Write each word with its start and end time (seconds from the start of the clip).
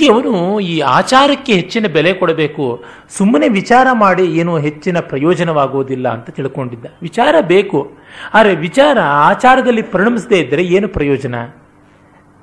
ಹೀಗೆ 0.00 0.12
ಅವನು 0.12 0.60
ಈ 0.60 0.80
ಆಚಾರಕ್ಕೆ 0.80 1.52
ಹೆಚ್ಚಿನ 1.52 1.86
ಬೆಲೆ 1.86 2.12
ಕೊಡಬೇಕು. 2.12 2.84
ಸುಮ್ಮನೆ 3.08 3.48
ವಿಚಾರ 3.48 3.86
ಮಾಡಿ 3.92 4.24
ಏನು 4.24 4.58
ಹೆಚ್ಚಿನ 4.58 5.00
ಪ್ರಯೋಜನವಾಗುವುದಿಲ್ಲ 5.00 6.08
ಅಂತ 6.08 6.30
ತಿಳ್ಕೊಂಡಿದ್ದ. 6.30 6.86
ವಿಚಾರ 7.02 7.34
ಬೇಕು. 7.40 7.92
ಆದರೆ 8.34 8.56
ವಿಚಾರ 8.56 8.98
ಆಚಾರದಲ್ಲಿ 9.00 9.82
ಪರಿಣಮಿಸದೇ 9.82 10.38
ಇದ್ದರೆ 10.38 10.62
ಏನು 10.62 10.88
ಪ್ರಯೋಜನ? 10.88 11.34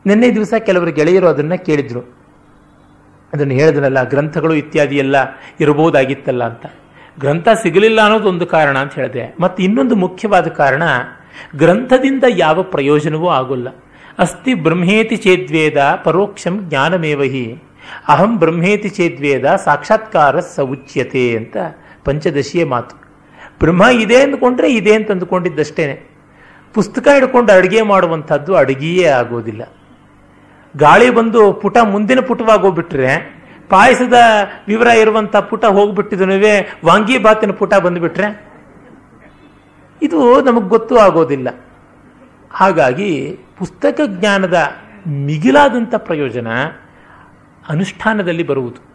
ನಿನ್ನೆ 0.06 0.36
ದಿವಸ 0.36 0.54
ಕೆಲವರು 0.60 0.92
ಗೆಳೆಯರು 0.92 1.28
ಅದನ್ನ 1.28 1.56
ಕೇಳಿದ್ರು. 1.56 2.18
ಅದನ್ನು 3.34 3.54
ಹೇಳಿದ್ರಲ್ಲ, 3.54 4.04
ಗ್ರಂಥಗಳು 4.04 4.54
ಇತ್ಯಾದಿ 4.54 4.98
ಎಲ್ಲ 4.98 5.16
ಇರಬಹುದಾಗಿತ್ತಲ್ಲ 5.60 6.44
ಅಂತ. 6.44 6.66
ಗ್ರಂಥ 7.20 7.48
ಸಿಗಲಿಲ್ಲ 7.64 8.02
ಅನ್ನೋದು 8.02 8.30
ಒಂದು 8.30 8.46
ಕಾರಣ 8.46 8.78
ಅಂತ 8.78 8.94
ಹೇಳಿದೆ. 8.94 9.36
ಮತ್ತು 9.40 9.64
ಇನ್ನೊಂದು 9.64 9.96
ಮುಖ್ಯವಾದ 9.96 10.48
ಕಾರಣ, 10.48 10.84
ಗ್ರಂಥದಿಂದ 11.56 12.24
ಯಾವ 12.30 12.64
ಪ್ರಯೋಜನವೂ 12.64 13.30
ಆಗೋಲ್ಲ. 13.30 13.68
ಅಸ್ತಿ 14.20 14.54
ಬ್ರಹ್ಮೇತಿ 14.54 15.16
ಚೇದ್ವೇದ 15.16 15.80
ಪರೋಕ್ಷಂ 16.04 16.56
ಜ್ಞಾನಮೇವಹಿ 16.70 17.44
ಅಹಂ 18.08 18.32
ಬ್ರಹ್ಮೇತಿ 18.40 18.90
ಚೇದ್ವೇದ 18.90 19.46
ಸಾಕ್ಷಾತ್ಕಾರ 19.66 20.40
ಸ 20.40 20.60
ಅಂತ 21.38 21.58
ಪಂಚದಶಿಯ 22.06 22.66
ಮಾತು. 22.66 22.96
ಬ್ರಹ್ಮ 23.60 23.84
ಇದೆ 24.04 24.18
ಅಂದ್ಕೊಂಡ್ರೆ 24.22 24.68
ಇದೆ 24.74 24.94
ಅಂತ 24.94 25.12
ಅಂದ್ಕೊಂಡಿದ್ದಷ್ಟೇನೆ. 25.12 25.96
ಪುಸ್ತಕ 26.74 27.08
ಹಿಡ್ಕೊಂಡು 27.14 27.54
ಅಡುಗೆ 27.54 27.82
ಮಾಡುವಂಥದ್ದು 27.82 28.56
ಅಡುಗೆಯೇ 28.56 29.06
ಆಗೋದಿಲ್ಲ. 29.20 29.64
ಗಾಳಿ 30.78 31.10
ಬಂದು 31.10 31.54
ಪುಟ 31.54 31.78
ಮುಂದಿನ 31.84 32.20
ಪುಟವಾಗೋಗ್ಬಿಟ್ರೆ 32.20 33.14
ಪಾಯಸದ 33.70 34.18
ವಿವರ 34.68 34.90
ಇರುವಂತ 35.04 35.36
ಪುಟ 35.52 35.66
ಹೋಗ್ಬಿಟ್ಟಿದನುವೆ 35.66 36.54
ವಾಂಗಿಬಾತಿನ 36.86 37.52
ಪುಟ 37.52 37.74
ಬಂದುಬಿಟ್ರೆ, 37.86 38.28
ಇದು 40.02 40.20
ನಮಗೆ 40.42 40.70
ಗೊತ್ತು 40.70 40.98
ಆಗೋದಿಲ್ಲ. 40.98 41.48
ಹಾಗಾಗಿ 42.52 43.40
ಪುಸ್ತಕ 43.58 44.02
ಜ್ಞಾನದ 44.08 44.58
ಮಿಗಿಲಾದಂಥ 45.08 45.96
ಪ್ರಯೋಜನ 45.96 46.48
ಅನುಷ್ಠಾನದಲ್ಲಿ 47.70 48.44
ಬರುವುದು. 48.44 48.88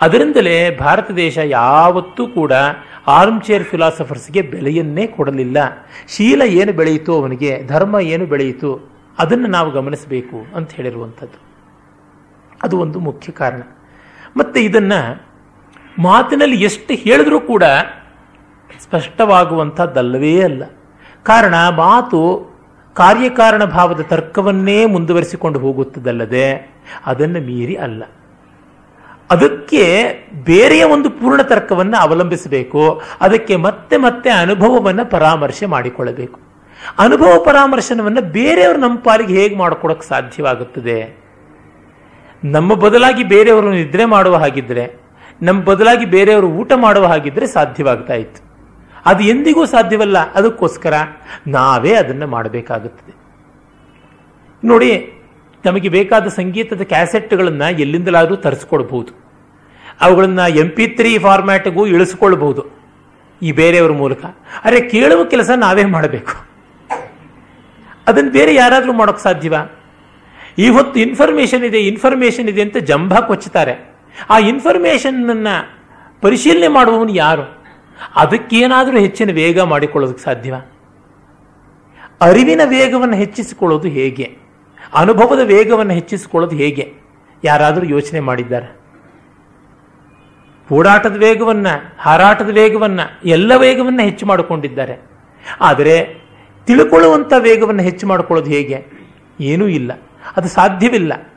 ಅದರಿಂದಲೇ 0.00 0.76
ಭಾರತ 0.76 1.10
ದೇಶ 1.10 1.38
ಯಾವತ್ತೂ 1.44 2.26
ಕೂಡ 2.26 2.52
ಆರ್ಮ್ 3.06 3.42
ಚೇರ್ 3.42 3.64
ಫಿಲಾಸಫರ್ಸ್ಗೆ 3.64 4.42
ಬೆಲೆಯನ್ನೇ 4.42 5.06
ಕೊಡಲಿಲ್ಲ. 5.06 5.56
ಶೀಲ 6.08 6.42
ಏನು 6.42 6.72
ಬೆಳೆಯಿತು 6.72 7.20
ಅವನಿಗೆ, 7.20 7.62
ಧರ್ಮ 7.66 8.00
ಏನು 8.00 8.26
ಬೆಳೆಯಿತು 8.26 8.90
ಅದನ್ನು 9.18 9.46
ನಾವು 9.46 9.70
ಗಮನಿಸಬೇಕು 9.70 10.56
ಅಂತ 10.56 10.70
ಹೇಳಿರುವಂಥದ್ದು. 10.70 11.40
ಅದು 12.62 12.78
ಒಂದು 12.78 13.00
ಮುಖ್ಯ 13.00 13.32
ಕಾರಣ. 13.32 13.62
ಮತ್ತೆ 14.36 14.64
ಇದನ್ನು 14.64 15.22
ಮಾತಿನಲ್ಲಿ 15.98 16.62
ಎಷ್ಟು 16.62 16.94
ಹೇಳಿದ್ರೂ 16.94 17.40
ಕೂಡ 17.40 17.64
ಸ್ಪಷ್ಟವಾಗುವಂಥದ್ದಲ್ಲವೇ 18.80 20.42
ಅಲ್ಲ. 20.42 20.64
ಕಾರಣ 21.22 21.54
ಮಾತು 21.54 22.49
ಕಾರ್ಯಕಾರಣ 22.94 23.64
ಭಾವದ 23.64 24.00
ತರ್ಕವನ್ನೇ 24.00 24.86
ಮುಂದುವರಿಸಿಕೊಂಡು 24.86 25.58
ಹೋಗುತ್ತದಲ್ಲದೆ 25.58 26.74
ಅದನ್ನು 27.06 27.40
ಮೀರಿ 27.40 27.74
ಅಲ್ಲ. 27.74 28.02
ಅದಕ್ಕೆ 29.30 30.12
ಬೇರೆಯ 30.44 30.84
ಒಂದು 30.84 31.10
ಪೂರ್ಣ 31.10 31.42
ತರ್ಕವನ್ನು 31.42 31.96
ಅವಲಂಬಿಸಬೇಕು. 31.96 33.02
ಅದಕ್ಕೆ 33.20 33.56
ಮತ್ತೆ 33.56 33.96
ಮತ್ತೆ 33.96 34.30
ಅನುಭವವನ್ನು 34.30 35.10
ಪರಾಮರ್ಶೆ 35.10 35.66
ಮಾಡಿಕೊಳ್ಳಬೇಕು. 35.66 36.40
ಅನುಭವ 36.98 37.42
ಪರಾಮರ್ಶನವನ್ನು 37.44 38.22
ಬೇರೆಯವರು 38.22 38.78
ನಮ್ಮ 38.78 38.98
ಪಾಲಿಗೆ 38.98 39.42
ಹೇಗೆ 39.42 39.56
ಮಾಡಿಕೊಡಕ್ಕೆ 39.56 40.08
ಸಾಧ್ಯವಾಗುತ್ತದೆ? 40.08 41.20
ನಮ್ಮ 42.44 42.74
ಬದಲಾಗಿ 42.74 43.24
ಬೇರೆಯವರು 43.24 43.70
ನಿದ್ರೆ 43.70 44.04
ಮಾಡುವ 44.04 44.36
ಹಾಗಿದ್ರೆ, 44.36 44.96
ನಮ್ಮ 45.42 45.62
ಬದಲಾಗಿ 45.62 46.04
ಬೇರೆಯವರು 46.04 46.46
ಊಟ 46.46 46.72
ಮಾಡುವ 46.76 47.06
ಹಾಗಿದ್ರೆ 47.06 47.46
ಸಾಧ್ಯವಾಗ್ತಾ 47.46 48.14
ಅದು 49.06 49.22
ಎಂದಿಗೂ 49.22 49.66
ಸಾಧ್ಯವಲ್ಲ. 49.66 50.32
ಅದಕ್ಕೋಸ್ಕರ 50.32 50.94
ನಾವೇ 51.46 51.92
ಅದನ್ನು 51.92 52.26
ಮಾಡಬೇಕಾಗುತ್ತದೆ. 52.26 53.14
ನೋಡಿ, 54.64 55.12
ನಮಗೆ 55.64 55.88
ಬೇಕಾದ 55.88 56.28
ಸಂಗೀತದ 56.28 56.80
ಕ್ಯಾಸೆಟ್ಗಳನ್ನು 56.80 57.80
ಎಲ್ಲಿಂದಲಾದರೂ 57.80 58.36
ತರಿಸ್ಕೊಡ್ಬಹುದು 58.36 59.20
ಅವುಗಳನ್ನು 60.00 60.48
ಎಂ 60.48 60.68
ಪಿ 60.68 60.86
ತ್ರೀ 60.86 61.18
ಫಾರ್ಮ್ಯಾಟ್ಗೂ 61.18 61.86
ಇಳಿಸ್ಕೊಳ್ಬಹುದು 61.86 62.64
ಈ 63.42 63.52
ಬೇರೆಯವರ 63.52 63.92
ಮೂಲಕ. 63.92 64.24
ಅರೆ, 64.64 64.80
ಕೇಳುವ 64.80 65.24
ಕೆಲಸ 65.24 65.50
ನಾವೇ 65.56 65.84
ಮಾಡಬೇಕು. 65.84 66.46
ಅದನ್ನು 68.08 68.30
ಬೇರೆ 68.30 68.54
ಯಾರಾದರೂ 68.54 68.92
ಮಾಡೋಕ್ಕೆ 68.92 69.22
ಸಾಧ್ಯವಾ? 69.22 69.80
ಈ 70.58 70.68
ಹೊತ್ತು 70.68 71.00
ಇನ್ಫಾರ್ಮೇಶನ್ 71.00 71.64
ಇದೆ 71.64 71.78
ಇನ್ಫಾರ್ಮೇಶನ್ 71.78 72.48
ಇದೆ 72.48 72.62
ಅಂತ 72.62 72.76
ಜಂಭ 72.76 73.14
ಕೊಚ್ಚುತ್ತಾರೆ. 73.14 73.94
ಆ 74.30 74.38
ಇನ್ಫಾರ್ಮೇಶನ್ 74.38 75.46
ಪರಿಶೀಲನೆ 76.20 76.68
ಮಾಡುವವನು 76.68 77.12
ಯಾರು? 77.12 77.59
ಅದಕ್ಕೇನಾದರೂ 78.16 78.98
ಹೆಚ್ಚಿನ 78.98 79.30
ವೇಗ 79.32 79.60
ಮಾಡಿಕೊಳ್ಳೋದಕ್ಕೆ 79.60 80.24
ಸಾಧ್ಯವ? 80.24 80.54
ಅರಿವಿನ 82.20 82.60
ವೇಗವನ್ನು 82.64 83.14
ಹೆಚ್ಚಿಸಿಕೊಳ್ಳೋದು 83.14 83.88
ಹೇಗೆ? 83.88 84.38
ಅನುಭವದ 84.94 85.38
ವೇಗವನ್ನು 85.38 85.92
ಹೆಚ್ಚಿಸಿಕೊಳ್ಳೋದು 85.92 86.56
ಹೇಗೆ? 86.56 86.94
ಯಾರಾದರೂ 87.44 87.86
ಯೋಚನೆ 87.86 88.20
ಮಾಡಿದ್ದಾರೆ? 88.20 88.80
ಓಡಾಟದ 90.72 91.16
ವೇಗವನ್ನ, 91.16 91.66
ಹಾರಾಟದ 91.98 92.48
ವೇಗವನ್ನ, 92.50 93.00
ಎಲ್ಲ 93.24 93.56
ವೇಗವನ್ನ 93.56 94.00
ಹೆಚ್ಚು 94.02 94.26
ಮಾಡಿಕೊಂಡಿದ್ದಾರೆ. 94.26 95.02
ಆದರೆ 95.60 96.20
ತಿಳ್ಕೊಳ್ಳುವಂಥ 96.66 97.32
ವೇಗವನ್ನು 97.38 97.82
ಹೆಚ್ಚು 97.82 98.06
ಮಾಡಿಕೊಳ್ಳೋದು 98.06 98.50
ಹೇಗೆ? 98.50 98.86
ಏನೂ 99.40 99.66
ಇಲ್ಲ. 99.66 99.92
ಅದು 100.36 100.48
ಸಾಧ್ಯವಿಲ್ಲ. 100.48 101.29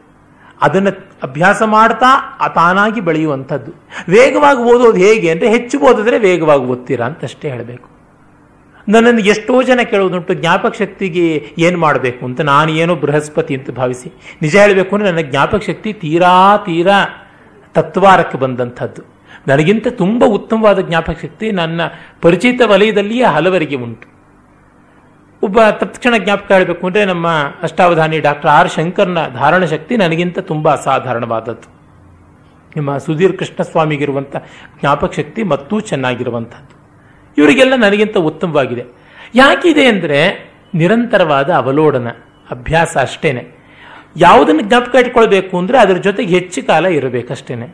ಅದನ್ನು 0.61 0.91
ಅಭ್ಯಾಸ 1.23 1.61
ಮಾಡ್ತಾ 1.63 2.09
ತಾನಾಗಿ 2.55 3.01
ಬೆಳೆಯುವಂಥದ್ದು. 3.01 3.71
ವೇಗವಾಗಿ 4.09 4.61
ಓದೋದು 4.61 4.97
ಹೇಗೆ 4.97 5.31
ಅಂದರೆ 5.31 5.49
ಹೆಚ್ಚು 5.49 5.79
ಓದಿದ್ರೆ 5.79 6.17
ವೇಗವಾಗಿ 6.17 6.61
ಓದ್ತೀರಾ 6.63 7.05
ಅಂತಷ್ಟೇ 7.05 7.49
ಹೇಳಬೇಕು. 7.49 7.89
ನನ್ನನ್ನು 8.89 9.21
ಎಷ್ಟೋ 9.21 9.63
ಜನ 9.63 9.79
ಕೇಳೋದುಂಟು 9.81 10.33
ಜ್ಞಾಪಕ 10.33 10.73
ಶಕ್ತಿಗೆ 10.75 11.25
ಏನು 11.59 11.77
ಮಾಡಬೇಕು 11.77 12.25
ಅಂತ 12.25 12.41
ನಾನು 12.41 12.71
ಏನೋ 12.71 12.95
ಬೃಹಸ್ಪತಿ 12.95 13.55
ಅಂತ 13.55 13.71
ಭಾವಿಸಿ. 13.71 14.09
ನಿಜ 14.41 14.55
ಹೇಳಬೇಕು 14.55 14.95
ಅಂದರೆ 14.95 15.11
ನನ್ನ 15.11 15.29
ಜ್ಞಾಪಕ 15.29 15.61
ಶಕ್ತಿ 15.63 15.93
ತೀರಾ 15.93 16.57
ತೀರಾ 16.57 16.97
ತತ್ವಾರಕ್ಕೆ 17.73 18.37
ಬಂದಂಥದ್ದು. 18.37 19.01
ನನಗಿಂತ 19.47 19.87
ತುಂಬ 19.87 20.23
ಉತ್ತಮವಾದ 20.25 20.79
ಜ್ಞಾಪಕ 20.79 21.17
ಶಕ್ತಿ 21.21 21.51
ನನ್ನ 21.51 21.81
ಪರಿಚಿತ 22.21 22.61
ವಲಯದಲ್ಲಿಯೇ 22.65 23.23
ಹಲವರಿಗೆ 23.23 23.75
ಉಂಟು. 23.75 24.12
ಒಬ್ಬ 25.45 25.59
ತತ್ಕ್ಷಣ 25.81 26.13
ಜ್ಞಾಪಕ 26.17 26.51
ಹೇಳಬೇಕು 26.51 26.87
ಅಂದರೆ 26.87 27.05
ನಮ್ಮ 27.05 27.27
ಅಷ್ಟಾವಧಾನಿ 27.67 28.19
ಡಾಕ್ಟರ್ 28.19 28.49
ಆರ್ 28.49 28.69
ಶಂಕರ್ನ 28.69 29.21
ಧಾರಣ 29.33 29.63
ಶಕ್ತಿ 29.65 29.97
ನನಗಿಂತ 29.97 30.39
ತುಂಬ 30.39 30.65
ಅಸಾಧಾರಣವಾದದ್ದು. 30.73 31.67
ನಿಮ್ಮ 32.75 32.97
ಸುಧೀರ್ 32.97 33.37
ಕೃಷ್ಣಸ್ವಾಮಿಗಿರುವಂಥ 33.37 34.35
ಜ್ಞಾಪಕ 34.79 35.11
ಶಕ್ತಿ 35.13 35.43
ಮತ್ತೂ 35.43 35.79
ಚೆನ್ನಾಗಿರುವಂಥದ್ದು 35.79 36.73
ಇವರಿಗೆಲ್ಲ 37.37 37.75
ನನಗಿಂತ 37.75 38.17
ಉತ್ತಮವಾಗಿದೆ. 38.29 38.83
ಯಾಕಿದೆ 39.35 39.85
ಅಂದರೆ 39.87 40.19
ನಿರಂತರವಾದ 40.75 41.49
ಅವಲೋಡನ, 41.53 42.09
ಅಭ್ಯಾಸ 42.51 42.97
ಅಷ್ಟೇನೆ. 43.01 43.43
ಯಾವುದನ್ನು 44.17 44.63
ಜ್ಞಾಪಕ 44.69 44.95
ಇಟ್ಕೊಳ್ಬೇಕು 44.95 45.53
ಅಂದರೆ 45.57 45.77
ಅದರ 45.77 45.97
ಜೊತೆಗೆ 45.97 46.31
ಹೆಚ್ಚು 46.37 46.67
ಕಾಲ 46.67 46.85
ಇರಬೇಕಷ್ಟೇನೆ. 46.99 47.67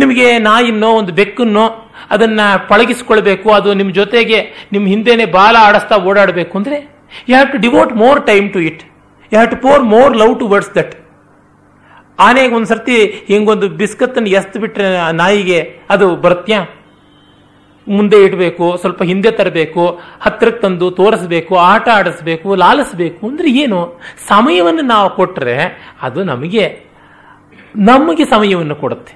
ನಿಮಗೆ 0.00 0.26
ನಾಯಿನೋ, 0.48 0.90
ಒಂದು 1.00 1.12
ಬೆಕ್ಕನ್ನೋ 1.20 1.66
ಅದನ್ನ 2.14 2.40
ಪಳಗಿಸ್ಕೊಳ್ಬೇಕು, 2.70 3.48
ಅದು 3.58 3.68
ನಿಮ್ಮ 3.80 3.92
ಜೊತೆಗೆ 4.00 4.38
ನಿಮ್ಮ 4.72 4.86
ಹಿಂದೆನೆ 4.94 5.24
ಬಾಲ 5.38 5.56
ಆಡಿಸ್ತಾ 5.68 5.96
ಓಡಾಡಬೇಕು 6.10 6.54
ಅಂದ್ರೆ 6.60 6.78
you 7.28 7.32
have 7.34 7.50
to 7.54 7.58
devote 7.66 7.92
more 8.04 8.20
time 8.30 8.46
to 8.54 8.60
it 8.68 8.82
you 9.32 9.36
have 9.36 9.50
to 9.54 9.58
pour 9.66 9.84
more 9.94 10.14
love 10.22 10.34
to 10.40 10.48
words 10.54 10.72
that 10.78 10.94
ಆನೆಗೆ 12.26 12.54
ಒಂದು 12.54 12.68
ಸರ್ತಿ 12.72 12.96
ಹಿಂಗೊಂದು 13.28 13.66
ಬಿಸ್ಕತ್ತನ್ನು 13.82 14.30
ಎಸ್ತು 14.38 14.60
ಬಿಟ್ರೆ 14.60 14.88
ನಾಯಿಗೆ 15.20 15.58
ಅದು 15.90 16.06
ಬರುತ್ತ್ಯಾ 16.24 16.60
ಮುಂದೆ 17.86 18.18
ಇಡಬೇಕು, 18.24 18.66
ಸ್ವಲ್ಪ 18.82 19.00
ಹಿಂದೆ 19.10 19.30
ತರಬೇಕು 19.30 19.82
ಹತ್ತಿರಕ್ಕೆ 20.20 20.60
ತಂದು 20.62 20.86
ತೋರಿಸ್ಬೇಕು, 20.90 21.52
ಆಟ 21.72 21.86
ಆಡಿಸ್ಬೇಕು, 21.98 22.48
ಲಾಲಿಸ್ಬೇಕು 22.62 23.20
ಅಂದ್ರೆ 23.28 23.48
ಏನು? 23.62 23.80
ಸಮಯವನ್ನು 24.28 24.84
ನಾವು 24.94 25.10
ಕೊಟ್ಟರೆ 25.18 25.56
ಅದು 26.02 26.22
ನಮಗೆ 26.24 26.64
ನಮಗೆ 27.90 28.24
ಸಮಯವನ್ನು 28.24 28.76
ಕೊಡುತ್ತೆ. 28.82 29.14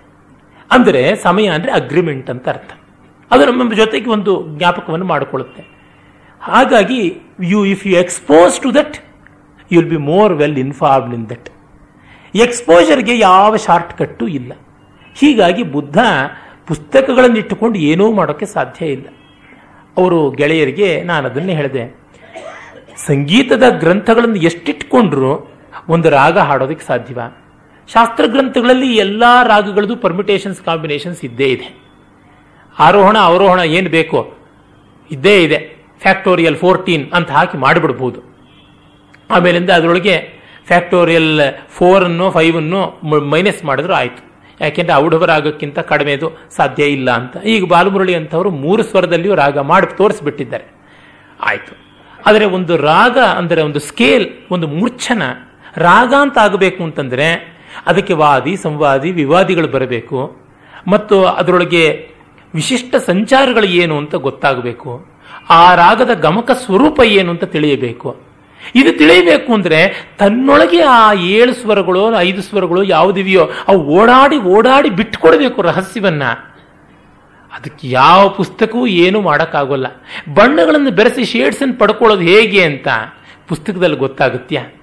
ಅಂದರೆ 0.71 1.17
ಸಮಯ 1.23 1.47
ಅಂದರೆ 1.47 1.73
ಅಗ್ರಿಮೆಂಟ್ 1.73 2.31
ಅಂತ 2.31 2.49
ಅರ್ಥ. 2.49 2.73
ಅದು 3.31 3.47
ನಮ್ಮ 3.47 3.75
ಜೊತೆಗೆ 3.75 4.11
ಒಂದು 4.11 4.59
ಜ್ಞಾಪಕವನ್ನು 4.59 5.07
ಮಾಡಿಕೊಳ್ಳುತ್ತೆ. 5.07 5.63
ಹಾಗಾಗಿ 6.43 7.17
you 7.43 7.65
if 7.65 7.87
you 7.87 7.97
expose 7.97 8.61
to 8.61 8.75
that 8.75 8.97
you 9.73 9.81
will 9.81 9.91
be 9.91 9.97
more 9.97 10.33
well 10.33 10.59
informed 10.59 11.15
in 11.15 11.31
that 11.31 11.49
ಎಕ್ಸ್ಪೋಜರ್ಗೆ 12.35 13.19
ಯಾವ 13.19 13.57
ಶಾರ್ಟ್ 13.57 13.99
ಕಟ್ಟು 13.99 14.27
ಇಲ್ಲ. 14.29 14.53
ಹೀಗಾಗಿ 15.15 15.63
ಬುದ್ಧ 15.63 15.99
ಪುಸ್ತಕಗಳನ್ನು 16.67 17.37
ಇಟ್ಟುಕೊಂಡು 17.37 17.79
ಏನೂ 17.79 18.13
ಮಾಡೋಕ್ಕೆ 18.13 18.47
ಸಾಧ್ಯ 18.47 18.87
ಇಲ್ಲ. 18.87 19.07
ಅವರು 19.97 20.31
ಗೆಳೆಯರಿಗೆ 20.31 21.03
ನಾನು 21.03 21.29
ಅದನ್ನೇ 21.29 21.55
ಹೇಳಿದೆ. 21.55 22.01
ಸಂಗೀತದ 23.07 23.63
ಗ್ರಂಥಗಳನ್ನು 23.79 24.37
ಎಷ್ಟಿಟ್ಕೊಂಡ್ರು 24.37 25.33
ಒಂದು 25.89 26.11
ರಾಗ 26.11 26.39
ಹಾಡೋದಕ್ಕೆ 26.39 26.87
ಸಾಧ್ಯವ? 26.87 27.21
ಶಾಸ್ತ್ರ 27.93 28.25
ಗ್ರಂಥಗಳಲ್ಲಿ 28.27 28.97
ಎಲ್ಲ 28.97 29.23
ರಾಗಗಳದ್ದು 29.43 29.97
ಪರ್ಮಿಟೇಷನ್ಸ್ 29.97 30.63
ಕಾಂಬಿನೇಷನ್ಸ್ 30.63 31.25
ಇದ್ದೇ 31.25 31.45
ಇದೆ. 31.45 31.69
ಆರೋಹಣ, 32.79 33.17
ಅವರೋಹಣ 33.19 33.59
ಏನು 33.59 33.91
ಬೇಕೋ 33.91 34.33
ಇದ್ದೇ 35.11 35.43
ಇದೆ. 35.43 35.59
ಫ್ಯಾಕ್ಟೋರಿಯಲ್ 36.01 36.57
ಫೋರ್ಟೀನ್ 36.57 37.13
ಅಂತ 37.13 37.31
ಹಾಕಿ 37.31 37.59
ಮಾಡಿಬಿಡ್ಬೋದು. 37.59 38.21
ಆಮೇಲಿಂದ 39.31 39.71
ಅದರೊಳಗೆ 39.71 40.41
ಫ್ಯಾಕ್ಟೋರಿಯಲ್ 40.67 41.41
ಫೋರ್ 41.69 42.05
ಅನ್ನು 42.05 42.31
ಫೈವ್ 42.31 42.57
ಅನ್ನು 42.57 42.81
ಮೈನಸ್ 43.31 43.65
ಮಾಡಿದ್ರು 43.65 43.93
ಆಯಿತು. 43.93 44.23
ಯಾಕೆಂದ್ರೆ 44.61 44.97
ಔಢವ 44.97 45.25
ರಾಗಕ್ಕಿಂತ 45.25 45.79
ಕಡಿಮೆದು 45.79 46.39
ಸಾಧ್ಯ 46.57 46.85
ಇಲ್ಲ 46.85 47.11
ಅಂತ. 47.11 47.37
ಈಗ 47.45 47.65
ಬಾಲಮುರಳಿ 47.65 48.15
ಅಂತವರು 48.15 48.51
ಮೂರು 48.51 48.83
ಸ್ವರದಲ್ಲಿಯೂ 48.83 49.35
ರಾಗ 49.35 49.59
ಮಾಡಿ 49.59 49.97
ತೋರಿಸ್ಬಿಟ್ಟಿದ್ದಾರೆ. 49.97 50.67
ಆಯಿತು. 51.41 51.73
ಆದರೆ 52.27 52.45
ಒಂದು 52.45 52.77
ರಾಗ, 52.77 53.19
ಅಂದರೆ 53.19 53.63
ಒಂದು 53.63 53.79
ಸ್ಕೇಲ್ 53.79 54.29
ಒಂದು 54.51 54.67
ಮೂರ್ಛನ 54.69 55.23
ರಾಗ 55.77 56.15
ಅಂತ 56.21 56.39
ಆಗಬೇಕು 56.39 56.85
ಅಂತಂದ್ರೆ 56.85 57.60
ಅದಕ್ಕೆ 57.87 58.13
ವಾದಿ, 58.13 58.57
ಸಂವಾದಿ, 58.57 59.13
ವಿವಾದಿಗಳು 59.13 59.69
ಬರಬೇಕು. 59.69 60.37
ಮತ್ತು 60.89 61.25
ಅದರೊಳಗೆ 61.25 62.11
ವಿಶಿಷ್ಟ 62.55 62.97
ಸಂಚಾರಗಳು 62.97 63.65
ಏನು 63.65 63.99
ಅಂತ 63.99 64.15
ಗೊತ್ತಾಗಬೇಕು. 64.15 65.07
ಆ 65.51 65.75
ರಾಗದ 65.75 66.15
ಗಮಕ 66.15 66.51
ಸ್ವರೂಪ 66.51 67.01
ಏನು 67.05 67.31
ಅಂತ 67.31 67.45
ತಿಳಿಯಬೇಕು. 67.45 68.17
ಇದು 68.75 68.99
ತಿಳಿಯಬೇಕು 68.99 69.53
ಅಂದ್ರೆ 69.53 70.09
ತನ್ನೊಳಗೆ 70.19 70.83
ಆ 70.83 71.13
ಏಳು 71.13 71.55
ಸ್ವರಗಳು, 71.55 72.15
ಐದು 72.15 72.43
ಸ್ವರಗಳು 72.43 72.83
ಯಾವುದಿವೆಯೋ, 72.83 73.51
ಅವು 73.69 73.79
ಓಡಾಡಿ 73.79 74.37
ಓಡಾಡಿ 74.37 74.91
ಬಿಟ್ಟುಕೊಡಬೇಕು 74.91 75.63
ರಹಸ್ಯವನ್ನ. 75.63 76.23
ಅದಕ್ಕೆ 77.53 77.89
ಯಾವ 77.89 78.29
ಪುಸ್ತಕವೂ 78.29 78.87
ಏನು 78.87 79.21
ಮಾಡೋಕ್ಕಾಗೋಲ್ಲ. 79.21 79.87
ಬಣ್ಣಗಳನ್ನು 80.35 80.91
ಬೆರೆಸಿ 80.91 81.25
ಶೇಡ್ಸ್ 81.25 81.63
ಅನ್ನು 81.63 81.79
ಪಡ್ಕೊಳ್ಳೋದು 81.79 82.23
ಹೇಗೆ 82.23 82.65
ಅಂತ 82.65 82.89
ಪುಸ್ತಕದಲ್ಲಿ 83.49 83.97
ಗೊತ್ತಾಗುತ್ತ್ಯಾ 83.97 84.80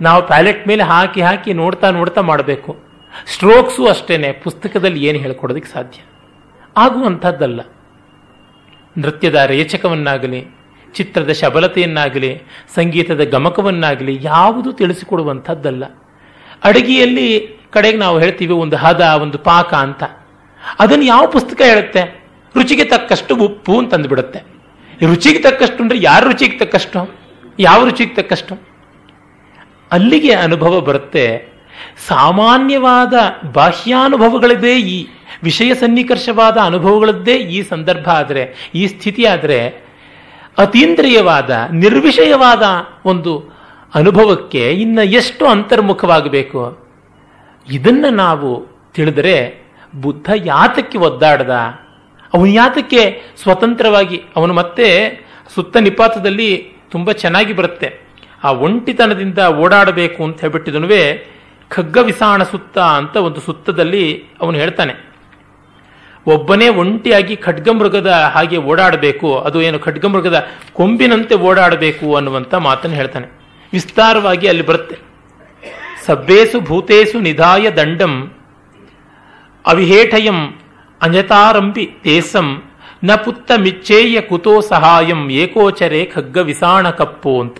ನಾವು 0.00 0.26
ಪ್ಯಾಲೆಟ್ 0.26 0.68
ಮೇಲೆ 0.68 0.82
ಹಾಕಿ 0.82 1.22
ಹಾಕಿ 1.22 1.52
ನೋಡ್ತಾ 1.52 1.90
ನೋಡ್ತಾ 1.90 2.20
ಮಾಡಬೇಕು. 2.20 2.76
ಸ್ಟ್ರೋಕ್ಸು 3.26 3.86
ಅಷ್ಟೇನೆ, 3.86 4.32
ಪುಸ್ತಕದಲ್ಲಿ 4.32 5.06
ಏನು 5.06 5.18
ಹೇಳ್ಕೊಡೋದಕ್ಕೆ 5.18 5.72
ಸಾಧ್ಯ? 5.72 6.02
ಆಗುವಂಥದ್ದಲ್ಲ. 6.76 7.60
ನೃತ್ಯದ 8.98 9.34
ರೇಚಕವನ್ನಾಗಲಿ, 9.34 10.44
ಚಿತ್ರದ 10.94 11.32
ಶಬಲತೆಯನ್ನಾಗಲಿ, 11.32 12.42
ಸಂಗೀತದ 12.74 13.20
ಗಮಕವನ್ನಾಗಲಿ 13.20 14.18
ಯಾವುದು 14.22 14.72
ತಿಳಿಸಿಕೊಡುವಂಥದ್ದಲ್ಲ. 14.72 15.84
ಅಡುಗೆಯಲ್ಲಿ 16.64 17.58
ಕಡೆಗೆ 17.70 17.98
ನಾವು 17.98 18.18
ಹೇಳ್ತೀವಿ 18.18 18.52
ಒಂದು 18.52 18.76
ಹದ, 18.76 19.00
ಒಂದು 19.00 19.38
ಪಾಕ 19.38 19.74
ಅಂತ. 19.74 20.02
ಅದನ್ನು 20.78 21.04
ಯಾವ 21.04 21.26
ಪುಸ್ತಕ 21.26 21.62
ಹೇಳುತ್ತೆ? 21.62 22.24
ರುಚಿಗೆ 22.56 22.84
ತಕ್ಕಷ್ಟು 22.84 23.36
ಉಪ್ಪು 23.36 23.78
ಅಂತಂದು 23.78 24.08
ಬಿಡುತ್ತೆ 24.08 24.54
ರುಚಿಗೆ 25.06 25.38
ತಕ್ಕಷ್ಟು 25.38 25.82
ಅಂದ್ರೆ 25.82 25.98
ಯಾರ 26.02 26.24
ರುಚಿಗೆ 26.24 26.58
ತಕ್ಕಷ್ಟು? 26.58 27.14
ಯಾವ 27.58 27.84
ರುಚಿಗೆ 27.84 28.14
ತಕ್ಕಷ್ಟು? 28.14 28.73
ಅಲ್ಲಿಗೆ 29.94 30.32
ಅನುಭವ 30.32 30.80
ಬರುತ್ತೆ. 30.80 31.54
ಸಾಮಾನ್ಯವಾದ 32.08 33.12
ಬಾಹ್ಯಾನುಭವಗಳದ್ದೇ 33.52 34.78
ಈ 34.78 35.06
ವಿಷಯ 35.42 35.74
ಸನ್ನಿಕರ್ಷವಾದ 35.74 36.58
ಅನುಭವಗಳದ್ದೇ 36.58 37.34
ಈ 37.34 37.62
ಸಂದರ್ಭ 37.62 38.08
ಆದರೆ, 38.08 38.70
ಈ 38.74 38.86
ಸ್ಥಿತಿ 38.86 39.24
ಆದರೆ, 39.24 39.84
ಅತೀಂದ್ರಿಯವಾದ, 40.58 41.50
ನಿರ್ವಿಷಯವಾದ 41.72 42.62
ಒಂದು 43.04 43.54
ಅನುಭವಕ್ಕೆ 43.94 44.70
ಇನ್ನು 44.70 45.02
ಎಷ್ಟು 45.02 45.46
ಅಂತರ್ಮುಖವಾಗಬೇಕು? 45.46 46.88
ಇದನ್ನು 47.72 48.10
ನಾವು 48.10 48.66
ತಿಳಿದರೆ 48.94 49.64
ಬುದ್ಧ 50.00 50.30
ಯಾತಕ್ಕೆ 50.44 50.98
ಒದ್ದಾಡದ? 50.98 51.50
ಅವನು 52.34 52.46
ಯಾತಕ್ಕೆ 52.46 53.22
ಸ್ವತಂತ್ರವಾಗಿ, 53.42 54.22
ಅವನು 54.36 54.54
ಮತ್ತೆ 54.54 55.20
ಸುತ್ತ 55.54 55.76
ನಿಪಾತದಲ್ಲಿ 55.76 56.68
ತುಂಬ 56.90 57.12
ಚೆನ್ನಾಗಿ 57.12 57.52
ಬರುತ್ತೆ. 57.52 58.03
ಆ 58.44 58.50
ಒಂಟಿತನದಿಂದ 58.66 59.38
ಓಡಾಡಬೇಕು 59.38 60.20
ಅಂತ 60.24 60.40
ಹೇಳ್ಬಿಟ್ಟಿದನು 60.40 60.88
ಖಗ್ಗ 61.70 61.96
ವಿಸಾಣ 61.96 62.42
ಸುತ್ತ 62.42 62.78
ಅಂತ 62.78 63.16
ಒಂದು 63.16 63.40
ಸುತ್ತದಲ್ಲಿ 63.40 64.24
ಅವನು 64.40 64.56
ಹೇಳ್ತಾನೆ. 64.56 64.94
ಒಬ್ಬನೇ 66.26 66.68
ಒಂಟಿಯಾಗಿ 66.68 67.36
ಖಡ್ಗಮೃಗದ 67.36 68.10
ಹಾಗೆ 68.34 68.56
ಓಡಾಡಬೇಕು, 68.56 69.38
ಅದು 69.38 69.62
ಏನು 69.62 69.78
ಖಡ್ಗಮೃಗದ 69.78 70.38
ಕೊಂಬಿನಂತೆ 70.72 71.34
ಓಡಾಡಬೇಕು 71.34 72.14
ಅನ್ನುವಂಥ 72.14 72.54
ಮಾತನ್ನು 72.54 72.96
ಹೇಳ್ತಾನೆ. 72.96 73.26
ವಿಸ್ತಾರವಾಗಿ 73.72 74.48
ಅಲ್ಲಿ 74.48 74.66
ಬರುತ್ತೆ. 74.66 74.96
ಸಬ್ಬೇಸು 76.06 76.60
ಭೂತೇಸು 76.60 77.20
ನಿಧಾಯ 77.20 77.70
ದಂಡಂ, 77.70 78.14
ಅವಿಹೇಠಯಂ 79.66 80.38
ಅನ್ಯತಾರಂಬಿ 81.02 81.84
ತೇಸಂ, 82.04 82.48
ನ 83.04 83.14
ಪುತ್ತ 83.14 83.52
ಮಿಚ್ಚೇಯ 83.56 84.20
ಕುತೋ 84.20 84.60
ಸಹಾಯಂ 84.60 85.30
ಏಕೋಚರೆ 85.30 86.04
ಖಗ್ಗ 86.04 86.36
ವಿಸಾಣ 86.36 86.90
ಕಪ್ಪು 86.90 87.40
ಅಂತ. 87.40 87.56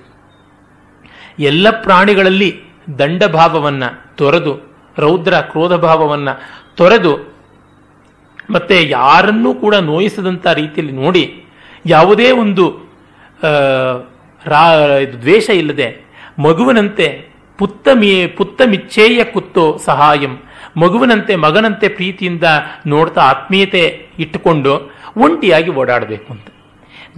ಎಲ್ಲ 1.38 1.70
ಪ್ರಾಣಿಗಳಲ್ಲಿ 1.82 2.60
ದಂಡಭಾವವನ್ನು 2.98 4.16
ತೊರೆದು, 4.16 4.54
ರೌದ್ರ 4.98 5.40
ಕ್ರೋಧ 5.40 5.72
ಭಾವವನ್ನು 5.72 6.32
ತೊರೆದು, 6.76 7.34
ಮತ್ತೆ 8.50 8.88
ಯಾರನ್ನೂ 8.88 9.54
ಕೂಡ 9.54 9.74
ನೋಯಿಸದಂತ 9.74 10.46
ರೀತಿಯಲ್ಲಿ 10.46 10.92
ನೋಡಿ, 10.92 11.44
ಯಾವುದೇ 11.86 12.30
ಒಂದು 12.30 12.64
ರಾ 14.46 14.76
ದ್ವೇಷ 15.04 15.50
ಇಲ್ಲದೆ, 15.50 16.04
ಮಗುವಿನಂತೆ 16.38 17.28
ಪುತ್ತ 17.58 17.88
ಮಿ, 17.94 18.26
ಪುತ್ತ 18.26 18.62
ಮಿಚ್ಚೇಯ 18.66 19.24
ಕುತ್ತೋ 19.24 19.76
ಸಹಾಯಂ, 19.84 20.36
ಮಗುವಿನಂತೆ 20.76 21.36
ಮಗನಂತೆ 21.36 21.88
ಪ್ರೀತಿಯಿಂದ 21.88 22.42
ನೋಡ್ತಾ 22.86 23.20
ಆತ್ಮೀಯತೆ 23.20 24.08
ಇಟ್ಟುಕೊಂಡು 24.18 24.92
ಒಂಟಿಯಾಗಿ 25.16 25.70
ಓಡಾಡಬೇಕು 25.70 26.32
ಅಂತ. 26.32 26.46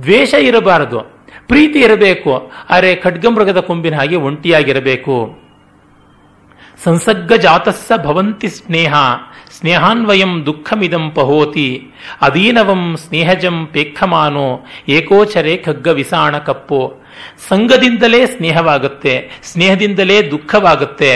ದ್ವೇಷ 0.03 0.35
ಇರಬಾರದು. 0.35 1.16
ಪ್ರೀತಿ 1.49 1.79
ಇರಬೇಕು, 1.81 2.33
ಅರೆ 2.71 2.93
ಖಡ್ಗಮೃಗದ 2.95 3.61
ಕೊಂಬಿನ 3.61 3.95
ಹಾಗೆ 3.95 4.17
ಒಂಟಿಯಾಗಿರಬೇಕು. 4.17 5.17
ಸಂಸಗ್ಗ 6.85 7.33
ಜಾತಸ್ಸ 7.33 7.93
ಭವಂತಿ 7.97 8.49
ಸ್ನೇಹ 8.49 8.95
ಸ್ನೇಹಾನ್ವಯಂ 9.57 10.33
ದುಃಖಮಿದಂ 10.47 11.05
ಪಹೋತಿ 11.11 11.69
ಅದೀನವಂ 12.23 12.83
ಸ್ನೇಹಜಂ 12.97 13.57
ಪೇಕ್ಷಮಾನೋ, 13.67 14.49
ಏಕೋಚರೆ 14.89 15.57
ಖಗ್ಗ 15.57 15.87
ವಿಸಾಣ 15.87 16.39
ಕಪ್ಪೋ. 16.39 16.83
ಸಂಘದಿಂದಲೇ 17.49 18.21
ಸ್ನೇಹವಾಗುತ್ತೆ, 18.27 19.15
ಸ್ನೇಹದಿಂದಲೇ 19.43 20.19
ದುಃಖವಾಗುತ್ತೆ. 20.31 21.13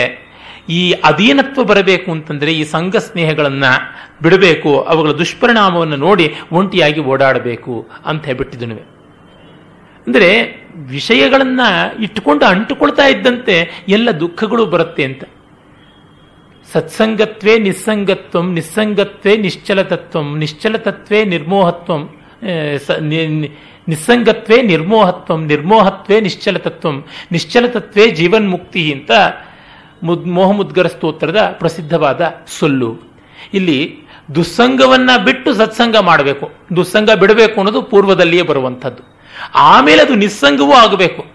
ಈ 0.69 0.81
ಅಧೀನತ್ವ 0.91 1.63
ಬರಬೇಕು 1.63 2.09
ಅಂತಂದ್ರೆ 2.11 2.51
ಈ 2.53 2.63
ಸಂಘ 2.63 2.95
ಸ್ನೇಹಗಳನ್ನ 2.95 3.65
ಬಿಡಬೇಕು, 4.23 4.73
ಅವುಗಳ 4.81 5.11
ದುಷ್ಪರಿಣಾಮವನ್ನು 5.11 5.95
ನೋಡಿ 5.95 6.27
ಒಂಟಿಯಾಗಿ 6.51 6.99
ಓಡಾಡಬೇಕು 6.99 7.75
ಅಂತ 8.05 8.25
ಹೇಳ್ಬಿಟ್ಟಿದನುವೆ 8.25 9.00
ಅಂದ್ರೆ 10.07 10.29
ವಿಷಯಗಳನ್ನು 10.75 12.01
ಇಟ್ಟುಕೊಂಡು 12.03 12.45
ಅಂಟುಕೊಳ್ತಾ 12.45 13.05
ಇದ್ದಂತೆ 13.05 13.85
ಎಲ್ಲ 13.89 14.11
ದುಃಖಗಳು 14.11 14.65
ಬರುತ್ತೆ 14.65 15.03
ಅಂತ. 15.03 15.23
ಸತ್ಸಂಗತ್ವೇ 16.73 17.59
ನಿಸ್ಸಂಗತ್ವಂ, 17.59 18.53
ನಿಸ್ಸಂಗತ್ವೇ 18.53 19.37
ನಿಶ್ಚಲತತ್ವಂ, 19.37 20.37
ನಿಶ್ಚಲತತ್ವೇ 20.37 21.25
ನಿರ್ಮೋಹತ್ವಂ 21.25 22.09
ನಿಸ್ಸಂಗತ್ವೇ 23.87 24.61
ನಿರ್ಮೋಹತ್ವಂ, 24.61 25.45
ನಿರ್ಮೋಹತ್ವೇ 25.45 26.21
ನಿಶ್ಚಲತತ್ವಂ, 26.21 27.05
ನಿಶ್ಚಲತತ್ವೇ 27.31 28.11
ಜೀವನ್ಮುಕ್ತಿ 28.11 28.93
ಅಂತ 28.93 29.11
ಮುದ್, 30.03 30.25
ಮೋಹಮುದ್ಗರ 30.25 30.87
ಸ್ತೋತ್ರದ 30.87 31.55
ಪ್ರಸಿದ್ಧವಾದ 31.59 32.21
ಸೊಲ್ಲು. 32.47 33.01
ಇಲ್ಲಿ 33.53 33.97
ದುಸ್ಸಂಗವನ್ನ 34.35 35.09
ಬಿಟ್ಟು 35.25 35.53
ಸತ್ಸಂಗ 35.53 35.97
ಮಾಡಬೇಕು. 35.97 36.51
ದುಸ್ಸಂಗ 36.75 37.09
ಬಿಡಬೇಕು 37.11 37.61
ಅನ್ನೋದು 37.61 37.81
ಪೂರ್ವದಲ್ಲಿಯೇ 37.81 38.43
ಬರುವಂಥದ್ದು. 38.43 39.10
ಆಮೇಲೆ 39.55 40.01
ಅದು 40.01 40.15
ನಿಸ್ಸಂಗವೂ 40.15 40.71
ಆಗಬೇಕು. 40.71 41.25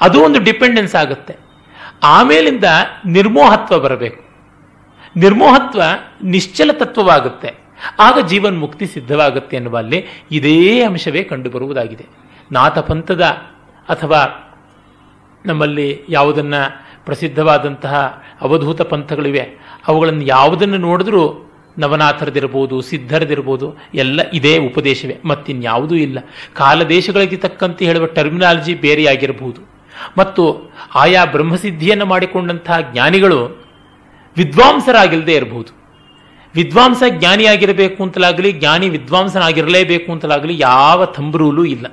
ಅದು 0.00 0.20
ಒಂದು 0.20 0.40
ಡಿಪೆಂಡೆನ್ಸ್ 0.40 0.94
ಆಗುತ್ತೆ. 0.94 1.36
ಆಮೇಲಿಂದ 2.02 2.64
ನಿರ್ಮೋಹತ್ವ 3.06 3.78
ಬರಬೇಕು. 3.78 4.24
ನಿರ್ಮೋಹತ್ವ 5.16 5.82
ನಿಶ್ಚಲ 6.22 6.70
ತತ್ವವಾಗುತ್ತೆ. 6.72 7.54
ಆಗ 7.98 8.26
ಜೀವನ್ 8.26 8.58
ಮುಕ್ತಿ 8.58 8.86
ಸಿದ್ಧವಾಗುತ್ತೆ 8.86 9.56
ಎನ್ನುವಲ್ಲಿ 9.56 10.06
ಇದೇ 10.30 10.84
ಅಂಶವೇ 10.84 11.22
ಕಂಡುಬರುವುದಾಗಿದೆ. 11.22 12.06
ನಾಥಪಂಥದ 12.52 13.20
ಅಥವಾ 13.88 14.44
ನಮ್ಮಲ್ಲಿ 15.46 16.02
ಯಾವುದನ್ನ 16.08 16.54
ಪ್ರಸಿದ್ಧವಾದಂತಹ 17.04 18.24
ಅವಧೂತ 18.40 18.82
ಪಂಥಗಳಿವೆ, 18.82 19.58
ಅವುಗಳನ್ನು 19.88 20.22
ಯಾವುದನ್ನು 20.22 20.78
ನೋಡಿದ್ರೂ 20.78 21.47
ನವನಾಥರದಿರ್ಬೋದು 21.78 22.80
ಸಿದ್ಧರದಿರ್ಬೋದು 22.80 23.74
ಎಲ್ಲ 23.94 24.30
ಇದೇ 24.30 24.58
ಉಪದೇಶವೇ. 24.58 25.16
ಮತ್ತಿನ್ಯಾವುದೂ 25.24 25.94
ಇಲ್ಲ. 25.94 26.18
ಕಾಲ 26.54 26.82
ದೇಶಗಳಿಗೆ 26.82 27.36
ತಕ್ಕಂತೆ 27.36 27.84
ಹೇಳುವ 27.84 28.06
ಟರ್ಮಿನಾಲಜಿ 28.06 28.74
ಬೇರೆಯಾಗಿರಬಹುದು. 28.74 29.60
ಮತ್ತು 30.18 30.72
ಆಯಾ 30.94 31.24
ಬ್ರಹ್ಮಸಿದ್ಧಿಯನ್ನು 31.24 32.06
ಮಾಡಿಕೊಂಡಂತಹ 32.06 32.80
ಜ್ಞಾನಿಗಳು 32.92 33.68
ವಿದ್ವಾಂಸರಾಗಿಲ್ಲದೆ 34.36 35.34
ಇರಬಹುದು. 35.34 35.78
ವಿದ್ವಾಂಸ 36.54 37.02
ಜ್ಞಾನಿಯಾಗಿರಬೇಕು 37.08 38.02
ಅಂತಲಾಗಲಿ, 38.02 38.52
ಜ್ಞಾನಿ 38.52 38.88
ವಿದ್ವಾಂಸನಾಗಿರಲೇಬೇಕು 38.88 40.12
ಅಂತಲಾಗಲಿ 40.12 40.58
ಯಾವ 40.58 41.04
ತಂಬ್ರೂಲೂ 41.04 41.64
ಇಲ್ಲ. 41.64 41.86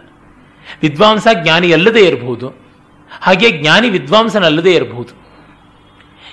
ವಿದ್ವಾಂಸ 0.82 1.28
ಜ್ಞಾನಿ 1.44 1.74
ಅಲ್ಲದೆ 1.74 2.00
ಇರಬಹುದು. 2.00 2.66
ಹಾಗೆ 3.22 3.52
ಜ್ಞಾನಿ 3.52 3.90
ವಿದ್ವಾಂಸನಲ್ಲದೆ 3.90 4.74
ಇರಬಹುದು. 4.74 5.26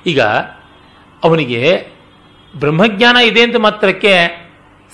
ಈಗ 0.07 0.21
ಅವನಿಗೆ 1.25 1.87
ಬ್ರಹ್ಮಜ್ಞಾನ 2.57 3.17
ಇದೆ 3.17 3.43
ಅಂತ 3.43 3.57
ಮಾತ್ರಕ್ಕೆ 3.57 4.43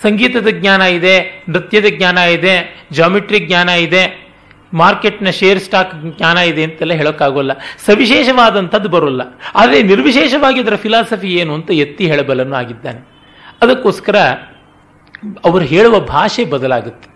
ಸಂಗೀತದ 0.03 0.49
ಜ್ಞಾನ 0.51 0.81
ಇದೆ, 0.81 1.45
ನೃತ್ಯದ 1.49 1.85
ಜ್ಞಾನ 1.97 2.19
ಇದೆ 2.19 2.87
ಜಾಮಿಟ್ರಿ 2.93 3.39
ಜ್ಞಾನ 3.39 3.69
ಇದೆ, 3.69 4.29
ಮಾರ್ಕೆಟ್ನ 4.73 5.31
ಶೇರ್ 5.31 5.61
ಸ್ಟಾಕ್ 5.61 6.17
ಜ್ಞಾನ 6.17 6.37
ಇದೆ 6.39 6.65
ಅಂತೆಲ್ಲ 6.65 6.93
ಹೇಳೋಕ್ಕಾಗೋಲ್ಲ. 6.93 7.53
ಸವಿಶೇಷವಾದಂಥದ್ದು 7.87 8.89
ಬರೋಲ್ಲ. 8.89 9.23
ಆದರೆ 9.55 9.83
ನಿರ್ವಿಶೇಷವಾಗಿ 9.83 10.61
ಅದರ 10.61 10.75
ಫಿಲಾಸಫಿ 10.75 11.29
ಏನು 11.29 11.55
ಅಂತ 11.55 11.71
ಎತ್ತಿ 11.71 12.07
ಹೇಳಬಲ್ಲನು 12.07 12.57
ಆಗಿದ್ದಾನೆ. 12.57 13.09
ಅದಕ್ಕೋಸ್ಕರ 13.63 14.17
ಅವರು 15.45 15.65
ಹೇಳುವ 15.65 16.01
ಭಾಷೆ 16.01 16.45
ಬದಲಾಗುತ್ತೆ. 16.45 17.09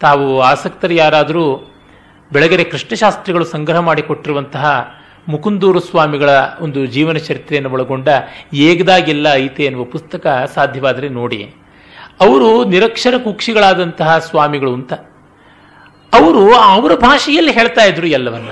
ತಾವು 0.00 0.40
ಆಸಕ್ತರು 0.40 0.94
ಯಾರಾದರೂ 0.94 1.74
ಬೆಳಗೆರೆ 2.32 2.64
ಕೃಷ್ಣಶಾಸ್ತ್ರಿಗಳು 2.64 3.44
ಸಂಗ್ರಹ 3.44 3.78
ಮಾಡಿಕೊಟ್ಟಿರುವಂತಹ 3.78 4.94
ಮುಕುಂದೂರು 5.28 5.80
ಸ್ವಾಮಿಗಳ 5.80 6.30
ಒಂದು 6.60 6.86
ಜೀವನ 6.86 7.16
ಚರಿತ್ರೆಯನ್ನು 7.16 7.70
ಒಳಗೊಂಡ 7.70 8.08
ಏಗದಾಗೆಲ್ಲ 8.54 9.26
ಐತೆ 9.32 9.64
ಎನ್ನುವ 9.64 9.84
ಪುಸ್ತಕ 9.84 10.26
ಸಾಧ್ಯವಾದರೆ 10.54 11.08
ನೋಡಿ. 11.08 11.54
ಅವರು 12.20 12.64
ನಿರಕ್ಷರ 12.64 13.18
ಕುಕ್ಷಿಗಳಾದಂತಹ 13.18 14.18
ಸ್ವಾಮಿಗಳು 14.18 14.74
ಅಂತ. 14.74 14.92
ಅವರು 16.12 16.54
ಅವರ 16.54 16.94
ಭಾಷೆಯಲ್ಲಿ 16.94 17.52
ಹೇಳ್ತಾ 17.52 17.84
ಇದ್ರು 17.84 18.06
ಎಲ್ಲವನ್ನ. 18.06 18.50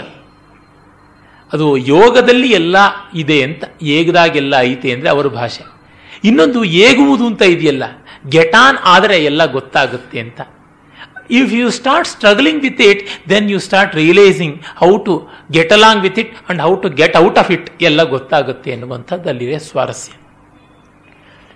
ಅದು 1.52 1.76
ಯೋಗದಲ್ಲಿ 1.76 2.50
ಎಲ್ಲ 2.50 2.76
ಇದೆ 3.14 3.42
ಅಂತ, 3.42 3.64
ಏಗದಾಗೆಲ್ಲ 3.82 4.54
ಐತೆ 4.58 4.92
ಅಂದರೆ 4.92 5.08
ಅವರ 5.08 5.26
ಭಾಷೆ. 5.26 5.64
ಇನ್ನೊಂದು 6.24 6.64
ಏಗುವುದು 6.64 7.26
ಅಂತ 7.26 7.42
ಇದೆಯಲ್ಲ 7.42 7.84
ಗೆಟಾನ್ 8.28 8.78
ಆದರೆ 8.84 9.24
ಎಲ್ಲ 9.24 9.46
ಗೊತ್ತಾಗುತ್ತೆ 9.46 10.20
ಅಂತ. 10.20 10.40
If 11.30 11.52
you 11.52 11.70
start 11.70 12.08
struggling 12.08 12.62
with 12.62 12.80
it 12.80 13.08
then 13.28 13.50
you 13.50 13.58
start 13.58 13.94
realising 13.94 14.62
how 14.76 14.96
to 14.96 15.28
get 15.50 15.72
along 15.72 16.02
with 16.02 16.18
it 16.18 16.36
and 16.48 16.62
how 16.62 16.74
to 16.74 16.88
get 16.88 17.16
out 17.16 17.38
of 17.38 17.50
it 17.50 17.82
ಎಲ್ಲ 17.82 18.02
ಗೊತ್ತಾಗುತ್ತೆ 18.02 18.70
ಎನ್ನುವಂಥದ್ದು 18.70 19.28
ಅಲ್ಲಿದೆ 19.28 19.58
ಸ್ವಾರಸ್ಯ. 19.58 20.12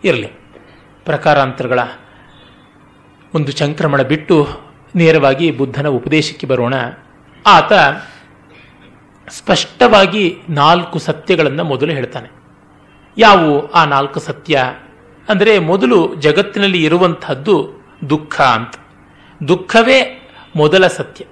ಇರಲಿ. 0.04 0.26
ಪ್ರಕಾರಾಂತರಗಳ 1.04 1.78
ಒಂದು 3.34 3.52
ಸಂಕ್ರಮಣ 3.52 4.02
ಬಿಟ್ಟು 4.02 4.48
ನೇರವಾಗಿ 4.94 5.50
ಬುದ್ಧನ 5.50 5.88
ಉಪದೇಶಕ್ಕೆ 5.88 6.46
ಬರೋಣ. 6.46 6.74
ಆತ 7.46 7.72
ಸ್ಪಷ್ಟವಾಗಿ 9.28 10.36
ನಾಲ್ಕು 10.48 10.98
ಸತ್ಯಗಳನ್ನು 10.98 11.64
ಮೊದಲು 11.64 11.92
ಹೇಳ್ತಾನೆ. 11.92 12.28
ಯಾವುವು? 13.18 13.70
ಆ 13.70 13.84
ನಾಲ್ಕು 13.84 14.20
ಸತ್ಯ. 14.20 14.62
ಅಂದರೆ 15.28 15.58
ಮೊದಲು 15.58 16.14
ಜಗತ್ತಿನಲ್ಲಿ 16.14 16.84
ಇರುವಂತಹದ್ದು 16.84 17.72
ದುಃಖ 18.10 18.40
ಅಂತ. 18.40 18.74
ದುಃಖವೇ 19.48 20.28
ಮೊದಲ 20.56 20.86
ಸತ್ಯ. 20.86 21.24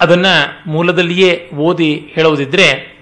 ಅದನ್ನ 0.00 0.26
ಮೂಲದಲ್ಲಿಯೇ 0.66 1.50
ಓದಿ 1.54 2.12
ಹೇಳುವುದಿದ್ರೆ, 2.14 2.92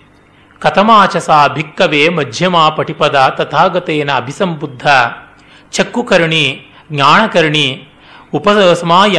ಕಥಮಾಚಸ 0.58 1.30
ಭಿಕ್ಕವೇ 1.54 2.08
ಮಧ್ಯಮ 2.08 2.68
ಪಟಿಪದ 2.68 3.34
ತಥಾಗತೇನ 3.36 4.12
ಅಭಿಸಂಬುದ್ಧ, 4.12 4.86
ಚಕ್ಕುಕರ್ಣಿ, 5.70 6.66
ಜ್ಞಾನಕರ್ಣಿ 6.92 7.88
ಉಪಸಮಾಯ 8.34 9.18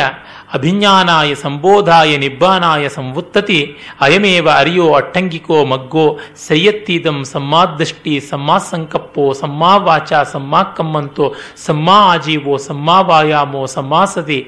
ಅಭಿಜ್ಞಾನಾಯ 0.53 1.33
ಸಂಬೋಧಾಯ 1.33 2.17
ನಿಬ್ಬಾನಾಯ 2.17 2.87
ಸಂವುತ್ತತಿ, 2.87 3.59
ಅಯಮೇವ 4.01 4.47
ಅರಿಯೋ 4.57 4.93
ಅಟ್ಟಂಗಿಕೋ 4.93 5.65
ಮಗ್ಗೋ 5.65 6.19
ಸಯ್ಯತ್ತೀದಂ 6.47 7.23
ಸಮ್ಮಾದೃಷ್ಟಿ 7.25 8.19
ಸಮ್ಮಾಸಂಕಪ್ಪೋ 8.19 9.33
ಸಮ್ಮಾವಾಚ 9.33 10.13
ಸಮ್ಮಾಕಮ್ಮಂತೋ 10.31 11.33
ಸಮ್ಮಾ 11.65 11.99
ಆಜೀವೋ 12.13 12.57
ಸಮ್ಮಾವಾಯಾಮೋ 12.57 13.65
ಸಮ್ಮಾಸತಿ, 13.65 14.39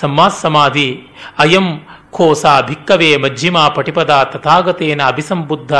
ಸಮ್ಮಾಸಮಾಧಿ, 0.00 0.88
ಅಯಂ 1.38 1.68
ಖೋಸ 2.10 2.44
ಭಿಕ್ಕವೇ 2.66 3.16
ಮಜ್ಜಿಮ 3.16 3.58
ಪಟಿಪದ 3.76 4.12
ತಥಾಗತೇನ 4.32 5.00
ಅಭಿಸಂಬುದ್ಧ, 5.06 5.72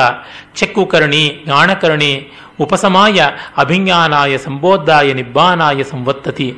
ಚೆಕ್ಕುಕರ್ಣಿ 0.54 1.24
ಗಾಣಕರ್ಣಿ 1.46 2.12
ಉಪಸಮಾಯ 2.60 3.20
ಅಭಿಜ್ಞಾನಾಯ 3.56 4.36
ಸಂಬೋಧಾಯ 4.36 5.12
ನಿಬ್ಬಾನಾಯ 5.12 5.82
ಸಂವತ್ತತಿ. 5.82 6.48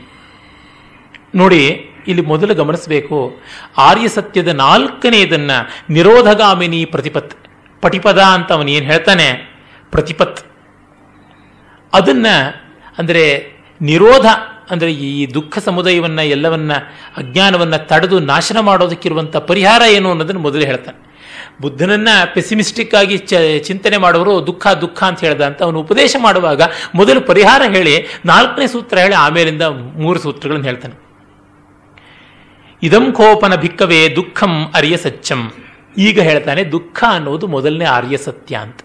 ನೋಡಿ 1.35 1.63
ಇಲ್ಲಿ 2.09 2.23
ಮೊದಲು 2.23 2.55
ಗಮನಿಸಬೇಕು. 2.55 3.19
ಆರ್ಯ 3.79 4.09
ಸತ್ಯದ 4.09 4.49
ನಾಲ್ಕನೆಯದನ್ನ 4.49 5.51
ನಿರೋಧಗಾಮಿನಿ 5.91 6.81
ಪ್ರತಿಪತ್ 6.85 7.35
ಪಟಿಪದ 7.83 8.19
ಅಂತ 8.19 8.49
ಅವನು 8.53 8.71
ಏನು 8.71 8.87
ಹೇಳ್ತಾನೆ? 8.87 9.29
ಪ್ರತಿಪತ್. 9.91 10.41
ಅದನ್ನ 11.93 12.27
ಅಂದರೆ 12.99 13.25
ನಿರೋಧ, 13.81 14.27
ಅಂದರೆ 14.71 14.91
ಈ 14.93 15.27
ದುಃಖ 15.35 15.59
ಸಮುದಾಯವನ್ನ, 15.59 16.19
ಎಲ್ಲವನ್ನ, 16.19 16.73
ಅಜ್ಞಾನವನ್ನ 17.17 17.77
ತಡೆದು 17.77 18.19
ನಾಶನ 18.33 18.59
ಮಾಡೋದಕ್ಕಿರುವಂಥ 18.61 19.37
ಪರಿಹಾರ 19.51 19.83
ಏನು 19.91 20.11
ಅನ್ನೋದನ್ನು 20.11 20.43
ಮೊದಲು 20.43 20.65
ಹೇಳ್ತಾನೆ. 20.65 20.99
ಬುದ್ಧನನ್ನ 21.61 22.09
ಪೆಸಿಮಿಸ್ಟಿಕ್ 22.35 22.95
ಆಗಿ 22.95 23.17
ಚಿಂತನೆ 23.59 23.97
ಮಾಡುವರು 23.97 24.47
ದುಃಖ 24.47 24.67
ದುಃಖ 24.81 24.99
ಅಂತ 25.05 25.21
ಹೇಳ್ದ 25.21 25.43
ಅಂತ 25.43 25.61
ಅವನು 25.63 25.81
ಉಪದೇಶ 25.81 26.17
ಮಾಡುವಾಗ 26.21 26.63
ಮೊದಲು 26.95 27.21
ಪರಿಹಾರ 27.21 27.63
ಹೇಳಿ 27.75 27.95
ನಾಲ್ಕನೇ 28.27 28.67
ಸೂತ್ರ 28.67 28.99
ಹೇಳಿ 28.99 29.15
ಆಮೇಲಿಂದ 29.15 29.63
ಮೂರು 30.05 30.19
ಸೂತ್ರಗಳನ್ನು 30.19 30.65
ಹೇಳ್ತಾನೆ. 30.65 30.95
ಇದಂ 32.83 33.13
ಕೋಪನ 33.13 33.55
ಭಿಕ್ಕವೇ 33.55 34.09
ದುಃಖಂ 34.17 34.73
ಅರಿಯ 34.75 34.97
ಸತ್ಯಂ. 34.97 35.53
ಈಗ 35.99 36.21
ಹೇಳ್ತಾನೆ, 36.21 36.65
ದುಃಖ 36.65 37.05
ಅನ್ನೋದು 37.09 37.47
ಮೊದಲನೇ 37.47 37.85
ಆರ್ಯ 37.85 38.17
ಸತ್ಯ 38.17 38.57
ಅಂತ. 38.57 38.81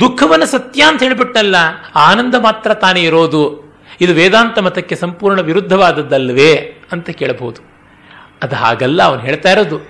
ದುಃಖವನ್ನು 0.00 0.46
ಸತ್ಯ 0.46 0.82
ಅಂತ 0.82 1.02
ಹೇಳಿಬಿಟ್ಟಲ್ಲ, 1.02 1.56
ಆನಂದ 1.94 2.34
ಮಾತ್ರ 2.34 2.74
ತಾನೇ 2.74 3.00
ಇರೋದು. 3.00 3.72
ಇದು 4.00 4.14
ವೇದಾಂತ 4.14 4.58
ಮತಕ್ಕೆ 4.58 4.96
ಸಂಪೂರ್ಣ 4.96 5.40
ವಿರುದ್ಧವಾದದ್ದಲ್ವೇ 5.40 6.82
ಅಂತ 6.92 7.10
ಕೇಳಬಹುದು. 7.10 7.62
ಅದು 8.42 8.54
ಹಾಗಲ್ಲ, 8.54 9.02
ಅವನು 9.02 9.20
ಹೇಳ್ತಾ 9.20 9.50
ಇರೋದು. 9.50 9.80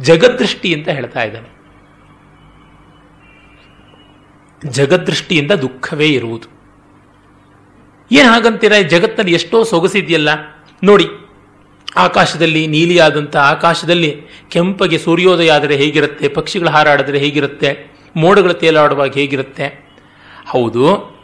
ಜಗದೃಷ್ಟಿ 0.00 0.74
ಅಂತ 0.74 0.88
ಹೇಳ್ತಾ 0.88 1.22
ಇದ್ದಾನೆ. 1.22 1.54
ಜಗದೃಷ್ಟಿಯಿಂದ 4.68 5.52
ದುಃಖವೇ 5.52 6.06
ಇರುವುದು. 6.06 6.48
ಏನು 8.12 8.28
ಹಾಗಂತೀರ 8.28 8.72
ಜಗತ್ತಲ್ಲಿ 8.72 9.32
ಎಷ್ಟೋ 9.32 9.64
ಸೊಗಸಿದೆಯಲ್ಲ. 9.64 10.28
ನೋಡಿ 10.84 11.06
ಆಕಾಶದಲ್ಲಿ 11.96 12.66
ನೀಲಿಯಾದಂಥ 12.66 13.36
ಆಕಾಶದಲ್ಲಿ 13.36 14.22
ಕೆಂಪಗೆ 14.48 14.98
ಸೂರ್ಯೋದಯ 14.98 15.52
ಆದರೆ 15.52 15.76
ಹೇಗಿರುತ್ತೆ? 15.76 16.28
ಪಕ್ಷಿಗಳು 16.28 16.70
ಹಾರಾಡಿದ್ರೆ 16.70 17.18
ಹೇಗಿರುತ್ತೆ? 17.18 17.94
ಮೋಡಗಳು 18.16 18.54
ತೇಲಾಡುವಾಗ 18.54 19.14
ಹೇಗಿರುತ್ತೆ? 19.14 19.88
ಹೌದು. 20.46 21.14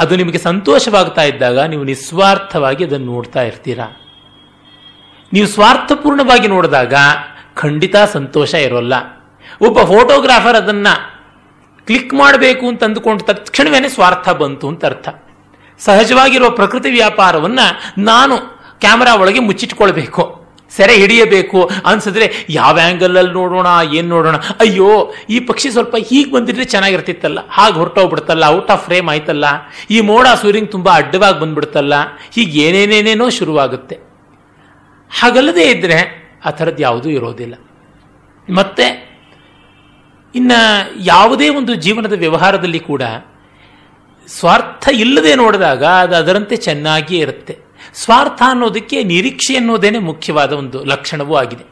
ಅದು 0.00 0.16
ನಿಮಗೆ 0.16 0.38
ಸಂತೋಷವಾಗ್ತಾ 0.38 1.22
ಇದ್ದಾಗ 1.22 1.58
ನೀವು 1.58 1.84
ನಿಸ್ವಾರ್ಥವಾಗಿ 1.84 2.84
ಅದನ್ನು 2.84 3.06
ನೋಡ್ತಾ 3.06 3.42
ಇರ್ತೀರಾ. 3.42 3.84
ನೀವು 5.32 5.46
ಸ್ವಾರ್ಥಪೂರ್ಣವಾಗಿ 5.46 6.48
ನೋಡಿದಾಗ 6.48 6.94
ಖಂಡಿತ 7.54 7.96
ಸಂತೋಷ 8.12 8.54
ಇರೋಲ್ಲ. 8.54 8.94
ಒಬ್ಬ 9.60 9.78
ಫೋಟೋಗ್ರಾಫರ್ 9.80 10.56
ಅದನ್ನ 10.56 10.86
ಕ್ಲಿಕ್ 11.86 12.14
ಮಾಡಬೇಕು 12.14 12.68
ಅಂತ 12.68 12.84
ಅಂದುಕೊಂಡು 12.84 13.24
ತಕ್ಷಣವೇ 13.24 13.88
ಸ್ವಾರ್ಥ 13.88 14.28
ಬಂತು 14.28 14.68
ಅಂತ 14.68 14.84
ಅರ್ಥ. 14.84 15.08
ಸಹಜವಾಗಿರುವ 15.78 16.50
ಪ್ರಕೃತಿ 16.50 16.90
ವ್ಯಾಪಾರವನ್ನ 16.90 17.58
ನಾನು 17.98 18.54
ಕ್ಯಾಮರಾ 18.80 19.14
ಒಳಗೆ 19.14 19.38
ಮುಚ್ಚಿಟ್ಕೊಳ್ಬೇಕು. 19.38 20.44
ಸೆರೆ 20.70 20.94
ಹಿಡಿಯಬೇಕು. 20.94 21.70
ಅನ್ಸಿದ್ರೆ 21.86 22.46
ಯಾವ 22.50 22.80
ಆ್ಯಂಗಲಲ್ಲಿ 22.84 23.32
ನೋಡೋಣ, 23.32 23.66
ಏನು 23.94 24.08
ನೋಡೋಣ. 24.08 24.36
ಅಯ್ಯೋ, 24.36 25.14
ಈ 25.30 25.40
ಪಕ್ಷಿ 25.40 25.70
ಸ್ವಲ್ಪ 25.70 25.96
ಹೀಗೆ 25.96 26.32
ಬಂದಿದ್ರೆ 26.32 26.64
ಚೆನ್ನಾಗಿರ್ತಿತ್ತಲ್ಲ. 26.64 27.38
ಹಾಗೆ 27.48 27.74
ಹೊರಟೋಗ್ಬಿಡ್ತಲ್ಲ, 27.74 28.44
ಔಟ್ 28.44 28.70
ಆಫ್ 28.70 28.84
ಫ್ರೇಮ್ 28.84 29.08
ಆಯ್ತಲ್ಲ. 29.08 29.44
ಈ 29.90 30.00
ಮೋಡ 30.00 30.26
ಸೂರ್ಯಂಗೆ 30.40 30.70
ತುಂಬಾ 30.70 30.94
ಅಡ್ಡವಾಗಿ 30.94 31.40
ಬಂದ್ಬಿಡ್ತಲ್ಲ. 31.40 31.94
ಹೀಗೆ 32.32 32.60
ಏನೇನೇನೇನೋ 32.60 33.28
ಶುರುವಾಗುತ್ತೆ. 33.28 33.96
ಹಾಗಲ್ಲದೆ 35.20 35.70
ಇದ್ರೆ 35.70 36.24
ಆ 36.44 36.50
ಥರದ್ದು 36.50 36.82
ಯಾವುದೂ 36.82 37.08
ಇರೋದಿಲ್ಲ. 37.08 37.54
ಮತ್ತೆ, 38.54 39.14
ಇನ್ನ 40.34 40.52
ಯಾವುದೇ 41.00 41.48
ಒಂದು 41.48 41.74
ಜೀವನದ 41.74 42.12
ವ್ಯವಹಾರದಲ್ಲಿ 42.12 42.78
ಕೂಡ 42.78 43.02
ಸ್ವಾರ್ಥ 44.26 44.88
ಇಲ್ಲದೆ 44.92 45.34
ನೋಡಿದಾಗ 45.34 45.84
ಅದು 45.84 46.16
ಅದರಂತೆ 46.16 46.56
ಚೆನ್ನಾಗಿಯೇ 46.56 47.20
ಇರುತ್ತೆ. 47.20 47.63
ಸ್ವಾರ್ಥ 47.94 48.42
ಅನ್ನೋದಕ್ಕೆ 48.46 49.02
ನಿರೀಕ್ಷೆ 49.02 49.56
ಅನ್ನೋದೇನೆ 49.56 49.98
ಮುಖ್ಯವಾದ 49.98 50.52
ಒಂದು 50.52 50.84
ಲಕ್ಷಣವೂ 50.84 51.34
ಆಗಿದೆ. 51.34 51.64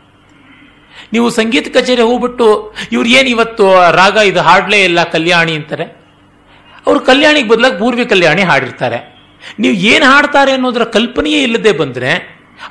ನೀವು 1.13 1.31
ಸಂಗೀತ 1.31 1.77
ಕಚೇರಿ 1.77 2.03
ಹೋಗ್ಬಿಟ್ಟು, 2.03 2.75
ಇವ್ರು 2.93 3.09
ಏನು 3.09 3.29
ಇವತ್ತು 3.29 3.65
ರಾಗ, 3.93 4.17
ಇದು 4.17 4.41
ಹಾಡಲೇ 4.41 4.85
ಇಲ್ಲ, 4.85 5.05
ಕಲ್ಯಾಣಿ 5.05 5.53
ಅಂತಾರೆ. 5.53 5.85
ಅವರು 6.87 7.01
ಕಲ್ಯಾಣಿಗೆ 7.01 7.49
ಬದಲಾಗಿ 7.49 7.79
ಪೂರ್ವಿ 7.79 8.07
ಕಲ್ಯಾಣಿ 8.07 8.43
ಹಾಡಿರ್ತಾರೆ. 8.43 8.99
ನೀವು 9.59 9.75
ಏನು 9.75 10.05
ಹಾಡ್ತಾರೆ 10.05 10.53
ಅನ್ನೋದರ 10.53 10.85
ಕಲ್ಪನೆಯೇ 10.85 11.43
ಇಲ್ಲದೆ 11.43 11.73
ಬಂದರೆ, 11.73 12.13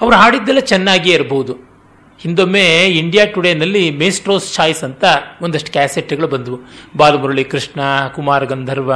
ಅವರು 0.01 0.15
ಹಾಡಿದ್ದೆಲ್ಲ 0.15 0.59
ಚೆನ್ನಾಗಿಯೇ 0.59 1.15
ಇರಬಹುದು 1.15 1.71
ಹಿಂದೊಮ್ಮೆ 2.19 2.85
ಇಂಡಿಯಾ 2.85 3.25
ಟುಡೇನಲ್ಲಿ 3.25 3.91
ಮೇಸ್ಟ್ರೋಸ್ 3.91 4.53
ಚಾಯ್ಸ್ 4.53 4.83
ಅಂತ 4.83 5.03
ಒಂದಷ್ಟು 5.41 5.71
ಕ್ಯಾಸೆಟ್ಗಳು 5.71 6.27
ಬಂದವು. 6.27 6.59
ಬಾಲಮುರಳಿ 6.97 7.43
ಕೃಷ್ಣ, 7.43 7.81
ಕುಮಾರ್ 8.15 8.45
ಗಂಧರ್ವ 8.45 8.93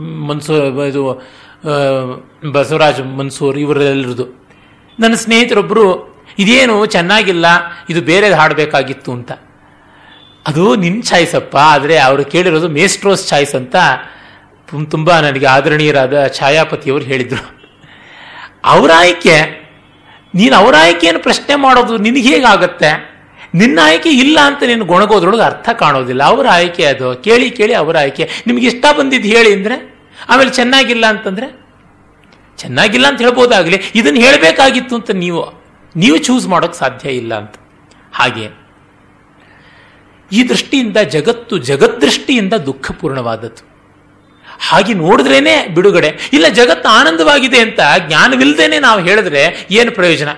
ಮನ್ಸೂ, 0.00 0.84
ಇದು 0.84 1.22
ಬಸವರಾಜ್ 2.54 3.00
ಮನ್ಸೂರ್ 3.18 3.58
ಇವರೆಲ್ಲರದು 3.58 4.26
ನನ್ನ 4.98 5.14
ಸ್ನೇಹಿತರೊಬ್ಬರು 5.14 5.84
ಇದೇನು 6.38 6.74
ಚೆನ್ನಾಗಿಲ್ಲ, 6.86 7.46
ಇದು 7.90 8.00
ಬೇರೆ 8.00 8.26
ಹಾಡಬೇಕಾಗಿತ್ತು 8.40 9.10
ಅಂತ. 9.12 9.32
ಅದು 10.46 10.62
ನಿನ್ನ 10.76 11.00
ಚಾಯ್ಸ್ 11.00 11.34
ಅಪ್ಪ 11.34 11.56
ಆದರೆ 11.56 11.96
ಅವರು 11.98 12.22
ಕೇಳಿರೋದು 12.24 12.68
ಮೇಸ್ಟ್ರೋಸ್ 12.68 13.24
ಚಾಯ್ಸ್ 13.28 13.54
ಅಂತ 13.54 13.76
ತುಂಬ 14.90 15.18
ನನಗೆ 15.20 15.46
ಆದರಣೀಯರಾದ 15.46 16.14
ಛಾಯಾಪತಿಯವರು 16.28 17.04
ಹೇಳಿದರು. 17.04 17.44
ಅವರ 18.64 18.90
ಆಯ್ಕೆ, 18.96 19.36
ನೀನು 20.34 20.54
ಅವರ 20.56 20.74
ಆಯ್ಕೆಯನ್ನು 20.80 21.22
ಪ್ರಶ್ನೆ 21.22 21.54
ಮಾಡೋದು 21.54 21.94
ನಿನಗೆ 21.96 22.28
ಹೇಗಾಗತ್ತೆ? 22.34 22.90
ನಿನ್ನ 23.54 23.78
ಆಯ್ಕೆ 23.84 24.10
ಇಲ್ಲ 24.10 24.38
ಅಂತ 24.40 24.62
ನೀನು 24.62 24.84
ಗೊಣಗೋದ್ರೊಳಗೆ 24.84 25.42
ಅರ್ಥ 25.42 25.68
ಕಾಣೋದಿಲ್ಲ. 25.82 26.22
ಅವರ 26.22 26.46
ಆಯ್ಕೆ 26.50 26.84
ಅದು. 26.84 27.08
ಕೇಳಿ 27.26 27.48
ಕೇಳಿ 27.50 27.74
ಅವರ 27.74 27.96
ಆಯ್ಕೆ. 27.96 28.24
ನಿಮ್ಗೆ 28.46 28.66
ಇಷ್ಟ 28.66 28.84
ಬಂದಿದ್ದು 28.98 29.28
ಹೇಳಿ 29.28 29.50
ಅಂದರೆ 29.52 29.76
ಆಮೇಲೆ 30.28 30.50
ಚೆನ್ನಾಗಿಲ್ಲ 30.50 31.06
ಅಂತಂದ್ರೆ, 31.06 31.62
ಚೆನ್ನಾಗಿಲ್ಲ 32.56 33.06
ಅಂತ 33.06 33.20
ಹೇಳ್ಬೋದಾಗಲಿ, 33.20 33.80
ಇದನ್ನು 33.94 34.20
ಹೇಳಬೇಕಾಗಿತ್ತು 34.20 34.94
ಅಂತ 34.94 35.10
ನೀವು 35.10 35.62
ನೀವು 35.96 36.16
ಚೂಸ್ 36.16 36.48
ಮಾಡೋಕ್ಕೆ 36.48 36.78
ಸಾಧ್ಯ 36.78 37.10
ಇಲ್ಲ 37.10 37.34
ಅಂತ. 37.34 37.54
ಹಾಗೆ, 38.12 38.50
ಈ 40.32 40.48
ದೃಷ್ಟಿಯಿಂದ 40.48 40.96
ಜಗತ್ತು 40.96 41.58
ಜಗದ್ದೃಷ್ಟಿಯಿಂದ 41.58 42.52
ದುಃಖಪೂರ್ಣವಾದದ್ದು. 42.52 43.72
ಹಾಗೆ 44.60 44.94
ನೋಡಿದ್ರೇನೆ 44.94 45.66
ಬಿಡುಗಡೆ, 45.66 46.30
ಇಲ್ಲ 46.32 46.48
ಜಗತ್ತು 46.48 46.88
ಆನಂದವಾಗಿದೆ 46.88 47.60
ಅಂತ 47.60 47.80
ಜ್ಞಾನವಿಲ್ಲದೇನೆ 48.06 48.78
ನಾವು 48.78 49.00
ಹೇಳಿದ್ರೆ 49.00 49.66
ಏನು 49.70 49.90
ಪ್ರಯೋಜನ? 49.90 50.28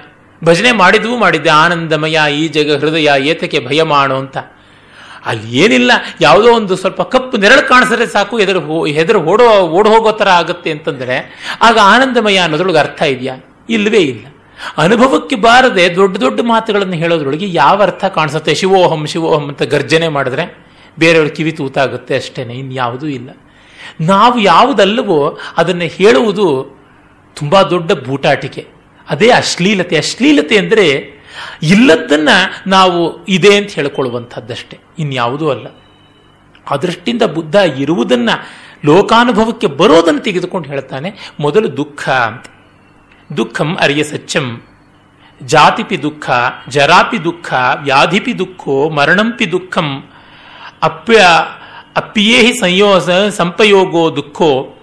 ಭಜನೆ 0.44 0.72
ಮಾಡಿದ್ವು 0.72 1.18
ಮಾಡಿದ್ದೆ, 1.18 1.50
ಆನಂದಮಯ 1.50 2.18
ಈ 2.32 2.48
ಜಗ 2.48 2.80
ಹೃದಯ 2.80 3.10
ಏತಕ್ಕೆ 3.20 3.66
ಭಯ 3.66 3.82
ಮಾಡು 3.82 4.14
ಅಂತ. 4.14 4.36
ಅಲ್ಲಿ 5.30 5.48
ಏನಿಲ್ಲ, 5.64 5.92
ಯಾವುದೋ 6.20 6.48
ಒಂದು 6.58 6.74
ಸ್ವಲ್ಪ 6.82 7.02
ಕಪ್ಪು 7.14 7.36
ನೆರಳು 7.44 7.62
ಕಾಣಿಸಿದ್ರೆ 7.68 8.06
ಸಾಕು, 8.14 8.34
ಎದುರು 8.44 8.60
ಹೆದರು 8.98 9.20
ಓಡೋ 9.32 9.46
ಓಡ್ 9.76 9.88
ಹೋಗೋ 9.94 10.12
ಥರ 10.20 10.28
ಆಗುತ್ತೆ 10.40 10.70
ಅಂತಂದ್ರೆ, 10.76 11.16
ಆಗ 11.68 11.76
ಆನಂದಮಯ 11.92 12.38
ಅನ್ನೋದ್ರೊಳಗೆ 12.46 12.80
ಅರ್ಥ 12.84 13.02
ಇದೆಯಾ? 13.14 13.36
ಇಲ್ಲವೇ 13.76 14.02
ಇಲ್ಲ. 14.12 14.24
ಅನುಭವಕ್ಕೆ 14.82 15.36
ಬಾರದೆ 15.46 15.84
ದೊಡ್ಡ 15.96 16.14
ದೊಡ್ಡ 16.24 16.40
ಮಾತುಗಳನ್ನು 16.50 16.96
ಹೇಳೋದ್ರೊಳಗೆ 17.02 17.46
ಯಾವ 17.52 17.76
ಅರ್ಥ 17.82 18.04
ಕಾಣಿಸುತ್ತೆ? 18.16 18.52
ಶಿವೋಹಂ 18.60 19.02
ಶಿವೋಹಂ 19.12 19.46
ಅಂತ 19.52 19.62
ಗರ್ಜನೆ 19.74 20.08
ಮಾಡಿದ್ರೆ 20.16 20.44
ಬೇರೆಯವ್ರ 20.98 21.30
ಕಿವಿ 21.38 21.52
ತೂತಾಗುತ್ತೆ 21.60 22.14
ಅಷ್ಟೇನೆ, 22.22 22.54
ಇನ್ಯಾವುದೂ 22.64 23.08
ಇಲ್ಲ. 23.18 23.30
ನಾವು 24.12 24.36
ಯಾವುದಲ್ಲವೋ 24.52 25.18
ಅದನ್ನು 25.60 25.88
ಹೇಳುವುದು 25.98 26.46
ತುಂಬ 27.36 27.54
ದೊಡ್ಡ 27.72 27.92
ಬೂಟಾಟಿಕೆ. 28.06 28.62
ಅದೇ 29.06 29.28
ಅಶ್ಲೀಲತೆ. 29.40 29.94
ಅಶ್ಲೀಲತೆ 29.96 30.56
ಅಂದರೆ 30.62 30.86
ಇಲ್ಲದನ್ನ 31.62 32.28
ನಾವು 32.66 33.26
ಇದೆ 33.26 33.56
ಅಂತ 33.56 33.70
ಹೇಳ್ಕೊಳ್ಳುವಂಥದ್ದಷ್ಟೇ. 33.70 34.78
ಇನ್ಯಾವುದೂ 34.98 35.50
ಅಲ್ಲ. 35.50 35.66
ಆ 36.70 36.76
ದೃಷ್ಟಿಯಿಂದ 36.76 37.22
ಬುದ್ಧ 37.22 37.54
ಇರುವುದನ್ನ 37.54 38.30
ಲೋಕಾನುಭವಕ್ಕೆ 38.84 39.66
ಬರೋದನ್ನು 39.66 40.20
ತೆಗೆದುಕೊಂಡು 40.20 40.68
ಹೇಳ್ತಾನೆ, 40.68 41.32
ಮೊದಲು 41.40 41.76
ದುಃಖ 41.76 42.08
ಅಂತ. 42.08 42.44
ದುಃಖಂ 43.36 43.76
ಅರಿಯ 43.80 44.04
ಸಚ್ಚಂ. 44.04 44.62
ಜಾತಿಪಿ 45.42 46.02
ದುಃಖ, 46.02 46.30
ಜರಾಪಿ 46.68 47.24
ದುಃಖ, 47.24 47.54
ವ್ಯಾಧಿಪಿ 47.82 48.38
ದುಃಖೋ, 48.38 48.88
ಮರಣಂಪಿ 48.88 49.52
ದುಃಖಂ. 49.52 50.04
ಅಪ್ಯ, 50.82 51.26
ಅಪ್ಪಿಯೇಹಿ 51.96 52.54
ಸಂಯೋ 52.54 52.98
ಸಂಪಯೋಗೋ 53.30 54.16
ದುಃಖೋ. 54.16 54.78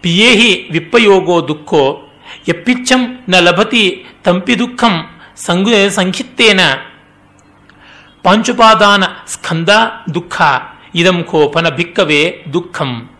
ಪಿಯೇಹಿ 0.00 0.68
ವಿಪ್ಪಯೋಗೋ 0.70 1.48
ದುಃಖೋ. 1.48 2.02
ಎಪ್ಪಿಚ್ಚಂ 2.48 3.18
ನ 3.28 3.34
ಲಭತಿ 3.38 4.04
ತಂಪಿ 4.24 4.58
ದುಃಖಂ. 4.58 5.15
ಸಂಗ 5.36 5.68
ಸಂಖಿತ್ತೇನ. 5.88 6.60
ಪಾಂಚುಪಾದಾನ 8.22 9.04
ಸ್ಕಂದ 9.26 9.68
ದುಃಖ, 10.14 10.42
ಇದಂ 10.94 11.22
ಕೋಪನ 11.22 11.68
ಭಿಕ್ಕವೇ 11.68 12.44
ದುಃಖಂ. 12.52 13.10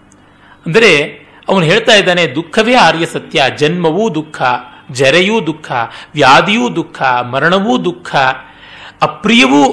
ಅಂದರೆ 0.66 1.04
ಅವನು 1.48 1.64
ಹೇಳ್ತಾ 1.64 1.94
ಇದ್ದಾನೆ, 1.94 2.26
ದುಃಖವೇ 2.26 2.74
ಆರ್ಯ 2.74 3.06
ಸತ್ಯ, 3.06 3.42
ಜನ್ಮವೂ 3.56 4.14
ದುಃಖ, 4.14 4.42
ಜರೆಯೂ 4.92 5.46
ದುಃಖ, 5.46 5.72
ವ್ಯಾಧಿಯೂ 6.14 6.76
ದುಃಖ, 6.76 7.02
ಮರಣವೂ 7.02 7.84
ದುಃಖ, 7.84 8.16
ಅಪ್ರಿಯವೂ, 9.02 9.72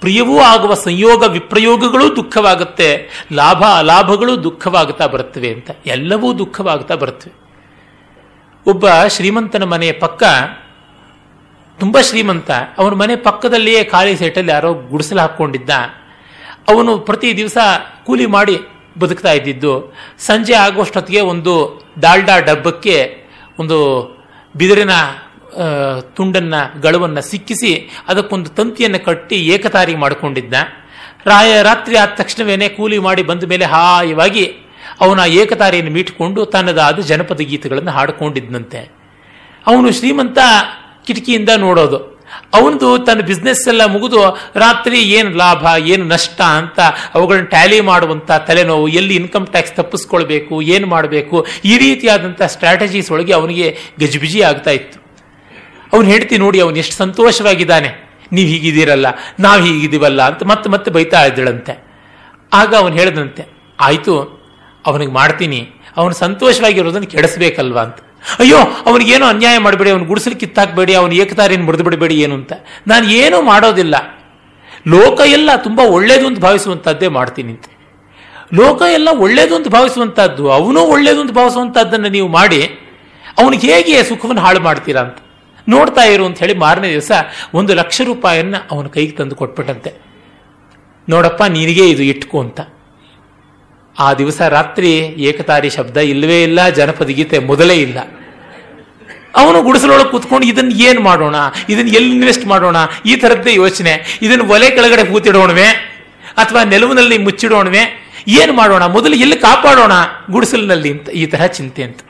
ಪ್ರಿಯವೂ 0.00 0.38
ಆಗುವ 0.38 0.74
ಸಂಯೋಗ 0.74 1.22
ವಿಪ್ರಯೋಗಗಳು 1.22 2.16
ದುಃಖವಾಗುತ್ತೆ, 2.16 3.08
ಲಾಭ 3.32 3.62
ಅಲಾಭಗಳು 3.78 4.42
ದುಃಖವಾಗುತ್ತಾ 4.42 5.06
ಬರುತ್ತವೆ 5.06 5.52
ಅಂತ. 5.52 5.70
ಎಲ್ಲವೂ 5.86 6.38
ದುಃಖವಾಗುತ್ತಾ 6.38 6.94
ಬರುತ್ತವೆ. 6.94 7.44
ಒಬ್ಬ 8.70 8.86
ಶ್ರೀಮಂತನ 9.06 9.64
ಮನೆಯ 9.64 9.92
ಪಕ್ಕ 9.92 10.22
ತುಂಬ 11.80 11.96
ಶ್ರೀಮಂತ. 12.08 12.50
ಅವನ 12.78 12.92
ಮನೆ 13.02 13.14
ಪಕ್ಕದಲ್ಲಿಯೇ 13.26 13.80
ಖಾಲಿ 13.84 14.12
ಸೈಟಲ್ಲಿ 14.16 14.52
ಯಾರೋ 14.52 14.70
ಗುಡಿಸಲು 14.90 15.20
ಹಾಕ್ಕೊಂಡಿದ್ದ. 15.20 15.70
ಅವನು 16.72 16.92
ಪ್ರತಿ 16.98 17.28
ದಿವಸ 17.36 17.58
ಕೂಲಿ 18.06 18.26
ಮಾಡಿ 18.26 18.56
ಬದುಕ್ತಾ 18.98 19.32
ಇದ್ದಿದ್ದು. 19.32 19.72
ಸಂಜೆ 20.26 20.54
ಆಗುವಷ್ಟೊತ್ತಿಗೆ 20.54 21.20
ಒಂದು 21.32 21.52
ದಾಲ್ಡಾ 22.02 22.36
ಡಬ್ಬಕ್ಕೆ 22.38 22.96
ಒಂದು 23.58 23.78
ಬಿದಿರಿನ 24.56 24.94
ತುಂಡನ್ನ, 26.16 26.54
ಗಳವನ್ನು 26.82 27.22
ಸಿಕ್ಕಿಸಿ 27.22 27.72
ಅದಕ್ಕೊಂದು 28.08 28.50
ತಂತಿಯನ್ನು 28.50 29.00
ಕಟ್ಟಿ 29.04 29.36
ಏಕತಾರಿ 29.54 29.94
ಮಾಡಿಕೊಂಡಿದ್ದ. 29.94 30.54
ರಾಯ, 31.26 31.50
ರಾತ್ರಿ 31.62 31.94
ಆದ 31.96 32.12
ತಕ್ಷಣವೇನೆ 32.16 32.68
ಕೂಲಿ 32.68 32.98
ಮಾಡಿ 32.98 33.22
ಬಂದ 33.22 33.44
ಮೇಲೆ 33.52 33.64
ಹಾಯವಾಗಿ 33.64 34.44
ಅವನ 35.00 35.20
ಏಕತಾರಿಯನ್ನು 35.32 35.92
ಮೀಟ್ಕೊಂಡು 35.92 36.40
ತನ್ನದಾದ 36.46 36.98
ಜನಪದ 37.10 37.42
ಗೀತೆಗಳನ್ನು 37.50 37.90
ಹಾಡಿಕೊಂಡಿದ್ದಂತೆ 37.90 38.80
ಅವನು 39.66 39.88
ಶ್ರೀಮಂತ 39.92 40.38
ಕಿಟಕಿಯಿಂದ 41.06 41.48
ನೋಡೋದು. 41.56 41.98
ಅವನದು 42.54 42.98
ತನ್ನ 42.98 43.20
ಬಿಸ್ನೆಸ್ 43.20 43.68
ಎಲ್ಲ 43.68 43.84
ಮುಗಿದು 43.84 44.20
ರಾತ್ರಿ 44.54 44.98
ಏನು 45.00 45.30
ಲಾಭ, 45.30 45.66
ಏನು 45.84 46.04
ನಷ್ಟ 46.04 46.40
ಅಂತ 46.40 46.80
ಅವುಗಳನ್ನ 47.14 47.44
ಟ್ಯಾಲಿ 47.44 47.80
ಮಾಡುವಂಥ 47.80 48.30
ತಲೆನೋವು, 48.32 48.88
ಎಲ್ಲಿ 48.88 49.14
ಇನ್ಕಮ್ 49.16 49.46
ಟ್ಯಾಕ್ಸ್ 49.46 49.72
ತಪ್ಪಿಸ್ಕೊಳ್ಬೇಕು, 49.72 50.62
ಏನು 50.62 50.86
ಮಾಡಬೇಕು, 50.86 51.46
ಈ 51.64 51.78
ರೀತಿಯಾದಂಥ 51.78 52.42
ಸ್ಟ್ರಾಟಜೀಸ್ 52.42 53.10
ಒಳಗೆ 53.10 53.32
ಅವನಿಗೆ 53.32 53.78
ಗಜಿಬಿಜಿ 54.00 54.42
ಆಗ್ತಾ 54.42 54.70
ಇತ್ತು. 54.70 54.98
ಅವನು 55.92 56.08
ಹೇಳ್ತಿ 56.08 56.38
ನೋಡಿ 56.38 56.60
ಅವನು 56.60 56.76
ಎಷ್ಟು 56.76 56.96
ಸಂತೋಷವಾಗಿದ್ದಾನೆ. 56.96 57.90
ನೀವು 58.32 58.48
ಹೀಗಿದ್ದೀರಲ್ಲ, 58.48 59.06
ನಾವು 59.40 59.62
ಹೀಗಿದ್ದೀವಲ್ಲ 59.62 60.22
ಅಂತ 60.22 60.42
ಮತ್ತೆ 60.42 60.70
ಮತ್ತೆ 60.70 60.90
ಬೈತಾ 60.90 61.24
ಇದ್ದಳಂತೆ. 61.24 61.84
ಆಗ 62.52 62.74
ಅವನು 62.74 62.94
ಹೇಳಿದಂತೆ, 62.94 63.42
ಆಯಿತು, 63.80 64.14
ಅವನಿಗೆ 64.86 65.12
ಮಾಡ್ತೀನಿ. 65.12 65.60
ಅವನು 65.96 66.14
ಸಂತೋಷವಾಗಿರೋದನ್ನು 66.14 67.06
ಕೆಡಿಸ್ಬೇಕಲ್ವಾ? 67.06 67.82
ಅಂತ. 67.82 67.98
ಅಯ್ಯೋ, 68.42 68.60
ಅವನಿಗೇನೋ 68.86 69.26
ಅನ್ಯಾಯ 69.26 69.58
ಮಾಡಬೇಡಿ, 69.58 69.90
ಅವನು 69.90 70.04
ಗುಡಿಸಲು 70.04 70.36
ಕಿತ್ತಾಕಬೇಡಿ, 70.42 70.94
ಅವನು 70.94 71.14
ಏಕತಾರಿನ 71.14 71.62
ಮುರಿದು 71.62 71.84
ಬಿಡಬೇಡಿ 71.84 72.16
ಏನು 72.20 72.34
ಅಂತ. 72.34 72.52
ನಾನು 72.86 73.06
ಏನೂ 73.10 73.42
ಮಾಡೋದಿಲ್ಲ. 73.42 73.94
ಲೋಕ 74.94 75.20
ಎಲ್ಲ 75.36 75.50
ತುಂಬ 75.56 75.80
ಒಳ್ಳೇದು 75.96 76.26
ಅಂತ 76.26 76.38
ಭಾವಿಸುವಂಥದ್ದೇ 76.38 77.08
ಮಾಡ್ತೀನಿ 77.08 77.50
ಅಂತ. 77.52 77.66
ಲೋಕ 78.54 78.82
ಎಲ್ಲ 78.92 79.08
ಒಳ್ಳೇದು 79.24 79.56
ಅಂತ 79.56 79.68
ಭಾವಿಸುವಂಥದ್ದು 79.68 80.44
ಅವನು 80.50 80.80
ಒಳ್ಳೇದು 80.94 81.20
ಅಂತ 81.20 81.32
ಭಾವಿಸುವಂಥದ್ದನ್ನು 81.32 82.08
ನೀವು 82.08 82.28
ಮಾಡಿ, 82.28 82.60
ಅವನಿಗೆ 83.38 83.66
ಹೇಗೆ 83.72 84.02
ಸುಖವನ್ನು 84.08 84.42
ಹಾಳು 84.42 84.60
ಮಾಡ್ತೀರಾ 84.60 85.00
ಅಂತ. 85.00 85.18
ನೋಡ್ತಾ 85.68 86.02
ಇರು 86.02 86.24
ಅಂತ 86.26 86.38
ಹೇಳಿ 86.38 86.54
ಮಾರನೇ 86.54 86.88
ದಿವಸ 86.88 87.12
ಒಂದು 87.54 87.74
ಲಕ್ಷ 87.74 88.00
ರೂಪಾಯಿಯನ್ನು 88.04 88.58
ಅವನ 88.72 88.86
ಕೈಗೆ 88.86 89.14
ತಂದು 89.16 89.34
ಕೊಟ್ಬಿಟ್ಟಂತೆ. 89.34 89.92
ನೋಡಪ್ಪ, 91.08 91.42
ನಿನಗೆ 91.56 91.86
ಇದು 91.90 92.02
ಇಟ್ಕೋ 92.02 92.40
ಅಂತ. 92.40 92.60
ಆ 93.96 94.14
ದಿವಸ 94.14 94.38
ರಾತ್ರಿ 94.56 94.90
ಏಕತಾರಿ 95.28 95.70
ಶಬ್ದ 95.70 95.96
ಇಲ್ಲವೇ 95.96 96.42
ಇಲ್ಲ, 96.42 96.68
ಜನಪದ 96.68 97.06
ಗೀತೆ 97.06 97.38
ಮೊದಲೇ 97.38 97.76
ಇಲ್ಲ. 97.76 97.98
ಅವನು 99.36 99.62
ಗುಡಿಸಲೊಳಗೆ 99.62 100.10
ಕೂತ್ಕೊಂಡು 100.10 100.46
ಇದನ್ನ 100.46 100.72
ಏನು 100.82 101.00
ಮಾಡೋಣ? 101.00 101.36
ಇದನ್ನ 101.68 101.88
ಎಲ್ಲಿ 101.88 102.14
ಇನ್ವೆಸ್ಟ್ 102.16 102.46
ಮಾಡೋಣ? 102.46 102.76
ಈ 103.06 103.16
ಥರದ್ದೇ 103.16 103.54
ಯೋಚನೆ. 103.54 104.18
ಇದನ್ನು 104.22 104.44
ಒಲೆ 104.48 104.70
ಕೆಳಗಡೆ 104.70 105.04
ಕೂತಿಡೋಣವೆ, 105.04 105.68
ಅಥವಾ 106.36 106.64
ನೆಲುವಿನಲ್ಲಿ 106.64 107.18
ಮುಚ್ಚಿಡೋಣವೆ, 107.18 107.82
ಏನು 108.28 108.52
ಮಾಡೋಣ? 108.52 108.86
ಮೊದಲು 108.86 109.16
ಎಲ್ಲಿ 109.16 109.36
ಕಾಪಾಡೋಣ? 109.36 109.92
ಗುಡಿಸಲಿನಲ್ಲಿ 110.30 110.90
ಅಂತ, 110.90 111.08
ಈ 111.08 111.26
ತರಹ 111.26 111.46
ಚಿಂತೆ 111.46 111.82
ಅಂತ. 111.82 112.00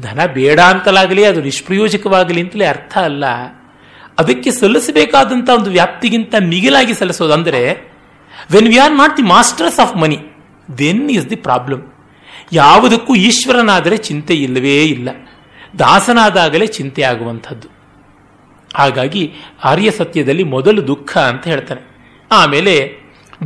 ಧನ 0.00 0.20
ಬೇಡ 0.26 0.60
ಅಂತಲಾಗಲಿ, 0.60 1.24
ಅದು 1.24 1.40
ನಿಷ್ಪ್ರಯೋಜಕವಾಗಲಿ 1.40 2.40
ಅಂತಲೇ 2.40 2.66
ಅರ್ಥ 2.66 2.98
ಅಲ್ಲ. 2.98 3.24
ಅದಕ್ಕೆ 4.18 4.50
ಸಲ್ಲಿಸಬೇಕಾದಂಥ 4.50 5.48
ಒಂದು 5.50 5.70
ವ್ಯಾಪ್ತಿಗಿಂತ 5.70 6.34
ಮಿಗಿಲಾಗಿ 6.40 6.94
ಸಲ್ಲಿಸೋದು 6.94 7.32
ಅಂದರೆ 7.32 7.60
when 8.52 8.68
we 8.68 8.76
are 8.76 8.92
not 8.92 9.16
the 9.16 9.22
masters 9.22 9.80
of 9.80 9.96
money 9.96 10.18
then 10.78 11.10
is 11.10 11.30
the 11.30 11.36
problem 11.36 11.82
ಯಾವುದಕ್ಕೂ 12.52 13.14
ಈಶ್ವರನಾದರೆ 13.14 13.96
ಚಿಂತೆ 13.96 14.34
ಇಲ್ಲವೇ 14.34 14.82
ಇಲ್ಲ. 14.84 15.08
ದಾಸನಾದಾಗಲೇ 15.74 16.66
ಚಿಂತೆ 16.66 17.02
ಆಗುವಂಥದ್ದು 17.02 17.68
ಹಾಗಾಗಿ 18.74 19.22
ಆರ್ಯ 19.64 19.90
ಸತ್ಯದಲ್ಲಿ 19.90 20.44
ಮೊದಲು 20.44 20.80
ದುಃಖ 20.86 21.18
ಅಂತ 21.18 21.44
ಹೇಳ್ತಾನೆ. 21.44 21.82
ಆಮೇಲೆ 22.30 22.74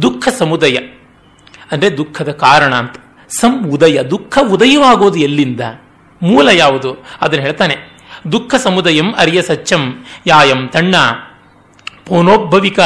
ದುಃಖ 0.03 0.29
ಸಮುದಯ, 0.29 0.77
ಅಂದರೆ 1.73 1.97
ದುಃಖದ 1.97 2.31
ಕಾರಣ 2.31 2.73
ಅಂತ. 2.75 2.97
ಸಂ 3.31 3.53
ಉದಯ, 3.71 3.99
ದುಃಖ 4.03 4.39
ಉದಯವಾಗೋದು 4.51 5.19
ಎಲ್ಲಿಂದ? 5.19 5.61
ಮೂಲ 6.23 6.49
ಯಾವುದು? 6.49 6.91
ಅದನ್ನು 7.21 7.45
ಹೇಳ್ತಾನೆ. 7.45 7.77
ದುಃಖ 8.33 8.55
ಸಮುದಯಂ 8.55 9.09
ಅರಿಯ 9.15 9.43
ಸಚ್ಚಂ 9.43 9.83
ಯಾಯಂ 10.27 10.61
ತಣ್ಣ 10.69 10.95
ಪೋನೋದ್ಭವಿಕ. 12.07 12.81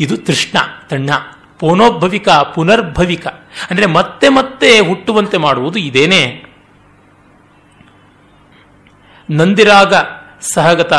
ಇದು 0.00 0.16
ತೃಷ್ಣ, 0.16 0.56
ತಣ್ಣ 0.88 1.10
ಪೋನೋದ್ಭವಿಕ, 1.58 2.28
ಪುನರ್ಭವಿಕ. 2.54 3.26
ಅಂದರೆ 3.70 3.86
ಮತ್ತೆ 3.86 4.28
ಮತ್ತೆ 4.28 4.70
ಹುಟ್ಟುವಂತೆ 4.80 5.36
ಮಾಡುವುದು 5.36 5.78
ಇದೇನೆ. 5.78 6.22
ನಂದಿರಾಗ 9.30 9.94
ಸಹಗತ 10.40 10.92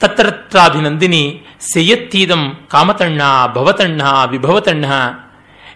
ತತ್ರತ್ರಾಭಿನಂದಿನಿ 0.00 1.46
ಸೆಯತ್ತೀದಂ 1.60 2.66
ಕಾಮತಣ್ಣ 2.70 3.22
ಭವತಣ್ಣ 3.54 4.02
ವಿಭವತಣ್ಣ. 4.30 4.84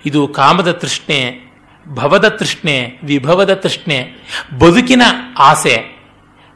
ಇದು 0.06 0.28
ಕಾಮದ 0.28 0.70
ತೃಷ್ಣೆ, 0.70 1.52
ಭವದ 1.88 2.28
ತೃಷ್ಣೆ, 2.28 3.00
ವಿಭವದ 3.04 3.54
ತೃಷ್ಣೆ. 3.54 4.12
ಬದುಕಿನ 4.58 5.02
ಆಸೆ, 5.38 6.02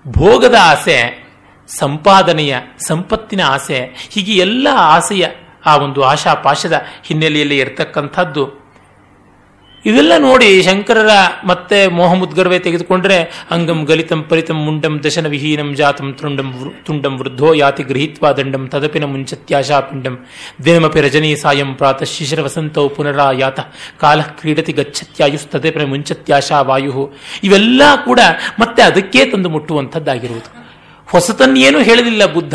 ಭೋಗದ 0.08 0.54
ಆಸೆ, 0.62 1.28
ಸಂಪಾದನೆಯ, 1.68 2.56
ಸಂಪತ್ತಿನ 2.86 3.42
ಆಸೆ. 3.42 4.08
ಹೀಗೆ 4.10 4.32
ಎಲ್ಲ 4.32 4.68
ಆಸೆಯ 4.76 5.26
ಆ 5.66 5.76
ಒಂದು 5.76 6.02
ಆಶಾಪಾಶದ 6.02 6.82
ಹಿನ್ನೆಲೆಯಲ್ಲಿ 7.04 7.58
ಇರತಕ್ಕಂಥದ್ದು. 7.58 8.57
ಇವೆಲ್ಲ 9.88 10.12
ನೋಡಿ 10.18 10.62
ಶಂಕರರ 10.62 11.08
ಮತ್ತೆ 11.44 11.86
ಮೋಹಮುದ್ಗರ್ವೇ 11.86 12.58
ತೆಗೆದುಕೊಂಡ್ರೆ, 12.58 13.46
ಅಂಗಂ 13.50 13.84
ಗಲಿತಂ 13.84 14.22
ಪರಿತಂ 14.22 14.54
ಮುಂಡಂ 14.54 15.00
ದಶನ 15.04 15.26
ವಿಹೀನಂ 15.26 15.74
ಜಾತಂ 15.74 16.12
ತೃಂಡಂ 16.12 16.72
ತುಂಡಂ 16.86 17.18
ವೃದ್ಧೋ 17.18 17.52
ಯಾತಿ 17.52 17.82
ಗೃಹೀತ್ವಾ 17.82 18.32
ದಂಡಂ 18.32 18.68
ತದಪಿನ 18.68 19.04
ಮುಂಚತ್ಯಾಶಾಪಿಂಡಂ. 19.04 20.26
ದಿನಮಪಿ 20.64 21.00
ರಜನೀ 21.00 21.36
ಸಾಯಂ 21.36 21.74
ಪ್ರಾತಃ 21.74 22.04
ಶಿಶಿರ 22.04 22.40
ವಸಂತೌ 22.40 22.88
ಪುನರಾಯಾತ. 22.88 23.60
ಕಾಲ 23.98 24.20
ಕ್ರೀಡತಿ 24.22 24.72
ಗಚ್ಚತ್ಯಾಯುಸ್ತದಪಿನ 24.72 25.84
ಮುಂಚತ್ಯಾಶಾ 25.84 26.60
ವಾಯು 26.60 27.14
ಇವೆಲ್ಲ 27.42 27.82
ಕೂಡ 28.04 28.20
ಮತ್ತೆ 28.60 28.82
ಅದಕ್ಕೇ 28.82 29.24
ತಂದು 29.24 29.48
ಮುಟ್ಟುವಂಥದ್ದಾಗಿರುವುದು. 29.48 30.68
ಹೊಸತನ್ನೇನು 31.06 31.78
ಹೇಳಲಿಲ್ಲ 31.78 32.26
ಬುದ್ಧ. 32.26 32.54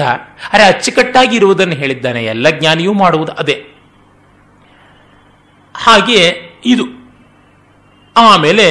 ಅರೆ 0.54 0.64
ಅಚ್ಚುಕಟ್ಟಾಗಿ 0.64 1.36
ಇರುವುದನ್ನು 1.36 1.74
ಹೇಳಿದ್ದಾನೆ. 1.74 2.26
ಎಲ್ಲ 2.26 2.50
ಜ್ಞಾನಿಯೂ 2.50 2.94
ಮಾಡುವುದು 2.94 3.32
ಅದೇ. 3.32 3.66
ಹಾಗೆ 5.76 6.34
ಇದು. 6.66 7.03
ಆಮೇಲೆ 8.16 8.68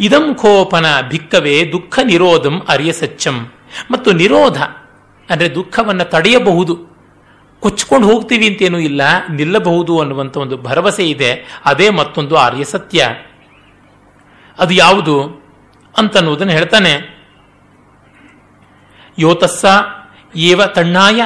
ಇದಂ 0.00 0.34
ಕೋಪನ 0.34 0.86
ಭಿಕ್ಕವೇ 1.08 1.64
ದುಃಖ 1.72 1.98
ನಿರೋಧಂ 2.04 2.62
ಅರಿಯ 2.68 2.92
ಸಚ್ಚಂ. 2.92 3.52
ಮತ್ತು 3.90 4.12
ನಿರೋಧ, 4.12 4.58
ಅಂದರೆ 5.30 5.54
ದುಃಖವನ್ನು 5.54 6.04
ತಡೆಯಬಹುದು. 6.04 6.74
ಕೊಚ್ಕೊಂಡು 7.60 8.06
ಹೋಗ್ತೀವಿ 8.06 8.46
ಅಂತೇನೂ 8.46 8.78
ಇಲ್ಲ, 8.78 9.02
ನಿಲ್ಲಬಹುದು 9.30 10.00
ಅನ್ನುವಂಥ 10.00 10.36
ಒಂದು 10.36 10.56
ಭರವಸೆ 10.56 11.04
ಇದೆ, 11.10 11.30
ಅದೇ 11.64 11.90
ಮತ್ತೊಂದು 11.90 12.36
ಆರ್ಯ 12.36 12.64
ಸತ್ಯ. 12.64 13.08
ಅದು 14.58 14.74
ಯಾವುದು 14.74 15.16
ಅಂತನ್ನುವುದನ್ನು 15.98 16.52
ಹೇಳ್ತಾನೆ. 16.52 16.92
ಯೋತಸ್ಸ 19.18 19.64
ಏವ 20.36 20.66
ತಣ್ಣಾಯ, 20.66 21.22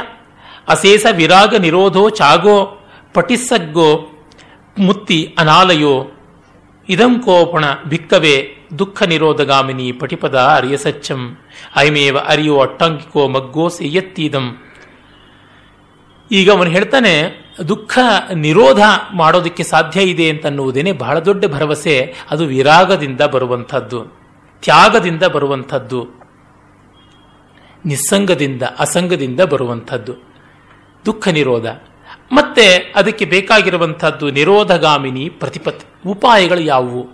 ಅಶೇಷ 0.68 1.06
ವಿರಾಗ 1.16 1.54
ನಿರೋಧೋ 1.56 2.10
ಚಾಗೋ 2.10 2.86
ಪಟಿಸಗ್ಗೋ 3.14 3.90
ಮುತ್ತಿ 4.78 5.34
ಅನಾಲಯೋ 5.38 5.94
ಇದಂ 6.94 7.12
ಕೋಪಣ 7.24 7.64
ಭಿಕ್ಕವೇ 7.88 8.36
ದುಃಖ 8.78 9.02
ನಿರೋಧಗಾಮಿನಿ 9.02 9.86
ಪಟಿಪದ 9.92 10.36
ಅರಿಯಸಚ್ಚಂ 10.56 11.20
ಐಮೇವ 11.78 12.18
ಅರಿಯೋ 12.32 12.56
ಅಟ್ಟಂಕಿಕೋ 12.60 13.22
ಮಗ್ಗೋ 13.28 13.66
ಸೆಯ್ಯತ್ತೀದಂ 13.68 14.46
ಈಗ 16.30 16.48
ಅವನು 16.50 16.70
ಹೇಳ್ತಾನೆ, 16.70 17.12
ದುಃಖ 17.68 17.98
ನಿರೋಧ 18.34 18.82
ಮಾಡೋದಕ್ಕೆ 19.12 19.64
ಸಾಧ್ಯ 19.64 20.00
ಇದೆ 20.02 20.26
ಅಂತನ್ನುವುದೇನೆ 20.30 20.92
ಬಹಳ 21.02 21.16
ದೊಡ್ಡ 21.18 21.42
ಭರವಸೆ. 21.54 21.94
ಅದು 22.30 22.44
ವಿರಾಗದಿಂದ 22.46 23.22
ಬರುವಂಥದ್ದು, 23.34 24.00
ತ್ಯಾಗದಿಂದ 24.62 25.24
ಬರುವಂಥದ್ದು, 25.34 26.00
ನಿಸ್ಸಂಗದಿಂದ 27.86 28.62
ಅಸಂಗದಿಂದ 28.78 29.40
ಬರುವಂಥದ್ದು. 29.52 30.14
ದುಃಖ 31.04 31.24
ನಿರೋಧ. 31.38 31.66
ಮತ್ತೆ 32.32 32.92
ಅದಕ್ಕೆ 32.96 33.24
ಬೇಕಾಗಿರುವಂಥದ್ದು 33.24 34.30
ನಿರೋಧಗಾಮಿನಿ 34.30 35.28
ಪ್ರತಿಪತ್ 35.28 35.80
ಉಪಾಯಗಳು 36.06 36.60
ಯಾವುವು? 36.60 37.08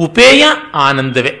ಉಪೇಯ 0.00 0.44
ಆನಂದವೇ. 0.74 1.40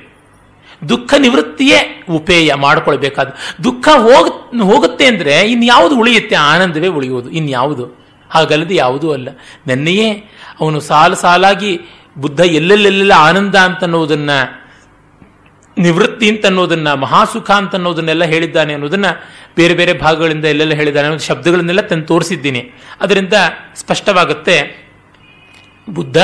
ದುಃಖ 0.88 1.14
ನಿವೃತ್ತಿಯೇ 1.18 2.04
ಉಪೇಯ 2.10 2.54
ಮಾಡಿಕೊಳ್ಬೇಕಾದ. 2.54 3.34
ದುಃಖ 3.64 3.88
ಹೋಗ, 3.88 4.28
ಹೋಗುತ್ತೆ 4.60 5.06
ಅಂದರೆ 5.06 5.40
ಇನ್ಯಾವುದು 5.40 5.98
ಉಳಿಯುತ್ತೆ 5.98 6.36
ಆನಂದವೇ 6.36 6.86
ಉಳಿಯುವುದು. 6.86 7.30
ಇನ್ಯಾವುದು? 7.30 8.06
ಹಾಗಲ್ಲದೆ 8.30 8.74
ಯಾವುದೂ 8.74 9.12
ಅಲ್ಲ. 9.12 9.28
ನೆನ್ನೆಯೇ 9.66 10.12
ಅವನು 10.60 10.80
ಸಾಲು 10.80 11.14
ಸಾಲಾಗಿ 11.14 11.80
ಬುದ್ಧ 12.18 12.40
ಎಲ್ಲೆಲ್ಲೆಲ್ಲ 12.40 13.12
ಆನಂದ 13.12 13.54
ಅಂತನ್ನುವುದನ್ನ 13.54 14.30
ನಿವೃತ್ತಿ 15.78 16.28
ಅಂತ 16.28 16.46
ಅನ್ನೋದನ್ನ 16.46 16.92
ಮಹಾಸುಖ 16.92 17.50
ಅಂತ 17.50 17.74
ಅನ್ನೋದನ್ನೆಲ್ಲ 17.74 18.24
ಹೇಳಿದ್ದಾನೆ 18.24 18.72
ಅನ್ನೋದನ್ನ 18.72 19.06
ಬೇರೆ 19.56 19.74
ಬೇರೆ 19.74 19.92
ಭಾಗಗಳಿಂದ 19.92 20.44
ಎಲ್ಲೆಲ್ಲ 20.44 20.74
ಹೇಳಿದ್ದಾನೆ 20.74 21.06
ಅನ್ನೋದು 21.06 21.24
ಶಬ್ದಗಳನ್ನೆಲ್ಲ 21.24 21.80
ತಂದು 21.80 22.06
ತೋರಿಸಿದ್ದೀನಿ. 22.06 22.70
ಅದರಿಂದ 23.00 23.32
ಸ್ಪಷ್ಟವಾಗುತ್ತೆ, 23.74 24.88
ಬುದ್ಧ 25.90 26.16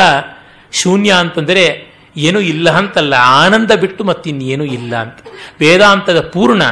ಶೂನ್ಯ 0.73 1.13
ಅಂತಂದರೆ 1.13 1.95
ಏನೂ 2.17 2.41
ಇಲ್ಲ 2.41 2.71
ಅಂತಲ್ಲ, 2.71 3.15
ಆನಂದ 3.15 3.71
ಬಿಟ್ಟು 3.71 4.05
ಮತ್ತಿನ್ನೇನೂ 4.05 4.65
ಇಲ್ಲ 4.65 4.97
ಅಂತ. 4.97 5.19
ವೇದಾಂತದ 5.61 6.21
ಪೂರ್ಣ, 6.21 6.63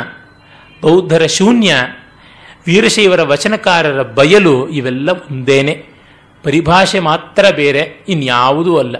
ಬೌದ್ಧರ 0.81 1.27
ಶೂನ್ಯ, 1.27 1.75
ವೀರಶೈವರ 2.66 3.23
ವಚನಕಾರರ 3.23 4.03
ಬಯಲು 4.03 4.68
ಇವೆಲ್ಲ 4.68 5.11
ಒಂದೇನೆ. 5.11 5.87
ಪರಿಭಾಷೆ 6.42 7.01
ಮಾತ್ರ 7.01 7.45
ಬೇರೆ, 7.57 8.05
ಇನ್ಯಾವುದೂ 8.09 8.77
ಅಲ್ಲ. 8.77 8.97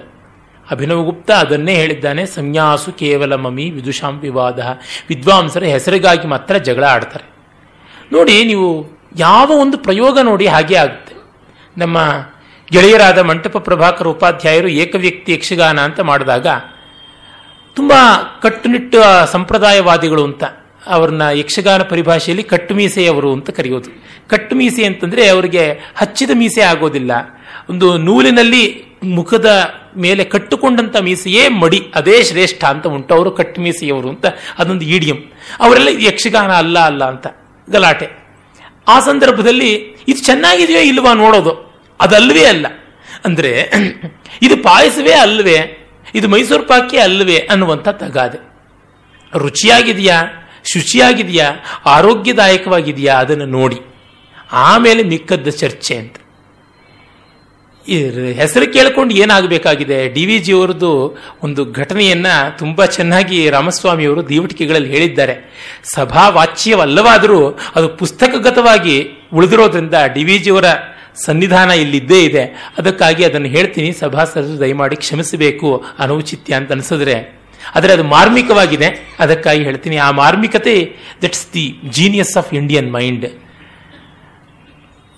ಅಭಿನವಗುಪ್ತ 0.73 1.31
ಅದನ್ನೇ 1.43 1.75
ಹೇಳಿದ್ದಾನೆ, 1.75 2.23
ಸಂನ್ಯಾಸು 2.27 2.91
ಕೇವಲ 2.93 3.35
ಮಮಿ 3.35 3.67
ವಿದುಷಾಂ 3.71 4.15
ವಿವಾದ. 4.19 4.61
ವಿದ್ವಾಂಸರ 5.09 5.65
ಹೆಸರಿಗಾಗಿ 5.65 6.27
ಮಾತ್ರ 6.27 6.55
ಜಗಳ 6.69 6.85
ಆಡ್ತಾರೆ. 6.85 7.27
ನೋಡಿ, 8.13 8.37
ನೀವು 8.45 8.69
ಯಾವ 9.19 9.49
ಒಂದು 9.61 9.79
ಪ್ರಯೋಗ 9.79 10.19
ನೋಡಿ 10.23 10.47
ಹಾಗೆ 10.47 10.77
ಆಗುತ್ತೆ. 10.77 11.15
ನಮ್ಮ 11.77 11.99
ಗೆಳೆಯರಾದ 12.71 13.19
ಮಂಟಪ 13.19 13.57
ಪ್ರಭಾಕರ್ 13.59 14.09
ಉಪಾಧ್ಯಾಯರು 14.09 14.69
ಏಕವ್ಯಕ್ತಿ 14.83 15.31
ಯಕ್ಷಗಾನ 15.33 15.79
ಅಂತ 15.81 16.01
ಮಾಡಿದಾಗ, 16.01 16.47
ತುಂಬ 17.77 17.93
ಕಟ್ಟುನಿಟ್ಟು 18.43 18.99
ಸಂಪ್ರದಾಯವಾದಿಗಳು 19.33 20.25
ಅಂತ, 20.25 20.45
ಅವ್ರನ್ನ 20.87 21.25
ಯಕ್ಷಗಾನ 21.33 21.83
ಪರಿಭಾಷೆಯಲ್ಲಿ 21.83 22.45
ಕಟ್ಟು 22.45 22.73
ಮೀಸೆಯವರು 22.75 23.31
ಅಂತ 23.33 23.51
ಕರೆಯೋದು. 23.51 23.91
ಕಟ್ಟು 24.29 24.55
ಮೀಸೆ 24.57 24.85
ಅಂತಂದ್ರೆ 24.85 25.23
ಅವರಿಗೆ 25.29 25.65
ಹಚ್ಚಿದ 25.97 26.33
ಮೀಸೆ 26.35 26.63
ಆಗೋದಿಲ್ಲ. 26.63 27.13
ಒಂದು 27.71 27.89
ನೂಲಿನಲ್ಲಿ 27.99 28.63
ಮುಖದ 29.03 29.75
ಮೇಲೆ 29.97 30.25
ಕಟ್ಟುಕೊಂಡಂತ 30.25 30.97
ಮೀಸೆಯೇ 30.97 31.49
ಮಡಿ, 31.49 31.93
ಅದೇ 31.95 32.23
ಶ್ರೇಷ್ಠ 32.23 32.65
ಅಂತ 32.65 32.87
ಉಂಟು. 32.87 33.15
ಅವರು 33.15 33.31
ಕಟ್ಟು 33.31 33.61
ಮೀಸೆಯವರು 33.61 34.09
ಅಂತ, 34.09 34.27
ಅದೊಂದು 34.59 34.85
ಈಡಿಯಂ 34.85 35.17
ಅವರೆಲ್ಲ 35.61 36.07
ಯಕ್ಷಗಾನ 36.07 36.51
ಅಲ್ಲ 36.51 36.79
ಅಲ್ಲ 36.79 37.05
ಅಂತ, 37.05 37.27
ಗಲಾಟೆ. 37.71 38.09
ಆ 38.89 39.01
ಸಂದರ್ಭದಲ್ಲಿ 39.01 39.73
ಇದು 40.09 40.25
ಚೆನ್ನಾಗಿದೆಯೋ 40.25 40.81
ಇಲ್ವಾ 40.81 41.13
ನೋಡೋದು. 41.13 41.73
ಅದಲ್ವೇ 42.01 42.45
ಅಲ್ಲ. 42.45 42.67
ಅಂದ್ರೆ, 43.25 43.73
ಇದು 44.43 44.57
ಪಾಯಸವೇ 44.57 45.13
ಅಲ್ವೇ, 45.13 45.89
ಇದು 46.15 46.29
ಮೈಸೂರು 46.29 46.63
ಪಾಕಿ 46.63 46.99
ಅಲ್ವೇ 46.99 47.37
ಅನ್ನುವಂಥ 47.37 47.89
ತಗಾದೆ. 47.89 48.39
ರುಚಿಯಾಗಿದೆಯಾ, 49.39 50.23
ಶುಚಿಯಾಗಿದೆಯಾ, 50.73 51.51
ಆರೋಗ್ಯದಾಯಕವಾಗಿದೆಯಾ 51.87 53.15
ಅದನ್ನು 53.15 53.47
ನೋಡಿ. 53.47 53.77
ಆಮೇಲೆ 54.53 55.03
ಮಿಕ್ಕದ್ದ 55.03 55.49
ಚರ್ಚೆ 55.49 55.97
ಅಂತ. 55.97 56.17
ಹೆಸರು 58.35 58.73
ಕೇಳ್ಕೊಂಡು 58.73 59.15
ಏನಾಗಬೇಕಾಗಿದೆ? 59.15 60.09
ಡಿ 60.09 60.27
ವಿ 60.27 60.39
ಜಿ 60.39 60.53
ಅವರದ್ದು 60.53 61.19
ಒಂದು 61.43 61.73
ಘಟನೆಯನ್ನ 61.73 62.27
ತುಂಬಾ 62.59 62.87
ಚೆನ್ನಾಗಿ 62.87 63.51
ರಾಮಸ್ವಾಮಿಯವರು 63.51 64.29
ದೀವಟಿಕೆಗಳಲ್ಲಿ 64.29 64.89
ಹೇಳಿದ್ದಾರೆ. 64.89 65.35
ಸಭಾ 65.95 66.29
ವಾಚ್ಯವಲ್ಲವಾದರೂ 66.29 67.59
ಅದು 67.75 67.89
ಪುಸ್ತಕಗತವಾಗಿ 67.89 69.09
ಉಳಿದಿರೋದ್ರಿಂದ 69.35 69.95
ಡಿ 70.15 70.25
ವಿ 70.25 70.39
ಜಿಯವರ 70.39 70.65
ಸನ್ನಿಧಾನ 71.15 71.71
ಇಲ್ಲಿದ್ದೇ 71.71 72.25
ಇದೆ. 72.25 72.73
ಅದಕ್ಕಾಗಿ 72.79 73.25
ಅದನ್ನು 73.25 73.47
ಹೇಳ್ತೀನಿ. 73.47 73.93
ಸಭಾಸದರು 73.93 74.61
ದಯಮಾಡಿ 74.61 74.97
ಕ್ಷಮಿಸಬೇಕು. 74.97 75.85
ಅನೌಚಿತ್ಯ 75.99 76.55
ಅಂತ 76.55 76.73
ಅನಿಸಿದ್ರೆ. 76.73 77.43
ಆದರೆ 77.75 77.93
ಅದು 77.93 78.05
ಮಾರ್ಮಿಕವಾಗಿದೆ. 78.05 79.17
ಅದಕ್ಕಾಗಿ 79.19 79.65
ಹೇಳ್ತೀನಿ. 79.65 79.97
ಆ 79.97 80.11
ಮಾರ್ಮಿಕತೆ 80.11 80.97
that's 81.23 81.55
the 81.55 81.79
genius 81.91 82.37
of 82.37 82.55
Indian 82.55 82.93
mind. 82.93 83.27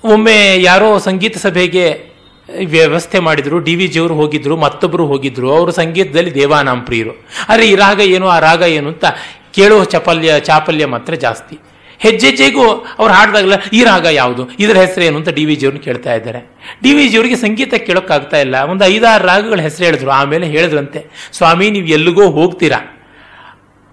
ಒಮ್ಮೆ 0.05 0.63
ಯಾರೋ 0.63 0.99
ಸಂಗೀತ 0.99 1.37
ಸಭೆಗೆ 1.37 2.14
ವ್ಯವಸ್ಥೆ 2.49 3.19
ಮಾಡಿದ್ರು, 3.19 3.59
ಡಿ 3.59 3.75
ವಿ 3.75 3.87
ಜಿಯವರು 3.87 4.15
ಹೋಗಿದ್ರು, 4.15 4.57
ಮತ್ತೊಬ್ಬರು 4.57 5.07
ಹೋಗಿದ್ರು, 5.07 5.53
ಅವರು 5.53 5.73
ಸಂಗೀತದಲ್ಲಿ 5.73 6.35
ದೇವಾನಾಂ 6.35 6.81
ಪ್ರಿಯರು. 6.81 7.27
ಆದರೆ 7.49 7.69
ಈ 7.69 7.75
ರಾಗ 7.75 8.01
ಏನು, 8.01 8.29
ಆ 8.29 8.39
ರಾಗ 8.39 8.63
ಏನು 8.63 8.89
ಅಂತ 8.89 9.05
ಕೇಳುವ 9.53 9.85
ಚಪಲ್ಯ, 9.85 10.41
ಚಾಪಲ್ಯ 10.41 10.87
ಮಾತ್ರ 10.87 11.15
ಜಾಸ್ತಿ. 11.15 11.59
ಹೆಜ್ಜೆಜ್ಜೆಗೂ 11.99 12.71
ಅವ್ರು 12.99 13.15
ಹಾಡಿದಾಗಲ್ಲ, 13.15 13.55
ಈ 13.73 13.85
ರಾಗ 13.85 14.07
ಯಾವುದು, 14.07 14.51
ಇದರ 14.59 14.77
ಹೆಸರೇನು 14.77 15.17
ಅಂತ 15.17 15.29
ಡಿ 15.29 15.45
ವಿ 15.45 15.55
ಜಿಯವ್ರನ್ನ 15.55 15.83
ಕೇಳ್ತಾ 15.83 16.15
ಇದ್ದಾರೆ. 16.15 16.57
ಡಿ 16.83 16.95
ವಿ 16.95 17.09
ಜಿಯವರಿಗೆ 17.09 17.37
ಸಂಗೀತ 17.37 17.75
ಕೇಳೋಕ್ಕಾಗ್ತಾ 17.75 18.39
ಇಲ್ಲ. 18.39 18.63
ಒಂದು 18.63 18.85
ಐದಾರು 18.85 19.27
ರಾಗಗಳ 19.27 19.61
ಹೆಸರು 19.61 19.85
ಹೇಳಿದ್ರು, 19.85 20.11
ಆಮೇಲೆ 20.11 20.47
ಹೇಳಿದ್ರಂತೆ, 20.47 21.31
ಸ್ವಾಮಿ 21.33 21.71
ನೀವು 21.71 21.87
ಎಲ್ಲಿಗೋ 21.87 22.31
ಹೋಗ್ತೀರಾ? 22.31 22.79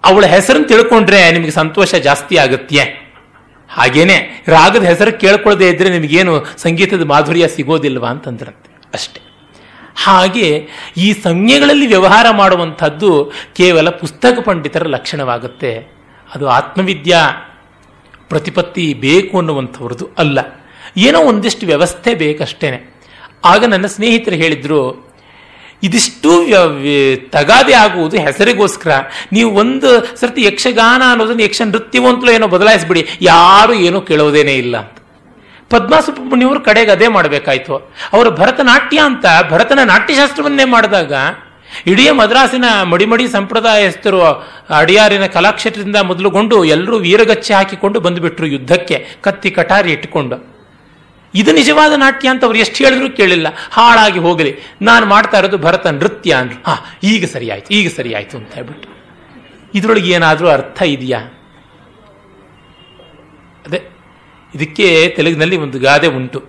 ಅವಳ 0.04 0.24
ಹೆಸರನ್ನು 0.24 0.68
ತಿಳ್ಕೊಂಡ್ರೆ 0.68 1.32
ನಿಮಗೆ 1.32 1.50
ಸಂತೋಷ 1.50 1.94
ಜಾಸ್ತಿ 1.94 2.36
ಆಗುತ್ತೆ. 2.36 3.01
ಹಾಗೇನೆ 3.72 4.44
ರಾಗದ 4.48 4.82
ಹೆಸರು 4.82 5.20
ಕೇಳ್ಕೊಳ್ಳದೆ 5.20 5.68
ಇದ್ರೆ 5.68 5.90
ನಿಮಗೇನು 5.90 6.44
ಸಂಗೀತದ 6.56 7.04
ಮಾಧುರ್ಯ 7.04 7.48
ಸಿಗೋದಿಲ್ವಾ 7.48 8.08
ಅಂತಂದ್ರಂತೆ. 8.08 8.70
ಅಷ್ಟೆ. 8.94 9.20
ಹಾಗೆ 9.96 10.68
ಈ 10.96 11.12
ಸಂಜ್ಞೆಗಳಲ್ಲಿ 11.12 11.86
ವ್ಯವಹಾರ 11.86 12.26
ಮಾಡುವಂಥದ್ದು 12.30 13.32
ಕೇವಲ 13.56 13.90
ಪುಸ್ತಕ 13.90 14.38
ಪಂಡಿತರ 14.44 14.86
ಲಕ್ಷಣವಾಗುತ್ತೆ. 14.86 15.92
ಅದು 16.34 16.48
ಆತ್ಮವಿದ್ಯಾ 16.48 17.30
ಪ್ರತಿಪತ್ತಿ 18.28 18.94
ಬೇಕು 18.94 19.38
ಅನ್ನುವಂಥವ್ರದ್ದು 19.38 20.08
ಅಲ್ಲ. 20.18 20.38
ಏನೋ 20.96 21.20
ಒಂದಿಷ್ಟು 21.20 21.66
ವ್ಯವಸ್ಥೆ 21.66 22.14
ಬೇಕಷ್ಟೇನೆ. 22.14 22.94
ಆಗ 23.44 23.64
ನನ್ನ 23.64 23.86
ಸ್ನೇಹಿತರು 23.86 24.34
ಹೇಳಿದ್ರು 24.34 25.11
ಇದಿಷ್ಟು 25.82 26.46
ತಗಾದೆ 27.30 27.72
ಆಗುವುದು 27.72 28.16
ಹೆಸರಿಗೋಸ್ಕರ. 28.16 28.90
ನೀವು 29.32 29.50
ಒಂದು 29.50 30.16
ಸರ್ತಿ 30.16 30.42
ಯಕ್ಷಗಾನ 30.42 31.02
ಅನ್ನೋದನ್ನು 31.10 31.42
ಯಕ್ಷ 31.42 31.62
ನೃತ್ಯವಂತಲೂ 31.62 32.32
ಏನೋ 32.32 32.46
ಬದಲಾಯಿಸ್ಬಿಡಿ. 32.46 33.06
ಯಾರು 33.20 33.74
ಏನೂ 33.74 34.00
ಕೇಳೋದೇನೇ 34.00 34.54
ಇಲ್ಲ. 34.54 34.76
ಅಂತ 34.76 34.98
ಪದ್ಮಾಸುಬ್ರಹ್ಮಣ್ಯವರು 35.70 36.60
ಕಡೆಗೆ 36.60 36.90
ಅದೇ 36.90 37.08
ಮಾಡಬೇಕಾಯ್ತು. 37.08 37.74
ಅವರು 38.12 38.30
ಭರತನಾಟ್ಯ 38.30 39.00
ಅಂತ, 39.04 39.24
ಭರತನ 39.50 39.78
ನಾಟ್ಯಶಾಸ್ತ್ರವನ್ನೇ 39.84 40.64
ಮಾಡಿದಾಗ, 40.64 41.12
ಇಡೀ 41.86 42.10
ಮದ್ರಾಸಿನ 42.10 42.82
ಮಡಿಮಡಿ 42.82 43.28
ಸಂಪ್ರದಾಯಸ್ಥರು, 43.28 44.22
ಅಡಿಯಾರಿನ 44.70 45.26
ಕಲಾಕ್ಷೇತ್ರದಿಂದ 45.26 45.96
ಮೊದಲುಗೊಂಡು 45.96 46.64
ಎಲ್ಲರೂ 46.64 46.98
ವೀರಗಚ್ಚೆ 46.98 47.54
ಹಾಕಿಕೊಂಡು 47.54 48.00
ಬಂದುಬಿಟ್ರು 48.00 48.46
ಯುದ್ಧಕ್ಕೆ. 48.46 49.06
ಕತ್ತಿ 49.20 49.50
ಕಟಾರಿ 49.50 49.92
ಇಟ್ಟುಕೊಂಡು. 49.92 50.51
ಇದು 51.33 51.51
ನಿಜವಾದ 51.53 51.93
ನಾಟ್ಯ 51.95 52.29
ಅಂತ 52.29 52.43
ಅವ್ರು 52.43 52.57
ಎಷ್ಟು 52.57 52.77
ಹೇಳಿದ್ರು 52.83 53.09
ಕೇಳಿಲ್ಲ 53.15 53.47
ಹಾಳಾಗಿ 53.71 54.19
ಹೋಗಲಿ 54.19 54.51
ನಾನು 54.81 55.05
ಮಾಡ್ತಾ 55.05 55.37
ಇರೋದು 55.37 55.57
ಭರತ 55.57 55.87
ನೃತ್ಯ 55.97 56.33
ಅಂದ್ರು 56.33 56.59
ಹಾ 56.67 56.75
ಈಗ 57.03 57.25
ಸರಿ 57.25 57.47
ಆಯ್ತು 57.49 57.73
ಈಗ 57.73 57.87
ಸರಿ 57.95 58.11
ಆಯ್ತು 58.13 58.37
ಅಂತ 58.37 58.51
ಹೇಳ್ಬಿಟ್ಟು 58.55 58.87
ಇದರೊಳಗೆ 59.77 60.09
ಏನಾದರೂ 60.09 60.47
ಅರ್ಥ 60.47 60.81
ಇದೆಯಾ 60.87 61.19
ಅದೇ 63.65 63.79
ಇದಕ್ಕೆ 64.53 64.87
ತೆಲುಗಿನಲ್ಲಿ 65.09 65.57
ಒಂದು 65.57 65.79
ಗಾದೆ 65.79 66.07
ಉಂಟು 66.07 66.39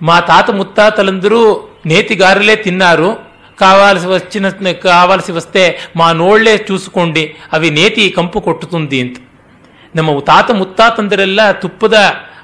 మా 0.00 0.16
తాత 0.20 0.50
ముత్తాతలందరూ 0.50 1.40
నేతిగారులే 1.86 2.56
తిన్నారు 2.56 3.10
కావాల్సి 3.58 4.06
వచ్చిన 4.06 4.46
కావాల్సి 4.84 5.32
వస్తే 5.32 5.62
మా 5.96 6.12
నోళ్లే 6.12 6.54
చూసుకోండి 6.70 7.24
అవి 7.52 7.68
నేతి 7.70 8.04
కంపు 8.10 8.38
కొట్టుతుంది 8.38 8.98
ಅಂತ 9.00 9.18
ನಮ್ಮ 9.94 10.18
ತಾತ 10.20 10.50
ಮುತ್ತಾತಂದರೆಲ್ಲ 10.52 11.40
ತುಪ್ಪದ 11.52 11.96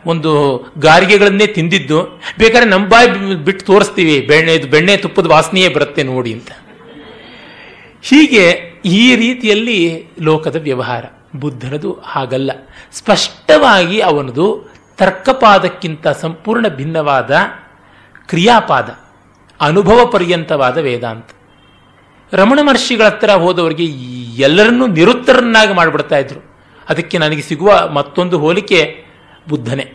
ಒಂದು 0.06 0.32
ಗಾರಿಗೆಗಳನ್ನೇ 0.78 1.48
ತಿಂದಿದ್ದು, 1.48 2.04
ಬೇಕಾದ್ರೆ 2.40 2.70
ನಮ್ಮ 2.70 2.88
ಬಾಯಿ 2.88 3.36
ಬಿಟ್ಟು 3.36 3.66
ತೋರಿಸ್ತೀವಿ, 3.66 4.22
ಬೆಣ್ಣೆ 4.22 4.58
ಬೆಣ್ಣೆ 4.58 4.98
ತುಪ್ಪದ 4.98 5.26
ವಾಸನೆಯೇ 5.26 5.70
ಬರುತ್ತೆ 5.70 6.04
ನೋಡಿ 6.04 6.34
ಅಂತ. 6.34 6.52
ಹೀಗೆ 8.02 8.74
ಈ 8.86 9.16
ರೀತಿಯಲ್ಲಿ 9.16 10.08
ಲೋಕದ 10.22 10.56
ವ್ಯವಹಾರ. 10.56 11.06
ಬುದ್ಧನದು 11.36 11.92
ಹಾಗಲ್ಲ. 11.92 12.52
ಸ್ಪಷ್ಟವಾಗಿ 12.92 14.00
ಅವನದು 14.00 14.76
ತರ್ಕಪಾದಕ್ಕಿಂತ 14.98 16.08
ಸಂಪೂರ್ಣ 16.08 16.68
ಭಿನ್ನವಾದ 16.68 17.38
ಕ್ರಿಯಾಪಾದ, 18.28 18.98
ಅನುಭವ 19.62 20.06
ಪರ್ಯಂತವಾದ 20.06 20.78
ವೇದಾಂತ. 20.78 21.30
ರಮಣ 22.34 22.60
ಮಹರ್ಷಿಗಳ 22.62 23.06
ಹತ್ರ 23.06 23.30
ಹೋದವರಿಗೆ 23.30 23.86
ಎಲ್ಲರನ್ನೂ 24.42 24.88
ನಿರುತ್ತರನ್ನಾಗಿ 24.88 25.74
ಮಾಡಿಬಿಡ್ತಾ 25.74 26.18
ಇದ್ರು. 26.18 26.56
ಅದಕ್ಕೆ 26.90 27.18
ನನಗೆ 27.18 27.42
ಸಿಗುವ 27.42 27.90
ಮತ್ತೊಂದು 27.94 28.40
ಹೋಲಿಕೆ 28.40 29.05
ಬುದ್ಧನೇ. 29.50 29.86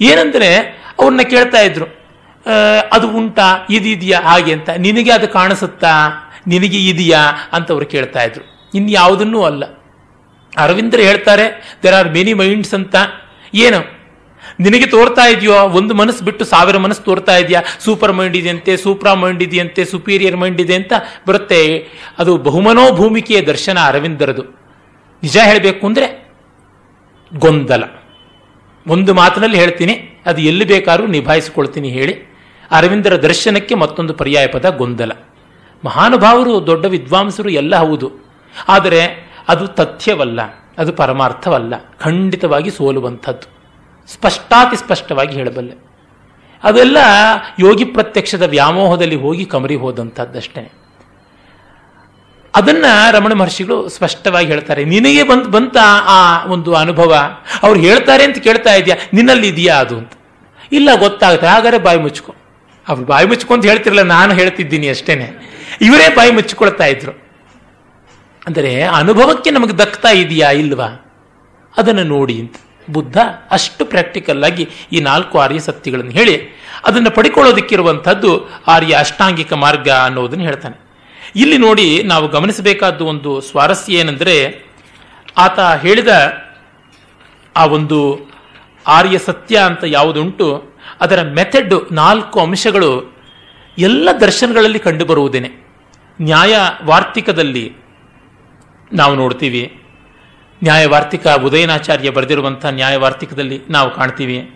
ಏನಂದರೆ 0.00 0.48
ಅವ್ರನ್ನ 0.98 1.22
ಕೇಳ್ತಾ 1.22 1.60
ಇದ್ರು 1.60 1.86
ಅದು 2.92 3.06
ಉಂಟಾ 3.10 3.66
ಇದಿದೆಯಾ 3.70 4.20
ಹಾಗೆ 4.20 4.52
ಅಂತ. 4.52 4.70
ನಿನಗೆ 4.78 5.12
ಅದು 5.12 5.28
ಕಾಣಿಸುತ್ತಾ? 5.28 5.94
ನಿನಗೆ 6.46 6.78
ಇದೆಯಾ? 6.88 7.22
ಅಂತ 7.52 7.72
ಅವ್ರು 7.72 7.86
ಕೇಳ್ತಾ 7.86 8.22
ಇದ್ರು. 8.22 8.44
ಇನ್ಯಾವುದನ್ನೂ 8.74 9.42
ಅಲ್ಲ. 9.42 9.64
ಅರವಿಂದ್ರ 10.56 11.00
ಹೇಳ್ತಾರೆ 11.00 11.76
ದೇರ್ 11.82 11.94
ಆರ್ 11.94 12.08
ಮೆನಿ 12.08 12.32
ಮೈಂಡ್ಸ್ 12.34 12.74
ಅಂತ. 12.74 12.96
ಏನು? 13.54 13.80
ನಿನಗೆ 14.60 14.86
ತೋರ್ತಾ 14.86 15.24
ಇದೆಯೋ? 15.26 15.52
ಒಂದು 15.52 15.94
ಮನಸ್ಸು 15.94 16.24
ಬಿಟ್ಟು 16.24 16.44
ಸಾವಿರ 16.44 16.76
ಮನಸ್ಸು 16.76 17.02
ತೋರ್ತಾ 17.02 17.36
ಇದೆಯಾ? 17.36 17.60
ಸೂಪರ್ 17.78 18.12
ಮೈಂಡ್ 18.12 18.36
ಇದೆಯಂತೆ, 18.36 18.76
ಸೂಪ್ರಾ 18.76 19.14
ಮೈಂಡ್ 19.14 19.42
ಇದೆಯಂತೆ, 19.42 19.84
ಸುಪೀರಿಯರ್ 19.84 20.36
ಮೈಂಡ್ 20.36 20.60
ಇದೆ 20.60 20.74
ಅಂತ 20.74 20.92
ಬರುತ್ತೆ. 21.28 21.60
ಅದು 22.18 22.36
ಬಹುಮನೋಭೂಮಿಕೆಯ 22.36 23.40
ದರ್ಶನ 23.42 23.78
ಅರವಿಂದರದು. 23.84 24.42
ನಿಜ 25.22 25.38
ಹೇಳಬೇಕು 25.44 25.86
ಅಂದರೆ 25.86 26.08
ಗೊಂದಲ. 27.36 27.84
ಒಂದು 28.86 29.14
ಮಾತಿನಲ್ಲಿ 29.14 29.58
ಹೇಳ್ತೀನಿ, 29.58 30.20
ಅದು 30.26 30.40
ಎಲ್ಲಿ 30.40 30.64
ಬೇಕಾದ್ರೂ 30.64 31.06
ನಿಭಾಯಿಸಿಕೊಳ್ತೀನಿ 31.06 31.88
ಹೇಳಿ. 31.88 32.14
ಅರವಿಂದರ 32.70 33.16
ದರ್ಶನಕ್ಕೆ 33.16 33.74
ಮತ್ತೊಂದು 33.74 34.14
ಪರ್ಯಾಯ 34.14 34.46
ಪದ, 34.46 34.76
ಗೊಂದಲ. 34.76 35.12
ಮಹಾನುಭಾವರು 35.84 36.66
ದೊಡ್ಡ 36.66 36.84
ವಿದ್ವಾಂಸರು 36.84 37.50
ಎಲ್ಲ 37.50 37.76
ಹೌದು. 37.76 38.10
ಆದರೆ 38.68 39.32
ಅದು 39.48 39.66
ತಥ್ಯವಲ್ಲ, 39.66 40.40
ಅದು 40.78 40.92
ಪರಮಾರ್ಥವಲ್ಲ, 40.92 41.74
ಖಂಡಿತವಾಗಿ 42.00 42.70
ಸೋಲುವಂಥದ್ದು. 42.70 43.48
ಸ್ಪಷ್ಟಾತಿ 44.12 44.76
ಸ್ಪಷ್ಟವಾಗಿ 44.76 45.34
ಹೇಳಬಲ್ಲೆ. 45.34 45.74
ಅದೆಲ್ಲ 46.64 46.96
ಯೋಗಿ 47.60 47.84
ಪ್ರತ್ಯಕ್ಷದ 47.84 48.42
ವ್ಯಾಮೋಹದಲ್ಲಿ 48.42 49.16
ಹೋಗಿ 49.16 49.44
ಕಮರಿ 49.44 49.76
ಹೋದಂಥದ್ದಷ್ಟೇ. 49.76 50.79
ಅದನ್ನ 52.54 52.84
ರಮಣ 53.10 53.32
ಮಹರ್ಷಿಗಳು 53.32 53.88
ಸ್ಪಷ್ಟವಾಗಿ 53.88 54.46
ಹೇಳ್ತಾರೆ. 54.46 54.84
ನಿನಗೆ 54.84 55.22
ಬಂದ್, 55.22 55.52
ಬಂತ 55.52 55.76
ಆ 56.04 56.44
ಒಂದು 56.44 56.74
ಅನುಭವ. 56.74 57.16
ಅವ್ರು 57.62 57.80
ಹೇಳ್ತಾರೆ 57.80 58.24
ಅಂತ 58.24 58.38
ಕೇಳ್ತಾ 58.38 58.74
ಇದೆಯಾ? 58.74 58.96
ನಿನ್ನಲ್ಲಿ 59.14 59.48
ಇದೆಯಾ 59.48 59.76
ಅದು 59.76 59.98
ಅಂತ. 59.98 60.12
ಇಲ್ಲ, 60.72 60.88
ಗೊತ್ತಾಗುತ್ತೆ. 60.94 61.46
ಹಾಗಾದ್ರೆ 61.46 61.78
ಬಾಯಿ 61.78 61.98
ಮುಚ್ಕೊ. 61.98 62.34
ಅವ್ರು 62.88 63.04
ಬಾಯಿ 63.04 63.26
ಮುಚ್ಕೊಂತ 63.26 63.66
ಹೇಳ್ತಿರಲ್ಲ, 63.66 64.02
ನಾನು 64.02 64.34
ಹೇಳ್ತಿದ್ದೀನಿ 64.34 64.88
ಅಷ್ಟೇನೆ. 64.88 65.50
ಇವರೇ 65.80 66.14
ಬಾಯಿ 66.14 66.30
ಮುಚ್ಚಿಕೊಳ್ತಾ 66.30 66.84
ಇದ್ರು. 66.84 67.12
ಅಂದರೆ 68.46 68.82
ಅನುಭವಕ್ಕೆ 68.82 69.50
ನಮಗೆ 69.50 69.78
ದಕ್ತಾ 69.78 70.08
ಇದೆಯಾ 70.08 70.50
ಇಲ್ವಾ? 70.50 71.06
ಅದನ್ನು 71.76 72.04
ನೋಡಿ 72.04 72.40
ಅಂತ. 72.40 72.56
ಬುದ್ಧ 72.90 73.18
ಅಷ್ಟು 73.50 73.84
ಪ್ರಾಕ್ಟಿಕಲ್ 73.84 74.44
ಆಗಿ 74.44 74.68
ಈ 74.92 75.00
ನಾಲ್ಕು 75.00 75.38
ಆರ್ಯ 75.38 75.58
ಸತ್ಯಗಳನ್ನು 75.58 76.10
ಹೇಳಿ, 76.10 76.60
ಅದನ್ನು 76.84 77.10
ಪಡ್ಕೊಳ್ಳೋದಕ್ಕಿರುವಂಥದ್ದು 77.10 78.50
ಆರ್ಯ 78.66 78.94
ಅಷ್ಟಾಂಗಿಕ 78.94 79.52
ಮಾರ್ಗ 79.52 79.88
ಅನ್ನೋದನ್ನು 79.88 80.44
ಹೇಳ್ತಾನೆ. 80.44 80.89
ಇಲ್ಲಿ 81.36 81.58
ನೋಡಿ 81.58 82.02
ನಾವು 82.02 82.28
ಗಮನಿಸಬೇಕಾದ 82.28 83.00
ಒಂದು 83.00 83.40
ಸ್ವಾರಸ್ಯ 83.40 83.94
ಏನೆಂದರೆ 83.94 84.36
ಆತ 85.36 85.60
ಹೇಳಿದ 85.60 86.08
ಆ 87.56 87.64
ಒಂದು 87.66 87.98
ಆರ್ಯ 88.86 89.18
ಸತ್ಯ 89.18 89.56
ಅಂತ 89.58 89.84
ಯಾವುದುಂಟು, 89.86 90.46
ಅದರ 91.00 91.22
ಮೆಥಡ್ 91.22 91.74
ನಾಲ್ಕು 91.92 92.40
ಅಂಶಗಳು 92.40 93.16
ಎಲ್ಲ 93.78 94.08
ದರ್ಶನಗಳಲ್ಲಿ 94.20 94.78
ಕಂಡುಬರುವುದೇನೆ. 94.78 95.50
ನ್ಯಾಯ 96.22 96.56
ವಾರ್ತಿಕದಲ್ಲಿ 96.84 97.72
ನಾವು 98.92 99.14
ನೋಡ್ತೀವಿ. 99.14 99.62
ನ್ಯಾಯವಾರ್ತಿಕ 100.62 101.26
ಉದಯನಾಚಾರ್ಯ 101.26 102.10
ಬರೆದಿರುವಂಥ 102.10 102.66
ನ್ಯಾಯವಾರ್ತಿಕದಲ್ಲಿ 102.66 103.60
ನಾವು 103.70 103.94
ಕಾಣ್ತೀವಿ. 103.94 104.50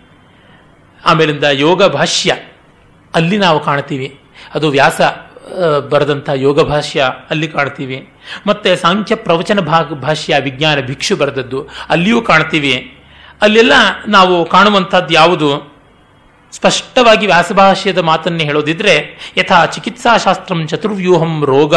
ಆಮೇಲಿಂದ 1.05 1.43
ಯೋಗ 1.43 1.83
ಭಾಷ್ಯ, 1.83 2.35
ಅಲ್ಲಿ 3.15 3.37
ನಾವು 3.37 3.59
ಕಾಣ್ತೀವಿ. 3.59 4.19
ಅದು 4.53 4.69
ವ್ಯಾಸ 4.69 5.01
ಬರೆದಂಥ 5.89 6.29
ಯೋಗ 6.35 6.61
ಭಾಷ್ಯ 6.61 7.11
ಅಲ್ಲಿ 7.29 7.47
ಕಾಣ್ತೀವಿ. 7.47 8.09
ಮತ್ತೆ 8.47 8.75
ಸಾಂಖ್ಯ 8.75 9.15
ಪ್ರವಚನ 9.15 9.59
ಭಾಗ 9.59 9.93
ಭಾಷ್ಯ 9.93 10.35
ವಿಜ್ಞಾನ 10.39 10.79
ಭಿಕ್ಷು 10.79 11.15
ಬರೆದದ್ದು 11.15 11.67
ಅಲ್ಲಿಯೂ 11.89 12.21
ಕಾಣ್ತೀವಿ. 12.21 12.97
ಅಲ್ಲೆಲ್ಲ 13.41 13.73
ನಾವು 14.07 14.45
ಕಾಣುವಂಥದ್ದು 14.45 15.13
ಯಾವುದು? 15.13 15.75
ಸ್ಪಷ್ಟವಾಗಿ 16.51 17.25
ವ್ಯಾಸಭಾಷ್ಯದ 17.25 17.97
ಮಾತನ್ನೇ 17.97 18.43
ಹೇಳೋದಿದ್ರೆ, 18.43 19.17
ಯಥಾ 19.37 19.65
ಚಿಕಿತ್ಸಾಶಾಸ್ತ್ರಂ 19.65 20.67
ಚತುರ್ವ್ಯೂಹಂ 20.67 21.45
ರೋಗ 21.45 21.75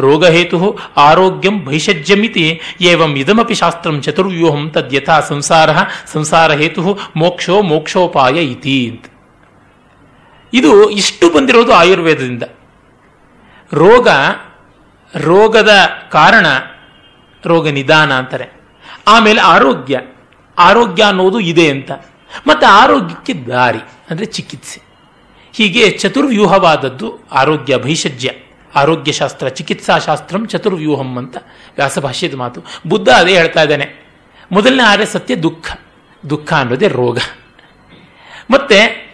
ರೋಗಹೇತು 0.00 0.78
ಆರೋಗ್ಯಂ 0.96 1.66
ಭೈಷಜ್ಯಮಿತಿ, 1.66 2.60
ಏವಂ 2.80 3.16
ಇದಮಪಿ 3.16 3.54
ಶಾಸ್ತ್ರಂ 3.54 4.02
ಚತುರ್ವ್ಯೂಹಂ 4.02 4.70
ತದ್ಯಥಾ 4.70 5.20
ಸಂಸಾರ 5.20 5.70
ಸಂಸಾರ 6.12 6.52
ಹೇತು, 6.52 6.98
ಮೋಕ್ಷೋ 7.16 7.62
ಮೋಕ್ಷೋಪಾಯ 7.62 8.32
ಇತಿ 8.32 9.02
ಇದು 10.54 10.90
ಇಷ್ಟು 10.90 11.30
ಬಂದಿರೋದು 11.30 11.72
ಆಯುರ್ವೇದದಿಂದ. 11.72 12.42
ರೋಗ, 13.72 14.08
ರೋಗದ 15.16 15.70
ಕಾರಣ 16.10 16.46
ರೋಗ 17.44 17.68
ನಿಧಾನ 17.68 18.12
ಅಂತಾರೆ. 18.12 18.48
ಆಮೇಲೆ 19.08 19.40
ಆರೋಗ್ಯ. 19.40 20.00
ಆರೋಗ್ಯ 20.58 21.02
ಅನ್ನೋದು 21.02 21.40
ಇದೆ 21.40 21.70
ಅಂತ. 21.70 21.90
ಮತ್ತೆ 22.46 22.66
ಆರೋಗ್ಯಕ್ಕೆ 22.66 23.34
ದಾರಿ, 23.34 23.78
ಅಂದರೆ 24.10 24.24
ಚಿಕಿತ್ಸೆ. 24.24 24.82
ಹೀಗೆ 25.52 25.90
ಚತುರ್ವ್ಯೂಹವಾದದ್ದು 25.90 27.28
ಆರೋಗ್ಯ 27.32 27.78
ಭೈಷಜ್ಯ. 27.78 28.30
ಆರೋಗ್ಯಶಾಸ್ತ್ರ, 28.74 29.48
ಚಿಕಿತ್ಸಾಶಾಸ್ತ್ರಂ 29.48 30.46
ಚತುರ್ವ್ಯೂಹಂ 30.46 31.18
ಅಂತ 31.18 31.36
ವ್ಯಾಸಭಾಷ್ಯದ 31.76 32.34
ಮಾತು. 32.34 32.60
ಬುದ್ಧ 32.86 33.08
ಅದೇ 33.08 33.34
ಹೇಳ್ತಾ 33.34 33.62
ಇದ್ದಾನೆ. 33.62 34.14
ಮೊದಲನೇ 34.52 34.82
ಆದರೆ 34.82 35.06
ಸತ್ಯ 35.06 35.36
ದುಃಖ. 35.36 35.78
ದುಃಖ 36.30 36.52
ಅನ್ನೋದೇ 36.52 36.88
ರೋಗ. 36.88 37.18
ಮತ್ತೆ 38.50 39.11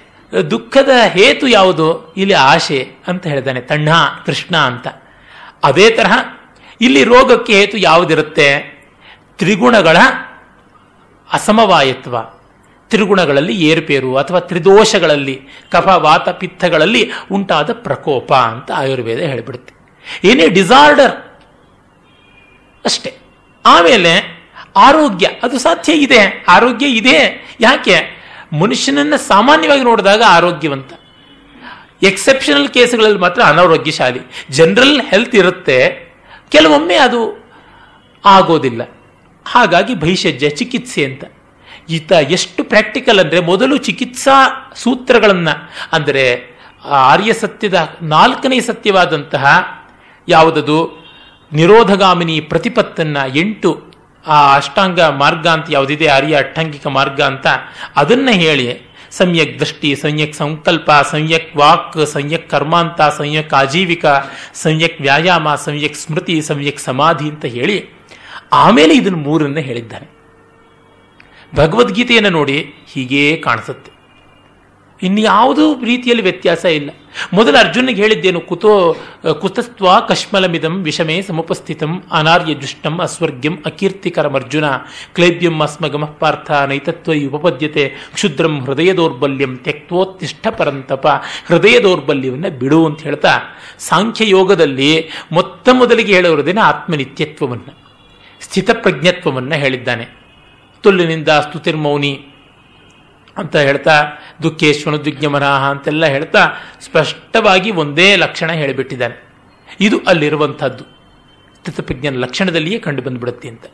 ದುಃಖದ 0.50 0.90
ಹೇತು 1.06 1.48
ಯಾವುದು? 1.48 2.14
ಇಲ್ಲಿ 2.16 2.34
ಆಶೆ 2.34 2.92
ಅಂತ 3.06 3.26
ಹೇಳಿದಾನೆ 3.26 3.60
ತಣ್ಣ 3.60 3.88
ಕೃಷ್ಣ 4.26 4.56
ಅಂತ. 4.56 4.88
ಅದೇ 5.64 5.90
ತರಹ 5.90 6.18
ಇಲ್ಲಿ 6.80 7.04
ರೋಗಕ್ಕೆ 7.04 7.52
ಹೇತು 7.52 7.78
ಯಾವುದಿರುತ್ತೆ? 7.78 8.78
ತ್ರಿಗುಣಗಳ 9.38 9.96
ಅಸಮವಾಯತ್ವ. 11.32 12.20
ತ್ರಿಗುಣಗಳಲ್ಲಿ 12.88 13.56
ಏರುಪೇರು 13.56 14.16
ಅಥವಾ 14.16 14.38
ತ್ರಿದೋಷಗಳಲ್ಲಿ, 14.38 15.42
ಕಫ, 15.70 15.86
ವಾತ, 15.86 16.28
ಪಿತ್ತಗಳಲ್ಲಿ 16.28 17.10
ಉಂಟಾದ 17.32 17.72
ಪ್ರಕೋಪ 17.72 18.34
ಅಂತ 18.34 18.70
ಆಯುರ್ವೇದ 18.72 19.18
ಹೇಳಿಬಿಡುತ್ತೆ. 19.18 19.74
ಏನೇ 20.24 20.48
ಡಿಸಾರ್ಡರ್ 20.48 21.16
ಅಷ್ಟೇ. 22.84 23.16
ಆಮೇಲೆ 23.66 24.44
ಆರೋಗ್ಯ, 24.76 25.30
ಅದು 25.42 25.58
ಸಾಧ್ಯ 25.58 25.92
ಇದೆ. 25.92 26.44
ಆರೋಗ್ಯ 26.48 26.86
ಇದೆ. 26.86 27.48
ಯಾಕೆ? 27.60 28.17
ಮನುಷ್ಯನನ್ನ 28.52 29.16
ಸಾಮಾನ್ಯವಾಗಿ 29.16 29.82
ನೋಡಿದಾಗ 29.82 30.22
ಆರೋಗ್ಯವಂತ. 30.26 30.92
ಎಕ್ಸೆಪ್ಷನಲ್ 32.02 32.68
ಕೇಸ್ಗಳಲ್ಲಿ 32.68 33.18
ಮಾತ್ರ 33.18 33.42
ಅನಾರೋಗ್ಯಶಾಲಿ. 33.42 34.20
ಜನರಲ್ 34.50 35.00
ಹೆಲ್ತ್ 35.00 35.34
ಇರುತ್ತೆ. 35.34 36.08
ಕೆಲವೊಮ್ಮೆ 36.48 36.94
ಅದು 36.94 37.46
ಆಗೋದಿಲ್ಲ. 38.24 38.82
ಹಾಗಾಗಿ 39.46 39.94
ಭೈಷಜ್ಯ 39.94 40.48
ಚಿಕಿತ್ಸೆ 40.50 41.04
ಅಂತ. 41.04 41.24
ಈತ 41.90 42.12
ಎಷ್ಟು 42.12 42.64
ಪ್ರಾಕ್ಟಿಕಲ್ 42.64 43.18
ಅಂದರೆ 43.18 43.40
ಮೊದಲು 43.40 43.76
ಚಿಕಿತ್ಸಾ 43.76 44.36
ಸೂತ್ರಗಳನ್ನು, 44.76 45.70
ಅಂದರೆ 45.92 46.56
ಆರ್ಯ 46.84 47.32
ಸತ್ಯದ 47.32 47.96
ನಾಲ್ಕನೇ 48.02 48.60
ಸತ್ಯವಾದಂತಹ 48.60 49.44
ಯಾವುದದು? 50.28 51.08
ನಿರೋಧಗಾಮಿನಿ 51.52 52.40
ಪ್ರತಿಪತ್ತನ್ನು 52.40 53.36
ಎಂಟು 53.36 53.87
ಆ 54.28 54.54
ಅಷ್ಟಾಂಗ 54.54 55.00
ಮಾರ್ಗ 55.00 55.46
ಅಂತ 55.46 55.66
ಯಾವುದಿದೆ, 55.70 56.06
ಅರಿಯ 56.06 56.36
ಅಷ್ಟಾಂಗಿಕ 56.36 56.86
ಮಾರ್ಗ 56.86 57.20
ಅಂತ 57.20 57.46
ಅದನ್ನ 57.96 58.28
ಹೇಳಿ 58.32 58.88
ಸಮ್ಯಕ್ 59.10 59.58
ದೃಷ್ಟಿ, 59.58 59.94
ಸಂಯಕ್ 59.94 60.34
ಸಂಕಲ್ಪ, 60.34 60.90
ಸಂಯಕ್ 61.10 61.56
ವಾಕ್, 61.56 62.06
ಸಂಯಕ್ 62.06 62.50
ಕರ್ಮಾಂತ, 62.50 63.00
ಸಂಯಕ್ 63.00 63.54
ಆಜೀವಿಕ, 63.54 64.06
ಸಂಯಕ್ 64.54 65.00
ವ್ಯಾಯಾಮ, 65.00 65.54
ಸಂಯಕ್ 65.54 65.96
ಸ್ಮೃತಿ, 65.96 66.42
ಸಂಯಕ್ 66.42 66.80
ಸಮಾಧಿ 66.80 67.28
ಅಂತ 67.28 67.44
ಹೇಳಿ 67.44 67.78
ಆಮೇಲೆ 68.52 68.94
ಇದನ್ನು 68.94 69.18
ಮೂರನ್ನ 69.18 69.58
ಹೇಳಿದ್ದಾನೆ 69.58 70.08
ಭಗವದ್ಗೀತೆಯನ್ನು 71.54 72.30
ನೋಡಿ 72.30 72.58
ಹೀಗೇ 72.92 73.36
ಕಾಣಿಸುತ್ತೆ. 73.36 73.97
ಇನ್ಯಾವುದೂ 75.02 75.84
ರೀತಿಯಲ್ಲಿ 75.84 76.22
ವ್ಯತ್ಯಾಸ 76.22 76.64
ಇಲ್ಲ. 76.64 76.90
ಮೊದಲು 77.34 77.56
ಅರ್ಜುನಿಗೆ 77.56 78.02
ಹೇಳಿದ್ದೇನು, 78.02 78.40
ಕುತೋ, 78.40 78.96
ಕುತಸ್ತ್ವ 79.40 79.86
ಕಶ್ಮಲಮಿದಂ 80.08 80.82
ವಿಷಮೇ 80.82 81.22
ಸಮುಪಸ್ಥಿತಂ 81.22 82.02
ಅನಾರ್ಯ 82.12 82.54
ದುಷ್ಟಂ 82.54 82.98
ಅಸ್ವರ್ಗ್ಯಂ 82.98 83.62
ಅಕೀರ್ತಿಕರಂ 83.66 84.34
ಅರ್ಜುನ 84.34 84.64
ಕ್ಲೇಬ್ಯಂ 85.14 85.62
ಅಸ್ಮಗಮ 85.62 86.04
ಪಾರ್ಥ 86.04 86.50
ನೈತತ್ವ 86.50 87.12
ಉಪಪದ್ಯತೆ, 87.26 87.88
ಕ್ಷುದ್ರಂ 88.14 88.64
ಹೃದಯ 88.64 88.92
ದೌರ್ಬಲ್ಯಂ 88.92 89.56
ತ್ಯಕ್ತೋತ್ತಿಷ್ಠ 89.56 90.46
ಪರಂತಪ, 90.48 91.06
ಹೃದಯ 91.46 91.78
ದೌರ್ಬಲ್ಯವನ್ನು 91.80 92.58
ಬಿಡು 92.58 92.86
ಅಂತ 92.86 93.02
ಹೇಳ್ತಾ, 93.02 93.34
ಸಾಂಖ್ಯ 93.78 94.28
ಯೋಗದಲ್ಲಿ 94.28 95.08
ಮೊತ್ತ 95.32 95.68
ಮೊದಲಿಗೆ 95.72 96.14
ಹೇಳೋರದೇನೆ 96.14 96.60
ಆತ್ಮನಿತ್ಯತ್ವವನ್ನು, 96.60 97.74
ಸ್ಥಿತಪ್ರಜ್ಞತ್ವವನ್ನು 98.40 99.54
ಹೇಳಿದ್ದಾನೆ. 99.54 100.06
ತುಲ್ಲಿನಿಂದ 100.84 101.28
ಸ್ತುತಿರ್ಮೌನಿ 101.28 102.12
ಅಂತ 103.38 103.56
ಹೇಳ್ತಾ 103.56 104.04
ದುಃಖೇಶ್ವನುದ್ವಿಗ್ನಮನಾಹ 104.42 105.70
ಅಂತೆಲ್ಲ 105.70 106.06
ಹೇಳ್ತಾ, 106.06 106.42
ಸ್ಪಷ್ಟವಾಗಿ 106.80 107.70
ಒಂದೇ 107.70 108.16
ಲಕ್ಷಣ 108.16 108.50
ಹೇಳಿಬಿಟ್ಟಿದ್ದಾನೆ. 108.52 109.16
ಇದು 109.80 109.96
ಅಲ್ಲಿರುವಂಥದ್ದು. 110.08 110.84
ಸ್ಥಿತಪ್ರಜ್ಞನ 111.58 112.16
ಲಕ್ಷಣದಲ್ಲಿಯೇ 112.18 112.78
ಕಂಡು 112.78 113.02
ಬಂದ್ಬಿಡುತ್ತೆ 113.02 113.48
ಅಂತ. 113.48 113.64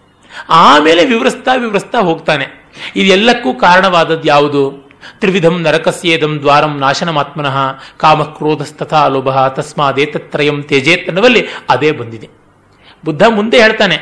ಆಮೇಲೆ 0.49 1.05
ವಿವರಿಸ್ತಾ 1.05 1.55
ವಿವರಿಸ್ತಾ 1.55 1.99
ಹೋಗ್ತಾನೆ. 2.01 2.47
ಇದೆಲ್ಲಕ್ಕೂ 2.97 3.55
ಕಾರಣವಾದದ್ದು 3.55 4.29
ಯಾವುದು? 4.29 4.63
ತ್ರಿವಿಧಂ 5.19 5.63
ನರಕಸ್ಯೇದಂ 5.63 6.39
ದ್ವಾರಂ 6.41 6.79
ನಾಶನಮಾತ್ಮನಃ 6.79 7.57
ಕಾಮಕ್ರೋಧಸ್ತಥಾ 7.97 9.09
ಲೋಭ 9.09 9.31
ತಸ್ಮಾದೇತತ್ರಯಂ 9.49 10.63
ತ್ಯಜೇತ್ 10.63 11.09
ಅನ್ನುವಲ್ಲಿ 11.09 11.43
ಅದೇ 11.71 11.91
ಬಂದಿದೆ. 11.93 12.29
ಬುದ್ಧ 13.05 13.23
ಮುಂದೆ 13.29 13.63
ಹೇಳ್ತಾನೆ, 13.63 13.97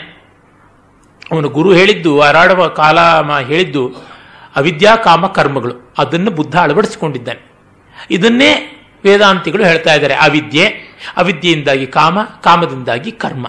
ಅವನು 1.33 1.49
ಗುರು 1.49 1.73
ಹೇಳಿದ್ದು, 1.73 2.21
ಆರಾಡುವ 2.21 2.67
ಕಾಲ 2.69 2.99
ಹೇಳಿದ್ದು 3.41 3.83
ಅವಿದ್ಯಾ 4.57 4.97
ಕಾಮ 4.97 5.27
ಕರ್ಮಗಳು 5.27 5.95
ಅದನ್ನು 5.99 6.31
ಬುದ್ಧ 6.31 6.59
ಅಳವಡಿಸಿಕೊಂಡಿದ್ದಾನೆ. 6.59 7.53
ಇದನ್ನೇ 8.11 8.79
ವೇದಾಂತಿಗಳು 9.05 9.65
ಹೇಳ್ತಾ 9.65 9.95
ಇದ್ದಾರೆ. 9.95 10.15
ಅವಿದ್ಯೆ, 10.15 10.67
ಅವಿದ್ಯೆಯಿಂದಾಗಿ 11.17 11.87
ಕಾಮ, 11.87 12.23
ಕಾಮದಿಂದಾಗಿ 12.23 13.11
ಕರ್ಮ. 13.13 13.47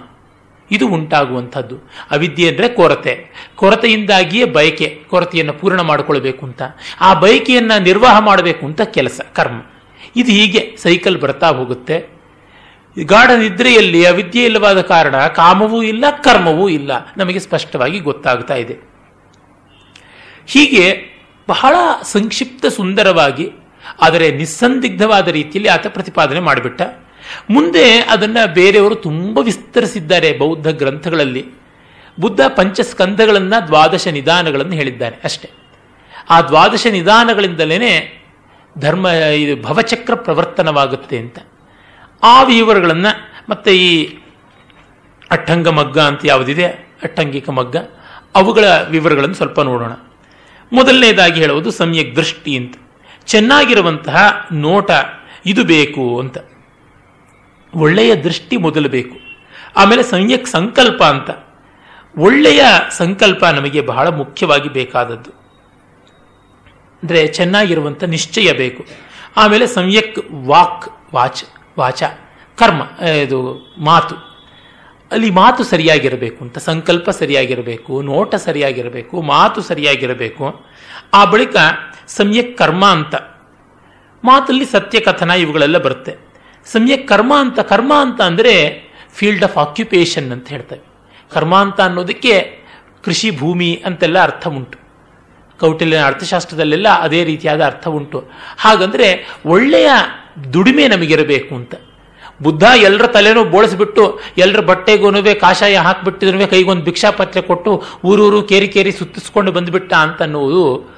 ಇದು 0.71 0.87
ಉಂಟಾಗುವಂಥದ್ದು. 0.87 1.77
ಅವಿದ್ಯೆ 2.11 2.49
ಅಂದರೆ 2.49 2.69
ಕೊರತೆ. 2.69 3.25
ಕೊರತೆಯಿಂದಾಗಿಯೇ 3.55 4.45
ಬಯಕೆ, 4.45 5.03
ಕೊರತೆಯನ್ನು 5.09 5.53
ಪೂರ್ಣ 5.53 5.81
ಮಾಡಿಕೊಳ್ಬೇಕು 5.81 6.45
ಅಂತ. 6.45 6.61
ಆ 7.01 7.13
ಬಯಕೆಯನ್ನು 7.13 7.83
ನಿರ್ವಾಹ 7.83 8.19
ಮಾಡಬೇಕು 8.19 8.65
ಅಂತ 8.65 8.81
ಕೆಲಸ, 8.81 9.21
ಕರ್ಮ. 9.33 9.61
ಇದು 10.15 10.31
ಹೀಗೆ 10.31 10.77
ಸೈಕಲ್ 10.77 11.21
ಬರ್ತಾ 11.21 11.47
ಹೋಗುತ್ತೆ. 11.47 12.05
ಗಾಢ 13.03 13.31
ನಿದ್ರೆಯಲ್ಲಿ 13.31 14.05
ಅವಿದ್ಯೆ 14.05 14.45
ಇಲ್ಲವಾದ 14.45 14.81
ಕಾರಣ 14.81 15.27
ಕಾಮವೂ 15.27 15.83
ಇಲ್ಲ, 15.83 16.05
ಕರ್ಮವೂ 16.23 16.69
ಇಲ್ಲ. 16.69 16.91
ನಮಗೆ 17.17 17.39
ಸ್ಪಷ್ಟವಾಗಿ 17.39 17.99
ಗೊತ್ತಾಗ್ತಾ 17.99 18.55
ಇದೆ. 18.55 18.92
ಹೀಗೆ 20.47 20.85
ಬಹಳ 21.47 21.75
ಸಂಕ್ಷಿಪ್ತ 22.03 22.65
ಸುಂದರವಾಗಿ, 22.65 23.45
ಆದರೆ 24.01 24.31
ನಿಸ್ಸಂದಿಗ್ಧವಾದ 24.31 25.27
ರೀತಿಯಲ್ಲಿ 25.27 25.69
ಆತ 25.69 25.87
ಪ್ರತಿಪಾದನೆ 25.87 26.39
ಮಾಡಿಬಿಟ್ಟ. 26.39 26.81
ಮುಂದೆ 27.49 27.85
ಅದನ್ನ 27.99 28.37
ಬೇರೆಯವರು 28.53 28.95
ತುಂಬ 28.95 29.37
ವಿಸ್ತರಿಸಿದ್ದಾರೆ 29.39 30.37
ಬೌದ್ಧ 30.37 30.67
ಗ್ರಂಥಗಳಲ್ಲಿ. 30.67 31.43
ಬುದ್ಧ 32.19 32.41
ಪಂಚಸ್ಕಂದಗಳನ್ನು 32.47 33.67
ದ್ವಾದಶ 33.67 34.07
ನಿಧಾನಗಳನ್ನು 34.07 34.73
ಹೇಳಿದ್ದಾರೆ 34.73 35.15
ಅಷ್ಟೇ. 35.23 35.49
ಆ 36.29 36.41
ದ್ವಾದಶ 36.41 36.87
ನಿಧಾನಗಳಿಂದಲೇ 36.87 37.93
ಧರ್ಮ 38.79 39.05
ಇದು 39.05 39.53
ಭವಚಕ್ರ 39.63 40.15
ಪ್ರವರ್ತನವಾಗುತ್ತೆ 40.15 41.17
ಅಂತ. 41.17 41.39
ಆ 42.23 42.43
ವಿವರಗಳನ್ನು, 42.43 43.11
ಮತ್ತೆ 43.49 43.71
ಈ 43.77 43.91
ಅಟ್ಟಂಗ 45.31 45.67
ಮಗ್ಗ 45.67 45.97
ಅಂತ 45.99 46.21
ಯಾವುದಿದೆ, 46.25 46.67
ಅಟ್ಟಂಗಿಕ 47.03 47.49
ಮಗ್ಗ, 47.49 47.77
ಅವುಗಳ 48.35 48.65
ವಿವರಗಳನ್ನು 48.89 49.35
ಸ್ವಲ್ಪ 49.35 49.59
ನೋಡೋಣ. 49.61 49.93
ಮೊದಲನೇದಾಗಿ 50.73 51.41
ಹೇಳುವುದು 51.41 51.71
ಸಮ್ಯಕ್ 51.71 52.15
ದೃಷ್ಟಿ 52.15 52.57
ಅಂತ. 52.57 52.75
ಚೆನ್ನಾಗಿರುವಂತಹ 53.25 54.47
ನೋಟ 54.51 54.91
ಇದು 55.45 55.63
ಬೇಕು 55.63 56.19
ಅಂತ. 56.19 56.37
ಒಳ್ಳೆಯ 57.75 58.15
ದೃಷ್ಟಿ 58.15 58.57
ಮೊದಲು 58.57 58.89
ಬೇಕು. 58.89 59.15
ಆಮೇಲೆ 59.77 60.03
ಸಮ್ಯಕ್ 60.03 60.47
ಸಂಕಲ್ಪ 60.47 61.03
ಅಂತ. 61.03 61.29
ಒಳ್ಳೆಯ 62.17 62.63
ಸಂಕಲ್ಪ 62.91 63.45
ನಮಗೆ 63.45 63.81
ಬಹಳ 63.81 64.07
ಮುಖ್ಯವಾಗಿ 64.07 64.69
ಬೇಕಾದದ್ದು. 64.69 65.29
ಅಂದರೆ 67.03 67.27
ಚೆನ್ನಾಗಿರುವಂಥ 67.27 68.03
ನಿಶ್ಚಯ 68.03 68.51
ಬೇಕು. 68.51 68.85
ಆಮೇಲೆ 69.37 69.67
ಸಮ್ಯಕ್ 69.67 70.19
ವಾಕ್, 70.45 71.15
ವಾಚ್, 71.15 71.43
ವಾಚ, 71.79 72.03
ಕರ್ಮ, 72.55 73.05
ಇದು 73.05 73.73
ಮಾತು. 73.77 74.32
ಅಲ್ಲಿ 75.13 75.29
ಮಾತು 75.31 75.63
ಸರಿಯಾಗಿರಬೇಕು 75.63 76.43
ಅಂತ, 76.43 76.57
ಸಂಕಲ್ಪ 76.57 77.09
ಸರಿಯಾಗಿರಬೇಕು, 77.09 78.01
ನೋಟ 78.01 78.35
ಸರಿಯಾಗಿರಬೇಕು, 78.35 79.21
ಮಾತು 79.21 79.61
ಸರಿಯಾಗಿರಬೇಕು. 79.61 80.65
ಆ 81.13 81.25
ಬಳಿಕ 81.25 81.55
ಸಮ್ಯಕ್ 82.07 82.57
ಕರ್ಮ 82.57 82.85
ಅಂತ. 82.85 83.15
ಮಾತಲ್ಲಿ 84.23 84.65
ಸತ್ಯ 84.65 84.99
ಕಥನ 84.99 85.29
ಇವುಗಳೆಲ್ಲ 85.29 85.77
ಬರುತ್ತೆ. 85.77 86.15
ಸಮ್ಯಕ್ 86.65 87.07
ಕರ್ಮ 87.07 87.33
ಅಂತ 87.39 87.59
ಕರ್ಮ 87.59 87.93
ಅಂತ 88.01 88.21
ಅಂದರೆ 88.21 88.83
ಫೀಲ್ಡ್ 89.13 89.43
ಆಫ್ 89.43 89.57
ಆಕ್ಯುಪೇಷನ್ 89.57 90.31
ಅಂತ 90.31 90.47
ಹೇಳ್ತೇವೆ. 90.47 90.81
ಕರ್ಮ 91.33 91.55
ಅಂತ 91.55 91.81
ಅನ್ನೋದಕ್ಕೆ 91.81 92.63
ಕೃಷಿ 93.03 93.37
ಭೂಮಿ 93.37 93.83
ಅಂತೆಲ್ಲ 93.85 94.19
ಅರ್ಥ 94.23 94.47
ಉಂಟು. 94.47 94.77
ಕೌಟಿಲ್ಯ 95.59 95.97
ಅರ್ಥಶಾಸ್ತ್ರದಲ್ಲೆಲ್ಲ 95.97 96.89
ಅದೇ 96.89 97.23
ರೀತಿಯಾದ 97.23 97.65
ಅರ್ಥ 97.65 97.87
ಉಂಟು. 97.87 98.29
ಹಾಗಂದ್ರೆ 98.57 99.27
ಒಳ್ಳೆಯ 99.45 99.89
ದುಡಿಮೆ 100.53 100.87
ನಮಗಿರಬೇಕು 100.87 101.55
ಅಂತ. 101.55 101.75
ಬುದ್ಧ 102.43 102.63
ಎಲ್ಲರ 102.63 103.07
ತಲೆನೂ 103.07 103.43
ಬೋಳಿಸ್ಬಿಟ್ಟು 103.43 104.19
ಎಲ್ಲರ 104.37 104.59
ಬಟ್ಟೆಗೂನುವೆ, 104.59 105.33
ಕಾಷಾಯ 105.33 105.77
ಹಾಕ್ಬಿಟ್ಟಿದ್ರು 105.77 106.47
ಕೈಗೊಂದು 106.47 106.83
ಭಿಕ್ಷಾಪತ್ರೆ 106.83 107.41
ಕೊಟ್ಟು 107.41 107.83
ಊರೂರು 108.05 108.43
ಕೇರಿ 108.43 108.67
ಕೇರಿ 108.67 108.91
ಸುತ್ತಿಸ್ಕೊಂಡು 108.91 109.51
ಬಂದ್ಬಿಟ್ಟ 109.51 109.93
ಅಂತ 109.93 110.21
ಅನ್ನುವುದು 110.21 110.93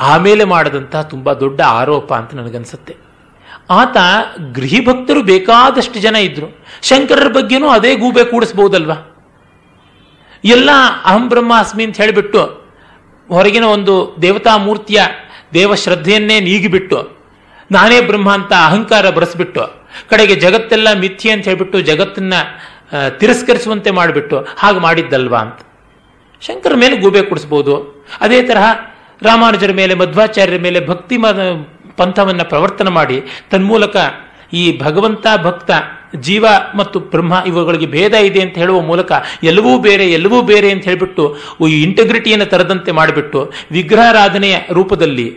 ಆಮೇಲೆ 0.00 0.44
ಮಾಡಿದಂತಹ 0.44 1.02
ತುಂಬಾ 1.02 1.32
ದೊಡ್ಡ 1.32 1.60
ಆರೋಪ 1.60 2.14
ಅಂತ 2.14 2.34
ನನಗನ್ಸುತ್ತೆ. 2.34 2.96
ಆತ 3.70 3.96
ಗೃಹಿಭಕ್ತರು 4.52 5.22
ಬೇಕಾದಷ್ಟು 5.22 6.00
ಜನ 6.00 6.16
ಇದ್ರು. 6.16 6.58
ಶಂಕರರ 6.82 7.28
ಬಗ್ಗೆನೂ 7.28 7.68
ಅದೇ 7.68 7.96
ಗೂಬೆ 7.96 8.24
ಕೂಡಿಸ್ಬಹುದಲ್ವಾ? 8.24 9.16
ಎಲ್ಲ 10.44 10.70
ಅಹಂ 11.04 11.28
ಬ್ರಹ್ಮ 11.28 11.52
ಅಸ್ಮಿ 11.58 11.84
ಅಂತ 11.84 11.96
ಹೇಳಿಬಿಟ್ಟು 11.96 12.42
ಹೊರಗಿನ 13.28 13.64
ಒಂದು 13.64 14.16
ದೇವತಾ 14.22 14.56
ಮೂರ್ತಿಯ 14.56 15.00
ದೇವ 15.54 15.74
ಶ್ರದ್ಧೆಯನ್ನೇ 15.74 16.40
ನೀಗಿಬಿಟ್ಟು 16.40 17.19
ನಾನೇ 17.70 18.00
ಬ್ರಹ್ಮ 18.00 18.28
ಅಂತ 18.32 18.52
ಅಹಂಕಾರ 18.66 19.10
ಬರೆಸ್ಬಿಟ್ಟು, 19.10 19.64
ಕಡೆಗೆ 20.10 20.34
ಜಗತ್ತೆಲ್ಲ 20.34 20.88
ಮಿಥ್ಯೆ 20.98 21.30
ಅಂತ 21.32 21.44
ಹೇಳ್ಬಿಟ್ಟು 21.44 21.80
ಜಗತ್ತನ್ನ 21.80 22.34
ತಿರಸ್ಕರಿಸುವಂತೆ 23.18 23.90
ಮಾಡಿಬಿಟ್ಟು, 23.90 24.38
ಹಾಗೆ 24.56 24.78
ಮಾಡಿದ್ದಲ್ವಾ 24.78 25.38
ಅಂತ. 25.38 25.60
ಶಂಕರ 26.40 26.74
ಮೇಲೆ 26.74 26.96
ಗೂಬೆ 26.96 27.22
ಕೊಡಿಸ್ಬೋದು. 27.22 27.74
ಅದೇ 28.20 28.42
ತರಹ 28.42 28.66
ರಾಮಾನುಜರ 29.22 29.72
ಮೇಲೆ, 29.72 29.94
ಮಧ್ವಾಚಾರ್ಯರ 29.94 30.60
ಮೇಲೆ 30.60 30.80
ಭಕ್ತಿ 30.86 31.16
ಪಂಥವನ್ನು 31.96 32.44
ಪ್ರವರ್ತನ 32.48 32.88
ಮಾಡಿ, 32.88 33.16
ತನ್ಮೂಲಕ 33.50 33.96
ಈ 34.52 34.80
ಭಗವಂತ, 34.82 35.26
ಭಕ್ತ, 35.42 35.70
ಜೀವ 36.16 36.46
ಮತ್ತು 36.74 37.00
ಬ್ರಹ್ಮ 37.00 37.34
ಇವುಗಳಿಗೆ 37.46 37.86
ಭೇದ 37.86 38.14
ಇದೆ 38.28 38.40
ಅಂತ 38.40 38.56
ಹೇಳುವ 38.58 38.80
ಮೂಲಕ 38.80 39.12
ಎಲ್ಲವೂ 39.42 39.78
ಬೇರೆ 39.78 40.06
ಎಲ್ಲವೂ 40.12 40.42
ಬೇರೆ 40.42 40.68
ಅಂತ 40.72 40.84
ಹೇಳಿಬಿಟ್ಟು, 40.84 41.24
ಈ 41.68 41.82
ಇಂಟಗ್ರಿಟಿಯನ್ನು 41.82 42.46
ತರದಂತೆ 42.46 42.92
ಮಾಡಿಬಿಟ್ಟು, 42.92 43.40
ವಿಗ್ರಹಾರಾಧನೆಯ 43.70 44.56
ರೂಪದಲ್ಲಿ 44.72 45.28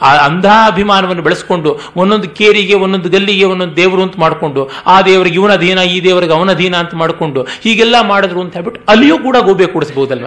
ಆ 0.00 0.10
ಅಂಧಾಭಿಮಾನವನ್ನು 0.16 1.22
ಬೆಳೆಸ್ಕೊಂಡು 1.22 1.80
ಒಂದೊಂದು 1.96 2.28
ಕೇರಿಗೆ, 2.28 2.74
ಒಂದೊಂದು 2.74 3.08
ಗಲ್ಲಿಗೆ, 3.08 3.44
ಒಂದೊಂದು 3.44 3.76
ದೇವರು 3.76 4.02
ಅಂತ 4.02 4.14
ಮಾಡಿಕೊಂಡು, 4.18 4.70
ಆ 4.86 5.02
ದೇವರಿಗೆ 5.02 5.34
ಇವನ 5.34 5.52
ಅಧೀನ 5.52 5.78
ಈ 5.78 6.04
ದೇವರಿಗೆ 6.04 6.32
ಅವನ 6.32 6.50
ಅಧೀನ 6.50 6.76
ಅಂತ 6.76 6.94
ಮಾಡಿಕೊಂಡು 6.94 7.42
ಹೀಗೆಲ್ಲ 7.42 7.96
ಮಾಡಿದ್ರು 8.00 8.40
ಅಂತ 8.40 8.54
ಹೇಳ್ಬಿಟ್ಟು 8.54 8.80
ಅಲ್ಲಿಯೂ 8.88 9.18
ಕೂಡ 9.18 9.36
ಗೋಬೆ 9.36 9.66
ಕೂಡಿಸ್ಬೋದಲ್ವ 9.66 10.26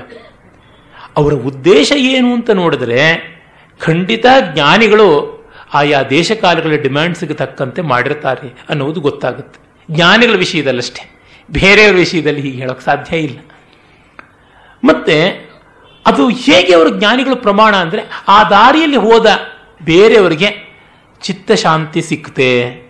ಅವರ 1.15 1.33
ಉದ್ದೇಶ 1.33 1.91
ಏನು 1.97 2.33
ಅಂತ 2.33 2.49
ನೋಡಿದ್ರೆ 2.49 3.01
ಖಂಡಿತ 3.79 4.25
ಜ್ಞಾನಿಗಳು 4.53 5.07
ಆಯಾ 5.73 6.03
ದೇಶ 6.03 6.31
ಕಾಲಗಳ 6.31 6.75
ಡಿಮ್ಯಾಂಡ್ಸ್ಗೆ 6.75 7.33
ತಕ್ಕಂತೆ 7.33 7.81
ಮಾಡಿರ್ತಾರೆ 7.81 8.65
ಅನ್ನೋದು 8.69 9.01
ಗೊತ್ತಾಗುತ್ತೆ. 9.01 9.59
ಜ್ಞಾನಿಗಳ 9.91 10.35
ವಿಷಯದಲ್ಲಷ್ಟೇ 10.35 11.03
ಬೇರೆಯವರ 11.51 11.95
ವಿಷಯದಲ್ಲಿ 11.95 12.41
ಹೀಗೆ 12.41 12.57
ಹೇಳೋಕೆ 12.57 12.83
ಸಾಧ್ಯ 12.85 13.17
ಇಲ್ಲ. 13.17 13.39
ಮತ್ತೆ 14.83 15.17
ಅದು 16.05 16.29
ಹೇಗೆ 16.29 16.75
ಅವರು 16.75 16.89
ಜ್ಞಾನಿಗಳು 16.89 17.35
ಪ್ರಮಾಣ 17.35 17.75
ಅಂದರೆ 17.75 18.01
ಆ 18.27 18.43
ದಾರಿಯಲ್ಲಿ 18.49 18.97
ಹೋದ 18.97 19.27
ಬೇರೆಯವರಿಗೆ 19.85 20.73
ಚಿತ್ತಶಾಂತಿ 21.21 22.01
ಸಿಕ್ತೆ 22.01 22.83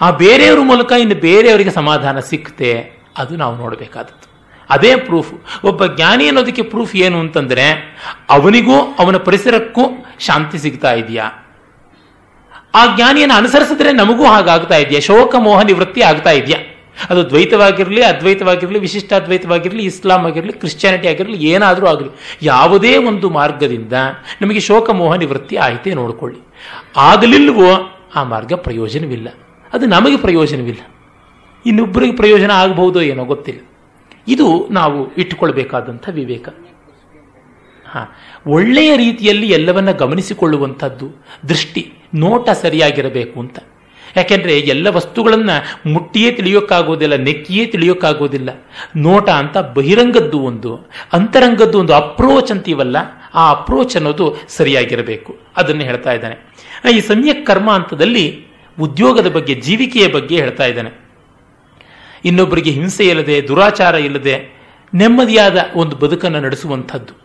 ಆ 0.00 0.10
ಬೇರೆಯವರ 0.10 0.58
ಮೂಲಕ 0.60 0.92
ಇನ್ನು 0.92 1.14
ಬೇರೆಯವರಿಗೆ 1.14 1.70
ಸಮಾಧಾನ 1.70 2.20
ಸಿಕ್ತೆ 2.20 2.92
ಅದು 3.18 3.36
ನಾವು 3.36 3.56
ನೋಡಬೇಕಾದದ್ದು. 3.56 4.32
ಅದೇ 4.70 4.96
ಪ್ರೂಫ್ 4.96 5.64
ಒಬ್ಬ 5.64 5.86
ಜ್ಞಾನಿ 5.86 6.26
ಅನ್ನೋದಕ್ಕೆ 6.26 6.62
ಪ್ರೂಫ್ 6.62 6.96
ಏನು 6.96 7.18
ಅಂತಂದ್ರೆ, 7.18 7.96
ಅವನಿಗೂ 8.30 8.80
ಅವನ 8.98 9.16
ಪರಿಸರಕ್ಕೂ 9.16 9.80
ಶಾಂತಿ 10.18 10.58
ಸಿಗ್ತಾ 10.58 10.92
ಇದೆಯಾ? 10.92 11.30
ಆ 12.74 12.96
ಜ್ಞಾನಿಯನ್ನು 12.96 13.34
ಅನುಸರಿಸಿದ್ರೆ 13.34 13.92
ನಮಗೂ 13.92 14.26
ಹಾಗಾಗ್ತಾ 14.26 14.76
ಇದೆಯಾ? 14.76 15.00
ಶೋಕ, 15.00 15.34
ಮೋಹ, 15.36 15.62
ನಿವೃತ್ತಿ 15.62 16.02
ಆಗ್ತಾ 16.02 16.30
ಇದೆಯಾ? 16.30 16.51
ಅದು 17.10 17.30
ದ್ವೈತವಾಗಿರಲಿ, 17.30 18.02
ಅದ್ವೈತವಾಗಿರಲಿ, 18.02 18.78
ವಿಶಿಷ್ಟಾದ್ವೈತವಾಗಿರಲಿ, 18.78 19.82
ಇಸ್ಲಾಂ 19.82 20.26
ಆಗಿರಲಿ, 20.26 20.52
ಕ್ರಿಶ್ಚಿಯಾನಿಟಿ 20.52 21.08
ಆಗಿರಲಿ, 21.08 21.44
ಏನಾದರೂ 21.44 21.86
ಆಗಲಿ, 21.86 22.10
ಯಾವುದೇ 22.42 22.96
ಒಂದು 22.96 23.30
ಮಾರ್ಗದಿಂದ 23.30 23.92
ನಮಗೆ 24.42 24.60
ಶೋಕ 24.60 24.90
ಮೋಹ 24.90 25.14
ನಿವೃತ್ತಿ 25.14 25.56
ಆಯಿತೇ 25.56 25.94
ನೋಡಿಕೊಳ್ಳಿ. 25.94 26.40
ಆಗಲಿಲ್ವೋ 26.96 27.98
ಆ 28.14 28.22
ಮಾರ್ಗ 28.22 28.52
ಪ್ರಯೋಜನವಿಲ್ಲ. 28.52 29.28
ಅದು 29.72 29.86
ನಮಗೆ 29.86 30.16
ಪ್ರಯೋಜನವಿಲ್ಲ. 30.16 30.80
ಇನ್ನೊಬ್ಬರಿಗೆ 31.66 32.16
ಪ್ರಯೋಜನ 32.16 32.50
ಆಗಬಹುದೋ 32.50 33.00
ಏನೋ 33.00 33.24
ಗೊತ್ತಿಲ್ಲ. 33.24 33.60
ಇದು 34.28 34.68
ನಾವು 34.68 35.14
ಇಟ್ಟುಕೊಳ್ಬೇಕಾದಂಥ 35.14 36.08
ವಿವೇಕ. 36.12 36.48
ಹಾ, 37.90 38.16
ಒಳ್ಳೆಯ 38.46 38.96
ರೀತಿಯಲ್ಲಿ 38.96 39.50
ಎಲ್ಲವನ್ನ 39.50 39.90
ಗಮನಿಸಿಕೊಳ್ಳುವಂಥದ್ದು 39.90 41.24
ದೃಷ್ಟಿ, 41.48 41.92
ನೋಟ 42.14 42.50
ಸರಿಯಾಗಿರಬೇಕು 42.50 43.40
ಅಂತ. 43.40 43.58
ಯಾಕೆಂದ್ರೆ 44.16 44.58
ಎಲ್ಲ 44.58 44.88
ವಸ್ತುಗಳನ್ನ 44.88 45.50
ಮುಟ್ಟಿಯೇ 45.86 46.32
ತಿಳಿಯೋಕ್ಕಾಗೋದಿಲ್ಲ, 46.32 47.16
ನೆಕ್ಕಿಯೇ 47.16 47.66
ತಿಳಿಯೋಕ್ಕಾಗೋದಿಲ್ಲ. 47.66 48.50
ನೋಟ 48.96 49.28
ಅಂತ 49.28 49.58
ಬಹಿರಂಗದ್ದು 49.58 50.38
ಒಂದು, 50.38 50.90
ಅಂತರಂಗದ್ದು 51.12 51.78
ಒಂದು 51.78 51.94
ಅಪ್ರೋಚ್ 51.94 52.52
ಅಂತೀವಲ್ಲ 52.52 52.96
ಆ 53.34 53.50
ಅಪ್ರೋಚ್ 53.50 53.96
ಅನ್ನೋದು 53.96 54.36
ಸರಿಯಾಗಿರಬೇಕು. 54.48 55.38
ಅದನ್ನು 55.56 55.82
ಹೇಳ್ತಾ 55.82 56.12
ಇದ್ದಾನೆ. 56.12 56.36
ಈ 56.92 57.00
ಸಮ್ಯಕ್ 57.00 57.46
ಕರ್ಮ 57.46 57.72
ಅಂತದಲ್ಲಿ 57.72 58.46
ಉದ್ಯೋಗದ 58.80 59.30
ಬಗ್ಗೆ, 59.30 59.54
ಜೀವಿಕೆಯ 59.54 60.08
ಬಗ್ಗೆ 60.08 60.36
ಹೇಳ್ತಾ 60.36 60.64
ಇದ್ದಾನೆ. 60.64 60.90
ಇನ್ನೊಬ್ಬರಿಗೆ 62.24 62.70
ಹಿಂಸೆ 62.70 63.08
ಇಲ್ಲದೆ, 63.08 63.48
ದುರಾಚಾರ 63.48 63.94
ಇಲ್ಲದೆ, 63.94 64.62
ನೆಮ್ಮದಿಯಾದ 64.94 65.58
ಒಂದು 65.74 65.96
ಬದುಕನ್ನು 65.96 66.40
ನಡೆಸುವಂಥದ್ದು. 66.40 67.22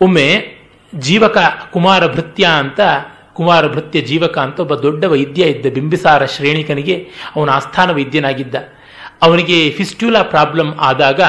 ಒಮ್ಮೆ 0.00 0.54
ಜೀವಕ 0.94 1.38
ಕುಮಾರ 1.70 2.06
ಭೃತ್ಯ 2.06 2.44
ಅಂತ 2.44 2.80
ಕುಮಾರ 3.34 3.66
ಭೃತ್ಯ 3.66 4.00
ಜೀವಕ 4.00 4.38
ಅಂತ 4.38 4.60
ಒಬ್ಬ 4.60 4.74
ದೊಡ್ಡ 4.74 5.04
ವೈದ್ಯ 5.04 5.42
ಇದ್ದ 5.44 5.66
ಬಿಂಬಿಸಾರ 5.74 6.24
ಶ್ರೇಣಿಕನಿಗೆ 6.24 7.08
ಅವನ 7.36 7.50
ಆಸ್ಥಾನ 7.50 7.90
ವೈದ್ಯನಾಗಿದ್ದ. 7.92 8.54
ಅವನಿಗೆ 9.22 9.70
ಫಿಸ್ಟ್ಯೂಲಾ 9.70 10.22
ಪ್ರಾಬ್ಲಮ್ 10.22 10.78
ಆದಾಗ, 10.80 11.20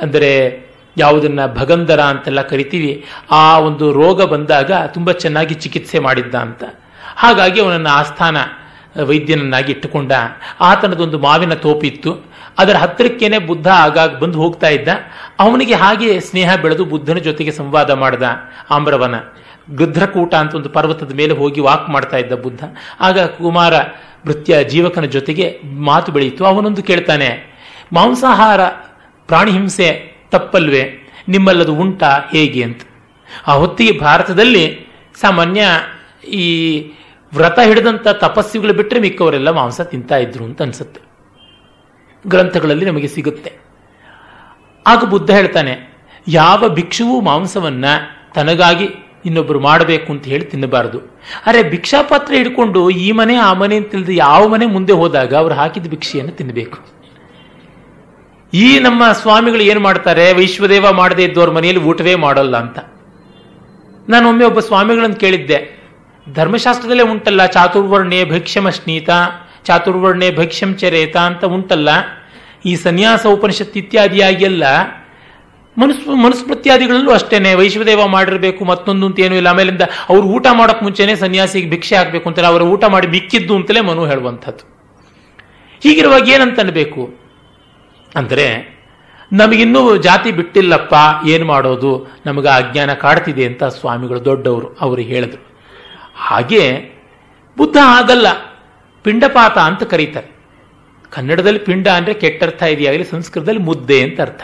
ಅಂದರೆ 0.00 0.30
ಯಾವುದನ್ನ 0.96 1.40
ಭಗಂದರ 1.46 2.00
ಅಂತೆಲ್ಲ 2.00 2.42
ಕರಿತೀವಿ, 2.42 3.04
ಆ 3.30 3.58
ಒಂದು 3.58 3.92
ರೋಗ 3.92 4.22
ಬಂದಾಗ 4.22 4.72
ತುಂಬ 4.72 5.12
ಚೆನ್ನಾಗಿ 5.12 5.54
ಚಿಕಿತ್ಸೆ 5.54 5.98
ಮಾಡಿದ್ದ 5.98 6.34
ಅಂತ. 6.34 6.64
ಹಾಗಾಗಿ 7.16 7.60
ಅವನನ್ನು 7.60 7.90
ಆಸ್ಥಾನ 7.90 8.36
ವೈದ್ಯನನ್ನಾಗಿ 9.00 9.72
ಇಟ್ಟುಕೊಂಡ. 9.72 10.12
ಆತನದೊಂದು 10.60 11.18
ಮಾವಿನ 11.18 11.54
ತೋಪಿತ್ತು. 11.54 12.32
ಅದರ 12.58 12.76
ಹತ್ತಿರಕ್ಕೇನೆ 12.76 13.38
ಬುದ್ಧ 13.38 13.68
ಆಗಾಗ 13.68 14.18
ಬಂದು 14.18 14.38
ಹೋಗ್ತಾ 14.38 14.68
ಇದ್ದ. 14.68 14.88
ಅವನಿಗೆ 15.38 15.74
ಹಾಗೆ 15.74 16.20
ಸ್ನೇಹ 16.20 16.56
ಬೆಳೆದು 16.56 16.84
ಬುದ್ಧನ 16.84 17.18
ಜೊತೆಗೆ 17.18 17.52
ಸಂವಾದ 17.52 17.90
ಮಾಡಿದ 17.90 18.22
ಆಮ್ರವನ. 18.70 19.14
ಗೃಧ್ರಕೂಟ 19.74 20.34
ಅಂತ 20.34 20.54
ಒಂದು 20.54 20.68
ಪರ್ವತದ 20.68 21.14
ಮೇಲೆ 21.14 21.34
ಹೋಗಿ 21.34 21.60
ವಾಕ್ 21.60 21.90
ಮಾಡ್ತಾ 21.90 22.16
ಇದ್ದ 22.16 22.32
ಬುದ್ಧ. 22.32 22.64
ಆಗ 23.00 23.18
ಕುಮಾರ 23.18 23.74
ಭೃತ್ಯ 24.26 24.64
ಜೀವಕನ 24.64 25.04
ಜೊತೆಗೆ 25.04 25.60
ಮಾತು 25.64 26.12
ಬೆಳೆಯಿತು. 26.12 26.44
ಅವನೊಂದು 26.44 26.82
ಕೇಳ್ತಾನೆ, 26.82 27.52
ಮಾಂಸಾಹಾರ 27.92 28.66
ಪ್ರಾಣಿ 29.26 29.50
ಹಿಂಸೆ 29.50 30.16
ತಪ್ಪಲ್ವೇ? 30.30 30.98
ನಿಮ್ಮಲ್ಲದು 31.28 31.74
ಉಂಟಾ 31.74 32.28
ಹೇಗೆ? 32.32 32.62
ಅಂತ. 32.62 32.80
ಆ 33.46 33.52
ಹೊತ್ತಿಗೆ 33.52 33.98
ಭಾರತದಲ್ಲಿ 33.98 34.86
ಸಾಮಾನ್ಯ 35.20 35.62
ಈ 36.28 36.46
ವ್ರತ 37.32 37.58
ಹಿಡಿದಂಥ 37.68 38.06
ತಪಸ್ವಿಗಳು 38.24 38.72
ಬಿಟ್ಟರೆ 38.78 39.00
ಮಿಕ್ಕವರೆಲ್ಲ 39.00 39.50
ಮಾಂಸ 39.50 39.80
ತಿಂತಾ 39.92 40.16
ಇದ್ರು 40.16 40.44
ಅಂತ 40.44 40.60
ಅನ್ಸುತ್ತೆ. 40.62 41.00
ಗ್ರಂಥಗಳಲ್ಲಿ 42.24 42.86
ನಮಗೆ 42.86 43.08
ಸಿಗುತ್ತೆ. 43.08 43.52
ಆಗ 44.86 45.04
ಬುದ್ಧ 45.04 45.30
ಹೇಳ್ತಾನೆ, 45.30 45.74
ಯಾವ 46.28 46.68
ಭಿಕ್ಷುವು 46.68 47.16
ಮಾಂಸವನ್ನ 47.20 47.84
ತನಗಾಗಿ 48.34 48.86
ಇನ್ನೊಬ್ಬರು 49.24 49.58
ಮಾಡಬೇಕು 49.60 50.08
ಅಂತ 50.12 50.24
ಹೇಳಿ 50.24 50.44
ತಿನ್ನಬಾರದು. 50.44 50.98
ಅರೆ 51.46 51.60
ಭಿಕ್ಷಾಪಾತ್ರ 51.70 52.32
ಹಿಡ್ಕೊಂಡು 52.34 52.80
ಈ 52.90 53.08
ಮನೆ, 53.12 53.34
ಆ 53.48 53.50
ಮನೆ 53.52 53.74
ಅಂತ 53.76 53.90
ತಿಳಿದು 53.90 54.12
ಯಾವ 54.12 54.40
ಮನೆ 54.48 54.66
ಮುಂದೆ 54.66 54.94
ಹೋದಾಗ 55.00 55.32
ಅವ್ರು 55.34 55.54
ಹಾಕಿದ 55.54 55.88
ಭಿಕ್ಷೆಯನ್ನು 55.88 56.32
ತಿನ್ನಬೇಕು. 56.32 56.78
ಈ 58.52 58.66
ನಮ್ಮ 58.78 59.02
ಸ್ವಾಮಿಗಳು 59.20 59.62
ಏನು 59.62 59.80
ಮಾಡ್ತಾರೆ, 59.80 60.24
ವೈಶ್ವದೇವ 60.32 60.86
ಮಾಡದೇ 60.92 61.24
ಇದ್ದವ್ರ 61.24 61.50
ಮನೆಯಲ್ಲಿ 61.50 61.82
ಊಟವೇ 61.90 62.14
ಮಾಡಲ್ಲ 62.24 62.56
ಅಂತ. 62.56 62.78
ನಾನು 64.08 64.24
ಒಮ್ಮೆ 64.28 64.44
ಒಬ್ಬ 64.44 64.60
ಸ್ವಾಮಿಗಳನ್ನು 64.60 65.16
ಕೇಳಿದ್ದೆ 65.16 65.58
ಧರ್ಮಶಾಸ್ತ್ರದಲ್ಲೇ 66.34 67.02
ಉಂಟಲ್ಲ 67.02 67.46
ಚಾತುರ್ವರ್ಣೆ 67.46 68.24
ಭೈಕ್ಷ್ಯಮಶ್ನೀತ 68.24 69.10
ಚಾತುರ್ವರ್ಣೆ 69.64 70.30
ಭಕ್ಷ್ಯಂ 70.30 70.76
ಚರೇತ 70.76 71.16
ಅಂತ 71.16 71.44
ಉಂಟಲ್ಲ. 71.44 71.88
ಈ 72.64 72.76
ಸನ್ಯಾಸ 72.76 73.26
ಉಪನಿಷತ್ 73.26 73.76
ಇತ್ಯಾದಿಯಾಗಿ 73.76 74.44
ಎಲ್ಲ 74.44 74.64
ಮನುಸ್ಮೃ 75.78 76.14
ಮನುಸ್ಮೃತ್ಯಾದಿಗಳಲ್ಲೂ 76.14 77.10
ಅಷ್ಟೇನೆ. 77.10 77.54
ವೈಶ್ವದೇವ 77.54 78.06
ಮಾಡಿರಬೇಕು, 78.06 78.64
ಮತ್ತೊಂದು 78.64 79.06
ಅಂತ 79.06 79.20
ಏನೂ 79.20 79.34
ಇಲ್ಲ. 79.34 79.48
ಆಮೇಲಿಂದ 79.48 79.82
ಅವ್ರು 80.08 80.26
ಊಟ 80.26 80.46
ಮಾಡೋಕ್ 80.52 80.82
ಮುಂಚೆನೆ 80.82 81.16
ಸನ್ಯಾಸಿಗೆ 81.16 81.70
ಭಿಕ್ಷೆ 81.70 81.96
ಹಾಕಬೇಕು 81.96 82.28
ಅಂತಾರೆ 82.28 82.46
ಅವರ 82.46 82.62
ಊಟ 82.62 82.84
ಮಾಡಿ 82.84 83.06
ಮಿಕ್ಕಿದ್ದು 83.06 83.56
ಅಂತಲೇ 83.56 83.80
ಮನು 83.80 84.06
ಹೇಳುವಂಥದ್ದು. 84.06 84.72
ಹೀಗಿರುವಾಗ 85.82 86.28
ಏನಂತ 86.28 86.60
ಅನ್ಬೇಕು? 86.60 87.14
ಅಂದರೆ, 88.14 88.78
ನಮಗಿನ್ನೂ 89.32 89.96
ಜಾತಿ 89.96 90.32
ಬಿಟ್ಟಿಲ್ಲಪ್ಪ, 90.32 90.94
ಏನು 91.26 91.44
ಮಾಡೋದು? 91.44 92.18
ನಮಗೆ 92.26 92.48
ಅಜ್ಞಾನ 92.48 92.92
ಕಾಡ್ತಿದೆ 92.92 93.44
ಅಂತ 93.46 93.64
ಸ್ವಾಮಿಗಳು 93.64 94.24
ದೊಡ್ಡವರು, 94.24 94.76
ಅವರು 94.80 95.00
ಹೇಳಿದ್ರು. 95.00 95.51
ಹಾಗೆ 96.16 96.64
ಬುದ್ಧ 97.56 97.76
ಆಗಲ್ಲ 97.84 98.26
ಪಿಂಡಪಾತ 99.04 99.58
ಅಂತ 99.58 99.82
ಕರೀತಾರೆ. 99.82 100.28
ಕನ್ನಡದಲ್ಲಿ 101.10 101.58
ಪಿಂಡ 101.58 101.88
ಅಂದರೆ 101.88 102.14
ಕೆಟ್ಟರ್ಥ 102.14 102.62
ಇದೆಯಾಗಲಿ, 102.62 103.04
ಸಂಸ್ಕೃತದಲ್ಲಿ 103.04 103.60
ಮುದ್ದೆ 103.60 103.98
ಅಂತ 104.02 104.20
ಅರ್ಥ. 104.20 104.42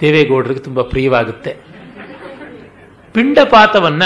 ದೇವೇಗೌಡರಿಗೆ 0.00 0.60
ತುಂಬ 0.60 0.80
ಪ್ರಿಯವಾಗುತ್ತೆ. 0.82 1.52
ಪಿಂಡಪಾತವನ್ನ 3.12 4.02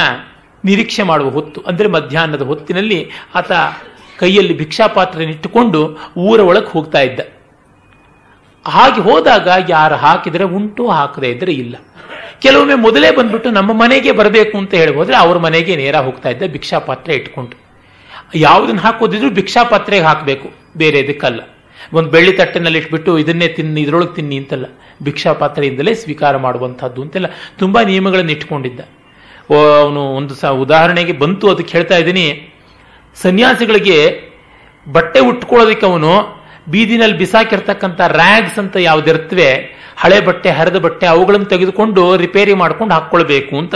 ನಿರೀಕ್ಷೆ 0.65 1.03
ಮಾಡುವ 1.03 1.31
ಹೊತ್ತು, 1.31 1.61
ಅಂದರೆ 1.61 1.89
ಮಧ್ಯಾಹ್ನದ 1.89 2.43
ಹೊತ್ತಿನಲ್ಲಿ 2.43 3.11
ಆತ 3.35 3.53
ಕೈಯಲ್ಲಿ 4.19 4.55
ಭಿಕ್ಷಾಪಾತ್ರನಿಟ್ಟುಕೊಂಡು 4.59 5.81
ಊರ 6.17 6.41
ಒಳಗೆ 6.41 6.67
ಹೋಗ್ತಾ 6.67 7.01
ಇದ್ದ. 7.01 7.21
ಹಾಗೆ 8.67 9.01
ಹೋದಾಗ 9.01 9.49
ಯಾರು 9.69 9.97
ಹಾಕಿದರೆ 9.97 10.45
ಉಂಟು, 10.45 10.89
ಹಾಕದೇ 10.89 11.31
ಇದ್ದರೆ 11.31 11.53
ಇಲ್ಲ. 11.53 11.77
ಕೆಲವೊಮ್ಮೆ 12.43 12.75
ಮೊದಲೇ 12.75 13.11
ಬಂದ್ಬಿಟ್ಟು 13.11 13.51
ನಮ್ಮ 13.51 13.73
ಮನೆಗೆ 13.73 14.13
ಬರಬೇಕು 14.13 14.59
ಅಂತ 14.59 14.75
ಹೇಳ್ಬೋದ್ರೆ 14.75 15.17
ಅವ್ರ 15.17 15.39
ಮನೆಗೆ 15.39 15.77
ನೇರ 15.77 15.97
ಹೋಗ್ತಾ 15.97 16.29
ಇದ್ದ 16.29 16.43
ಭಿಕ್ಷಾಪಾತ್ರ 16.53 17.11
ಇಟ್ಕೊಂಡು. 17.13 17.57
ಯಾವುದನ್ನ 18.35 18.81
ಹಾಕೋದಿದ್ರು 18.81 19.31
ಭಿಕ್ಷಾಪಾತ್ರೆಗೆ 19.31 20.05
ಹಾಕಬೇಕು 20.05 20.49
ಬೇರೆ 20.77 20.99
ಇದಕ್ಕಲ್ಲ 20.99 21.41
ಒಂದು 21.93 22.11
ಬೆಳ್ಳಿ 22.11 22.33
ತಟ್ಟೆನಲ್ಲಿ 22.33 22.79
ಇಟ್ಬಿಟ್ಟು 22.79 23.19
ಇದನ್ನೇ 23.19 23.49
ತಿನ್ನಿ, 23.49 23.81
ಇದ್ರೊಳಗೆ 23.83 24.15
ತಿನ್ನಿ 24.15 24.37
ಅಂತಲ್ಲ. 24.37 24.67
ಭಿಕ್ಷಾಪಾತ್ರೆಯಿಂದಲೇ 25.03 25.95
ಸ್ವೀಕಾರ 25.95 26.37
ಮಾಡುವಂಥದ್ದು 26.37 27.03
ಅಂತೆಲ್ಲ 27.03 27.27
ತುಂಬಾ 27.59 27.83
ನಿಯಮಗಳನ್ನು 27.83 28.33
ಇಟ್ಕೊಂಡಿದ್ದ. 28.33 28.81
ಅವನು 29.51 30.03
ಒಂದು 30.15 30.35
ಸ, 30.35 30.45
ಉದಾಹರಣೆಗೆ 30.45 31.13
ಬಂತು 31.13 31.51
ಅದಕ್ಕೆ 31.51 31.73
ಹೇಳ್ತಾ 31.79 31.97
ಇದ್ದೀನಿ. 31.97 32.27
ಸನ್ಯಾಸಿಗಳಿಗೆ 33.23 33.99
ಬಟ್ಟೆ 34.93 35.21
ಉಟ್ಕೊಳ್ಳೋದಕ್ಕೆ 35.21 35.87
ಅವನು 35.87 36.42
ಬೀದಿನಲ್ಲಿ 36.67 37.19
ಬಿಸಾಕಿರ್ತಕ್ಕಂಥ 37.19 38.01
ರ್ಯಾಗ್ಸ್ 38.01 38.59
ಅಂತ 38.59 38.77
ಯಾವ್ದಿರ್ತವೆ, 38.77 39.49
ಹಳೆ 39.97 40.21
ಬಟ್ಟೆ, 40.21 40.51
ಹರಿದ 40.51 40.77
ಬಟ್ಟೆ, 40.77 41.07
ಅವುಗಳನ್ನು 41.07 41.47
ತೆಗೆದುಕೊಂಡು 41.47 42.17
ರಿಪೇರಿ 42.17 42.55
ಮಾಡ್ಕೊಂಡು 42.55 42.95
ಹಾಕ್ಕೊಳ್ಬೇಕು 42.95 43.59
ಅಂತ 43.59 43.75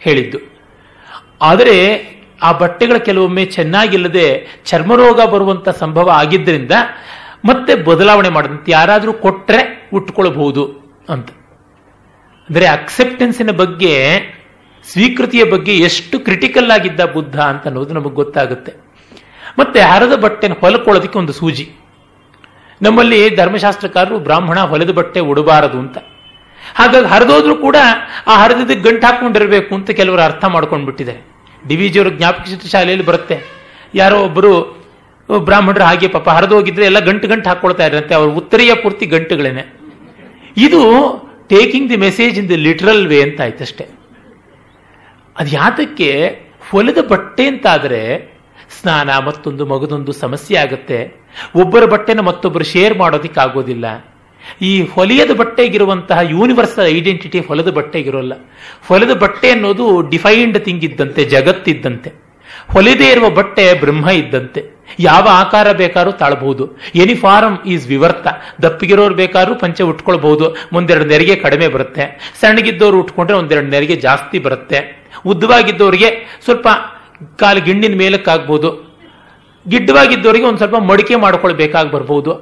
ಹೇಳಿದ್ದು. 0.00 0.38
ಆದರೆ 1.42 1.76
ಆ 2.42 2.52
ಬಟ್ಟೆಗಳ 2.52 2.96
ಕೆಲವೊಮ್ಮೆ 2.96 3.44
ಚೆನ್ನಾಗಿಲ್ಲದೆ 3.44 4.26
ಚರ್ಮರೋಗ 4.64 5.20
ಬರುವಂತ 5.20 5.68
ಸಂಭವ 5.68 6.10
ಆಗಿದ್ದರಿಂದ 6.10 6.72
ಮತ್ತೆ 7.44 7.74
ಬದಲಾವಣೆ 7.74 8.28
ಮಾಡಿದಂತೆ 8.28 8.72
ಯಾರಾದರೂ 8.72 9.12
ಕೊಟ್ಟರೆ 9.12 9.88
ಉಟ್ಕೊಳ್ಬಹುದು 9.92 10.64
ಅಂತ. 11.08 11.30
ಅಂದರೆ 12.48 12.66
ಅಕ್ಸೆಪ್ಟೆನ್ಸಿನ 12.66 13.50
ಬಗ್ಗೆ, 13.50 13.92
ಸ್ವೀಕೃತಿಯ 14.84 15.44
ಬಗ್ಗೆ 15.44 15.76
ಎಷ್ಟು 15.78 16.18
ಕ್ರಿಟಿಕಲ್ 16.20 16.70
ಆಗಿದ್ದ 16.70 17.00
ಬುದ್ಧ 17.04 17.40
ಅಂತ 17.40 17.66
ಅನ್ನೋದು 17.66 17.94
ನಮಗೆ 17.94 18.14
ಗೊತ್ತಾಗುತ್ತೆ. 18.14 18.72
ಮತ್ತೆ 19.58 19.80
ಹರದ 19.80 20.14
ಬಟ್ಟೆನ 20.16 20.52
ಹೊಲಕೊಳ್ಳೋದಕ್ಕೆ 20.60 21.18
ಒಂದು 21.18 21.32
ಸೂಜಿ. 21.32 21.64
ನಮ್ಮಲ್ಲಿ 22.82 23.36
ಧರ್ಮಶಾಸ್ತ್ರಕಾರರು 23.36 24.18
ಬ್ರಾಹ್ಮಣ 24.18 24.60
ಹೊಲದ 24.60 24.90
ಬಟ್ಟೆ 24.90 25.20
ಉಡಬಾರದು 25.20 25.78
ಅಂತ. 25.78 25.98
ಹಾಗಾಗಿ 26.74 27.06
ಹರಿದೋದ್ರೂ 27.06 27.56
ಕೂಡ 27.56 27.76
ಆ 28.26 28.42
ಹರಿದಿದ್ದಕ್ಕೆ 28.42 28.90
ಗಂಟು 28.90 29.06
ಹಾಕೊಂಡಿರಬೇಕು 29.06 29.74
ಅಂತ 29.74 29.90
ಕೆಲವರು 29.90 30.22
ಅರ್ಥ 30.22 30.44
ಮಾಡ್ಕೊಂಡು 30.44 30.86
ಬಿಟ್ಟಿದ್ದಾರೆ 30.86 31.20
ಡಿವಿಜಿಯವರು 31.68 32.10
ಜ್ಞಾಪಕ 32.10 32.66
ಶಾಲೆಯಲ್ಲಿ 32.66 33.06
ಬರುತ್ತೆ. 33.06 33.42
ಯಾರೋ 33.94 34.20
ಒಬ್ಬರು 34.20 34.84
ಬ್ರಾಹ್ಮಣರು 35.38 35.84
ಹಾಗೆ 35.84 36.08
ಪಾಪ 36.08 36.28
ಹರಿದೋಗಿದ್ರೆ 36.28 36.84
ಎಲ್ಲ 36.84 36.98
ಗಂಟು 36.98 37.28
ಗಂಟು 37.28 37.48
ಹಾಕೊಳ್ತಾ 37.48 37.86
ಇರಂತೆ 37.86 38.14
ಅವ್ರ 38.14 38.30
ಉತ್ತರೀಯ 38.30 38.74
ಪೂರ್ತಿ 38.74 39.06
ಗಂಟುಗಳೇನೆ. 39.06 39.62
ಇದು 40.56 40.80
taking 41.48 41.90
the 41.90 41.96
message 41.96 42.38
in 42.38 42.48
the 42.48 42.56
literal 42.56 43.06
way 43.06 43.22
ಅಂತ 43.22 43.40
ಆಯ್ತಷ್ಟೇ. 43.40 43.88
ಅದು 45.38 45.50
ಯಾತಕ್ಕೆ 45.50 46.40
ಹೊಲದ 46.70 46.98
ಬಟ್ಟೆ 47.08 47.46
ಅಂತಾದರೆ 47.46 48.33
ಸ್ನಾನ 48.80 49.10
ಮತ್ತೊಂದು 49.18 49.66
ಮಗದೊಂದು 49.66 50.12
ಸಮಸ್ಯೆ 50.12 50.56
ಆಗುತ್ತೆ. 50.56 50.98
ಒಬ್ಬರ 51.56 51.84
ಬಟ್ಟೆನ 51.84 52.20
ಮತ್ತೊಬ್ಬರು 52.20 52.64
ಶೇರ್ 52.64 52.98
ಮಾಡೋದಿಕ್ಕೆ 52.98 53.40
ಆಗೋದಿಲ್ಲ 53.40 53.86
ಈ 54.62 54.72
ಹೊಲಿಯದ 54.94 55.30
ಬಟ್ಟೆಗಿರುವಂತಹ 55.30 56.18
ಯೂನಿವರ್ಸಲ್ 56.30 56.86
ಐಡೆಂಟಿಟಿ 56.86 57.40
ಹೊಲದ 57.40 57.70
ಬಟ್ಟೆಗಿರೋಲ್ಲ 57.70 58.32
ಹೊಲದ 58.88 59.12
ಬಟ್ಟೆ 59.18 59.50
ಅನ್ನೋದು 59.50 60.10
ಡಿಫೈನ್ಡ್ 60.10 60.58
ಥಿಂಗ್ 60.58 60.84
ಇದ್ದಂತೆ 60.84 61.24
ಜಗತ್ತಿದ್ದಂತೆ. 61.24 62.10
ಹೊಲಿದೇ 62.72 63.06
ಇರುವ 63.10 63.30
ಬಟ್ಟೆ 63.30 63.64
ಬ್ರಹ್ಮ 63.80 64.10
ಇದ್ದಂತೆ. 64.10 64.60
ಯಾವ 64.98 65.28
ಆಕಾರ 65.30 65.72
ಬೇಕಾದ್ರೂ 65.72 66.12
ತಾಳಬಹುದು. 66.12 66.64
ಎನಿ 66.94 67.14
ಫಾರಂ 67.14 67.54
ಈಸ್ 67.66 67.86
ವಿವರ್ತ 67.88 68.26
ದಪ್ಪಿಗಿರೋರು 68.62 69.14
ಬೇಕಾದ್ರೂ 69.14 69.54
ಪಂಚೆ 69.54 69.82
ಉಟ್ಕೊಳ್ಬಹುದು. 69.82 70.56
ಒಂದೆರಡು 70.72 71.04
ನೆರಿಗೆ 71.04 71.36
ಕಡಿಮೆ 71.36 71.68
ಬರುತ್ತೆ. 71.68 72.04
ಸಣ್ಣಗಿದ್ದವರು 72.40 73.00
ಉಟ್ಕೊಂಡ್ರೆ 73.00 73.36
ಒಂದೆರಡು 73.36 73.66
ನೆರಿಗೆ 73.66 73.96
ಜಾಸ್ತಿ 73.96 74.38
ಬರುತ್ತೆ. 74.38 74.80
ಉದ್ದವಾಗಿದ್ದವರಿಗೆ 75.26 76.40
ಸ್ವಲ್ಪ 76.44 76.68
ಕಾಲು 77.40 77.60
ಗಿಣ್ಣಿನ 77.66 77.94
ಮೇಲಕ್ಕಾಗ್ಬೋದು 78.02 78.70
ಗಿಡ್ಡವಾಗಿದ್ದವರಿಗೆ 79.66 80.46
ಒಂದು 80.48 80.60
ಸ್ವಲ್ಪ 80.62 80.78
ಮಡಿಕೆ 80.90 81.16
ಮಾಡಿಕೊಳ್ಬೇಕಾಗಿ 81.24 81.90
ಬರ್ಬೋದು. 81.96 82.32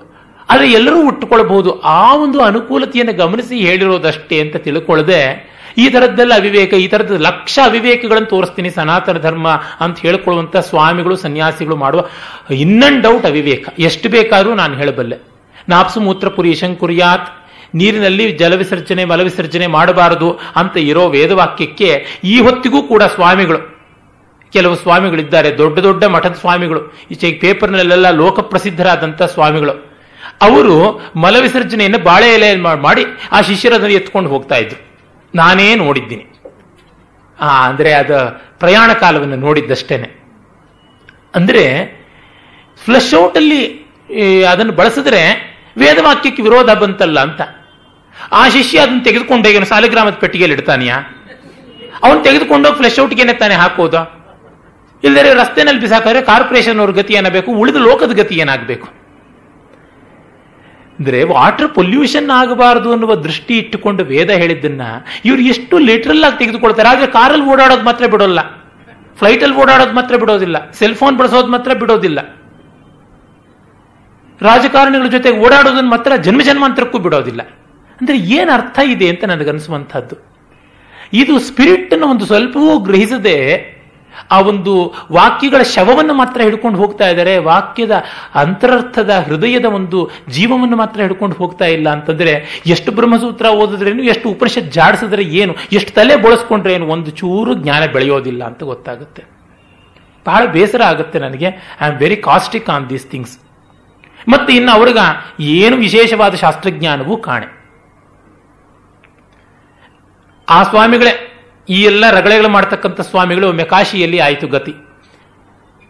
ಆದರೆ 0.51 0.66
ಎಲ್ಲರೂ 0.79 1.01
ಉಟ್ಟುಕೊಳ್ಬಹುದು. 1.11 1.70
ಆ 1.99 2.05
ಒಂದು 2.25 2.39
ಅನುಕೂಲತೆಯನ್ನು 2.51 3.14
ಗಮನಿಸಿ 3.20 3.57
ಹೇಳಿರೋದಷ್ಟೇ 3.66 4.37
ಅಂತ 4.45 4.57
ತಿಳ್ಕೊಳ್ಳದೆ, 4.64 5.20
ಈ 5.83 5.85
ಥರದ್ದೆಲ್ಲ 5.95 6.33
ಅವಿವೇಕ, 6.41 6.73
ಈ 6.85 6.87
ಥರದ 6.93 7.18
ಲಕ್ಷ 7.27 7.55
ಅವಿವೇಕಗಳನ್ನು 7.68 8.31
ತೋರಿಸ್ತೀನಿ, 8.33 8.70
ಸನಾತನ 8.79 9.18
ಧರ್ಮ 9.27 9.49
ಅಂತ 9.85 9.97
ಹೇಳ್ಕೊಳ್ಳುವಂಥ 10.07 10.57
ಸ್ವಾಮಿಗಳು, 10.70 11.14
ಸನ್ಯಾಸಿಗಳು 11.27 11.77
ಮಾಡುವ 11.85 12.03
ಇನ್ನನ್ 12.64 12.99
ಡೌಟ್ 13.07 13.29
ಅವಿವೇಕ. 13.31 13.64
ಎಷ್ಟು 13.89 14.09
ಬೇಕಾದರೂ 14.16 14.55
ನಾನು 14.62 14.75
ಹೇಳಬಲ್ಲೆ. 14.81 15.18
ನಾಪ್ಸು 15.73 16.01
ಮೂತ್ರ 16.07 16.29
ಪುರಿ 16.37 16.55
ಶಂಕುರ್ಯಾತ್, 16.62 17.29
ನೀರಿನಲ್ಲಿ 17.81 18.25
ಜಲವಿಸರ್ಜನೆ 18.41 19.05
ಮಲವಿಸರ್ಜನೆ 19.12 19.66
ಮಾಡಬಾರದು 19.77 20.31
ಅಂತ 20.61 20.77
ಇರೋ 20.91 21.05
ವೇದವಾಕ್ಯಕ್ಕೆ 21.14 21.91
ಈ 22.33 22.35
ಹೊತ್ತಿಗೂ 22.47 22.81
ಕೂಡ 22.91 23.03
ಸ್ವಾಮಿಗಳು 23.14 23.61
ಕೆಲವು 24.53 24.76
ಸ್ವಾಮಿಗಳಿದ್ದಾರೆ, 24.76 25.59
ದೊಡ್ಡ 25.59 25.78
ದೊಡ್ಡ 25.78 26.05
ಮಠದ 26.05 26.32
ಸ್ವಾಮಿಗಳು 26.32 26.94
ಈಚೆಗೆ 27.11 27.38
ಪೇಪರ್ನಲ್ಲೆಲ್ಲ 27.38 28.11
ಲೋಕಪ್ರಸಿದ್ಧರಾದಂಥ 28.11 29.22
ಸ್ವಾಮಿಗಳು. 29.22 29.92
ಅವರು 30.42 31.00
ಮಲವಿಸರ್ಜನೆಯನ್ನು 31.16 31.98
ಬಾಳೆ 31.98 32.28
ಎಲೆ 32.34 32.57
ಮಾಡಿ 32.57 33.05
ಆ 33.32 33.40
ಶಿಷ್ಯರದನ್ನು 33.40 33.92
ಎತ್ಕೊಂಡು 33.92 34.30
ಹೋಗ್ತಾ 34.30 34.55
ಇದ್ರು. 34.55 34.86
ನಾನೇ 35.34 35.74
ನೋಡಿದ್ದೀನಿ. 35.74 36.26
ಆ, 37.40 37.68
ಅಂದರೆ 37.68 37.92
ಅದು 37.92 38.42
ಪ್ರಯಾಣ 38.59 38.92
ಕಾಲವನ್ನು 38.92 39.36
ನೋಡಿದ್ದಷ್ಟೇನೆ. 39.36 40.22
ಅಂದರೆ 41.34 41.62
ಫ್ಲಶ್ 42.84 43.14
ಔಟಲ್ಲಿ 43.14 43.82
ಅದನ್ನು 44.50 44.72
ಬಳಸಿದ್ರೆ 44.72 45.53
ವೇದವಾಕ್ಯಕ್ಕೆ 45.78 46.42
ವಿರೋಧ 46.42 46.70
ಬಂತಲ್ಲ 46.70 47.20
ಅಂತ. 47.20 47.40
ಆ 48.32 48.48
ಶಿಷ್ಯ 48.48 48.78
ಅದನ್ನು 48.78 49.05
ತೆಗೆದುಕೊಂಡೋಗಿ 49.05 49.64
ಸಾಲಿಗ್ರಾಮದ 49.64 50.12
ಪೆಟ್ಟಿಗೆಯಲ್ಲಿ 50.12 50.59
ಇಡ್ತಾನೆಯಾ? 50.59 50.96
ಅವನು 52.05 52.22
ತೆಗೆದುಕೊಂಡೋಗಿ 52.22 52.76
ಫ್ಲೆಶ್ 52.76 53.00
ಔಟ್ಗೆನೆ 53.00 53.32
ತಾನೇ 53.32 53.55
ಹಾಕೋದು? 53.55 54.22
ಇಲ್ಲದ್ರೆ 55.05 55.34
ರಸ್ತೆನಲ್ಲಿ 55.34 55.80
ಬಿಸಾಕಿದ್ರೆ 55.80 56.22
ಕಾರ್ಪೊರೇಷನ್ 56.22 56.80
ಅವ್ರ 56.80 56.90
ಗತಿ 56.90 57.14
ಏನಾಗಬೇಕು 57.14 57.53
ಉಳಿದ 57.53 57.76
ಲೋಕದ 57.76 58.12
ಗತಿ 58.12 58.34
ಏನಾಗಬೇಕು? 58.34 58.88
ಅಂದ್ರೆ 60.98 61.24
ವಾಟರ್ 61.24 61.74
ಪೊಲ್ಯೂಷನ್ 61.74 62.30
ಆಗಬಾರದು 62.30 62.92
ಅನ್ನುವ 62.92 63.14
ದೃಷ್ಟಿ 63.14 63.59
ಇಟ್ಟುಕೊಂಡು 63.59 64.05
ವೇದ 64.05 64.30
ಹೇಳಿದ್ದನ್ನ 64.30 64.80
ಇವ್ರು 65.24 65.42
ಎಷ್ಟು 65.42 65.78
ಲಿಟ್ರಲ್ 65.78 66.24
ಆಗಿ 66.24 66.38
ತೆಗೆದುಕೊಳ್ತಾರೆ. 66.38 66.88
ಆದ್ರೆ 66.88 67.07
ಕಾರಲ್ಲಿ 67.07 67.46
ಓಡಾಡೋದು 67.46 67.82
ಮಾತ್ರ 67.82 68.07
ಬಿಡೋಲ್ಲ. 68.07 68.40
ಫ್ಲೈಟಲ್ಲಿ 69.16 69.57
ಓಡಾಡೋದು 69.57 69.92
ಮಾತ್ರ 69.92 70.16
ಬಿಡೋದಿಲ್ಲ. 70.16 70.70
ಸೆಲ್ 70.70 70.94
ಫೋನ್ 70.94 71.18
ಬಳಸೋದು 71.18 71.46
ಮಾತ್ರ 71.46 71.74
ಬಿಡೋದಿಲ್ಲ. 71.74 72.20
ರಾಜಕಾರಣಿಗಳ 74.42 75.07
ಜೊತೆ 75.07 75.30
ಓಡಾಡೋದನ್ನು 75.30 75.90
ಮಾತ್ರ 75.90 76.16
ಜನ್ಮ 76.16 76.42
ಜನ್ಮಾಂತರಕ್ಕೂ 76.42 76.98
ಬಿಡೋದಿಲ್ಲ. 76.98 77.42
ಅಂದ್ರೆ 78.00 78.18
ಏನು 78.18 78.53
ಅರ್ಥ 78.53 78.78
ಇದೆ 78.84 79.09
ಅಂತ 79.09 79.24
ನನಗನ್ನಿಸುವಂಥದ್ದು 79.24 80.16
ಇದು 81.12 81.38
ಸ್ಪಿರಿಟ್ 81.38 81.92
ಅನ್ನು 81.92 82.07
ಒಂದು 82.07 82.26
ಸ್ವಲ್ಪವೂ 82.26 82.78
ಗ್ರಹಿಸದೆ 82.78 83.36
ಆ 84.31 84.41
ಒಂದು 84.41 84.73
ವಾಕ್ಯಗಳ 85.13 85.63
ಶವವನ್ನು 85.75 86.15
ಮಾತ್ರ 86.15 86.41
ಹಿಡ್ಕೊಂಡು 86.41 86.79
ಹೋಗ್ತಾ 86.79 87.09
ಇದ್ದಾರೆ. 87.09 87.39
ವಾಕ್ಯದ 87.39 87.95
ಅಂತರರ್ಥದ 88.35 89.13
ಹೃದಯದ 89.27 89.65
ಒಂದು 89.65 90.11
ಜೀವವನ್ನು 90.29 90.77
ಮಾತ್ರ 90.77 91.01
ಹಿಡ್ಕೊಂಡು 91.01 91.37
ಹೋಗ್ತಾ 91.37 91.65
ಇಲ್ಲ 91.65 91.89
ಅಂತಂದ್ರೆ 91.91 92.63
ಎಷ್ಟು 92.67 92.93
ಬ್ರಹ್ಮಸೂತ್ರ 92.93 93.47
ಓದಿದ್ರೇನು, 93.47 94.03
ಎಷ್ಟು 94.03 94.31
ಉಪನಿಷತ್ 94.31 94.73
ಜಾಡಿಸಿದ್ರೆ 94.73 95.23
ಏನು, 95.23 95.55
ಎಷ್ಟು 95.73 95.93
ತಲೆ 95.95 96.17
ಬಳಸ್ಕೊಂಡ್ರೆ 96.17 96.75
ಏನು, 96.75 96.87
ಒಂದು 96.87 97.11
ಚೂರು 97.11 97.55
ಜ್ಞಾನ 97.55 97.87
ಬೆಳೆಯೋದಿಲ್ಲ 97.87 98.45
ಅಂತ 98.45 98.63
ಗೊತ್ತಾಗುತ್ತೆ. 98.63 99.25
ಬಹಳ 100.27 100.43
ಬೇಸರ 100.47 100.83
ಆಗುತ್ತೆ 100.83 101.19
ನನಗೆ. 101.19 101.49
I 101.81 101.87
am 101.89 101.97
very 101.99 102.17
caustic 102.17 102.71
on 102.71 102.91
these 102.91 103.07
things 103.07 103.39
ಮತ್ತೆ 104.29 104.53
ಇನ್ನು 104.53 104.73
ಅವ್ರಿಗ 104.73 105.01
ಏನು 105.41 105.77
ವಿಶೇಷವಾದ 105.77 106.35
ಶಾಸ್ತ್ರಜ್ಞಾನವೂ 106.35 107.17
ಕಾಣೆ. 107.17 107.49
ಆ 110.49 110.63
ಸ್ವಾಮಿಗಳೇ 110.63 111.13
ಈ 111.69 111.83
ಎಲ್ಲ 111.83 112.11
ರಗಳೆಗಳು 112.11 112.49
ಮಾಡ್ತಕ್ಕಂಥ 112.49 113.01
ಸ್ವಾಮಿಗಳು 113.01 113.53
ಮೆಕಾಶಿಯಲ್ಲಿ 113.53 114.19
ಆಯಿತು 114.19 114.49
ಗತಿ. 114.49 114.75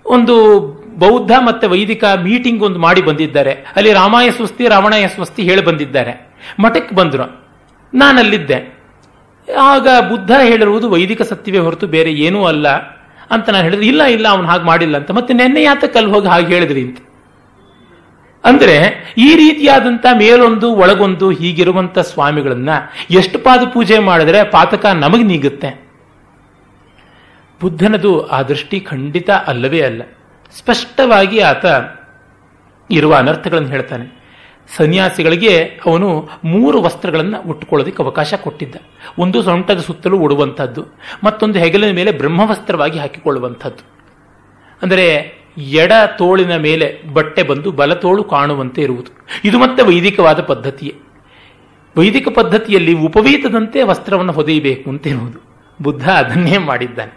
ಒಂದು 0.06 0.60
ಬೌದ್ಧ 0.98 1.30
ಮತ್ತೆ 1.38 1.66
ವೈದಿಕ 1.66 2.04
ಮೀಟಿಂಗ್ 2.04 2.62
ಒಂದು 2.62 2.78
ಮಾಡಿ 2.78 3.02
ಬಂದಿದ್ದಾರೆ. 3.02 3.52
ಅಲ್ಲಿ 3.52 3.92
ರಾಮಾಯ 3.92 4.30
ಸ್ವಸ್ತಿ, 4.30 4.68
ರಾವಣಾಯ 4.68 5.08
ಸ್ವಸ್ತಿ 5.08 5.42
ಹೇಳಿ 5.42 5.64
ಬಂದಿದ್ದಾರೆ. 5.64 6.36
ಮಠಕ್ಕೆ 6.60 6.94
ಬಂದರು. 6.94 7.42
ನಾನಲ್ಲಿದ್ದೆ. 7.94 8.82
ಆಗ 9.60 9.88
ಬುದ್ಧ 10.08 10.30
ಹೇಳಿರುವುದು 10.42 10.90
ವೈದಿಕ 10.90 11.22
ಸತ್ಯವೇ 11.22 11.58
ಹೊರತು 11.58 11.86
ಬೇರೆ 11.86 12.12
ಏನೂ 12.12 12.44
ಅಲ್ಲ 12.44 12.68
ಅಂತ 13.30 13.50
ನಾನು 13.50 13.64
ಹೇಳಿದ್ರೆ 13.64 13.86
ಇಲ್ಲ 13.86 14.02
ಇಲ್ಲ, 14.02 14.28
ಅವನು 14.28 14.48
ಹಾಗೆ 14.48 14.64
ಮಾಡಿಲ್ಲ 14.64 14.96
ಅಂತ. 14.96 15.10
ಮತ್ತೆ 15.10 15.34
ನೆನ್ನೆ 15.34 15.62
ಯಾತಕ್ಕೆ 15.62 15.98
ಅಲ್ಲಿ 15.98 16.12
ಹೋಗಿ 16.12 16.28
ಹಾಗೆ 16.28 16.54
ಹೇಳಿದ್ರಿ 16.54 16.82
ಅಂತ. 16.82 16.98
ಅಂದ್ರೆ 18.44 18.76
ಈ 19.18 19.36
ರೀತಿಯಾದಂಥ 19.36 20.06
ಮೇಲೊಂದು 20.18 20.74
ಒಳಗೊಂದು 20.74 21.30
ಹೀಗಿರುವಂಥ 21.30 21.98
ಸ್ವಾಮಿಗಳನ್ನ 21.98 22.68
ಎಷ್ಟು 23.10 23.38
ಪಾದ 23.38 23.60
ಪೂಜೆ 23.72 23.98
ಮಾಡಿದ್ರೆ 23.98 24.44
ಪಾತಕ 24.44 24.86
ನಮಗೆ 24.86 25.22
ನೀಗುತ್ತೆ? 25.22 25.82
ಬುದ್ಧನದು 27.60 28.26
ಆ 28.26 28.42
ದೃಷ್ಟಿ 28.42 28.80
ಖಂಡಿತ 28.80 29.30
ಅಲ್ಲವೇ 29.30 29.80
ಅಲ್ಲ. 29.80 30.02
ಸ್ಪಷ್ಟವಾಗಿ 30.58 31.38
ಆತ 31.40 31.64
ಇರುವ 32.90 33.14
ಅನರ್ಥಗಳನ್ನು 33.14 33.68
ಹೇಳ್ತಾನೆ. 33.68 34.22
ಸನ್ಯಾಸಿಗಳಿಗೆ 34.76 35.80
ಅವನು 35.86 36.28
ಮೂರು 36.44 36.82
ವಸ್ತ್ರಗಳನ್ನು 36.82 37.48
ಉಟ್ಟುಕೊಳ್ಳೋದಕ್ಕೆ 37.48 38.02
ಅವಕಾಶ 38.02 38.34
ಕೊಟ್ಟಿದ್ದ. 38.34 38.76
ಒಂದು 39.18 39.42
ಸೊಂಟದ 39.42 39.78
ಸುತ್ತಲೂ 39.78 40.18
ಉಡುವಂಥದ್ದು 40.18 40.86
ಮತ್ತೊಂದು 41.24 41.58
ಹೆಗಲಿನ 41.58 41.94
ಮೇಲೆ 41.94 42.12
ಬ್ರಹ್ಮವಸ್ತ್ರವಾಗಿ 42.12 42.98
ಹಾಕಿಕೊಳ್ಳುವಂಥದ್ದು 42.98 43.84
ಅಂದರೆ 44.82 45.41
ಎಡ 45.56 45.92
ತೋಳಿನ 46.18 46.56
ಮೇಲೆ 46.56 47.02
ಬಟ್ಟೆ 47.12 47.42
ಬಂದು 47.42 47.70
ಬಲತೋಳು 47.70 48.24
ಕಾಣುವಂತೆ 48.24 48.82
ಇರುವುದು. 48.82 49.10
ಇದು 49.44 49.58
ಮತ್ತೆ 49.58 49.82
ವೈದಿಕವಾದ 49.82 50.40
ಪದ್ಧತಿಯೇ. 50.40 50.94
ವೈದಿಕ 51.96 52.28
ಪದ್ಧತಿಯಲ್ಲಿ 52.28 52.92
ಉಪವೀತದಂತೆ 52.94 53.82
ವಸ್ತ್ರವನ್ನು 53.82 54.32
ಹೊದೆಯಬೇಕು 54.32 54.90
ಅಂತ 54.90 55.06
ಇರುವುದು 55.06 55.38
ಬುದ್ಧ 55.82 56.08
ಅದನ್ನೇ 56.08 56.58
ಮಾಡಿದ್ದಾನೆ. 56.58 57.12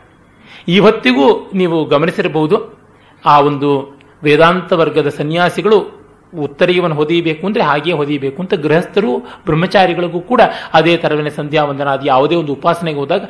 ಈ 0.68 0.80
ಹೊತ್ತಿಗೂ 0.80 1.52
ನೀವು 1.54 1.86
ಗಮನಿಸಿರಬಹುದು, 1.86 2.80
ಆ 3.26 3.40
ಒಂದು 3.40 4.00
ವೇದಾಂತ 4.24 4.74
ವರ್ಗದ 4.74 5.08
ಸನ್ಯಾಸಿಗಳು 5.08 6.06
ಉತ್ತರೀಯವನ್ನು 6.40 6.96
ಹೊದೀಬೇಕು 6.96 7.48
ಅಂದರೆ 7.48 7.64
ಹಾಗೆಯೇ 7.64 7.96
ಹೊದೀಬೇಕು 7.96 8.42
ಅಂತ 8.42 8.54
ಗೃಹಸ್ಥರು, 8.54 9.18
ಬ್ರಹ್ಮಚಾರಿಗಳಿಗೂ 9.18 10.20
ಕೂಡ 10.20 10.42
ಅದೇ 10.74 10.98
ಥರವೇ 10.98 11.30
ಸಂಧ್ಯಾ 11.30 11.64
ಅದು 11.64 12.06
ಯಾವುದೇ 12.06 12.36
ಒಂದು 12.36 12.54
ಉಪಾಸನೆಗೆ 12.54 13.00
ಹೋದಾಗ 13.00 13.24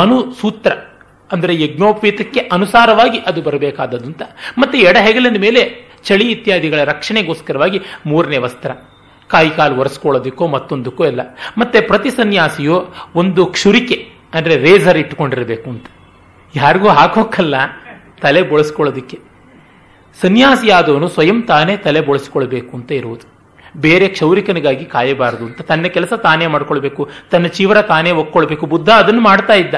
ಅನು 0.00 0.32
ಸೂತ್ರ 0.40 0.72
ಅಂದರೆ 1.32 1.62
ಯಜ್ಞೋಪೇತಕ್ಕೆ 1.62 2.40
ಅನುಸಾರವಾಗಿ 2.40 3.18
ಅದು 3.18 3.42
ಬರಬೇಕಾದದ್ದು 3.42 4.06
ಅಂತ. 4.06 4.22
ಮತ್ತೆ 4.58 4.78
ಎಡಹೆಗಲಿನ 4.78 5.40
ಮೇಲೆ 5.40 5.62
ಚಳಿ 6.04 6.26
ಇತ್ಯಾದಿಗಳ 6.30 6.84
ರಕ್ಷಣೆಗೋಸ್ಕರವಾಗಿ 6.84 7.80
ಮೂರನೇ 8.06 8.36
ವಸ್ತ್ರ. 8.36 8.70
ಕಾಯಿ 9.30 9.50
ಕಾಲು 9.50 9.76
ಒರೆಸ್ಕೊಳ್ಳೋದಕ್ಕೋ 9.76 10.46
ಮತ್ತೊಂದಕ್ಕೋ 10.46 11.04
ಎಲ್ಲ 11.04 11.20
ಮತ್ತೆ 11.58 11.80
ಪ್ರತಿ 11.80 12.10
ಸನ್ಯಾಸಿಯು 12.10 12.76
ಒಂದು 13.14 13.46
ಕ್ಷುರಿಕೆ, 13.46 13.96
ಅಂದರೆ 14.34 14.56
ರೇಸರ್ 14.56 14.98
ಇಟ್ಕೊಂಡಿರಬೇಕು 14.98 15.70
ಅಂತ. 15.70 15.86
ಯಾರಿಗೂ 16.56 16.88
ಹಾಕೋಕ್ಕಲ್ಲ 16.88 17.54
ತಲೆ 18.22 18.42
ಬೋಳಿಸ್ಕೊಳ್ಳೋದಿಕ್ಕೆ. 18.42 19.18
ಸನ್ಯಾಸಿಯಾದವನು 20.20 21.08
ಸ್ವಯಂ 21.08 21.42
ತಾನೇ 21.42 21.76
ತಲೆ 21.76 22.00
ಬೋಳಿಸ್ಕೊಳ್ಬೇಕು 22.00 22.76
ಅಂತ 22.76 22.92
ಇರುವುದು. 22.92 23.26
ಬೇರೆ 23.76 24.08
ಕ್ಷೌರಿಕನಿಗಾಗಿ 24.08 24.84
ಕಾಯಬಾರದು 24.84 25.44
ಅಂತ. 25.44 25.60
ತನ್ನ 25.60 25.86
ಕೆಲಸ 25.86 26.12
ತಾನೇ 26.12 26.46
ಮಾಡ್ಕೊಳ್ಬೇಕು. 26.46 27.02
ತನ್ನ 27.30 27.46
ಚೀವರ 27.46 27.82
ತಾನೇ 27.82 28.10
ಒಕ್ಕೊಳ್ಬೇಕು 28.10 28.66
ಬುದ್ಧ 28.66 28.88
ಅದನ್ನು 28.88 29.20
ಮಾಡ್ತಾ 29.20 29.54
ಇದ್ದ. 29.54 29.74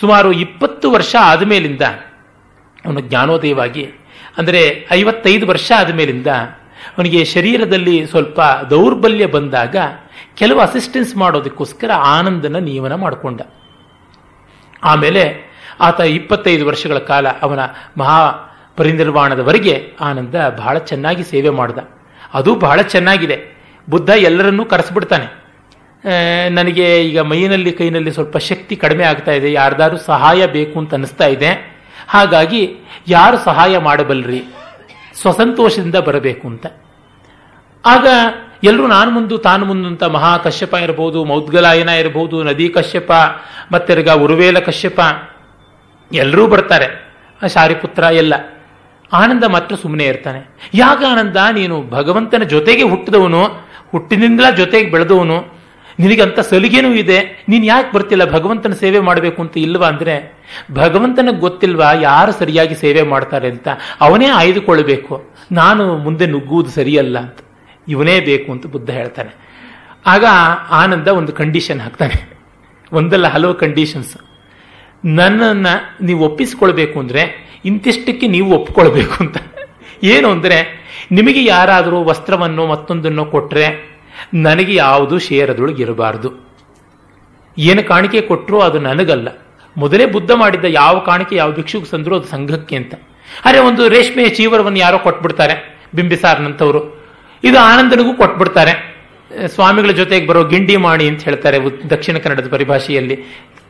ಸುಮಾರು 0.00 0.32
ಇಪ್ಪತ್ತು 0.32 0.90
ವರ್ಷ 0.90 1.16
ಆದಮೇಲಿಂದ, 1.20 1.80
ಅವನು 2.84 3.00
ಜ್ಞಾನೋದಯವಾಗಿ, 3.00 3.84
ಅಂದರೆ 4.38 4.88
ಐವತ್ತೈದು 4.92 5.46
ವರ್ಷ 5.46 5.72
ಆದಮೇಲಿಂದ, 5.78 6.26
ಅವನಿಗೆ 6.98 7.24
ಶರೀರದಲ್ಲಿ 7.24 8.06
ಸ್ವಲ್ಪ 8.06 8.40
ದೌರ್ಬಲ್ಯ 8.70 9.26
ಬಂದಾಗ 9.26 9.76
ಕೆಲವು 10.34 10.60
ಅಸಿಸ್ಟೆನ್ಸ್ 10.60 11.16
ಮಾಡೋದಕ್ಕೋಸ್ಕರ 11.16 11.90
ಆನಂದನ 11.92 12.56
ನಿಯಮನ 12.56 12.94
ಮಾಡಿಕೊಂಡ. 12.94 13.40
ಆಮೇಲೆ 14.84 15.54
ಆತ 15.80 16.00
ಇಪ್ಪತ್ತೈದು 16.00 16.66
ವರ್ಷಗಳ 16.66 16.98
ಕಾಲ 16.98 17.28
ಅವನ 17.28 17.58
ಮಹಾ 17.98 18.32
ಪರಿನಿರ್ವಾಣದವರೆಗೆ 18.76 19.92
ಆನಂದ 20.00 20.34
ಬಹಳ 20.56 20.78
ಚೆನ್ನಾಗಿ 20.78 21.24
ಸೇವೆ 21.24 21.50
ಮಾಡ್ದ. 21.50 21.78
ಅದು 22.34 22.54
ಬಹಳ 22.54 22.82
ಚೆನ್ನಾಗಿದೆ. 22.82 23.58
ಬುದ್ಧ 23.90 24.10
ಎಲ್ಲರನ್ನೂ 24.10 24.64
ಕರೆಸ್ಬಿಡ್ತಾನೆ. 24.64 25.43
ನನಗೆ 26.50 27.02
ಈಗ 27.08 27.18
ಮೈನಲ್ಲಿ 27.18 27.72
ಕೈನಲ್ಲಿ 27.72 28.12
ಸ್ವಲ್ಪ 28.12 28.36
ಶಕ್ತಿ 28.36 28.76
ಕಡಿಮೆ 28.76 29.04
ಆಗ್ತಾ 29.04 29.32
ಇದೆ 29.32 29.52
ಯಾರ್ದಾರು 29.52 29.96
ಸಹಾಯ 29.96 30.46
ಬೇಕು 30.46 30.78
ಅಂತ 30.78 30.94
ಅನಿಸ್ತಾ 30.94 31.26
ಇದೆ. 31.26 31.80
ಹಾಗಾಗಿ 32.08 32.76
ಯಾರು 33.08 33.38
ಸಹಾಯ 33.38 33.78
ಮಾಡಬಲ್ರಿ? 33.78 34.44
ಸ್ವಸಂತೋಷದಿಂದ 35.20 35.94
ಬರಬೇಕು 35.94 36.48
ಅಂತ. 36.48 36.66
ಆಗ 37.86 38.06
ಎಲ್ಲರೂ 38.64 38.86
ನಾನು 38.86 39.10
ಮುಂದು 39.10 39.38
ತಾನು 39.38 39.66
ಮುಂದು 39.66 39.88
ಅಂತ 39.88 40.02
ಮಹಾ 40.02 40.36
ಕಶ್ಯಪ 40.36 40.74
ಇರಬಹುದು 40.74 41.24
ಮೌದ್ಗಲಾಯನ 41.24 41.88
ಇರಬಹುದು 41.88 42.42
ನದಿ 42.42 42.68
ಕಶ್ಯಪ 42.68 43.12
ಮತ್ತೆರ್ಗ 43.72 44.10
ಉರುವೇಲ 44.10 44.58
ಕಶ್ಯಪ 44.58 45.00
ಎಲ್ಲರೂ 46.12 46.46
ಬರ್ತಾರೆ. 46.46 47.16
ಶಾರಿಪುತ್ರ 47.54 48.02
ಎಲ್ಲ. 48.02 48.34
ಆನಂದ 49.12 49.44
ಮಾತ್ರ 49.44 49.74
ಸುಮ್ಮನೆ 49.74 50.04
ಇರ್ತಾನೆ. 50.04 50.70
ಯಾಗ 50.74 51.04
ಆನಂದ, 51.10 51.36
ನೀನು 51.52 51.82
ಭಗವಂತನ 51.82 52.42
ಜೊತೆಗೆ 52.42 52.82
ಹುಟ್ಟಿದವನು 52.82 53.44
ಹುಟ್ಟಿನಿಂದ 53.92 54.40
ಜೊತೆಗೆ 54.56 54.90
ಬೆಳೆದವನು 54.90 55.53
ನಿನಗಂತ 55.98 56.40
ಸಲಿಗೆನೂ 56.40 56.94
ಇದೆ. 56.94 57.44
ನೀನು 57.48 57.64
ಯಾಕೆ 57.64 57.92
ಬರ್ತಿಲ್ಲ? 57.92 58.32
ಭಗವಂತನ 58.32 58.72
ಸೇವೆ 58.72 58.98
ಮಾಡಬೇಕು 58.98 59.42
ಅಂತ 59.42 59.58
ಇಲ್ವಾ 59.58 59.88
ಅಂದ್ರೆ, 59.88 60.34
ಭಗವಂತನಿಗೆ 60.72 61.38
ಗೊತ್ತಿಲ್ವಾ 61.38 61.92
ಯಾರು 61.92 62.32
ಸರಿಯಾಗಿ 62.32 62.74
ಸೇವೆ 62.74 63.02
ಮಾಡ್ತಾರೆ 63.02 63.48
ಅಂತ? 63.50 63.68
ಅವನೇ 64.00 64.26
ಆಯ್ದುಕೊಳ್ಬೇಕು. 64.26 65.28
ನಾನು 65.52 65.96
ಮುಂದೆ 65.96 66.26
ನುಗ್ಗುವುದು 66.26 66.70
ಸರಿಯಲ್ಲ 66.70 67.18
ಅಂತ. 67.18 67.38
ಇವನೇ 67.88 68.20
ಬೇಕು 68.20 68.52
ಅಂತ 68.52 68.66
ಬುದ್ಧ 68.66 68.90
ಹೇಳ್ತಾನೆ. 68.90 69.36
ಆಗ 70.06 70.24
ಆನಂದ 70.70 71.08
ಒಂದು 71.08 71.32
ಕಂಡೀಷನ್ 71.32 71.80
ಹಾಕ್ತಾನೆ. 71.80 72.38
ಒಂದಲ್ಲ 72.92 73.26
ಹಲವು 73.26 73.54
ಕಂಡೀಷನ್ಸ್ 73.54 74.16
ನನ್ನನ್ನು 75.04 76.04
ನೀವು 76.04 76.24
ಒಪ್ಪಿಸ್ಕೊಳ್ಬೇಕು 76.24 77.00
ಅಂದರೆ, 77.00 77.52
ಇಂತಿಷ್ಟಕ್ಕೆ 77.64 78.26
ನೀವು 78.26 78.54
ಒಪ್ಕೊಳ್ಬೇಕು 78.54 79.14
ಅಂತ. 79.20 79.36
ಏನು 80.04 80.30
ಅಂದರೆ, 80.30 80.84
ನಿಮಗೆ 81.12 81.44
ಯಾರಾದರೂ 81.44 82.04
ವಸ್ತ್ರವನ್ನು 82.04 82.66
ಮತ್ತೊಂದನ್ನು 82.66 83.24
ಕೊಟ್ರೆ 83.24 83.93
ನನಗೆ 84.34 84.74
ಯಾವುದು 84.74 85.18
ಇರಬಾರದು. 85.82 86.32
ಏನು 87.58 87.82
ಕಾಣಿಕೆ 87.82 88.20
ಕೊಟ್ಟರು 88.20 88.60
ಅದು 88.60 88.78
ನನಗಲ್ಲ. 88.78 89.28
ಮೊದಲೇ 89.76 90.06
ಬುದ್ಧ 90.06 90.30
ಮಾಡಿದ್ದ 90.30 90.64
ಯಾವ 90.68 90.98
ಕಾಣಿಕೆ 90.98 91.36
ಯಾವ 91.36 91.50
ಭಿಕ್ಷುಗೆ 91.50 91.84
ಸಂದ್ರು 91.84 92.16
ಅದು 92.16 92.26
ಸಂಘಕ್ಕೆ 92.26 92.76
ಅಂತ. 92.76 92.94
ಅರೆ 93.44 93.58
ಒಂದು 93.58 93.88
ರೇಷ್ಮೆಯ 93.88 94.28
ಚೀವರವನ್ನು 94.28 94.78
ಯಾರೋ 94.78 94.98
ಕೊಟ್ಬಿಡ್ತಾರೆ 94.98 95.78
ಬಿಂಬಿಸಾರ್ನಂತವರು 95.94 97.04
ಇದು 97.44 97.58
ಆನಂದನಿಗೂ 97.58 98.14
ಕೊಟ್ಬಿಡ್ತಾರೆ. 98.14 98.94
ಸ್ವಾಮಿಗಳ 99.46 99.90
ಜೊತೆಗೆ 99.90 100.26
ಬರೋ 100.26 100.44
ಗಿಂಡಿ 100.44 100.76
ಮಾಡಿ 100.76 101.08
ಅಂತ 101.08 101.22
ಹೇಳ್ತಾರೆ 101.22 101.58
ದಕ್ಷಿಣ 101.90 102.18
ಕನ್ನಡದ 102.18 102.48
ಪರಿಭಾಷೆಯಲ್ಲಿ, 102.50 103.24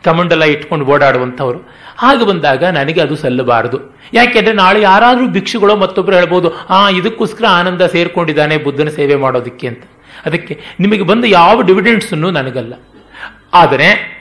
ಕಮಂಡಲ 0.04 0.42
ಇಟ್ಕೊಂಡು 0.42 0.86
ಓಡಾಡುವಂಥವ್ರು. 0.86 1.58
ಹಾಗೆ 1.98 2.26
ಬಂದಾಗ 2.26 2.64
ನನಗೆ 2.64 3.00
ಅದು 3.00 3.16
ಸಲ್ಲಬಾರದು. 3.16 3.96
ಯಾಕೆಂದ್ರೆ 4.12 4.54
ನಾಳೆ 4.54 4.80
ಯಾರಾದರೂ 4.80 5.26
ಭಿಕ್ಷುಗಳು 5.26 5.76
ಮತ್ತೊಬ್ಬರು 5.76 6.16
ಹೇಳ್ಬೋದು, 6.16 6.66
ಆ, 6.66 6.90
ಇದಕ್ಕೋಸ್ಕರ 6.90 7.44
ಆನಂದ 7.48 7.82
ಸೇರ್ಕೊಂಡಿದ್ದಾನೆ 7.82 8.56
ಬುದ್ಧನ 8.56 8.88
ಸೇವೆ 8.88 9.14
ಮಾಡೋದಕ್ಕೆ 9.14 9.66
ಅಂತ. 9.66 9.82
ಅದಕ್ಕೆ 10.26 10.60
ನಿಮಗೆ 10.80 11.02
ಬಂದ 11.02 11.24
ಯಾವ 11.24 11.62
ಡಿವಿಡೆಂಡ್ಸನ್ನು 11.62 12.30
ನನಗಲ್ಲ. 12.30 12.74
ಆದರೆ, 13.54 14.14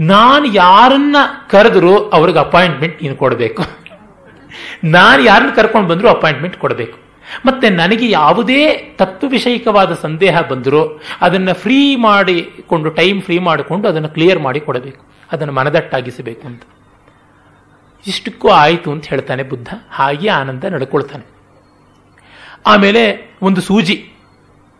ನಾನು 0.00 0.44
ಯಾರನ್ನ 0.44 1.16
ಕರೆದರೂ 1.50 1.96
ಅವ್ರಿಗೆ 1.96 2.38
ಅಪಾಯಿಂಟ್ಮೆಂಟ್ 2.38 3.02
ನೀನು 3.02 3.16
ಕೊಡಬೇಕು. 3.16 3.62
ನಾನು 4.84 5.22
ಯಾರನ್ನ 5.22 5.50
ಕರ್ಕೊಂಡು 5.54 5.88
ಬಂದರೂ 5.88 6.08
ಅಪಾಯಿಂಟ್ಮೆಂಟ್ 6.08 6.56
ಕೊಡಬೇಕು. 6.56 6.98
ಮತ್ತೆ 7.46 7.70
ನನಗೆ 7.70 8.10
ಯಾವುದೇ 8.10 8.74
ತತ್ವ 8.96 9.26
ವಿಷಯಿಕವಾದ 9.26 9.94
ಸಂದೇಹ 9.94 10.40
ಬಂದರೂ 10.40 11.00
ಅದನ್ನು 11.20 11.54
ಫ್ರೀ 11.54 11.96
ಮಾಡಿಕೊಂಡು 11.96 12.90
ಟೈಮ್ 12.90 13.22
ಫ್ರೀ 13.22 13.38
ಮಾಡಿಕೊಂಡು 13.38 13.88
ಅದನ್ನು 13.88 14.08
ಕ್ಲಿಯರ್ 14.08 14.38
ಮಾಡಿ 14.38 14.60
ಕೊಡಬೇಕು. 14.60 15.04
ಅದನ್ನು 15.32 15.52
ಮನದಟ್ಟಾಗಿಸಬೇಕು 15.52 16.46
ಅಂತ. 16.46 16.62
ಇಷ್ಟಕ್ಕೂ 18.06 18.48
ಆಯಿತು 18.48 18.92
ಅಂತ 18.92 19.06
ಹೇಳ್ತಾನೆ 19.06 19.42
ಬುದ್ಧ. 19.42 19.68
ಹಾಗೆ 19.90 20.28
ಆನಂದ 20.28 20.64
ನಡ್ಕೊಳ್ತಾನೆ. 20.64 21.24
ಆಮೇಲೆ 22.66 23.34
ಒಂದು 23.42 23.60
ಸೂಜಿ. 23.60 24.12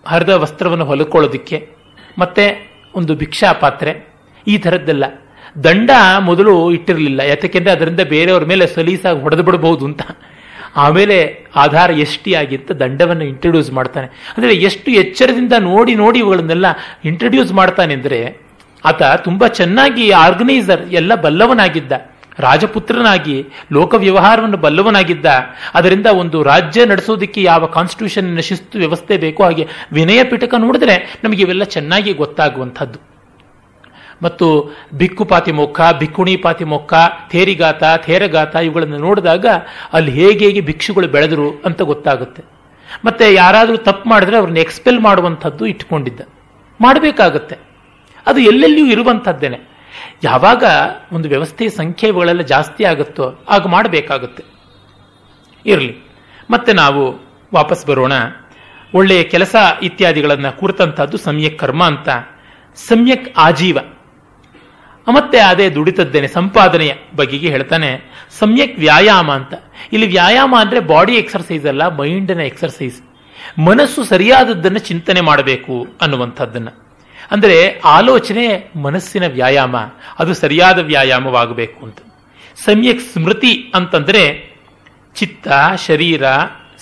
ಹರಿದ 0.07 0.33
ವಸ್ತ್ರವನ್ನು 0.43 0.87
ಹೊಲಕೊಳ್ಳೋದಿಕ್ಕೆ, 0.91 1.59
ಮತ್ತೆ 2.23 2.45
ಒಂದು 2.99 3.13
ಭಿಕ್ಷಾ 3.23 3.51
ಪಾತ್ರೆ, 3.63 3.93
ಈ 4.47 4.55
ಥರದ್ದೆಲ್ಲ. 4.65 5.05
ದಂಡ 5.65 5.91
ಮೊದಲು 6.29 6.53
ಇಟ್ಟಿರಲಿಲ್ಲ. 6.77 7.21
ಯಾಕೆಂದ್ರೆ 7.31 7.73
ಅದರಿಂದ 7.77 8.03
ಬೇರೆಯವ್ರ 8.15 8.45
ಮೇಲೆ 8.53 8.65
ಸಲೀಸಾಗಿ 8.77 9.21
ಹೊಡೆದು 9.25 9.45
ಬಿಡಬಹುದು 9.49 9.85
ಅಂತ. 9.91 10.03
ಆಮೇಲೆ 10.85 11.17
ಆಧಾರ 11.65 11.91
ಎಷ್ಟಿ 12.05 12.33
ಅಂತ 12.39 12.73
ದಂಡವನ್ನು 12.83 13.25
ಇಂಟ್ರೊಡ್ಯೂಸ್ 13.33 13.71
ಮಾಡ್ತಾನೆ. 13.79 14.09
ಅಂದರೆ 14.35 14.53
ಎಷ್ಟು 14.69 14.91
ಎಚ್ಚರದಿಂದ 15.03 15.55
ನೋಡಿ 15.71 15.95
ನೋಡಿ 16.03 16.19
ಇವುಗಳನ್ನೆಲ್ಲ 16.25 16.67
ಇಂಟ್ರೊಡ್ಯೂಸ್ 17.11 17.53
ಮಾಡ್ತಾನೆ 17.61 17.93
ಅಂದರೆ, 17.99 18.21
ಆತ 18.85 19.03
ತುಂಬ 19.27 19.43
ಚೆನ್ನಾಗಿ 19.61 20.05
ಆರ್ಗನೈಸರ್ 20.27 20.83
ಎಲ್ಲ 21.01 21.15
ಬಲ್ಲವನಾಗಿದ್ದ. 21.25 21.93
ರಾಜಪುತ್ರನಾಗಿ 22.41 23.47
ಲೋಕ 23.73 23.95
ವ್ಯವಹಾರವನ್ನು 23.95 24.57
ಬಲ್ಲವನಾಗಿದ್ದ, 24.57 25.27
ಅದರಿಂದ 25.75 26.07
ಒಂದು 26.07 26.43
ರಾಜ್ಯ 26.43 26.85
ನಡೆಸೋದಕ್ಕೆ 26.85 27.43
ಯಾವ 27.43 27.67
ಕಾನ್ಸ್ಟಿಟ್ಯೂಷನ್ 27.67 28.43
ಶಿಸ್ತು 28.43 28.79
ವ್ಯವಸ್ಥೆ 28.79 29.17
ಬೇಕೋ 29.17 29.45
ಹಾಗೆ 29.45 29.67
ವಿನಯ 29.93 30.25
ಪಿಟಕ 30.25 30.55
ನೋಡಿದ್ರೆ 30.59 31.21
ನಮಗೆ 31.25 31.43
ಇವೆಲ್ಲ 31.43 31.65
ಚೆನ್ನಾಗಿ 31.65 32.13
ಗೊತ್ತಾಗುವಂಥದ್ದು. 32.13 33.11
ಮತ್ತು 34.23 34.47
ಬಿಕ್ಕು 34.93 35.25
ಪಾತಿಮೊಕ್ಕ 35.25 35.81
ಬಿಕ್ಕುಣಿಪಾತಿ 35.99 36.43
ಪಾತಿಮೊಕ್ಕ 36.43 36.95
ಥೇರಿಗಾತ 37.31 37.83
ಥೇರಗಾತ 37.97 38.57
ಇವುಗಳನ್ನು 38.57 38.99
ನೋಡಿದಾಗ 38.99 39.47
ಅಲ್ಲಿ 39.93 40.11
ಹೇಗೆ 40.13 40.45
ಹೇಗೆ 40.45 40.61
ಭಿಕ್ಷುಗಳು 40.61 41.09
ಬೆಳೆದರು 41.09 41.63
ಅಂತ 41.65 41.83
ಗೊತ್ತಾಗುತ್ತೆ. 41.83 42.45
ಮತ್ತೆ 43.05 43.35
ಯಾರಾದರೂ 43.35 43.77
ತಪ್ಪು 43.77 44.11
ಮಾಡಿದ್ರೆ 44.11 44.37
ಅವ್ರನ್ನ 44.37 44.59
ಎಕ್ಸ್ಪೆಲ್ 44.59 45.01
ಮಾಡುವಂಥದ್ದು 45.01 45.67
ಇಟ್ಕೊಂಡಿದ್ದ 45.67 46.21
ಮಾಡಬೇಕಾಗತ್ತೆ. 46.81 47.57
ಅದು 48.27 48.41
ಎಲ್ಲೆಲ್ಲಿಯೂ 48.41 48.87
ಇರುವಂಥದ್ದೇನೆ. 48.87 49.70
ಯಾವಾಗ 50.25 50.65
ಒಂದು 51.13 51.29
ವ್ಯವಸ್ಥೆ 51.29 51.69
ಸಂಖ್ಯೆಗಳೆಲ್ಲ 51.69 52.41
ಜಾಸ್ತಿ 52.41 52.85
ಆಗುತ್ತೋ 52.85 53.45
ಆಗ 53.49 53.67
ಮಾಡಬೇಕಾಗುತ್ತೆ. 53.67 54.45
ಇರಲಿ. 55.67 55.97
ಮತ್ತೆ 56.51 56.73
ನಾವು 56.73 57.31
ವಾಪಸ್ 57.55 57.87
ಬರೋಣ. 57.87 58.13
ಒಳ್ಳೆಯ 58.95 59.23
ಕೆಲಸ 59.23 59.57
ಇತ್ಯಾದಿಗಳನ್ನು 59.83 60.59
ಕುರಿತಂಥದ್ದು 60.59 61.17
ಸಮ್ಯಕ್ 61.17 61.59
ಕರ್ಮ 61.59 61.85
ಅಂತ. 61.85 62.09
ಸಮ್ಯಕ್ 62.75 63.39
ಆಜೀವ. 63.39 63.79
ಮತ್ತೆ 65.09 65.39
ಅದೇ 65.39 65.71
ದುಡಿತದ್ದೇನೆ, 65.71 66.29
ಸಂಪಾದನೆಯ 66.29 66.93
ಬಗೆಗೆ 67.17 67.49
ಹೇಳ್ತಾನೆ, 67.49 68.01
ಸಮ್ಯಕ್ 68.39 68.79
ವ್ಯಾಯಾಮ 68.79 69.33
ಅಂತ. 69.33 69.55
ಇಲ್ಲಿ 69.93 70.07
ವ್ಯಾಯಾಮ 70.07 70.55
ಅಂದ್ರೆ 70.59 70.81
ಬಾಡಿ 70.81 71.15
ಎಕ್ಸರ್ಸೈಸ್ 71.15 71.67
ಅಲ್ಲ, 71.67 71.89
ಮೈಂಡಿನ 71.89 72.41
ಎಕ್ಸರ್ಸೈಸ್. 72.41 73.03
ಮನಸ್ಸು 73.61 74.05
ಸರಿಯಾದದ್ದನ್ನು 74.05 74.79
ಚಿಂತನೆ 74.79 75.21
ಮಾಡಬೇಕು 75.21 75.87
ಅನ್ನುವಂಥದ್ದನ್ನ. 76.01 76.69
ಅಂದರೆ 77.31 77.81
ಆಲೋಚನೆ 77.85 78.71
ಮನಸ್ಸಿನ 78.77 79.27
ವ್ಯಾಯಾಮ, 79.27 79.77
ಅದು 80.19 80.35
ಸರಿಯಾದ 80.35 80.79
ವ್ಯಾಯಾಮವಾಗಬೇಕು 80.79 81.87
ಅಂತ. 81.87 81.99
ಸಮ್ಯಕ್ 82.65 83.01
ಸ್ಮೃತಿ 83.01 83.73
ಅಂತಂದರೆ 83.75 84.55
ಚಿತ್ತ, 85.15 85.49
ಶರೀರ, 85.87 86.23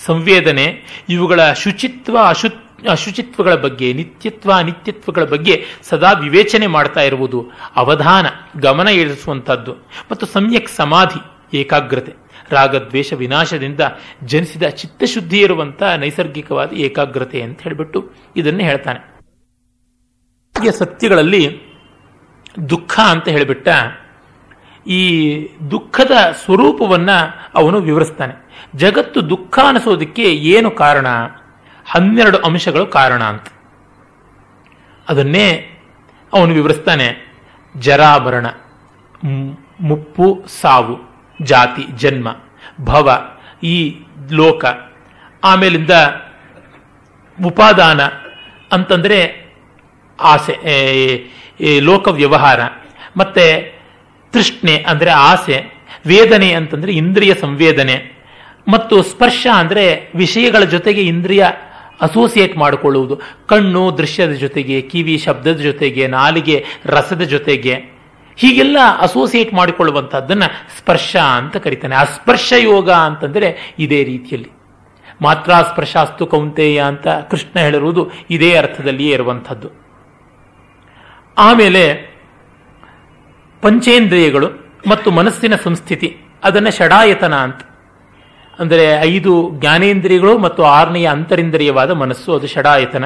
ಸಂವೇದನೆ, 0.05 0.83
ಇವುಗಳ 1.09 1.53
ಶುಚಿತ್ವ, 1.53 2.17
ಅಶು 2.27 2.69
ಅಶುಚಿತ್ವಗಳ 2.89 3.55
ಬಗ್ಗೆ, 3.55 3.93
ನಿತ್ಯತ್ವ, 3.93 4.51
ಅನಿತ್ಯತ್ವಗಳ 4.51 5.23
ಬಗ್ಗೆ 5.23 5.65
ಸದಾ 5.83 6.11
ವಿವೇಚನೆ 6.11 6.67
ಮಾಡ್ತಾ 6.67 7.01
ಇರುವುದು 7.01 7.51
ಅವಧಾನ, 7.75 8.25
ಗಮನ 8.59 8.87
ಇಳಿಸುವಂಥದ್ದು 8.87 9.73
ಮತ್ತು 10.11 10.25
ಸಮ್ಯಕ್ 10.25 10.69
ಸಮಾಧಿ, 10.69 11.57
ಏಕಾಗ್ರತೆ, 11.57 12.11
ರಾಗದ್ವೇಷ 12.51 13.13
ವಿನಾಶದಿಂದ 13.13 13.79
ಜನಿಸಿದ 14.23 14.63
ಚಿತ್ತಶುದ್ಧಿ 14.63 15.39
ಇರುವಂಥ 15.39 15.83
ನೈಸರ್ಗಿಕವಾದ 15.83 16.73
ಏಕಾಗ್ರತೆ 16.73 17.41
ಅಂತ 17.41 17.61
ಹೇಳಿಬಿಟ್ಟು 17.61 18.11
ಇದನ್ನೇ 18.35 18.63
ಹೇಳ್ತಾನೆ. 18.63 19.18
ಸತ್ಯಗಳಲ್ಲಿ 20.67 21.61
ದುಃಖ 22.69 22.99
ಅಂತ 22.99 23.27
ಹೇಳಿಬಿಟ್ಟ 23.27 23.67
ಈ 24.87 25.31
ದುಃಖದ 25.71 26.11
ಸ್ವರೂಪವನ್ನ 26.45 27.09
ಅವನು 27.55 27.81
ವಿವರಿಸ್ತಾನೆ. 27.81 28.33
ಜಗತ್ತು 28.75 29.29
ದುಃಖ 29.29 29.59
ಅನಿಸೋದಕ್ಕೆ 29.67 30.23
ಏನು 30.23 30.71
ಕಾರಣ? 30.71 31.07
ಹನ್ನೆರಡು 31.91 32.37
ಅಂಶಗಳು 32.37 32.85
ಕಾರಣ 32.85 33.23
ಅಂತ. 33.23 33.45
ಅದನ್ನೇ 35.09 35.77
ಅವನು 36.33 36.53
ವಿವರಿಸ್ತಾನೆ. 36.53 37.29
ಜರಾಭರಣ 37.77 38.45
ಮುಪ್ಪು, 39.81 40.45
ಸಾವು, 40.61 41.25
ಜಾತಿ, 41.41 41.97
ಜನ್ಮ, 41.97 42.35
ಭವ, 42.81 43.37
ಈ 43.63 43.99
ಲೋಕ, 44.31 44.65
ಆಮೇಲಿಂದ 45.43 45.91
ಉಪಾದಾನ 47.45 48.01
ಅಂತಂದ್ರೆ 48.71 49.48
ಆಸೆ 50.21 50.55
ಲೋಕ 51.79 52.07
ವ್ಯವಹಾರ 52.07 52.59
ಮತ್ತೆ 53.17 53.45
ತೃಷ್ಣೆ 54.33 54.75
ಅಂದರೆ 54.87 55.09
ಆಸೆ, 55.09 55.57
ವೇದನೆ 56.05 56.53
ಅಂತಂದ್ರೆ 56.53 56.91
ಇಂದ್ರಿಯ 56.91 57.33
ಸಂವೇದನೆ. 57.33 57.95
ಮತ್ತು 58.67 59.03
ಸ್ಪರ್ಶ 59.03 59.47
ಅಂದರೆ 59.55 60.11
ವಿಷಯಗಳ 60.15 60.63
ಜೊತೆಗೆ 60.63 61.01
ಇಂದ್ರಿಯ 61.01 61.45
ಅಸೋಸಿಯೇಟ್ 62.01 62.57
ಮಾಡಿಕೊಳ್ಳುವುದು. 62.57 63.21
ಕಣ್ಣು 63.47 63.97
ದೃಶ್ಯದ 63.97 64.31
ಜೊತೆಗೆ, 64.31 64.81
ಕಿವಿ 64.81 65.17
ಶಬ್ದದ 65.17 65.57
ಜೊತೆಗೆ, 65.57 66.07
ನಾಲಿಗೆ 66.07 66.65
ರಸದ 66.85 67.21
ಜೊತೆಗೆ. 67.21 67.73
ಹೀಗೆಲ್ಲ 68.37 68.77
ಅಸೋಸಿಯೇಟ್ 68.99 69.53
ಮಾಡಿಕೊಳ್ಳುವಂಥದ್ದನ್ನು 69.53 70.47
ಸ್ಪರ್ಶ 70.77 71.15
ಅಂತ 71.15 71.57
ಕರಿತಾನೆ. 71.57 71.95
ಅಸ್ಪರ್ಶ 71.95 72.53
ಯೋಗ 72.61 72.89
ಅಂತಂದರೆ 72.91 73.75
ಇದೇ 73.79 74.03
ರೀತಿಯಲ್ಲಿ. 74.03 74.49
ಮಾತ್ರ 75.21 75.51
ಸ್ಪರ್ಶಾಸ್ತು 75.51 76.25
ಕೌಂತೆಯ 76.25 76.81
ಅಂತ 76.81 77.07
ಕೃಷ್ಣ 77.07 77.59
ಹೇಳಿರುವುದು 77.59 78.11
ಇದೇ 78.29 78.55
ಅರ್ಥದಲ್ಲಿಯೇ 78.55 79.13
ಇರುವಂಥದ್ದು. 79.13 79.88
ಆಮೇಲೆ 81.39 81.83
ಪಂಚೇಂದ್ರಿಯಗಳು 83.63 84.47
ಮತ್ತು 84.89 85.09
ಮನಸ್ಸಿನ 85.11 85.55
ಸಂಸ್ಥಿತಿ, 85.63 86.09
ಅದನ್ನು 86.43 86.71
ಷಡಾಯತನ 86.77 87.35
ಅಂತ. 87.47 87.61
ಅಂದರೆ 88.59 88.85
ಐದು 89.11 89.33
ಜ್ಞಾನೇಂದ್ರಿಯಗಳು 89.59 90.33
ಮತ್ತು 90.37 90.61
ಆರನೆಯ 90.77 91.07
ಅಂತರಿಂದ್ರಿಯವಾದ 91.07 91.91
ಮನಸ್ಸು, 92.03 92.29
ಅದು 92.33 92.47
ಷಡಾಯತನ. 92.47 93.05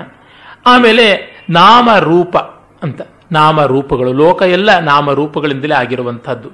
ಆಮೇಲೆ 0.66 1.06
ನಾಮ 1.50 1.90
ರೂಪ 2.02 2.36
ಅಂತ. 2.84 3.02
ನಾಮ 3.32 3.60
ರೂಪಗಳು 3.66 4.12
ಲೋಕ 4.14 4.42
ಎಲ್ಲ 4.58 4.72
ನಾಮ 4.82 5.12
ರೂಪಗಳಿಂದಲೇ 5.12 5.76
ಆಗಿರುವಂತಹದ್ದು 5.76 6.50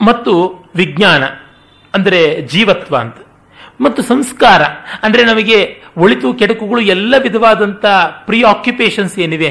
ಮತ್ತು 0.00 0.32
ವಿಜ್ಞಾನ, 0.76 1.24
ಅಂದರೆ 1.94 2.20
ಜೀವತ್ವ 2.52 2.94
ಅಂತ. 2.96 3.18
ಮತ್ತು 3.80 4.02
ಸಂಸ್ಕಾರ. 4.02 4.62
ಅಂದ್ರೆ 5.02 5.22
ನಮಗೆ 5.24 5.58
ಒಳಿತು 5.96 6.28
ಕೆಡಕುಗಳು 6.34 6.80
ಎಲ್ಲ 6.80 7.14
ವಿಧವಾದಂಥ 7.22 7.84
ಪ್ರೀ 8.26 8.38
ಆಕ್ಯುಪೇಷನ್ಸ್ 8.42 9.18
ಏನಿವೆ, 9.18 9.50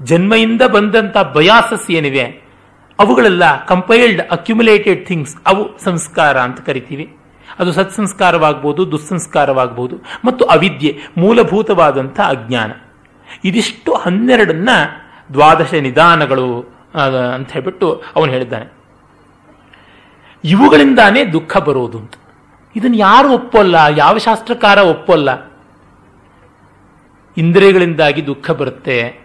ಜನ್ಮೆಯಿಂದ 0.00 0.62
ಬಂದಂತ 0.62 1.16
ಬಯಾಸಸ್ 1.34 1.90
ಏನಿವೆ, 1.90 2.24
ಅವುಗಳೆಲ್ಲ 2.98 3.44
ಕಂಪೈಲ್ಡ್ 3.66 4.22
ಅಕ್ಯುಮುಲೇಟೆಡ್ 4.30 5.06
ಥಿಂಗ್ಸ್ 5.06 5.34
ಅವು 5.46 5.62
ಸಂಸ್ಕಾರ 5.84 6.38
ಅಂತ 6.38 6.60
ಕರಿತೀವಿ. 6.60 7.06
ಅದು 7.58 7.72
ಸತ್ಸಂಸ್ಕಾರವಾಗಬಹುದು 7.72 8.82
ದುಸ್ಸಂಸ್ಕಾರವಾಗಬಹುದು 8.92 9.96
ಮತ್ತು 10.24 10.44
ಅವಿದ್ಯೆ 10.44 10.90
ಮೂಲಭೂತವಾದಂಥ 11.18 12.18
ಅಜ್ಞಾನ. 12.20 12.70
ಇದಿಷ್ಟು 13.44 13.92
ಹನ್ನೆರಡನ್ನ 13.94 14.70
ದ್ವಾದಶ 15.32 15.74
ನಿಧಾನಗಳು 15.74 16.48
ಅಂತ 17.34 17.52
ಹೇಳ್ಬಿಟ್ಟು 17.52 17.88
ಅವನು 18.16 18.30
ಹೇಳಿದ್ದಾನೆ. 18.32 18.66
ಇವುಗಳಿಂದಾನೇ 20.44 21.24
ದುಃಖ 21.24 21.56
ಬರೋದು 21.56 21.98
ಅಂತ. 21.98 22.14
ಇದನ್ನು 22.76 22.96
ಯಾರು 22.96 23.30
ಒಪ್ಪಲ್ಲ, 23.30 23.76
ಯಾವ 23.96 24.18
ಶಾಸ್ತ್ರಕಾರ 24.18 24.78
ಒಪ್ಪಲ್ಲ. 24.78 25.54
ಇಂದ್ರಿಯಗಳಿಂದಾಗಿ 27.36 28.26
ದುಃಖ 28.26 28.50
ಬರುತ್ತೆ. 28.50 29.24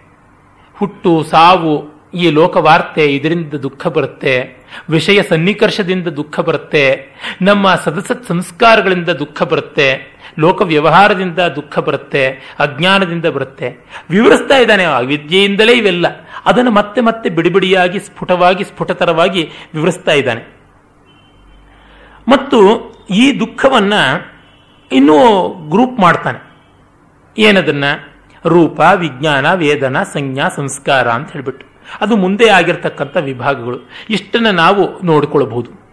ಹುಟ್ಟು, 0.77 1.23
ಸಾವು 1.23 1.99
ಈ 2.13 2.29
ಲೋಕವಾರ್ತೆ, 2.29 3.15
ಇದರಿಂದ 3.15 3.53
ದುಃಖ 3.53 3.87
ಬರುತ್ತೆ. 3.87 4.59
ವಿಷಯ 4.89 5.23
ಸನ್ನಿಕರ್ಷದಿಂದ 5.23 6.07
ದುಃಖ 6.07 6.39
ಬರುತ್ತೆ. 6.39 7.05
ನಮ್ಮ 7.41 7.75
ಸದಸತ್ 7.75 8.25
ಸಂಸ್ಕಾರಗಳಿಂದ 8.25 9.09
ದುಃಖ 9.09 9.43
ಬರುತ್ತೆ. 9.43 10.19
ಲೋಕ 10.39 10.61
ವ್ಯವಹಾರದಿಂದ 10.61 11.39
ದುಃಖ 11.39 11.79
ಬರುತ್ತೆ. 11.79 12.55
ಅಜ್ಞಾನದಿಂದ 12.59 13.25
ಬರುತ್ತೆ. 13.25 13.85
ವಿವರಿಸ್ತಾ 14.09 14.57
ಇದ್ದಾನೆ 14.57 15.05
ವಿದ್ಯೆಯಿಂದಲೇ 15.05 15.73
ಇವೆಲ್ಲ. 15.73 16.05
ಅದನ್ನು 16.45 16.71
ಮತ್ತೆ 16.71 17.01
ಮತ್ತೆ 17.01 17.29
ಬಿಡಿಬಿಡಿಯಾಗಿ, 17.29 17.99
ಸ್ಫುಟವಾಗಿ, 17.99 18.63
ಸ್ಫುಟತರವಾಗಿ 18.63 19.49
ವಿವರಿಸ್ತಾ 19.73 20.11
ಇದ್ದಾನೆ. 20.11 20.59
ಮತ್ತು 22.27 22.89
ಈ 23.09 23.39
ದುಃಖವನ್ನ 23.39 23.93
ಇನ್ನೂ 24.91 25.47
ಗ್ರೂಪ್ 25.69 25.99
ಮಾಡ್ತಾನೆ. 25.99 26.49
ಏನದನ್ನ? 27.37 27.83
ರೂಪ, 28.45 28.81
ವಿಜ್ಞಾನ, 28.95 29.53
ವೇದನ, 29.53 30.03
ಸಂಜ್ಞಾ, 30.03 30.49
ಸಂಸ್ಕಾರ 30.49 31.07
ಅಂತ 31.09 31.31
ಹೇಳ್ಬಿಟ್ಟು. 31.31 31.65
ಅದು 32.01 32.15
ಮುಂದೆ 32.15 32.49
ಆಗಿರ್ತಕ್ಕಂಥ 32.49 33.17
ವಿಭಾಗಗಳು. 33.17 33.79
ಇಷ್ಟನ್ನ 34.09 34.49
ನಾವು 34.49 35.05
ನೋಡಿಕೊಳ್ಳಬಹುದು 35.05 35.89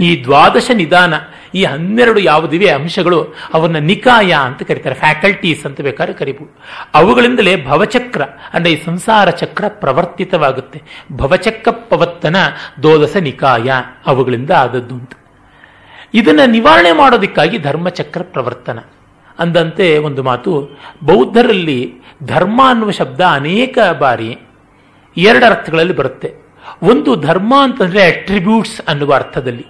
ಈ 0.00 0.24
ದ್ವಾದಶ 0.24 0.70
ನಿಧಾನ, 0.74 1.14
ಈ 1.54 1.64
ಹನ್ನೆರಡು 1.64 2.20
ಯಾವುದಿವೆ 2.20 2.68
ಅಂಶಗಳು 2.68 3.34
ಅವನ್ನ 3.54 3.76
ನಿಕಾಯ 3.76 4.32
ಅಂತ 4.32 4.62
ಕರೀತಾರೆ. 4.62 4.94
ಫ್ಯಾಕಲ್ಟೀಸ್ 4.94 5.66
ಅಂತ 5.66 5.80
ಬೇಕಾದ್ರೆ 5.80 6.14
ಕರಿಬಹುದು 6.14 6.58
ಅವುಗಳಿಂದಲೇ 6.94 7.64
ಭವಚಕ್ರ, 7.64 8.22
ಅಂದ್ರೆ 8.22 8.72
ಈ 8.72 8.84
ಸಂಸಾರ 8.84 9.30
ಚಕ್ರ 9.30 9.64
ಪ್ರವರ್ತಿತವಾಗುತ್ತೆ. 9.68 10.82
ಭವಚಕ್ರ 11.12 11.70
ಪವತ್ತನ 11.70 12.36
ದೋದಸ 12.82 13.16
ನಿಕಾಯ 13.16 13.72
ಅವುಗಳಿಂದ 14.06 14.50
ಆದದ್ದು 14.50 14.94
ಅಂತ. 14.94 15.12
ಇದನ್ನ 16.14 16.40
ನಿವಾರಣೆ 16.46 16.92
ಮಾಡೋದಕ್ಕಾಗಿ 16.92 17.58
ಧರ್ಮಚಕ್ರ 17.58 18.22
ಪ್ರವರ್ತನ. 18.22 18.78
ಅಂದಂತೆ 19.38 19.98
ಒಂದು 19.98 20.22
ಮಾತು, 20.22 20.78
ಬೌದ್ಧರಲ್ಲಿ 21.04 21.94
ಧರ್ಮ 22.24 22.62
ಅನ್ನುವ 22.68 22.90
ಶಬ್ದ 22.90 23.20
ಅನೇಕ 23.20 23.78
ಬಾರಿ 23.98 24.38
ಎರಡು 25.16 25.46
ಅರ್ಥಗಳಲ್ಲಿ 25.46 25.96
ಬರುತ್ತೆ. 25.96 26.34
ಒಂದು 26.82 27.16
ಧರ್ಮ 27.16 27.54
ಅಂತಂದ್ರೆ 27.62 28.02
ಅಟ್ರಿಬ್ಯೂಟ್ಸ್ 28.02 28.80
ಅನ್ನುವ 28.88 29.14
ಅರ್ಥದಲ್ಲಿ. 29.14 29.66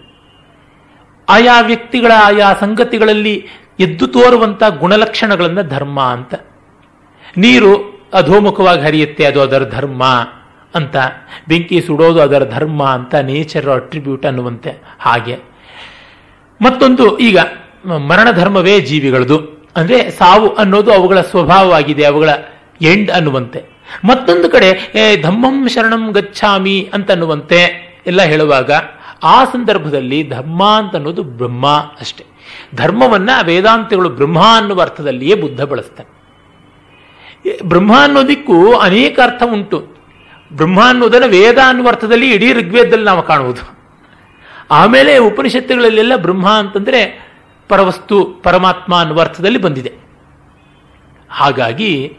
ಆಯಾ 1.29 1.61
ವ್ಯಕ್ತಿಗಳ 1.61 2.13
ಆಯಾ 2.25 2.53
ಸಂಗತಿಗಳಲ್ಲಿ 2.61 3.47
ಎದ್ದು 3.81 4.07
ತೋರುವಂಥ 4.07 4.63
ಗುಣಲಕ್ಷಣಗಳನ್ನು 4.79 5.63
ಧರ್ಮ 5.63 6.01
ಅಂತ. 6.01 6.35
ನೀರು 7.37 8.03
ಅಧೋಮುಖವಾಗಿ 8.15 8.83
ಹರಿಯುತ್ತೆ, 8.83 9.25
ಅದು 9.25 9.41
ಅದರ 9.41 9.69
ಧರ್ಮ 9.69 10.05
ಅಂತ. 10.75 10.97
ಬೆಂಕಿ 11.49 11.81
ಸುಡೋದು 11.81 12.21
ಅದರ 12.21 12.51
ಧರ್ಮ 12.51 12.85
ಅಂತ 12.85 13.15
ನೇಚರ್ 13.15 13.69
ಅಟ್ರಿಬ್ಯೂಟ್ 13.69 14.27
ಅನ್ನುವಂತೆ. 14.27 14.83
ಹಾಗೆ. 14.99 15.54
ಮತ್ತೊಂದು 16.63 17.19
ಈಗ 17.19 17.39
ಮರಣ 17.87 18.31
ಧರ್ಮವೇ 18.31 18.81
ಜೀವಿಗಳದು. 18.81 19.39
ಅಂದ್ರೆ 19.77 20.11
ಸಾವು 20.11 20.49
ಅನ್ನೋದು 20.55 20.93
ಅವುಗಳ 20.93 21.21
ಸ್ವಭಾವವಾಗಿದೆ, 21.21 22.05
ಅವುಗಳ 22.05 22.31
ಎಂಡ್ 22.83 23.11
ಅನ್ನುವಂತೆ. 23.11 23.63
ಮತ್ತೊಂದು 24.05 24.49
ಕಡೆ 24.49 24.93
ಧಮ್ಮಂ 25.23 25.69
ಶರಣಂ 25.69 26.11
ಗಚ್ಚಾಮಿ 26.11 26.91
ಅಂತ 26.95 27.11
ಅನ್ನುವಂತೆ 27.11 27.61
ಎಲ್ಲ 28.07 28.23
ಹೇಳುವಾಗ, 28.23 28.71
ಆ 29.23 29.45
ಸಂದರ್ಭದಲ್ಲಿ 29.45 30.29
ಧರ್ಮ 30.29 30.65
ಅಂತ 30.65 30.95
ಅನ್ನೋದು 30.95 31.23
ಬ್ರಹ್ಮ 31.23 31.67
ಅಷ್ಟೇ. 32.01 32.25
ಧರ್ಮವನ್ನ 32.75 33.31
ವೇದಾಂತಗಳು 33.43 34.09
ಬ್ರಹ್ಮ 34.09 34.41
ಅನ್ನುವ 34.57 34.81
ಅರ್ಥದಲ್ಲಿಯೇ 34.81 35.35
ಬುದ್ಧ 35.35 35.63
ಬಳಸ್ತಾನೆ 35.63 36.15
ಬ್ರಹ್ಮ 37.63 37.93
ಅನ್ನೋದಿಕ್ಕೂ 38.01 38.75
ಅನೇಕ 38.75 39.21
ಅರ್ಥ 39.21 39.43
ಉಂಟು. 39.53 39.79
ಬ್ರಹ್ಮ 40.53 40.81
ಅನ್ನೋದನ್ನ 40.87 41.25
ವೇದ 41.27 41.59
ಅನ್ನುವ 41.67 41.89
ಅರ್ಥದಲ್ಲಿ 41.89 42.31
ಇಡೀ 42.33 42.53
ಋಗ್ವೇದದಲ್ಲಿ 42.53 43.05
ನಾವು 43.05 43.23
ಕಾಣುವುದು. 43.23 43.84
ಆಮೇಲೆ 44.71 45.19
ಉಪನಿಷತ್ತುಗಳಲ್ಲೆಲ್ಲ 45.19 46.17
ಬ್ರಹ್ಮ 46.17 46.51
ಅಂತಂದ್ರೆ 46.51 47.29
ಪರವಸ್ತು, 47.69 48.25
ಪರಮಾತ್ಮ 48.25 49.01
ಅನ್ನುವ 49.01 49.21
ಅರ್ಥದಲ್ಲಿ 49.21 49.59
ಬಂದಿದೆ. 49.59 49.93
ಹಾಗಾಗಿ 51.31 52.19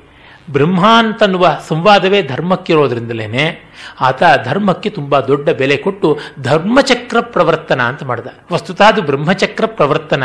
ಬ್ರಹ್ಮ 0.51 0.87
ಅಂತನ್ನುವ 0.87 1.57
ಸಂವಾದವೇ 1.67 2.21
ಧರ್ಮಕ್ಕಿರೋದ್ರಿಂದಲೇ 2.21 3.71
ಆತ 4.01 4.23
ಧರ್ಮಕ್ಕೆ 4.43 4.89
ತುಂಬಾ 4.89 5.19
ದೊಡ್ಡ 5.19 5.49
ಬೆಲೆ 5.49 5.77
ಕೊಟ್ಟು 5.77 6.19
ಧರ್ಮಚಕ್ರ 6.41 7.21
ಪ್ರವರ್ತನ 7.21 7.81
ಅಂತ 7.81 8.03
ಮಾಡಿದ. 8.03 8.27
ವಸ್ತುತಃ 8.51 8.83
ಅದು 8.83 9.01
ಬ್ರಹ್ಮಚಕ್ರ 9.01 9.65
ಪ್ರವರ್ತನ. 9.65 10.23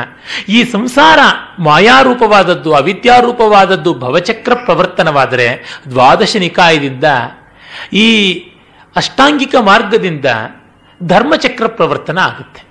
ಈ 0.49 0.65
ಸಂಸಾರ 0.65 1.19
ಮಾಯಾರೂಪವಾದದ್ದು, 1.59 2.73
ಅವಿದ್ಯಾರೂಪವಾದದ್ದು 2.73 3.95
ಭವಚಕ್ರ 3.95 4.55
ಪ್ರವರ್ತನವಾದರೆ 4.55 5.81
ದ್ವಾದಶ 5.91 6.37
ನಿಕಾಯದಿಂದ 6.37 7.05
ಈ 7.93 8.33
ಅಷ್ಟಾಂಗಿಕ 8.97 9.55
ಮಾರ್ಗದಿಂದ 9.61 10.25
ಧರ್ಮಚಕ್ರ 11.01 11.67
ಪ್ರವರ್ತನ 11.79 12.19
ಆಗುತ್ತೆ. 12.19 12.63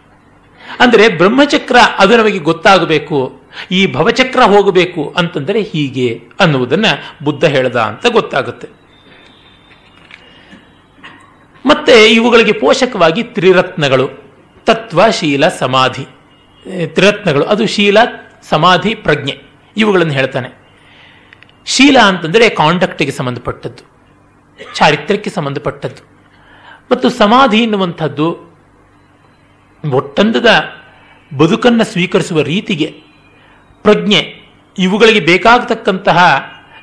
ಅಂದರೆ 0.82 1.06
ಬ್ರಹ್ಮಚಕ್ರ 1.20 1.78
ಅದು 2.02 2.14
ನಮಗೆ 2.18 2.40
ಗೊತ್ತಾಗಬೇಕು, 2.50 3.18
ಈ 3.72 3.80
ಭವಚಕ್ರ 3.96 4.42
ಹೋಗಬೇಕು 4.54 5.04
ಅಂತಂದರೆ 5.18 5.62
ಹೀಗೆ 5.72 6.08
ಅನ್ನುವುದನ್ನ 6.40 6.88
ಬುದ್ಧ 7.24 7.44
ಹೇಳದ 7.46 7.80
ಅಂತ 7.92 8.06
ಗೊತ್ತಾಗುತ್ತೆ. 8.18 8.68
ಮತ್ತೆ 11.66 11.96
ಇವುಗಳಿಗೆ 12.14 12.54
ಪೋಷಕವಾಗಿ 12.60 13.24
ತ್ರಿರತ್ನಗಳು, 13.36 14.08
ತತ್ವ, 14.68 15.00
ಶೀಲ, 15.20 15.44
ಸಮಾಧಿ. 15.64 16.06
ತ್ರಿರತ್ನಗಳು, 16.96 17.46
ಅದು 17.46 17.64
ಶೀಲ, 17.66 17.98
ಸಮಾಧಿ, 18.50 18.94
ಪ್ರಜ್ಞೆ, 19.06 19.36
ಇವುಗಳನ್ನು 19.76 20.14
ಹೇಳ್ತಾನೆ. 20.14 20.50
ಶೀಲ 21.68 21.98
ಅಂತಂದರೆ 22.12 22.46
ಕಾಂಡಕ್ಟ್ಗೆ 22.62 23.14
ಸಂಬಂಧಪಟ್ಟದ್ದು, 23.20 23.84
ಚಾರಿತ್ರ್ಯಕ್ಕೆ 24.60 25.30
ಸಂಬಂಧಪಟ್ಟದ್ದು. 25.30 26.04
ಮತ್ತು 26.92 27.10
ಸಮಾಧಿ 27.10 27.64
ಎನ್ನುವಂಥದ್ದು 27.64 28.50
ಒಟ್ಟಂದದ 29.92 30.48
ಬದುಕನ್ನು 31.38 31.84
ಸ್ವೀಕರಿಸುವ 31.84 32.42
ರೀತಿಗೆ, 32.42 33.04
ಪ್ರಜ್ಞೆ, 33.82 34.36
ಇವುಗಳಿಗೆ 34.80 35.20
ಬೇಕಾಗತಕ್ಕಂತಹ 35.20 36.20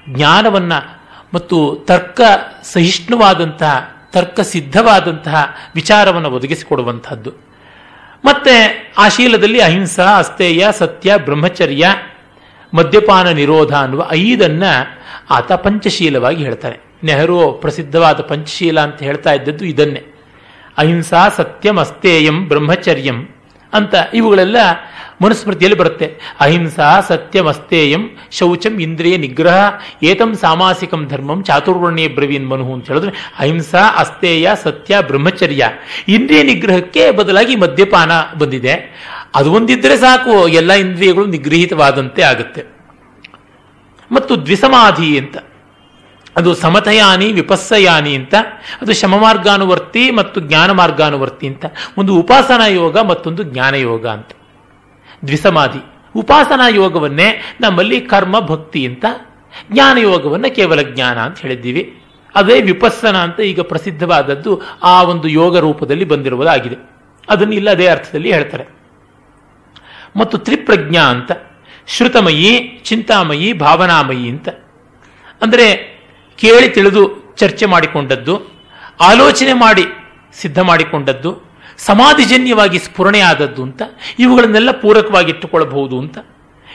ಜ್ಞಾನವನ್ನು 0.09 1.01
ಮತ್ತು 1.35 1.85
ತರ್ಕ 1.89 2.21
ಸಹಿಷ್ಣುವಾದಂತಹ, 2.63 4.07
ತರ್ಕ 4.13 4.41
ಸಿದ್ಧವಾದಂತಹ 4.41 5.57
ವಿಚಾರವನ್ನು 5.75 6.31
ಒದಗಿಸಿಕೊಡುವಂತಹದ್ದು 6.31 7.31
ಮತ್ತೆ 8.25 8.55
ಆ 8.99 9.09
ಶೀಲದಲ್ಲಿ 9.09 9.61
ಅಹಿಂಸಾ 9.61 10.19
ಅಸ್ತೇಯ 10.19 10.67
ಸತ್ಯ, 10.73 11.19
ಬ್ರಹ್ಮಚರ್ಯ, 11.19 11.87
ಮದ್ಯಪಾನ, 12.75 13.31
ನಿರೋಧ 13.31 13.75
ಅನ್ನುವ 13.75 14.09
ಐದನ್ನ 14.13 14.63
ಆತ 15.31 15.53
ಪಂಚಶೀಲವಾಗಿ 15.53 16.45
ಹೇಳ್ತಾನೆ 16.45 16.86
ನೆಹರು 17.05 17.53
ಪ್ರಸಿದ್ಧವಾದ 17.53 18.21
ಪಂಚಶೀಲ 18.21 18.81
ಅಂತ 18.81 19.03
ಹೇಳ್ತಾ 19.03 19.33
ಇದ್ದದ್ದು 19.33 19.65
ಇದನ್ನೇ. 19.65 20.03
ಅಹಿಂಸಾ 20.79 21.29
ಸತ್ಯಂ 21.29 21.79
ಅಸ್ತೇಯಂ 21.79 22.49
ಬ್ರಹ್ಮಚರ್ಯಂ 22.49 23.29
ಅಂತ 23.73 23.95
ಇವುಗಳೆಲ್ಲ 24.15 24.57
ಮನುಸ್ಮೃತಿಯಲ್ಲಿ 25.23 25.79
ಬರುತ್ತೆ. 25.79 26.17
ಅಹಿಂಸಾ 26.41 27.01
ಸತ್ಯಂ 27.01 27.47
ಅಸ್ತೇಯಂ 27.47 28.17
ಶೌಚಂ 28.33 28.81
ಇಂದ್ರಿಯ 28.81 29.17
ನಿಗ್ರಹ 29.17 29.73
ಏತಂ 30.03 30.35
ಸಾಮಾಸಿಕಂ 30.35 31.09
ಧರ್ಮಂ 31.09 31.43
ಚಾತುರ್ವರ್ಣೀಯ 31.43 32.09
ಬ್ರವೀನ್ 32.09 32.49
ಮನು 32.49 32.75
ಅಂತ 32.75 32.87
ಹೇಳಿದ್ರೆ 32.87 33.33
ಅಹಿಂಸಾ 33.39 33.79
ಅಸ್ತೇಯ 33.97 34.51
ಸತ್ಯ 34.63 34.97
ಬ್ರಹ್ಮಚರ್ಯ. 35.01 35.69
ಇಂದ್ರಿಯ 36.09 36.43
ನಿಗ್ರಹಕ್ಕೆ 36.43 37.11
ಬದಲಾಗಿ 37.11 37.57
ಮದ್ಯಪಾನ 37.57 38.11
ಬಂದಿದೆ. 38.39 38.75
ಅದು 39.35 39.53
ಒಂದಿದ್ರೆ 39.53 39.97
ಸಾಕು, 39.97 40.49
ಎಲ್ಲ 40.49 40.73
ಇಂದ್ರಿಯಗಳು 40.73 41.27
ನಿಗ್ರಹಿತವಾದಂತೆ 41.27 42.23
ಆಗುತ್ತೆ. 42.23 42.65
ಮತ್ತು 44.13 44.47
ದ್ವಿಸಮಾಧಿ 44.47 45.19
ಅಂತ. 45.19 45.37
ಅದು 46.37 46.55
ಸಮತಯಾನಿ, 46.55 47.32
ವಿಪಸ್ಸಯಾನಿ 47.32 48.14
ಅಂತ, 48.14 48.34
ಅದು 48.82 48.95
ಶಮಮಾರ್ಗಾನುವರ್ತಿ 48.95 50.11
ಮತ್ತು 50.11 50.41
ಜ್ಞಾನ 50.41 50.70
ಮಾರ್ಗಾನುವರ್ತಿ 50.70 51.47
ಅಂತ. 51.47 51.64
ಒಂದು 51.99 52.14
ಉಪಾಸನಾ 52.14 52.66
ಯೋಗ 52.66 52.99
ಮತ್ತೊಂದು 52.99 53.43
ಜ್ಞಾನ 53.43 53.74
ಯೋಗ 53.74 54.09
ಅಂತ. 54.09 54.28
ದ್ವಿಸಮಾಧಿ. 55.26 55.78
ಉಪಾಸನಾ 56.16 56.68
ಯೋಗವನ್ನೇ 56.68 57.57
ನಮ್ಮಲ್ಲಿ 57.61 58.01
ಕರ್ಮ, 58.01 58.41
ಭಕ್ತಿ 58.41 58.87
ಅಂತ, 58.87 59.05
ಜ್ಞಾನ 59.72 59.99
ಯೋಗವನ್ನ 59.99 60.47
ಕೇವಲ 60.47 60.82
ಜ್ಞಾನ 60.82 61.18
ಅಂತ 61.18 61.39
ಹೇಳಿದ್ದೀವಿ. 61.39 62.03
ಅದೇ 62.34 62.62
ವಿಪಸ್ಸನ 62.62 63.16
ಅಂತ 63.16 63.41
ಈಗ 63.41 63.61
ಪ್ರಸಿದ್ಧವಾದದ್ದು 63.61 64.62
ಆ 64.82 65.03
ಒಂದು 65.03 65.28
ಯೋಗ 65.28 65.59
ರೂಪದಲ್ಲಿ 65.59 66.05
ಬಂದಿರುವುದಾಗಿದೆ. 66.05 66.76
ಅದನ್ನು 67.28 67.55
ಇಲ್ಲ 67.55 67.70
ಅದೇ 67.70 67.87
ಅರ್ಥದಲ್ಲಿ 67.87 68.32
ಹೇಳ್ತಾರೆ. 68.32 68.64
ಮತ್ತು 70.16 70.39
ತ್ರಿಪ್ರಜ್ಞಾ 70.39 71.03
ಅಂತ, 71.03 71.32
ಶ್ರುತಮಯಿ, 71.87 72.80
ಚಿಂತಾಮಯಿ, 72.84 73.53
ಭಾವನಾಮಯಿ 73.53 74.28
ಅಂತ. 74.28 74.49
ಅಂದರೆ 75.43 75.96
ಕೇಳಿ 76.39 76.68
ತಿಳಿದು 76.68 77.34
ಚರ್ಚೆ 77.37 77.66
ಮಾಡಿಕೊಂಡದ್ದು, 77.66 78.41
ಆಲೋಚನೆ 79.01 79.53
ಮಾಡಿ 79.53 79.84
ಸಿದ್ಧ 80.34 80.59
ಮಾಡಿಕೊಂಡದ್ದು, 80.59 81.43
ಸಮಾಧಿಜನ್ಯವಾಗಿ 81.78 82.78
ಸ್ಫುರಣೆ 82.78 83.20
ಆದದ್ದು 83.20 83.62
ಅಂತ, 83.62 83.82
ಇವುಗಳನ್ನೆಲ್ಲ 84.18 84.70
ಪೂರಕವಾಗಿ 84.70 85.30
ಇಟ್ಟುಕೊಳ್ಳಬಹುದು 85.30 85.99
ಅಂತ 85.99 86.18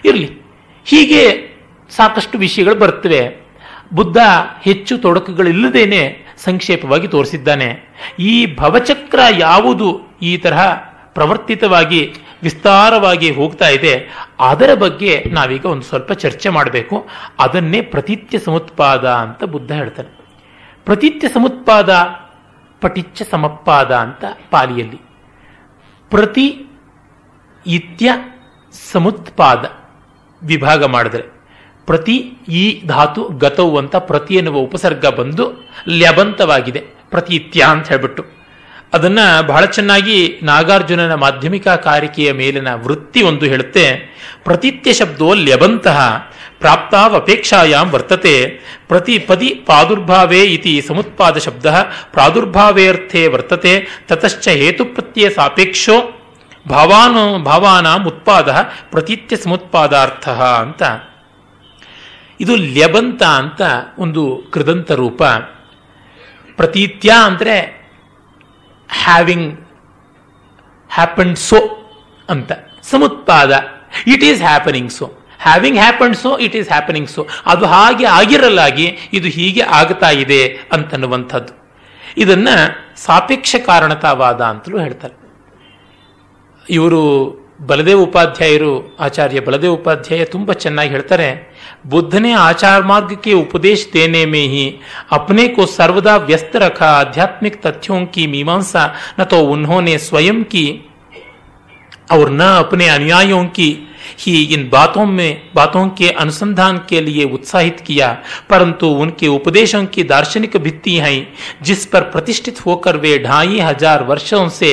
ಇರಲಿ. 0.05 0.41
ಹೀಗೆ 0.86 1.51
ಸಾಕಷ್ಟು 1.89 2.38
ವಿಷಯಗಳು 2.38 2.76
ಬರ್ತವೆ. 2.76 3.51
ಬುದ್ಧ 3.93 4.18
ಹೆಚ್ಚು 4.62 4.97
ತೊಡಕುಗಳಿಲ್ಲದೇನೆ 4.97 6.26
ಸಂಕ್ಷೇಪವಾಗಿ 6.38 7.07
ತೋರಿಸಿದ್ದಾನೆ. 7.07 7.80
ಈ 8.20 8.55
ಭವಚಕ್ರ 8.55 9.20
ಯಾವುದು 9.38 10.01
ಈ 10.22 10.38
ತರಹ 10.38 10.74
ಪ್ರವರ್ತಿತವಾಗಿ 11.14 12.14
ವಿಸ್ತಾರವಾಗಿ 12.44 13.32
ಹೋಗ್ತಾ 13.32 13.68
ಇದೆ. 13.68 14.10
ಅದರ 14.39 14.74
ಬಗ್ಗೆ 14.74 15.24
ನಾವೀಗ 15.24 15.66
ಒಂದು 15.66 15.84
ಸ್ವಲ್ಪ 15.84 16.12
ಚರ್ಚೆ 16.12 16.50
ಮಾಡಬೇಕು. 16.50 17.08
ಅದನ್ನೇ 17.39 17.82
ಪ್ರತಿತ್ಯ 17.82 18.39
ಸಮುತ್ಪಾದ 18.39 19.10
ಅಂತ 19.10 19.44
ಬುದ್ಧ 19.44 19.72
ಹೇಳ್ತಾನೆ. 19.72 20.22
ಪ್ರತಿತ್ಯ 20.86 21.28
ಸಮುತ್ಪಾದ 21.28 21.89
ಪಟಿಚ್ಚ 22.82 23.22
ಸಮಪ್ಪಾದ 23.32 23.96
ಅಂತ 23.96 24.26
ಪಾಲಿಯಲ್ಲಿ. 24.52 25.02
ಪ್ರತಿ 26.10 26.66
ಇತ್ಯ 27.68 28.10
ಸಮುತ್ಪಾದ 28.92 29.72
ವಿಭಾಗ 30.46 30.84
ಮಾಡಿದ್ರೆ. 30.84 31.24
ಪ್ರತಿ 31.86 32.18
ಈ 32.50 32.88
ಧಾತು 32.88 33.30
ಗತವು 33.30 33.78
ಅಂತ 33.78 33.96
ಪ್ರತಿ 33.96 34.36
ಎನ್ನುವ 34.36 34.56
ಉಪಸರ್ಗ 34.56 35.06
ಬಂದು 35.06 35.70
ಲ್ಯಬಂತವಾಗಿದೆ. 35.89 36.84
ಪ್ರತಿತ್ಯ 37.10 37.64
ಅಂತ 37.64 37.88
ಹೇಳ್ಬಿಟ್ಟು. 37.88 38.41
ಅದನ್ನ 38.94 39.20
ಬಹಳ 39.42 39.66
ಚೆನ್ನಾಗಿ 39.66 40.39
ನಾಗಾರ್ಜುನನ 40.44 41.14
ಮಾಧ್ಯಮಿಕ 41.14 41.68
ಕಾರಿಕೆಯ 41.68 42.32
ಮೇಲಿನ 42.32 42.74
ವೃತ್ತಿ 42.74 43.22
ಒಂದು 43.22 43.46
ಹೇಳುತ್ತೆ. 43.46 44.12
ಪ್ರತಿತ್ಯ 44.44 44.94
ಶಬ್ದೋ 44.94 45.34
ಲ್ಯಬಂತಹ 45.34 46.32
ಪ್ರಾಪ್ತಾವಪೇಕ್ಷಾಯಾಂ 46.60 47.89
ವರ್ತತೆ 47.89 48.48
ಪ್ರತಿ 48.88 49.20
ಪದಿ 49.20 49.50
ಪ್ರಾದುರ್ಭಾವೇ 49.50 50.44
ಇತಿ 50.44 50.82
ಸಮುತ್ಪಾದ 50.88 51.38
ಶಬ್ದ 51.38 51.66
ಪ್ರಾದುರ್ಭಾವೇರ್ಥೇ 52.12 53.28
ವರ್ತತೆ 53.28 53.88
ತತಶ್ಚ 54.08 54.48
ಹೇತು 54.48 54.86
ಪ್ರತ್ಯಯ 54.86 55.30
ಸಾಪೇಕ್ಷೋ 55.30 56.22
ಭಾವಾನು 56.70 57.44
ಭಾವಾನಾಂ 57.44 58.08
ಉತ್ಪಾದ 58.08 58.56
ಪ್ರತೀತ್ಯ 58.92 59.36
ಸಮುತ್ಪಾದಾರ್ಥ 59.36 60.30
ಅಂತ. 60.30 60.84
ಇದು 62.39 62.56
ಲ್ಯಬಂತ 62.56 63.24
ಅಂತ 63.24 63.62
ಒಂದು 63.98 64.44
ಕೃದಂತ 64.52 64.92
ರೂಪ. 64.92 65.24
ಪ್ರತೀತ್ಯ 66.56 67.12
ಅಂದರೆ 67.24 67.81
ಹ್ಯಾವಿಂಗ್ 68.92 69.60
ಹ್ಯಾಪನ್ 70.89 71.36
ಸೊ 71.36 71.56
ಅಂತ. 72.30 72.52
ಸಮುತ್ಪಾದ 72.82 73.52
it 74.08 74.24
is 74.24 74.42
happening 74.42 74.92
so 74.92 75.14
having 75.39 75.78
happen 75.78 76.14
so 76.14 76.38
it 76.38 76.56
is 76.56 76.70
happening 76.70 77.10
so 77.10 77.28
ಅದು 77.46 77.66
ಹಾಗೆ 77.66 78.06
ಆಗಿರಲಾಗಿ 78.06 78.98
ಇದು 79.14 79.28
ಹೀಗೆ 79.28 79.62
ಆಗ್ತಾ 79.62 80.10
ಇದೆ 80.10 80.60
ಅಂತನ್ನುವಂಥದ್ದು. 80.72 81.54
ಇದನ್ನ 82.18 82.48
ಸಾಪೇಕ್ಷ 82.96 83.56
ಕಾರಣತಾವಾದ 83.66 84.42
ಅಂತಲೂ 84.42 84.80
ಹೇಳ್ತಾರೆ. 84.80 85.22
ಇವರು 86.70 87.41
ಬಲದೇವ 87.61 88.01
ಉಪಾಧ್ಯಾಯರು 88.01 88.73
ಆಚಾರ್ಯ 89.01 89.41
ಬಲದೇವ 89.41 89.73
ಉಪಾಧ್ಯಾಯ 89.73 90.25
ತುಂಬ 90.25 90.53
ಚೆನ್ನಾಗಿ 90.62 90.91
ಹೇಳ್ತಾರೆ 90.91 91.29
ಬುದ್ಧನೇ 91.87 92.33
ಆಚಾರ 92.41 92.81
ಮಾರ್ಗಕ್ಕೆ 92.83 93.33
ಉಪದೇಶ 93.37 93.81
ದೇನೆ 93.95 94.23
में 94.27 94.47
ही 94.47 94.64
अपने 95.11 95.45
को 95.49 95.62
सर्वदा 95.69 96.14
व्यस्त 96.29 96.55
रखा 96.57 96.89
आध्यात्मिक 96.97 97.55
तथ्यों 97.67 98.01
की 98.07 98.27
मीमांसा 98.27 98.85
न 99.19 99.25
तो 99.25 99.39
उन्होंने 99.49 99.95
स्वयं 99.99 100.43
की 100.45 100.64
और 102.12 102.31
न 102.31 102.41
अपने 102.57 102.89
अनुयायियों 102.89 103.45
की 103.51 103.69
ही 104.21 104.43
इन 104.55 104.69
बातों 104.71 105.05
में 105.09 105.31
बातों 105.55 105.89
के 105.91 106.09
अनुसंधान 106.23 106.77
के 106.89 107.01
लिए 107.01 107.25
उत्साहित 107.31 107.81
किया 107.81 108.09
परंतु 108.51 108.87
उनके 108.97 109.29
उपदेशों 109.29 109.85
की 109.87 110.03
दार्शनिक 110.07 110.57
भित्ति 110.57 110.95
हैं 110.97 111.17
जिस 111.62 111.87
पर 111.87 112.11
प्रतिष्ठित 112.11 112.64
होकर 112.67 112.97
वे 112.97 113.19
ढाई 113.21 113.59
हजार 113.61 114.05
वर्षों 114.05 114.49
से 114.51 114.73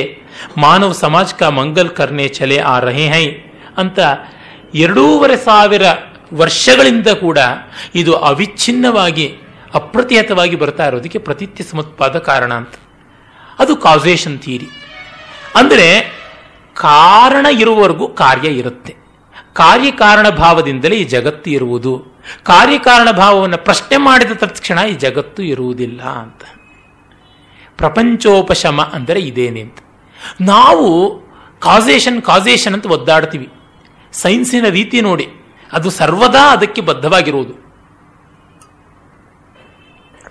ಮಾನವ 0.58 0.92
ಸಮಾಜ 1.02 1.28
ಕಾ 1.32 1.48
ಮಂಗಲ್ 1.50 1.90
ಕರ್ನೆ 1.90 2.26
ಚಲೆ 2.28 2.58
ಆ 2.70 2.74
ರಹೆ 2.78 3.06
ಹೈ 3.08 3.26
ಅಂತ 3.78 3.98
ಎರಡೂವರೆ 4.74 5.36
ಸಾವಿರ 5.38 5.84
ವರ್ಷಗಳಿಂದ 6.34 7.08
ಕೂಡ 7.20 7.38
ಇದು 7.94 8.12
ಅವಿಚ್ಛಿನ್ನವಾಗಿ 8.30 9.26
ಅಪ್ರತಿಹತವಾಗಿ 9.74 10.56
ಬರ್ತಾ 10.56 10.84
ಇರೋದಕ್ಕೆ 10.86 11.18
ಪ್ರತಿತ್ಯ 11.18 11.64
ಸಮತ್ಪಾದ 11.64 12.16
ಕಾರಣ 12.28 12.52
ಅಂತ 12.52 12.74
ಅದು 13.58 13.72
ಕಾಸೇಷನ್ 13.76 14.38
ಥಿಯರಿ 14.38 14.68
ಅಂದರೆ 15.56 15.88
ಕಾರಣ 16.79 17.45
ಇರುವವರೆಗೂ 17.61 18.05
ಕಾರ್ಯ 18.21 18.49
ಇರುತ್ತೆ. 18.61 18.93
ಕಾರ್ಯಕಾರಣ 19.53 20.27
ಭಾವದಿಂದಲೇ 20.43 20.95
ಈ 20.95 21.05
ಜಗತ್ತು 21.13 21.49
ಇರುವುದು. 21.49 21.93
ಕಾರ್ಯಕಾರಣ 22.43 23.09
ಭಾವವನ್ನು 23.11 23.59
ಪ್ರಶ್ನೆ 23.67 23.97
ಮಾಡಿದ 23.97 24.33
ತಕ್ಷಣ 24.43 24.79
ಈ 24.91 24.93
ಜಗತ್ತು 25.05 25.41
ಇರುವುದಿಲ್ಲ 25.43 26.01
ಅಂತ. 26.23 26.43
ಪ್ರಪಂಚೋಪಶಮ 27.79 28.79
ಅಂದರೆ 28.93 29.19
ಇದೇನೆ 29.19 29.61
ಅಂತ. 29.61 29.79
ನಾವು 30.41 30.87
ಕಾಸೇಷನ್ 31.59 32.19
ಕಾಸೇಷನ್ 32.21 32.75
ಅಂತ 32.77 32.87
ಒದ್ದಾಡ್ತೀವಿ. 32.97 33.47
ಸೈನ್ಸಿನ 34.13 34.67
ರೀತಿ 34.77 34.99
ನೋಡಿ, 35.01 35.25
ಅದು 35.71 35.89
ಸರ್ವದಾ 35.99 36.43
ಅದಕ್ಕೆ 36.51 36.81
ಬದ್ಧವಾಗಿರುವುದು. 36.81 37.53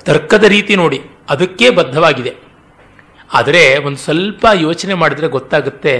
ತರ್ಕದ 0.06 0.44
ರೀತಿ 0.56 0.74
ನೋಡಿ, 0.76 0.98
ಅದಕ್ಕೆ 1.30 1.66
ಬದ್ಧವಾಗಿದೆ. 1.70 2.32
ಆದರೆ 3.30 3.62
ಒಂದು 3.86 4.00
ಸ್ವಲ್ಪ 4.04 4.46
ಯೋಚನೆ 4.66 4.94
ಮಾಡಿದ್ರೆ 4.94 5.28
ಗೊತ್ತಾಗುತ್ತೆ 5.36 5.94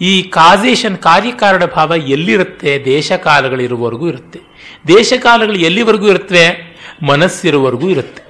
ಈ 0.00 0.22
ಕಾಜೇಷನ್ 0.22 0.98
ಕಾರ್ಯಕಾರಣ 0.98 1.64
ಭಾವ 1.64 1.92
ಎಲ್ಲಿರುತ್ತೆ? 1.92 2.82
ದೇಶಕಾಲಗಳಿರುವವರೆಗೂ 2.84 4.08
ಇರುತ್ತೆ. 4.08 4.40
ದೇಶಕಾಲಗಳು 4.88 5.54
ಎಲ್ಲಿವರೆಗೂ 5.54 6.06
ಇರುತ್ತವೆ? 6.06 6.76
ಮನಸ್ಸಿರುವವರೆಗೂ 7.08 7.88
ಇರುತ್ತೆ. 7.88 8.26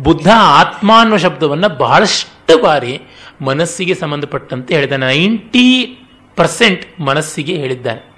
ಬುದ್ಧ 0.00 0.28
ಆತ್ಮ 0.36 0.92
ಅನ್ನೋ 0.98 1.16
ಶಬ್ದವನ್ನು 1.16 1.68
ಬಹಳಷ್ಟು 1.68 2.62
ಬಾರಿ 2.62 3.00
ಮನಸ್ಸಿಗೆ 3.40 3.94
ಸಂಬಂಧಪಟ್ಟಂತೆ 3.94 4.74
ಹೇಳಿದ್ದಾನೆ 4.74 5.06
ನೈಂಟಿ 5.06 5.98
ಪರ್ಸೆಂಟ್ 6.36 7.00
ಮನಸ್ಸಿಗೆ 7.00 7.54
ಹೇಳಿದ್ದಾನೆ 7.54 8.12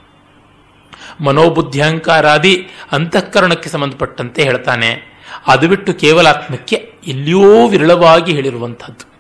ಮನೋಬುದ್ಧಿಯಂಕಾರಾದಿ 1.21 2.67
ಅಂತಃಕರಣಕ್ಕೆ 2.93 3.69
ಸಂಬಂಧಪಟ್ಟಂತೆ 3.69 4.43
ಹೇಳ್ತಾನೆ. 4.43 5.15
ಅದು 5.47 5.69
ಬಿಟ್ಟು 5.69 5.95
ಕೇವಲ 5.95 6.27
ಆತ್ಮಕ್ಕೆ 6.27 6.93
ಎಲ್ಲಿಯೋ 7.07 7.69
ವಿರಳವಾಗಿ 7.69 8.33
ಹೇಳಿರುವಂಥದ್ದು. 8.33 9.13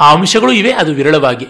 ಆ 0.00 0.12
ಅಂಶಗಳು 0.12 0.52
ಇವೆ, 0.52 0.72
ಅದು 0.72 0.94
ವಿರಳವಾಗಿ. 0.94 1.46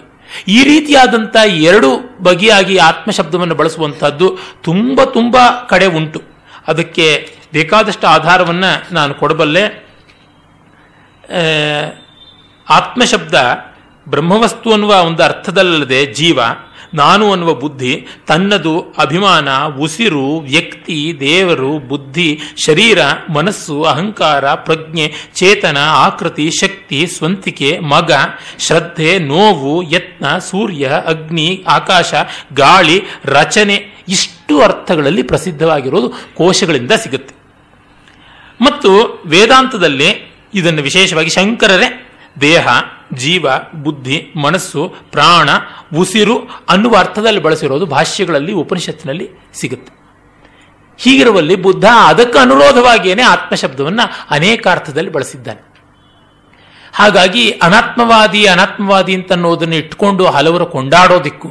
ಈ 0.47 0.63
ರೀತಿಯಾದಂಥ 0.63 1.35
ಎರಡು 1.45 2.23
ಬಗೆಯಾಗಿ 2.23 2.77
ಆತ್ಮಶಬ್ದವನ್ನು 2.77 3.55
ಬಳಸುವಂಥದ್ದು 3.55 4.37
ತುಂಬ 4.61 5.03
ತುಂಬ 5.03 5.37
ಕಡೆ 5.69 5.85
ಉಂಟು. 5.85 6.21
ಅದಕ್ಕೆ 6.67 7.29
ಬೇಕಾದಷ್ಟು 7.53 8.07
ಆಧಾರವನ್ನು 8.07 8.93
ನಾನು 8.93 9.13
ಕೊಡಬಲ್ಲೆ. 9.13 9.83
ಆತ್ಮಶಬ್ದ 12.69 13.33
ಬ್ರಹ್ಮವಸ್ತು 14.09 14.71
ಅನ್ನುವ 14.71 15.03
ಒಂದು 15.03 15.23
ಅರ್ಥದಲ್ಲದೆ 15.23 16.05
ಜೀವ 16.05 16.39
ನಾನು 16.93 17.31
ಅನ್ನುವ 17.31 17.53
ಬುದ್ಧಿ, 17.53 18.07
ತನ್ನದು 18.27 18.79
ಅಭಿಮಾನ, 18.79 19.65
ಉಸಿರು, 19.65 20.37
ವ್ಯಕ್ತಿ, 20.37 21.17
ದೇವರು, 21.19 21.79
ಬುದ್ಧಿ, 21.79 22.39
ಶರೀರ, 22.65 22.99
ಮನಸ್ಸು, 23.33 23.83
ಅಹಂಕಾರ, 23.83 24.53
ಪ್ರಜ್ಞೆ, 24.53 25.11
ಚೇತನ, 25.35 25.77
ಆಕೃತಿ, 25.77 26.49
ಶಕ್ತಿ, 26.61 27.07
ಸ್ವಂತಿಕೆ, 27.07 27.79
ಮಗ, 27.79 28.11
ಶ್ರದ್ಧೆ, 28.59 29.19
ನೋವು, 29.19 29.83
ಯತ್ನ, 29.83 30.37
ಸೂರ್ಯ, 30.37 30.91
ಅಗ್ನಿ, 31.05 31.63
ಆಕಾಶ, 31.67 32.13
ಗಾಳಿ, 32.53 33.01
ರಚನೆ, 33.25 34.03
ಇಷ್ಟು 34.09 34.61
ಅರ್ಥಗಳಲ್ಲಿ 34.61 35.23
ಪ್ರಸಿದ್ಧವಾಗಿರೋದು 35.23 36.09
ಕೋಶಗಳಿಂದ 36.09 36.91
ಸಿಗುತ್ತೆ. 36.91 37.35
ಮತ್ತು 38.61 39.23
ವೇದಾಂತದಲ್ಲಿ 39.25 40.33
ಇದನ್ನು 40.53 40.81
ವಿಶೇಷವಾಗಿ 40.81 41.29
ಶಂಕರರೇ 41.29 42.02
ದೇಹ, 42.41 42.67
ಜೀವ, 43.13 43.45
ಬುದ್ಧಿ, 43.83 44.33
ಮನಸ್ಸು, 44.35 44.95
ಪ್ರಾಣ, 45.11 45.49
ಉಸಿರು 45.97 46.39
ಅನ್ನುವ 46.69 46.95
ಅರ್ಥದಲ್ಲಿ 46.97 47.39
ಬಳಸಿರೋದು 47.39 47.85
ಭಾಷ್ಯಗಳಲ್ಲಿ, 47.85 48.53
ಉಪನಿಷತ್ತಿನಲ್ಲಿ 48.53 49.29
ಸಿಗುತ್ತೆ. 49.53 50.03
ಹೀಗಿರುವಲ್ಲಿ 50.97 51.55
ಬುದ್ಧ 51.55 51.85
ಅದಕ್ಕೆ 51.85 52.39
ಅನುರೋಧವಾಗಿಯೇ 52.39 53.21
ಆತ್ಮಶಬ್ದವನ್ನು 53.21 54.25
ಅನೇಕ 54.29 54.67
ಅರ್ಥದಲ್ಲಿ 54.67 55.11
ಬಳಸಿದ್ದಾನೆ. 55.11 55.73
ಹಾಗಾಗಿ 56.93 57.51
ಅನಾತ್ಮವಾದಿ 57.51 58.45
ಅನಾತ್ಮವಾದಿ 58.45 59.13
ಅಂತ 59.13 59.31
ಅನ್ನೋದನ್ನು 59.31 59.75
ಇಟ್ಕೊಂಡು 59.75 60.25
ಹಲವರು 60.25 60.65
ಕೊಂಡಾಡೋದಿಕ್ಕೂ, 60.65 61.47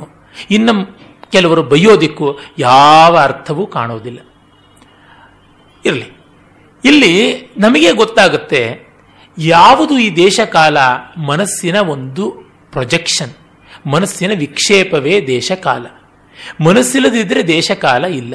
ಇನ್ನು 0.51 0.99
ಕೆಲವರು 1.31 1.63
ಬೈಯೋದಿಕ್ಕೂ 1.63 2.39
ಯಾವ 2.59 3.19
ಅರ್ಥವೂ 3.19 3.67
ಕಾಣೋದಿಲ್ಲ. 3.67 4.19
ಇರಲಿ. 5.85 6.23
ಇಲ್ಲಿ 6.85 7.43
ನಮಗೆ 7.59 7.93
ಗೊತ್ತಾಗುತ್ತೆ 7.93 8.92
ಯಾವುದು 9.39 9.99
ಈ 9.99 10.17
ದೇಶಕಾಲ 10.17 10.77
ಮನಸ್ಸಿನ 11.27 11.77
ಒಂದು 11.77 12.31
ಪ್ರೊಜೆಕ್ಷನ್ 12.73 13.35
ಮನಸ್ಸಿನ 13.87 14.31
ವಿಕ್ಷೇಪವೇ 14.39 15.27
ದೇಶಕಾಲ 15.27 15.87
ಮನಸ್ಸಿಲ್ಲದಿದ್ದರೆ 16.61 17.47
ದೇಶಕಾಲ 17.47 18.05
ಇಲ್ಲ. 18.05 18.35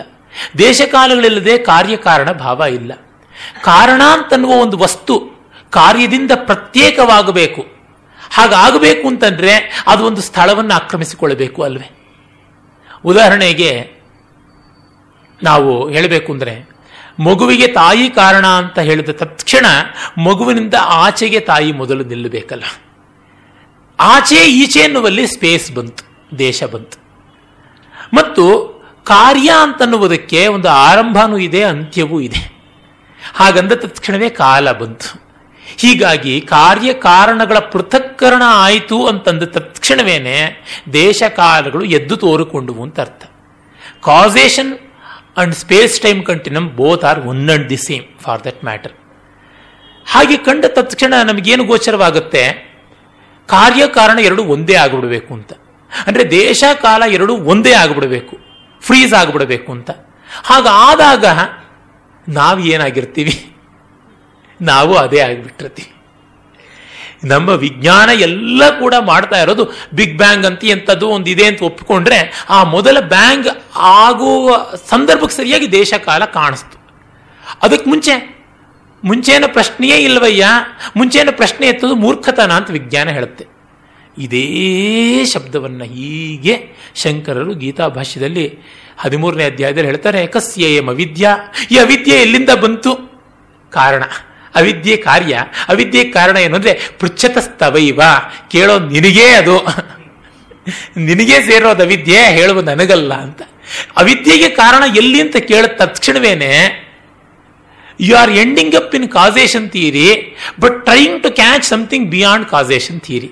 ದೇಶಕಾಲಗಳಿಲ್ಲದೆ 0.57 1.57
ಕಾರ್ಯಕಾರಣ 1.57 2.31
ಭಾವ 2.31 2.61
ಇಲ್ಲ. 2.61 2.93
ಕಾರಣ 3.63 4.01
ಅಂತನ್ನುವ 4.11 4.51
ಒಂದು 4.51 4.77
ವಸ್ತು 4.77 5.19
ಕಾರ್ಯದಿಂದ 5.69 6.31
ಪ್ರತ್ಯೇಕವಾಗಬೇಕು. 6.35 7.61
ಹಾಗಾಗಬೇಕು 8.29 9.07
ಅಂತಂದ್ರೆ 9.07 9.83
ಅದು 9.87 10.05
ಒಂದು 10.05 10.21
ಸ್ಥಳವನ್ನು 10.21 10.73
ಆಕ್ರಮಿಸಿಕೊಳ್ಳಬೇಕು 10.73 11.63
ಅಲ್ವೇ? 11.63 11.89
ಉದಾಹರಣೆಗೆ 13.05 13.91
ನಾವು 15.43 15.89
ಹೇಳಬೇಕು 15.89 16.33
ಅಂದರೆ 16.33 16.76
ಮಗುವಿಗೆ 17.19 17.67
ತಾಯಿ 17.67 18.09
ಕಾರಣ 18.09 18.47
ಅಂತ 18.47 18.79
ಹೇಳಿದ 18.79 19.09
ತಕ್ಷಣ 19.09 19.65
ಮಗುವಿನಿಂದ 20.23 20.73
ಆಚೆಗೆ 20.81 21.39
ತಾಯಿ 21.39 21.71
ಮೊದಲು 21.71 22.03
ನಿಲ್ಲಬೇಕಲ್ಲ. 22.03 22.63
ಆಚೆ 23.99 24.35
ಈಚೆ 24.35 24.79
ಎನ್ನುವಲ್ಲಿ 24.79 25.27
ಸ್ಪೇಸ್ 25.27 25.71
ಬಂತು, 25.71 26.29
ದೇಶ 26.39 26.63
ಬಂತು. 26.63 26.97
ಮತ್ತು 28.13 28.77
ಕಾರ್ಯ 29.05 29.51
ಅಂತನ್ನುವುದಕ್ಕೆ 29.61 30.47
ಒಂದು 30.47 30.69
ಆರಂಭನೂ 30.69 31.37
ಇದೆ, 31.37 31.63
ಅಂತ್ಯವೂ 31.63 32.19
ಇದೆ. 32.19 32.57
ಹಾಗಂದ 33.33 33.71
ತಕ್ಷಣವೇ 33.71 34.29
ಕಾಲ 34.29 34.71
ಬಂತು. 34.71 35.27
ಹೀಗಾಗಿ 35.77 36.41
ಕಾರ್ಯ 36.41 36.93
ಕಾರಣಗಳ 36.93 37.59
ಪೃಥಕ್ಕರಣ 37.59 38.41
ಆಯಿತು 38.45 39.07
ಅಂತಂದ 39.07 39.43
ತಕ್ಷಣವೇನೆ 39.43 40.61
ದೇಶ 40.93 41.23
ಕಾಲಗಳು 41.35 41.85
ಎದ್ದು 41.85 42.17
ತೋರಿಕೊಂಡುವು 42.17 42.83
ಅಂತ 42.83 42.99
ಅರ್ಥ. 42.99 43.23
Causation 44.01 44.77
and 45.37 45.55
space 45.55 46.01
time 46.01 46.25
continuum 46.25 46.69
both 46.69 47.03
are 47.03 47.19
one 47.19 47.49
and 47.49 47.69
the 47.69 47.77
same 47.77 48.03
for 48.21 48.43
that 48.43 48.63
matter 48.63 48.91
ಹಾಗೆ 50.07 50.37
ಕಂಡ 50.37 50.65
ತಕ್ಷಣ 50.65 51.13
ನಮಗೇನು 51.23 51.63
ಗೋಚರವಾಗುತ್ತೆ? 51.63 52.67
ಕಾರ್ಯಕಾರಣ 53.47 54.19
ಎರಡು 54.19 54.43
ಒಂದೇ 54.43 54.75
ಆಗಿಬಿಡಬೇಕು 54.75 55.33
ಅಂತ. 55.33 55.53
ಅಂದ್ರೆ 56.07 56.31
ದೇಶ 56.31 56.63
ಕಾಲ 56.81 57.03
ಎರಡು 57.07 57.37
ಒಂದೇ 57.37 57.73
ಆಗಿಬಿಡಬೇಕು. 57.73 58.37
ಫ್ರೀಸ್ 58.81 59.13
ಆಗಿಬಿಡಬೇಕು 59.13 59.71
ಅಂತ. 59.71 59.91
ಹಾಗಾದಾಗ 60.43 61.25
ನಾವು 62.29 62.59
ಏನಾಗಿರ್ತೀವಿ? 62.59 63.55
ನಾವು 64.61 64.95
ಅದೇ 64.95 65.19
ಆಗಿಬಿಟ್ಟಿರ್ತೀವಿ. 65.19 65.96
ನಮ್ಮ 67.23 67.49
ವಿಜ್ಞಾನ 67.49 68.09
ಎಲ್ಲ 68.09 68.79
ಕೂಡ 68.79 68.93
ಮಾಡ್ತಾ 68.99 69.41
ಇರೋದು 69.41 69.69
ಬಿಗ್ 69.93 70.17
ಬ್ಯಾಂಗ್ 70.17 70.45
ಅಂತ 70.45 70.65
ಎಂಥದ್ದು 70.65 71.07
ಒಂದು 71.07 71.29
ಇದೆ 71.29 71.45
ಅಂತ 71.45 71.61
ಒಪ್ಪಿಕೊಂಡ್ರೆ 71.61 72.45
ಆ 72.49 72.63
ಮೊದಲ 72.63 72.99
ಬ್ಯಾಂಗ್ 72.99 73.47
ಆಗುವ 73.75 74.65
ಸಂದರ್ಭಕ್ಕೆ 74.89 75.35
ಸರಿಯಾಗಿ 75.37 75.71
ದೇಶ 75.71 75.93
ಕಾಲ 75.93 76.25
ಕಾಣಿಸ್ತು. 76.25 76.77
ಅದಕ್ಕೆ 77.63 77.89
ಮುಂಚೆ, 77.89 78.45
ಮುಂಚೆನ 79.03 79.43
ಪ್ರಶ್ನೆಯೇ 79.47 79.97
ಇಲ್ವಯ್ಯ, 79.97 80.45
ಮುಂಚೆನ 80.95 81.29
ಪ್ರಶ್ನೆ 81.31 81.67
ಎತ್ತದು 81.67 81.95
ಮೂರ್ಖತನ 81.95 82.51
ಅಂತ 82.51 82.71
ವಿಜ್ಞಾನ 82.71 83.09
ಹೇಳುತ್ತೆ. 83.09 83.45
ಇದೇ 84.17 85.25
ಶಬ್ದವನ್ನು 85.25 85.83
ಹೀಗೆ 85.83 86.69
ಶಂಕರರು 86.95 87.53
ಗೀತಾ 87.53 87.87
ಭಾಷ್ಯದಲ್ಲಿ 87.87 88.59
ಹದಿಮೂರನೇ 88.97 89.43
ಅಧ್ಯಾಯದಲ್ಲಿ 89.43 89.87
ಹೇಳ್ತಾರೆ 89.87 90.27
ಕಸ್ಯೇಯಂ 90.27 90.87
ವಿದ್ಯಾ 90.87 91.37
ಈ 91.71 91.77
ಅವಿದ್ಯೆ 91.77 92.15
ಎಲ್ಲಿಂದ 92.15 92.49
ಬಂತು? 92.49 92.95
ಕಾರಣ. 93.69 94.03
ಅವಿದ್ಯೆ 94.57 94.97
ಕಾರ್ಯ, 94.97 95.43
ಅವಿದ್ಯೆ 95.67 96.03
ಕಾರಣ 96.03 96.37
ಏನು 96.37 96.55
ಅಂದರೆ 96.55 96.89
ಪೃಚ್ಛತಸ್ತವೈವ 96.99 98.01
ಕೇಳೋ 98.51 98.79
ನಿನಗೇ 98.79 99.25
ಅದು. 99.25 99.57
ನಿನಗೇ 100.97 101.41
ಸೇರೋದು 101.41 101.83
ಅವಿದ್ಯೆ, 101.83 102.17
ಹೇಳುವ 102.17 102.61
ನನಗಲ್ಲ 102.61 103.13
ಅಂತ. 103.13 103.41
ಅವಿದ್ಯೆಗೆ 103.97 104.49
ಕಾರಣ 104.49 104.95
ಎಲ್ಲಿ 104.95 105.21
ಅಂತ 105.21 105.35
ಕೇಳಿದ 105.37 105.71
ತಕ್ಷಣವೇನೆ 105.75 106.51
you 107.99 108.17
are 108.17 108.31
ending 108.31 108.75
up 108.75 108.95
in 108.95 109.09
causation 109.09 109.69
theory 109.69 110.35
but 110.59 110.85
trying 110.85 111.23
to 111.23 111.31
catch 111.31 111.63
something 111.63 112.11
beyond 112.11 112.45
causation 112.45 113.01
theory 113.01 113.31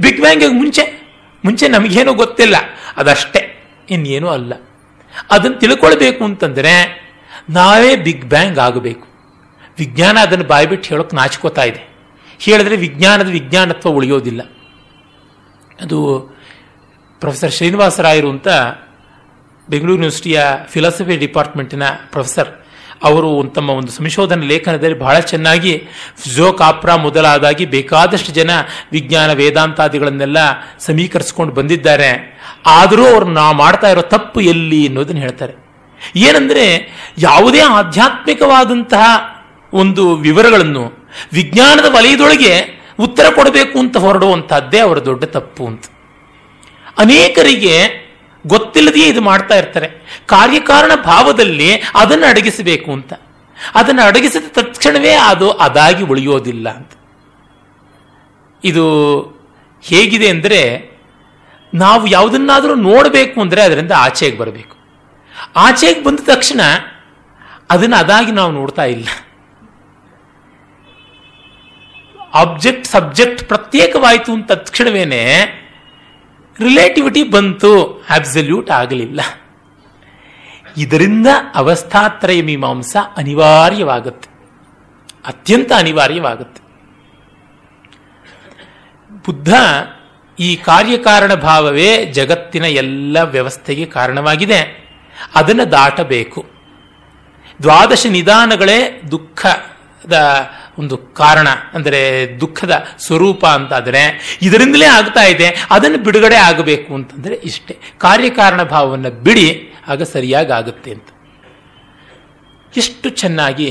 big 0.00 0.20
bang 0.20 0.54
ಮುಂಚೆ 0.54 1.08
ಮುಂಚೆ 1.44 1.68
ನಮಗೇನೂ 1.68 2.14
ಗೊತ್ತಿಲ್ಲ. 2.14 2.56
ಅದಷ್ಟೇ, 2.96 3.40
ಇನ್ನೇನೂ 3.90 4.28
ಅಲ್ಲ. 4.28 4.52
ಅದನ್ನು 5.30 5.58
ತಿಳ್ಕೊಳ್ಬೇಕು 5.58 6.24
ಅಂತಂದ್ರೆ, 6.24 6.74
ನಾವೇ 7.50 7.96
ಬಿಗ್ 7.96 8.24
ಬ್ಯಾಂಗ್ 8.24 8.58
ಆಗಬೇಕು. 8.58 9.07
ವಿಜ್ಞಾನ 9.78 10.18
ಅದನ್ನು 10.22 10.44
ಬಾಯ್ಬಿಟ್ಟು 10.44 10.88
ಹೇಳೋಕೆ 10.88 11.16
ನಾಚ್ಕೋತಾ 11.16 11.62
ಇದೆ. 11.62 11.88
ಹೇಳಿದ್ರೆ 12.40 12.76
ವಿಜ್ಞಾನದ 12.76 13.28
ವಿಜ್ಞಾನತ್ವ 13.28 13.88
ಉಳಿಯೋದಿಲ್ಲ. 13.88 14.42
ಅದು 15.80 16.20
ಪ್ರೊಫೆಸರ್ 17.20 17.52
ಶ್ರೀನಿವಾಸರಾಯರು 17.52 18.30
ಅಂತ 18.30 18.48
ಬೆಂಗಳೂರು 19.68 19.92
ಯೂನಿವರ್ಸಿಟಿಯ 19.92 20.42
ಫಿಲಾಸಫಿ 20.68 21.16
ಡಿಪಾರ್ಟ್ಮೆಂಟಿನ 21.16 21.82
ಪ್ರೊಫೆಸರ್. 22.10 22.48
ಅವರು 23.02 23.52
ತಮ್ಮ 23.54 23.70
ಒಂದು 23.70 23.92
ಸಂಶೋಧನೆ 23.92 24.46
ಲೇಖನದಲ್ಲಿ 24.46 24.98
ಬಹಳ 24.98 25.18
ಚೆನ್ನಾಗಿ 25.18 25.88
ಫಿಜೋ 26.16 26.52
ಕಾಪ್ರಾ 26.52 26.96
ಮೊದಲಾದಾಗಿ 26.96 27.66
ಬೇಕಾದಷ್ಟು 27.66 28.32
ಜನ 28.32 28.50
ವಿಜ್ಞಾನ 28.92 29.32
ವೇದಾಂತಾದಿಗಳನ್ನೆಲ್ಲ 29.32 30.38
ಸಮೀಕರಿಸ್ಕೊಂಡು 30.78 31.54
ಬಂದಿದ್ದಾರೆ. 31.54 32.40
ಆದರೂ 32.66 33.06
ಅವರು 33.06 33.26
ನಾವು 33.26 33.56
ಮಾಡ್ತಾ 33.56 33.90
ಇರೋ 33.90 34.02
ತಪ್ಪು 34.02 34.40
ಎಲ್ಲಿ 34.40 34.86
ಅನ್ನೋದನ್ನು 34.86 35.20
ಹೇಳ್ತಾರೆ. 35.20 35.54
ಏನಂದ್ರೆ 36.16 36.90
ಯಾವುದೇ 37.18 37.60
ಆಧ್ಯಾತ್ಮಿಕವಾದಂತಹ 37.60 39.37
ಒಂದು 39.72 40.16
ವಿವರಗಳನ್ನು 40.16 41.08
ವಿಜ್ಞಾನದ 41.32 41.84
ವಲಯದೊಳಗೆ 41.88 42.78
ಉತ್ತರ 43.00 43.24
ಕೊಡಬೇಕು 43.34 43.78
ಅಂತ 43.78 43.96
ಹೊರಡುವಂತಹದ್ದೇ 43.96 44.78
ಅವರ 44.78 44.98
ದೊಡ್ಡ 44.98 45.24
ತಪ್ಪು 45.24 45.66
ಅಂತ. 45.66 45.84
ಅನೇಕರಿಗೆ 46.98 48.08
ಗೊತ್ತಿಲ್ಲದೆಯೇ 48.46 49.06
ಇದು 49.06 49.20
ಮಾಡ್ತಾ 49.20 49.54
ಇರ್ತಾರೆ. 49.54 49.88
ಕಾರ್ಯಕಾರಣ 50.26 50.92
ಭಾವದಲ್ಲಿ 51.04 51.72
ಅದನ್ನು 51.94 52.26
ಅಡಗಿಸಬೇಕು 52.26 52.92
ಅಂತ. 52.92 53.12
ಅದನ್ನು 53.74 54.02
ಅಡಗಿಸಿದ 54.02 54.44
ತಕ್ಷಣವೇ 54.48 55.12
ಅದು 55.12 55.50
ಅದಾಗಿ 55.50 56.04
ಉಳಿಯೋದಿಲ್ಲ 56.04 56.68
ಅಂತ. 56.68 56.92
ಇದು 58.64 58.84
ಹೇಗಿದೆ 59.82 60.28
ಅಂದರೆ 60.28 60.90
ನಾವು 61.74 62.06
ಯಾವುದನ್ನಾದರೂ 62.06 62.74
ನೋಡಬೇಕು 62.74 63.40
ಅಂದರೆ 63.40 63.62
ಅದರಿಂದ 63.62 63.92
ಆಚೆಗೆ 63.96 64.38
ಬರಬೇಕು. 64.38 64.76
ಆಚೆಗೆ 65.56 66.04
ಬಂದ 66.04 66.20
ತಕ್ಷಣ 66.26 66.60
ಅದನ್ನು 67.70 67.96
ಅದಾಗಿ 67.96 68.32
ನಾವು 68.32 68.52
ನೋಡ್ತಾ 68.52 68.84
ಇಲ್ಲ. 68.84 69.06
ಆಬ್ಜೆಕ್ಟ್ 72.34 72.84
ಸಬ್ಜೆಕ್ಟ್ 72.84 73.44
ಪ್ರತ್ಯೇಕವಾಯಿತು 73.44 74.32
ಅಂತ 74.32 74.52
ತಕ್ಷಣವೇನೆ 74.52 75.34
ರಿಲೇಟಿವಿಟಿ 76.60 77.22
ಬಂತು. 77.22 77.84
ಅಬ್ಸಲ್ಯೂಟ್ 78.10 78.70
ಆಗಲಿಲ್ಲ. 78.70 79.20
ಇದರಿಂದ 80.76 81.26
ಅವಸ್ಥಾತ್ರಯ 81.54 82.42
ಮೀಮಾಂಸ 82.42 82.96
ಅನಿವಾರ್ಯವಾಗುತ್ತೆ. 83.16 84.28
ಅತ್ಯಂತ 85.26 85.72
ಅನಿವಾರ್ಯವಾಗುತ್ತೆ. 85.72 86.62
ಬುದ್ಧ 89.26 89.54
ಈ 90.38 90.56
ಕಾರ್ಯಕಾರಣ 90.56 91.34
ಭಾವವೇ 91.34 92.04
ಜಗತ್ತಿನ 92.04 92.64
ಎಲ್ಲ 92.64 93.20
ವ್ಯವಸ್ಥೆಗೆ 93.20 93.86
ಕಾರಣವಾಗಿದೆ. 93.86 94.88
ಅದನ್ನು 95.34 95.72
ದಾಟಬೇಕು. 95.72 96.46
ದ್ವಾದಶ 97.62 98.06
ನಿಧಾನಗಳೇ 98.10 99.02
ದುಃಖದ 99.10 100.12
ಒಂದು 100.78 100.96
ಕಾರಣ, 100.96 101.48
ಅಂದರೆ 101.74 102.00
ದುಃಖದ 102.40 102.86
ಸ್ವರೂಪ 102.98 103.46
ಅಂತಾದರೆ, 103.46 104.02
ಇದರಿಂದಲೇ 104.42 104.86
ಆಗ್ತಾ 104.86 105.24
ಇದೆ, 105.24 105.48
ಅದನ್ನು 105.70 105.98
ಬಿಡುಗಡೆ 105.98 106.36
ಆಗಬೇಕು 106.36 106.94
ಅಂತಂದರೆ 106.94 107.34
ಇಷ್ಟೇ. 107.34 107.76
ಕಾರ್ಯಕಾರಣ 107.98 108.62
ಭಾವವನ್ನು 108.62 109.10
ಬಿಡಿ, 109.22 109.72
ಆಗ 109.88 110.02
ಸರಿಯಾಗಿ 110.02 110.52
ಆಗುತ್ತೆ 110.52 110.90
ಅಂತ. 110.90 111.08
ಎಷ್ಟು 112.76 113.08
ಚೆನ್ನಾಗಿ, 113.08 113.70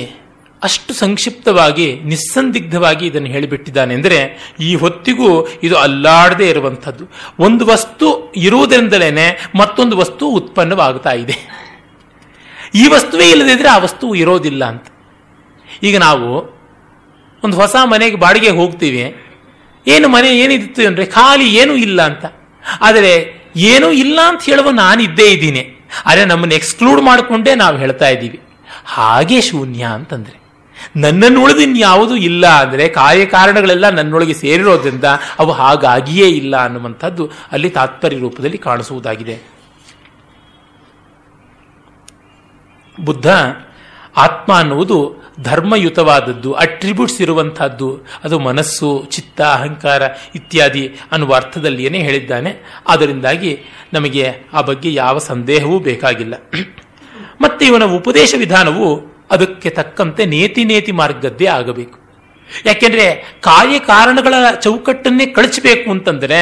ಅಷ್ಟು 0.63 0.93
ಸಂಕ್ಷಿಪ್ತವಾಗಿ, 0.93 1.99
ನಿಸ್ಸಂದಿಗ್ಧವಾಗಿ 2.01 3.07
ಇದನ್ನು 3.07 3.27
ಹೇಳಿಬಿಟ್ಟಿದ್ದಾನೆ 3.27 3.93
ಅಂದರೆ, 3.93 4.19
ಈ 4.59 4.75
ಹೊತ್ತಿಗೂ 4.75 5.47
ಇದು 5.63 5.75
ಅಲ್ಲಾಡದೆ 5.75 6.49
ಇರುವಂಥದ್ದು. 6.49 7.05
ಒಂದು 7.39 7.65
ವಸ್ತು 7.65 8.33
ಇರುವುದರಿಂದಲೇ 8.35 9.27
ಮತ್ತೊಂದು 9.55 9.97
ವಸ್ತು 9.97 10.27
ಉತ್ಪನ್ನವಾಗ್ತಾ 10.29 11.11
ಇದೆ. 11.11 11.37
ಈ 12.75 12.87
ವಸ್ತುವೇ 12.87 13.27
ಇಲ್ಲದಿದ್ರೆ 13.29 13.69
ಆ 13.69 13.77
ವಸ್ತು 13.77 14.15
ಇರೋದಿಲ್ಲ 14.15 14.65
ಅಂತ. 14.65 14.87
ಈಗ 15.83 15.97
ನಾವು 15.97 16.56
ಒಂದು 17.43 17.57
ಹೊಸ 17.57 17.75
ಮನೆಗೆ 17.83 18.15
ಬಾಡಿಗೆ 18.15 18.49
ಹೋಗ್ತೀವಿ. 18.49 19.15
ಏನು 19.87 20.07
ಮನೆ 20.07 20.39
ಏನಿತ್ತು 20.39 20.87
ಅಂದರೆ 20.87 21.05
ಖಾಲಿ 21.05 21.55
ಏನೂ 21.55 21.75
ಇಲ್ಲ 21.75 22.01
ಅಂತ. 22.01 22.25
ಆದರೆ 22.81 23.33
ಏನೂ 23.55 23.91
ಇಲ್ಲ 23.91 24.19
ಅಂತ 24.27 24.43
ಹೇಳುವ 24.43 24.69
ನಾನು 24.69 25.03
ಇದ್ದೇ 25.03 25.31
ಇದ್ದೀನಿ. 25.31 25.87
ಆದರೆ 26.05 26.25
ನಮ್ಮನ್ನು 26.25 26.55
ಎಕ್ಸ್ಕ್ಲೂಡ್ 26.55 27.01
ಮಾಡಿಕೊಂಡೇ 27.01 27.55
ನಾವು 27.55 27.77
ಹೇಳ್ತಾ 27.77 28.09
ಇದ್ದೀವಿ. 28.09 28.39
ಹಾಗೆ 28.85 29.41
ಶೂನ್ಯ 29.41 29.83
ಅಂತಂದರೆ. 29.83 30.47
ನನ್ನನ್ನು 30.95 31.43
ಉಳಿದು 31.43 31.59
ಇನ್ಯಾವುದೂ 31.59 32.15
ಇಲ್ಲ 32.15 32.47
ಅಂದರೆ 32.47 32.87
ಕಾರ್ಯಕಾರಣಗಳೆಲ್ಲ 32.87 33.89
ನನ್ನೊಳಗೆ 33.89 34.33
ಸೇರಿರೋದ್ರಿಂದ 34.33 35.03
ಅವು 35.39 35.51
ಹಾಗಾಗಿಯೇ 35.51 36.27
ಇಲ್ಲ 36.29 36.57
ಅನ್ನುವಂಥದ್ದು 36.57 37.31
ಅಲ್ಲಿ 37.51 37.69
ತಾತ್ಪರ್ಯ 37.69 38.17
ರೂಪದಲ್ಲಿ 38.17 38.57
ಕಾಣಿಸುವುದಾಗಿದೆ. 38.57 39.57
ಬುದ್ಧ 42.99 43.27
ಆತ್ಮ 44.17 44.53
ಅನ್ನುವುದು 44.53 45.27
ಧರ್ಮಯುತವಾದದ್ದು 45.43 46.53
ಅಟ್ರಿಬ್ಯೂಟ್ಸ್ 46.53 47.21
ಇರುವಂತಹದ್ದು 47.21 47.99
ಅದು 48.23 48.39
ಮನಸ್ಸು, 48.39 49.07
ಚಿತ್ತ, 49.09 49.41
ಅಹಂಕಾರ 49.41 50.01
ಇತ್ಯಾದಿ 50.35 50.95
ಅನ್ನುವ 51.11 51.35
ಅರ್ಥದಲ್ಲಿಯೇ 51.35 51.89
ಹೇಳಿದ್ದಾನೆ. 51.89 52.55
ಅದರಿಂದಾಗಿ 52.87 53.59
ನಮಗೆ 53.93 54.31
ಆ 54.53 54.61
ಬಗ್ಗೆ 54.61 54.93
ಯಾವ 54.93 55.17
ಸಂದೇಹವೂ 55.17 55.79
ಬೇಕಾಗಿಲ್ಲ. 55.79 56.33
ಮತ್ತೆ 57.41 57.65
ಇವನ 57.65 57.83
ಉಪದೇಶ 57.83 58.35
ವಿಧಾನವು 58.37 59.17
ಅದಕ್ಕೆ 59.31 59.69
ತಕ್ಕಂತೆ 59.69 60.25
ನೇತಿ 60.25 60.65
ನೇತಿ 60.65 60.91
ಮಾರ್ಗದ್ದೇ 60.91 61.45
ಆಗಬೇಕು. 61.45 61.99
ಯಾಕೆಂದ್ರೆ 62.65 63.37
ಕಾರ್ಯಕಾರಣಗಳ 63.41 64.33
ಚೌಕಟ್ಟನ್ನೇ 64.61 65.25
ಕಳಿಸಬೇಕು 65.25 65.91
ಅಂತಂದ್ರೆ 65.91 66.39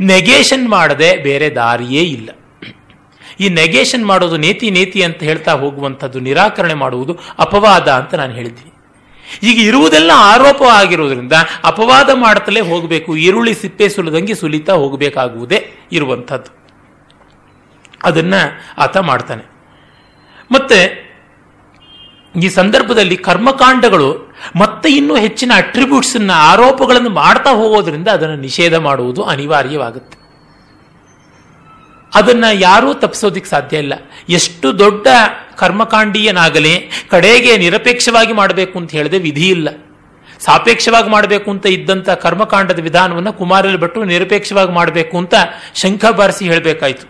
ನೆಗೇಷನ್ 0.00 0.68
ಮಾಡದೆ 0.68 1.16
ಬೇರೆ 1.16 1.50
ದಾರಿಯೇ 1.50 2.02
ಇಲ್ಲ. 2.02 2.28
ಈ 3.40 3.48
ನೆಗೇಷನ್ 3.48 4.06
ಮಾಡೋದು 4.06 4.36
ನೇತಿ 4.36 4.70
ನೇತಿ 4.70 5.02
ಅಂತ 5.02 5.22
ಹೇಳ್ತಾ 5.22 5.52
ಹೋಗುವಂಥದ್ದು, 5.52 6.20
ನಿರಾಕರಣೆ 6.20 6.74
ಮಾಡುವುದು 6.74 7.18
ಅಪವಾದ 7.38 7.88
ಅಂತ 7.88 8.14
ನಾನು 8.14 8.32
ಹೇಳಿದ್ದೀನಿ. 8.32 8.72
ಈಗ 9.42 9.66
ಇರುವುದೆಲ್ಲ 9.66 10.10
ಆರೋಪ 10.14 10.62
ಆಗಿರುವುದರಿಂದ 10.62 11.32
ಅಪವಾದ 11.64 12.10
ಮಾಡುತ್ತಲೇ 12.14 12.60
ಹೋಗಬೇಕು, 12.60 13.16
ಈರುಳ್ಳಿ 13.16 13.54
ಸಿಪ್ಪೆ 13.54 13.88
ಸುಲಿದಂಗೆ 13.88 14.34
ಸುಲಿತಾ 14.34 14.72
ಹೋಗಬೇಕಾಗುವುದೇ 14.72 15.70
ಇರುವಂಥದ್ದು. 15.92 16.56
ಅದನ್ನ 18.04 18.34
ಆತ 18.78 18.96
ಮಾಡ್ತಾನೆ. 18.96 19.44
ಮತ್ತೆ 20.52 21.06
ಈ 22.44 22.48
ಸಂದರ್ಭದಲ್ಲಿ 22.48 23.16
ಕರ್ಮಕಾಂಡಗಳು 23.16 24.34
ಮತ್ತೆ 24.56 24.88
ಇನ್ನೂ 24.88 25.16
ಹೆಚ್ಚಿನ 25.16 25.52
ಅಟ್ರಿಬ್ಯೂಟ್ಸ್ 25.56 26.30
ಆರೋಪಗಳನ್ನು 26.30 27.10
ಮಾಡ್ತಾ 27.10 27.50
ಹೋಗೋದ್ರಿಂದ 27.50 28.08
ಅದನ್ನು 28.08 28.36
ನಿಷೇಧ 28.36 28.74
ಮಾಡುವುದು 28.74 29.22
ಅನಿವಾರ್ಯವಾಗುತ್ತೆ. 29.22 30.25
ಅದನ್ನ 32.16 32.44
ಯಾರೂ 32.66 32.88
ತಪ್ಪಿಸೋದಿಕ್ 32.94 33.46
ಸಾಧ್ಯ 33.46 33.76
ಇಲ್ಲ. 33.76 33.94
ಎಷ್ಟು 34.28 34.68
ದೊಡ್ಡ 34.78 35.06
ಕರ್ಮಕಾಂಡೀಯನಾಗಲಿ, 35.56 36.74
ಕಡೆಗೆ 37.10 37.56
ನಿರಪೇಕ್ಷವಾಗಿ 37.56 38.32
ಮಾಡಬೇಕು 38.32 38.78
ಅಂತ 38.78 38.90
ಹೇಳಿದೆ 38.90 39.18
ವಿಧಿ 39.18 39.48
ಇಲ್ಲ. 39.48 39.68
ಸಾಪೇಕ್ಷವಾಗಿ 40.40 41.08
ಮಾಡಬೇಕು 41.10 41.48
ಅಂತ 41.50 41.66
ಇದ್ದಂಥ 41.66 42.08
ಕರ್ಮಕಾಂಡದ 42.24 42.80
ವಿಧಾನವನ್ನು 42.80 43.32
ಕುಮಾರಲ್ಲಿ 43.32 43.78
ಬಿಟ್ಟು 43.78 44.04
ನಿರಪೇಕ್ಷವಾಗಿ 44.04 44.72
ಮಾಡಬೇಕು 44.72 45.14
ಅಂತ 45.18 45.34
ಶಂಖ 45.74 46.04
ಬಾರಿಸಿ 46.10 46.44
ಹೇಳಬೇಕಾಯಿತು. 46.44 47.06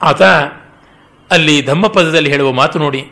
ಆತ 0.00 0.22
ಅಲ್ಲಿ 1.30 1.54
ಧಮ್ಮಪದದಲ್ಲಿ 1.62 2.30
ಹೇಳುವ 2.30 2.50
ಮಾತು 2.52 2.78
ನೋಡಿ, 2.78 3.02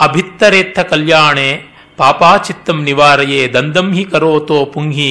ಅಭಿತ್ತರೇತ್ತ 0.00 0.78
ಕಲ್ಯಾಣೆ, 0.80 1.48
ಪಾಪಾಚಿತ್ತಂ 1.96 2.78
ನಿವಾರಯೇ 2.84 3.40
ದಂದಂ 3.48 3.88
ಹಿ 3.94 4.04
ಕರೋತೋ 4.04 4.58
ಪುಂಹಿ 4.64 5.10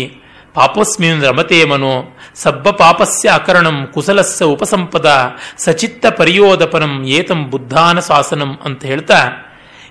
ಪಾಪಸ್ಮಿನ್ 0.55 1.23
ರಮತೆ 1.23 1.65
ಮನೋ 1.65 1.93
ಸಬ್ಬ 2.35 2.69
ಪಾಪಸ್ಯ 2.69 3.29
ಅಕರಣಂ 3.29 3.77
ಕುಸಲಸ್ಯ 3.93 4.45
ಉಪಸಂಪದ 4.45 5.09
ಸಚಿತ್ತ 5.57 6.05
ಪರಿಯೋದಪನಂ 6.17 6.93
ಏತಂ 7.07 7.39
ಬುದ್ಧಾನ 7.49 7.99
ಶಾಸನಂ 7.99 8.51
ಅಂತ 8.65 8.81
ಹೇಳ್ತಾ, 8.83 9.19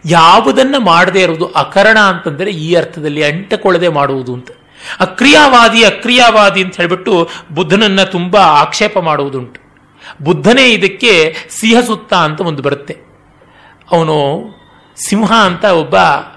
ಯಾವುದನ್ನ 0.07 0.75
ಮಾಡದೇ 0.79 1.21
ಇರುವುದು 1.23 1.47
ಅಕರಣ 1.47 1.99
ಅಂತಂದರೆ 1.99 2.51
ಈ 2.51 2.75
ಅರ್ಥದಲ್ಲಿ 2.75 3.23
ಅಂಟಕೊಳ್ಳದೆ 3.25 3.89
ಮಾಡುವುದು 3.89 4.35
ಅಂತ. 4.35 4.51
ಅಕ್ರಿಯಾವಾದಿ 5.01 5.81
ಅಕ್ರಿಯಾವಾದಿ 5.85 6.61
ಅಂತ 6.63 6.77
ಹೇಳಿಬಿಟ್ಟು 6.77 7.15
ಬುದ್ಧನನ್ನ 7.55 8.03
ತುಂಬಾ 8.03 8.41
ಆಕ್ಷೇಪ 8.41 8.99
ಮಾಡುವುದುಂಟು. 8.99 9.61
ಬುದ್ಧನೇ 10.23 10.67
ಇದಕ್ಕೆ 10.69 11.13
ಸಿಂಹಸುತ್ತ 11.61 12.13
ಅಂತ 12.15 12.41
ಒಂದು 12.41 12.63
ಬರುತ್ತೆ. 12.63 12.97
ಅವನು 13.93 14.17
ಸಿಂಹ 14.97 15.33
ಅಂತ 15.45 15.65
ಒಬ್ಬ 15.65 15.95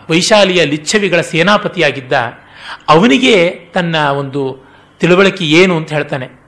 ವೈಶಾಲಿಯ 0.10 0.66
ಲಿಚ್ಛವಿಗಳ 0.66 1.22
ಸೇನಾಪತಿಯಾಗಿದ್ದ. 1.22 2.14
ಅವನಿಗೆ 2.90 3.50
ತನ್ನ 3.74 3.96
ಒಂದು 3.96 4.72
ತಿಳುವಳಿಕೆ 5.00 5.46
ಏನು 5.46 5.78
ಅಂತ 5.78 5.94
ಹೇಳ್ತಾನೆ. 5.94 6.42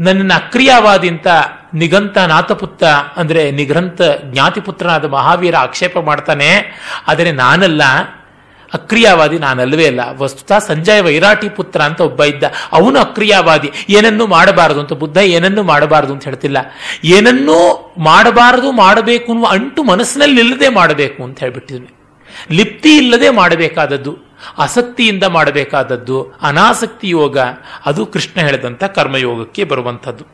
ನನ್ನನ್ನು 0.00 0.34
ಅಕ್ರಿಯಾವಾದಿ 0.34 1.08
ಅಂತ 1.08 1.26
ನಿಗಂತ 1.74 2.18
ನಾಥಪುತ್ರ 2.18 2.86
ಅಂದರೆ 3.16 3.50
ನಿಗ್ರಂತ 3.50 4.02
ಜ್ಞಾತಿಪುತ್ರನಾದ 4.24 5.04
ಮಹಾವೀರ 5.04 5.56
ಆಕ್ಷೇಪ 5.56 5.98
ಮಾಡ್ತಾನೆ. 5.98 6.48
ಆದರೆ 7.08 7.32
ನಾನಲ್ಲ. 7.32 7.82
ಅಕ್ರಿಯವಾದಿ 8.74 9.38
ನಾನಲ್ವೇ 9.38 9.86
ಅಲ್ಲ. 9.86 10.00
ವಸ್ತುತ 10.18 10.52
ಸಂಜಯ 10.66 11.00
ವೈರಾಟಿ 11.00 11.48
ಪುತ್ರ 11.48 11.82
ಅಂತ 11.82 12.00
ಒಬ್ಬ 12.00 12.24
ಇದ್ದ. 12.24 12.44
ಅವನು 12.72 12.98
ಅಕ್ರಿಯಾವಾದಿ. 12.98 13.70
ಏನನ್ನೂ 13.88 14.26
ಮಾಡಬಾರದು 14.26 14.80
ಅಂತ 14.80 14.92
ಬುದ್ಧ 14.92 15.16
ಏನನ್ನೂ 15.16 15.62
ಮಾಡಬಾರದು 15.62 16.12
ಅಂತ 16.12 16.24
ಹೇಳ್ತಿಲ್ಲ. 16.24 16.56
ಏನನ್ನೂ 17.04 17.92
ಮಾಡಬಾರದು 17.98 18.72
ಮಾಡಬೇಕು 18.72 19.32
ಅನ್ನುವ 19.32 19.50
ಅಂಟು 19.50 19.82
ಮನಸ್ಸಿನಲ್ಲಿ 19.82 20.36
ನಿಲ್ಲದೆ 20.36 20.68
ಮಾಡಬೇಕು 20.68 21.24
ಅಂತ 21.24 21.40
ಹೇಳ್ಬಿಟ್ಟಿದ್ವಿ 21.40 21.88
ಲಿಪ್ತಿ 22.50 22.96
ಇಲ್ಲದೆ 22.96 23.30
ಮಾಡಬೇಕಾದದ್ದು. 23.30 24.29
ಆಸಕ್ತಿಯಿಂದ 24.58 25.24
ಮಾಡಬೇಕಾದದ್ದು 25.24 26.32
ಅನಾಸಕ್ತಿ 26.42 27.08
ಯೋಗ 27.08 27.38
ಅದು 27.86 28.06
ಕೃಷ್ಣ 28.06 28.40
ಹೇಳಿದಂಥ 28.40 28.84
ಕರ್ಮಯೋಗಕ್ಕೆ 28.84 29.64
ಬರುವಂಥದ್ದು. 29.64 30.24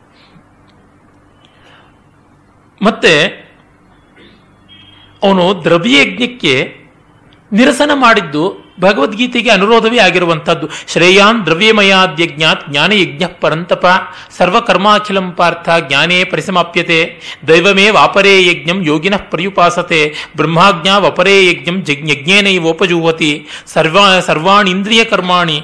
ಮತ್ತೆ 2.81 3.47
ಅವನು 5.23 5.63
ದ್ರವ್ಯಯಜ್ಞಕ್ಕೆ 5.63 6.86
ನಿರಸನ 7.53 7.91
ಮಾಡಿದ್ದು 7.93 8.73
ಭಗವದ್ಗೀತೆಗೆ 8.79 9.49
ಅನುರೋಧವೇ 9.49 9.97
ಆಗಿರುವಂಥದ್ದು. 9.97 10.69
ಶ್ರೇಯಾನ್ 10.87 11.45
ದ್ರವ್ಯಮಯಾದ್ಯಜ್ಞಾತ್ 11.45 12.69
ಜ್ಞಾನಯಜ್ಞ 12.69 13.23
ಪರಂತಪ. 13.41 13.85
ಸರ್ವಕರ್ಮಾಖಿಲಂ 14.37 15.31
ಪಾರ್ಥ 15.31 15.69
ಜ್ಞಾನೇ 15.87 16.23
ಪರಿಸಮಾಪ್ಯತೆ. 16.23 17.21
ದೈವಮೇ 17.47 17.89
ವಾಪರೇ 17.89 18.47
ಯಜ್ಞಂ 18.47 18.81
ಯೋಗಿನಃ 18.83 19.21
ಪರ್ಯುಪಾಸತೆ. 19.31 20.13
ಬ್ರಹ್ಮಾಜ್ಞಾ 20.35 20.97
ವಪರೇ 20.97 21.47
ಯಜ್ಞಂ 21.47 21.85
ಜಜ್ಞೇನೈವೋಪಜೂಹತಿ 21.85 23.47
ಸರ್ವಾ 23.65 24.19
ಸರ್ವಾಣಿಂದ್ರಿಯ 24.19 25.03
ಕರ್ಮಾಣಿ 25.03 25.63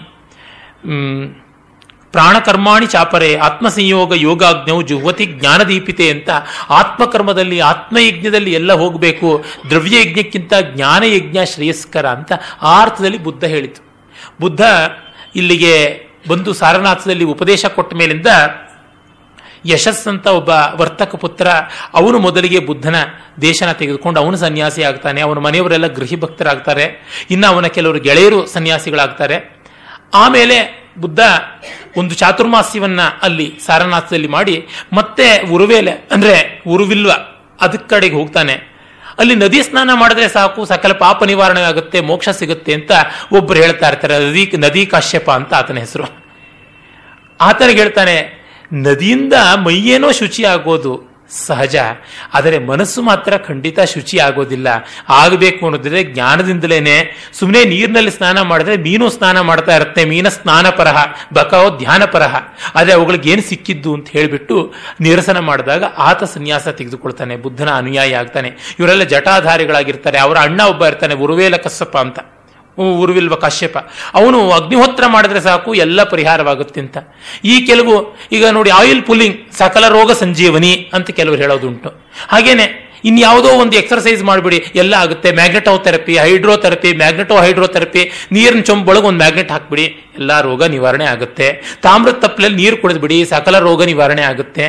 ಪ್ರಾಣಕರ್ಮಾಣಿ 2.13 2.87
ಚಾಪರೆ, 2.87 3.35
ಆತ್ಮಸಂಯೋಗ 3.37 4.13
ಯೋಗಾಜ್ಞವು 4.15 4.81
ಜುಹ್ವತಿ 4.81 5.25
ಜ್ಞಾನದೀಪಿತೆ 5.25 6.09
ಅಂತ 6.09 6.29
ಆತ್ಮಕರ್ಮದಲ್ಲಿ, 6.69 7.59
ಆತ್ಮಯಜ್ಞದಲ್ಲಿ 7.59 8.53
ಎಲ್ಲ 8.53 8.73
ಹೋಗಬೇಕು. 8.73 9.43
ದ್ರವ್ಯಯಜ್ಞಕ್ಕಿಂತ 9.69 10.53
ಜ್ಞಾನಯಜ್ಞ 10.61 11.37
ಶ್ರೇಯಸ್ಕರ 11.53 12.05
ಅಂತ 12.07 12.31
ಆ 12.61 12.81
ಅರ್ಥದಲ್ಲಿ 12.81 13.17
ಬುದ್ಧ 13.17 13.43
ಹೇಳಿತು 13.43 13.81
ಬುದ್ಧ 14.41 14.61
ಇಲ್ಲಿಗೆ 15.35 15.73
ಬಂದು 16.27 16.53
ಸಾರನಾಥದಲ್ಲಿ 16.53 17.23
ಉಪದೇಶ 17.23 17.65
ಕೊಟ್ಟ 17.65 17.93
ಮೇಲಿಂದ 17.93 18.27
ಯಶಸ್ 19.65 20.07
ಅಂತ 20.07 20.27
ಒಬ್ಬ 20.27 20.49
ವರ್ತಕ 20.75 21.15
ಪುತ್ರ 21.15 21.47
ಅವನು 21.93 22.19
ಮೊದಲಿಗೆ 22.19 22.59
ಬುದ್ಧನ 22.59 22.95
ದೇಶನ 23.41 23.71
ತೆಗೆದುಕೊಂಡು 23.71 24.19
ಅವನು 24.19 24.37
ಸನ್ಯಾಸಿ 24.37 24.83
ಆಗ್ತಾನೆ. 24.83 25.21
ಅವನ 25.21 25.37
ಮನೆಯವರೆಲ್ಲ 25.37 25.87
ಗೃಹಿ 25.87 26.15
ಭಕ್ತರಾಗ್ತಾರೆ 26.15 26.85
ಇನ್ನು 27.31 27.47
ಅವನ 27.47 27.65
ಕೆಲವರು 27.67 27.99
ಗೆಳೆಯರು 27.99 28.47
ಸನ್ಯಾಸಿಗಳಾಗ್ತಾರೆ. 28.47 29.63
ಆಮೇಲೆ 30.13 30.82
ಬುದ್ಧ 30.97 31.19
ಒಂದು 31.97 32.15
ಚಾತುರ್ಮಾಸ್ಯವನ್ನ 32.15 33.01
ಅಲ್ಲಿ 33.21 33.59
ಸಾರನಾಥದಲ್ಲಿ 33.65 34.27
ಮಾಡಿ 34.27 34.67
ಮತ್ತೆ 34.93 35.41
ಉರುವೇಲೆ, 35.51 35.91
ಅಂದ್ರೆ 35.91 36.63
ಉರುವಿಲ್ವ 36.67 37.11
ಅದಕ್ಕೆ 37.61 37.89
ಕಡೆಗೆ 37.89 38.15
ಹೋಗ್ತಾನೆ. 38.15 38.73
ಅಲ್ಲಿ 39.19 39.35
ನದಿ 39.35 39.63
ಸ್ನಾನ 39.63 39.89
ಮಾಡಿದ್ರೆ 39.93 40.27
ಸಾಕು, 40.27 40.65
ಸಕಲ 40.65 40.91
ಪಾಪ 40.91 41.23
ನಿವಾರಣೆ 41.23 41.61
ಆಗುತ್ತೆ, 41.61 42.01
ಮೋಕ್ಷ 42.01 42.29
ಸಿಗುತ್ತೆ 42.29 42.73
ಅಂತ 42.73 42.91
ಒಬ್ಬರು 43.31 43.59
ಹೇಳ್ತಾ 43.59 43.87
ಇರ್ತಾರೆ, 43.87 44.19
ನದಿ 44.19 44.51
ನದಿ 44.57 44.85
ಕಾಶ್ಯಪ 44.85 45.31
ಅಂತ 45.31 45.53
ಆತನ 45.53 45.77
ಹೆಸರು. 45.77 46.03
ಆತನಿಗೆ 47.41 47.79
ಹೇಳ್ತಾನೆ, 47.79 48.43
ನದಿಯಿಂದ 48.73 49.33
ಮೈಯೇನೋ 49.65 50.11
ಶುಚಿ 50.11 50.43
ಆಗೋದು 50.43 51.12
ಸಹಜ. 51.29 51.75
ಆದರೆ 52.33 52.59
ಮನಸ್ಸು 52.59 53.01
ಮಾತ್ರ 53.01 53.37
ಖಂಡಿತ 53.37 53.79
ಶುಚಿ 53.79 54.19
ಆಗೋದಿಲ್ಲ. 54.19 54.67
ಆಗಬೇಕು 55.09 55.65
ಅನ್ನೋದಿದ್ರೆ 55.65 56.03
ಜ್ಞಾನದಿಂದಲೇನೆ. 56.03 57.29
ಸುಮ್ಮನೆ 57.33 57.65
ನೀರಿನಲ್ಲಿ 57.65 58.11
ಸ್ನಾನ 58.11 58.41
ಮಾಡಿದ್ರೆ 58.41 58.77
ಮೀನು 58.77 59.09
ಸ್ನಾನ 59.09 59.39
ಮಾಡ್ತಾ 59.39 59.75
ಇರುತ್ತೆ. 59.75 60.05
ಮೀನ 60.05 60.29
ಸ್ನಾನ 60.29 60.69
ಪರಹ, 60.69 61.05
ಬಕಾವೋ 61.33 61.77
ಧ್ಯಾನ 61.77 62.05
ಪರಹ. 62.05 62.35
ಆದರೆ 62.75 62.93
ಅವುಗಳಿಗೆ 62.93 63.31
ಏನು 63.31 63.41
ಸಿಕ್ಕಿದ್ದು 63.41 63.93
ಅಂತ 63.93 64.09
ಹೇಳಿಬಿಟ್ಟು 64.09 64.73
ನಿರಸನ 64.99 65.39
ಮಾಡಿದಾಗ 65.39 65.83
ಆತ 65.97 66.23
ಸನ್ಯಾಸ 66.23 66.67
ತೆಗೆದುಕೊಳ್ತಾನೆ. 66.67 67.35
ಬುದ್ಧನ 67.35 67.71
ಅನುಯಾಯಿ 67.71 68.13
ಆಗ್ತಾನೆ. 68.13 68.75
ಇವರೆಲ್ಲ 68.79 69.03
ಜಟಾಧಾರಿಗಳಾಗಿರ್ತಾರೆ. 69.03 70.19
ಅವರ 70.19 70.37
ಅಣ್ಣ 70.37 70.61
ಒಬ್ಬ 70.61 70.85
ಇರ್ತಾನೆ, 70.85 71.15
ಉರುವೇಲ 71.15 71.55
ಕಸ್ಸಪ್ಪ 71.55 71.97
ಅಂತ. 71.97 72.19
ಉರುವಿಲ್ವ 72.77 73.35
ಕಾಶ್ಯಪ. 73.35 73.77
ಅವನು 74.19 74.51
ಅಗ್ನಿಹೋತ್ರ 74.51 75.07
ಮಾಡಿದ್ರೆ 75.07 75.41
ಸಾಕು, 75.41 75.73
ಎಲ್ಲ 75.73 76.03
ಪರಿಹಾರವಾಗುತ್ತೆ 76.03 76.81
ಅಂತ 76.81 76.97
ಈ 77.43 77.65
ಕೆಲವು, 77.65 78.15
ಈಗ 78.31 78.45
ನೋಡಿ 78.45 78.69
ಆಯಿಲ್ 78.69 79.03
ಪುಲ್ಲಿಂಗ್ 79.03 79.37
ಸಕಲ 79.57 79.87
ರೋಗ 79.87 80.11
ಸಂಜೀವನಿ 80.11 80.89
ಅಂತ 80.93 81.11
ಕೆಲವರು 81.11 81.41
ಹೇಳೋದುಂಟು. 81.41 81.89
ಹಾಗೇನೆ, 82.33 82.93
ಇನ್ಯಾವುದೋ 83.09 83.49
ಒಂದು 83.49 83.75
ಎಕ್ಸರ್ಸೈಸ್ 83.75 84.23
ಮಾಡಿಬಿಡಿ, 84.23 84.57
ಎಲ್ಲ 84.75 84.93
ಆಗುತ್ತೆ. 84.93 85.31
Magneto 85.31 85.77
therapy 85.77 86.17
hydrotherapy 86.17 86.93
magneto 86.93 87.35
hydrotherapy 87.35 88.11
ನೀರಿನ 88.31 88.61
ಚೊಂಬೊಳಗೆ 88.61 89.05
ಒಂದು 89.05 89.17
ಮ್ಯಾಗ್ನೆಟ್ 89.17 89.51
ಹಾಕ್ಬಿಡಿ, 89.51 89.85
ಎಲ್ಲ 90.17 90.41
ರೋಗ 90.41 90.63
ನಿವಾರಣೆ 90.63 91.05
ಆಗುತ್ತೆ. 91.05 91.77
ತಾಮ್ರದ 91.81 92.17
ತಪ್ಪಲಲ್ಲಿ 92.25 92.57
ನೀರು 92.63 92.77
ಕುಡಿದ್ಬಿಡಿ, 92.77 93.25
ಸಕಲ 93.25 93.59
ರೋಗ 93.59 93.83
ನಿವಾರಣೆ 93.83 94.21
ಆಗುತ್ತೆ. 94.21 94.67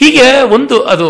ಹೀಗೆ 0.00 0.26
ಒಂದು, 0.42 0.82
ಅದು, 0.82 1.08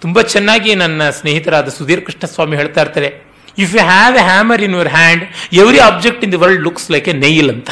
ತುಂಬ 0.00 0.20
ಚೆನ್ನಾಗಿ 0.20 0.74
ನನ್ನ 0.74 1.10
ಸ್ನೇಹಿತರಾದ 1.10 1.68
ಸುಧೀರ್ 1.68 2.04
ಕೃಷ್ಣ 2.06 2.26
ಸ್ವಾಮಿ 2.26 2.56
ಹೇಳ್ತಾ 2.56 2.80
ಇರ್ತಾರೆ. 2.80 3.25
If 3.58 3.74
you 3.76 3.82
have 3.92 4.16
a 4.16 4.24
hammer 4.30 4.62
in 4.62 4.72
your 4.72 4.88
hand 4.88 5.24
every 5.52 5.78
object 5.78 6.22
in 6.24 6.32
the 6.32 6.36
world 6.36 6.62
looks 6.62 6.90
like 6.90 7.08
a 7.08 7.12
nail 7.12 7.50
ಅಂತ. 7.50 7.70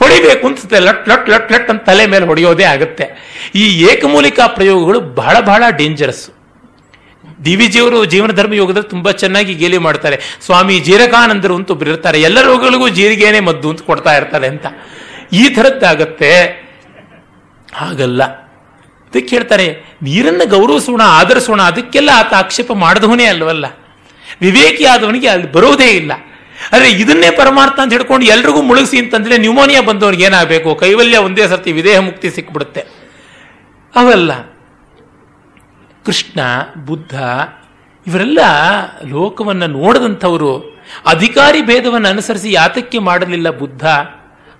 ಹೊಡಿಬೇಕು 0.00 0.46
ಅನ್ಸುತ್ತೆ 0.46 0.78
ಲಟ್ 0.80 1.08
ಲಟ್ 1.08 1.30
ಲಟ್ 1.30 1.52
ಲಟ್ 1.52 1.70
ಅಂತ 1.70 1.82
ತಲೆ 1.82 2.06
ಮೇಲೆ 2.06 2.26
ಹೊಡೆಯೋದೇ 2.26 2.64
ಆಗುತ್ತೆ. 2.64 3.04
ಈ 3.54 3.64
ಏಕಮೂಲಿಕಾ 3.82 4.46
ಪ್ರಯೋಗಗಳು 4.46 5.00
ಬಹಳ 5.00 5.36
ಬಹಳ 5.40 5.62
ಡೇಂಜರಸ್ 5.70 6.30
ಡಿ 7.42 7.56
ವಿ 7.56 7.66
ಜಿಯವರು 7.66 8.04
ಜೀವನ 8.04 8.30
ಧರ್ಮ 8.32 8.52
ಯೋಗದಲ್ಲಿ 8.52 8.88
ತುಂಬಾ 8.88 9.10
ಚೆನ್ನಾಗಿ 9.12 9.54
ಗೇಲಿ 9.54 9.78
ಮಾಡ್ತಾರೆ. 9.78 10.16
ಸ್ವಾಮಿ 10.46 10.80
ಜೀರಕಾನಂದರು 10.80 11.54
ಅಂತ 11.56 11.70
ಒಬ್ರು 11.70 11.90
ಇರ್ತಾರೆ. 11.90 12.20
ಎಲ್ಲ 12.22 12.40
ರೋಗಗಳಿಗೂ 12.40 12.88
ಜೀರಿಗೆನೇ 12.88 13.40
ಮದ್ದು 13.40 13.70
ಅಂತ 13.70 13.82
ಕೊಡ್ತಾ 13.82 14.16
ಇರ್ತಾರೆ 14.16 14.46
ಅಂತ. 14.46 14.66
ಈ 15.32 15.48
ಥರದ್ದಾಗತ್ತೆ 15.48 16.32
ಹಾಗಲ್ಲ. 17.74 18.22
ಅದಕ್ಕೆ 19.08 19.36
ಹೇಳ್ತಾರೆ, 19.36 19.66
ನೀರನ್ನು 20.02 20.46
ಗೌರವಿಸೋಣ, 20.48 21.02
ಆಧರಿಸೋಣ, 21.04 21.62
ಅದಕ್ಕೆಲ್ಲ 21.62 22.10
ಆತ 22.14 22.34
ಆಕ್ಷೇಪ 22.34 22.72
ಮಾಡಿದವನೇ 22.72 23.24
ಅಲ್ವಲ್ಲ. 23.24 23.66
ವಿವೇಕಿ 24.40 24.84
ಆದವನಿಗೆ 24.84 25.28
ಅಲ್ಲಿ 25.28 25.52
ಬರೋದೇ 25.52 25.90
ಇಲ್ಲ. 25.90 26.12
ಆದರೆ 26.72 26.90
ಇದನ್ನೇ 26.90 27.30
ಪರಮಾರ್ಥ 27.30 27.80
ಅಂತ 27.80 27.92
ಹಿಡ್ಕೊಂಡು 27.92 28.26
ಎಲ್ರಿಗೂ 28.26 28.62
ಮುಳುಗಿಸಿ 28.62 28.98
ಅಂತಂದ್ರೆ 28.98 29.38
ನ್ಯೂಮೋನಿಯಾ 29.38 29.80
ಬಂದವನಿಗೆ 29.80 30.24
ಏನಾಗಬೇಕು? 30.24 30.74
ಕೈವಲ್ಯ 30.74 31.18
ಒಂದೇ 31.18 31.46
ಸರ್ತಿ 31.46 31.72
ವಿದೇಹ 31.72 31.98
ಮುಕ್ತಿ 31.98 32.30
ಸಿಕ್ಬಿಡುತ್ತೆ. 32.30 32.80
ಅವಲ್ಲ 33.96 34.40
ಕೃಷ್ಣ, 36.04 36.40
ಬುದ್ಧ, 36.86 37.20
ಇವರೆಲ್ಲ 38.06 38.38
ಲೋಕವನ್ನು 39.08 39.66
ನೋಡದಂಥವರು. 39.66 40.82
ಅಧಿಕಾರಿ 41.06 41.62
ಭೇದವನ್ನು 41.62 42.08
ಅನುಸರಿಸಿ 42.08 42.52
ಯಾತಕ್ಕೆ 42.52 42.98
ಮಾಡಲಿಲ್ಲ 42.98 43.50
ಬುದ್ಧ? 43.50 43.86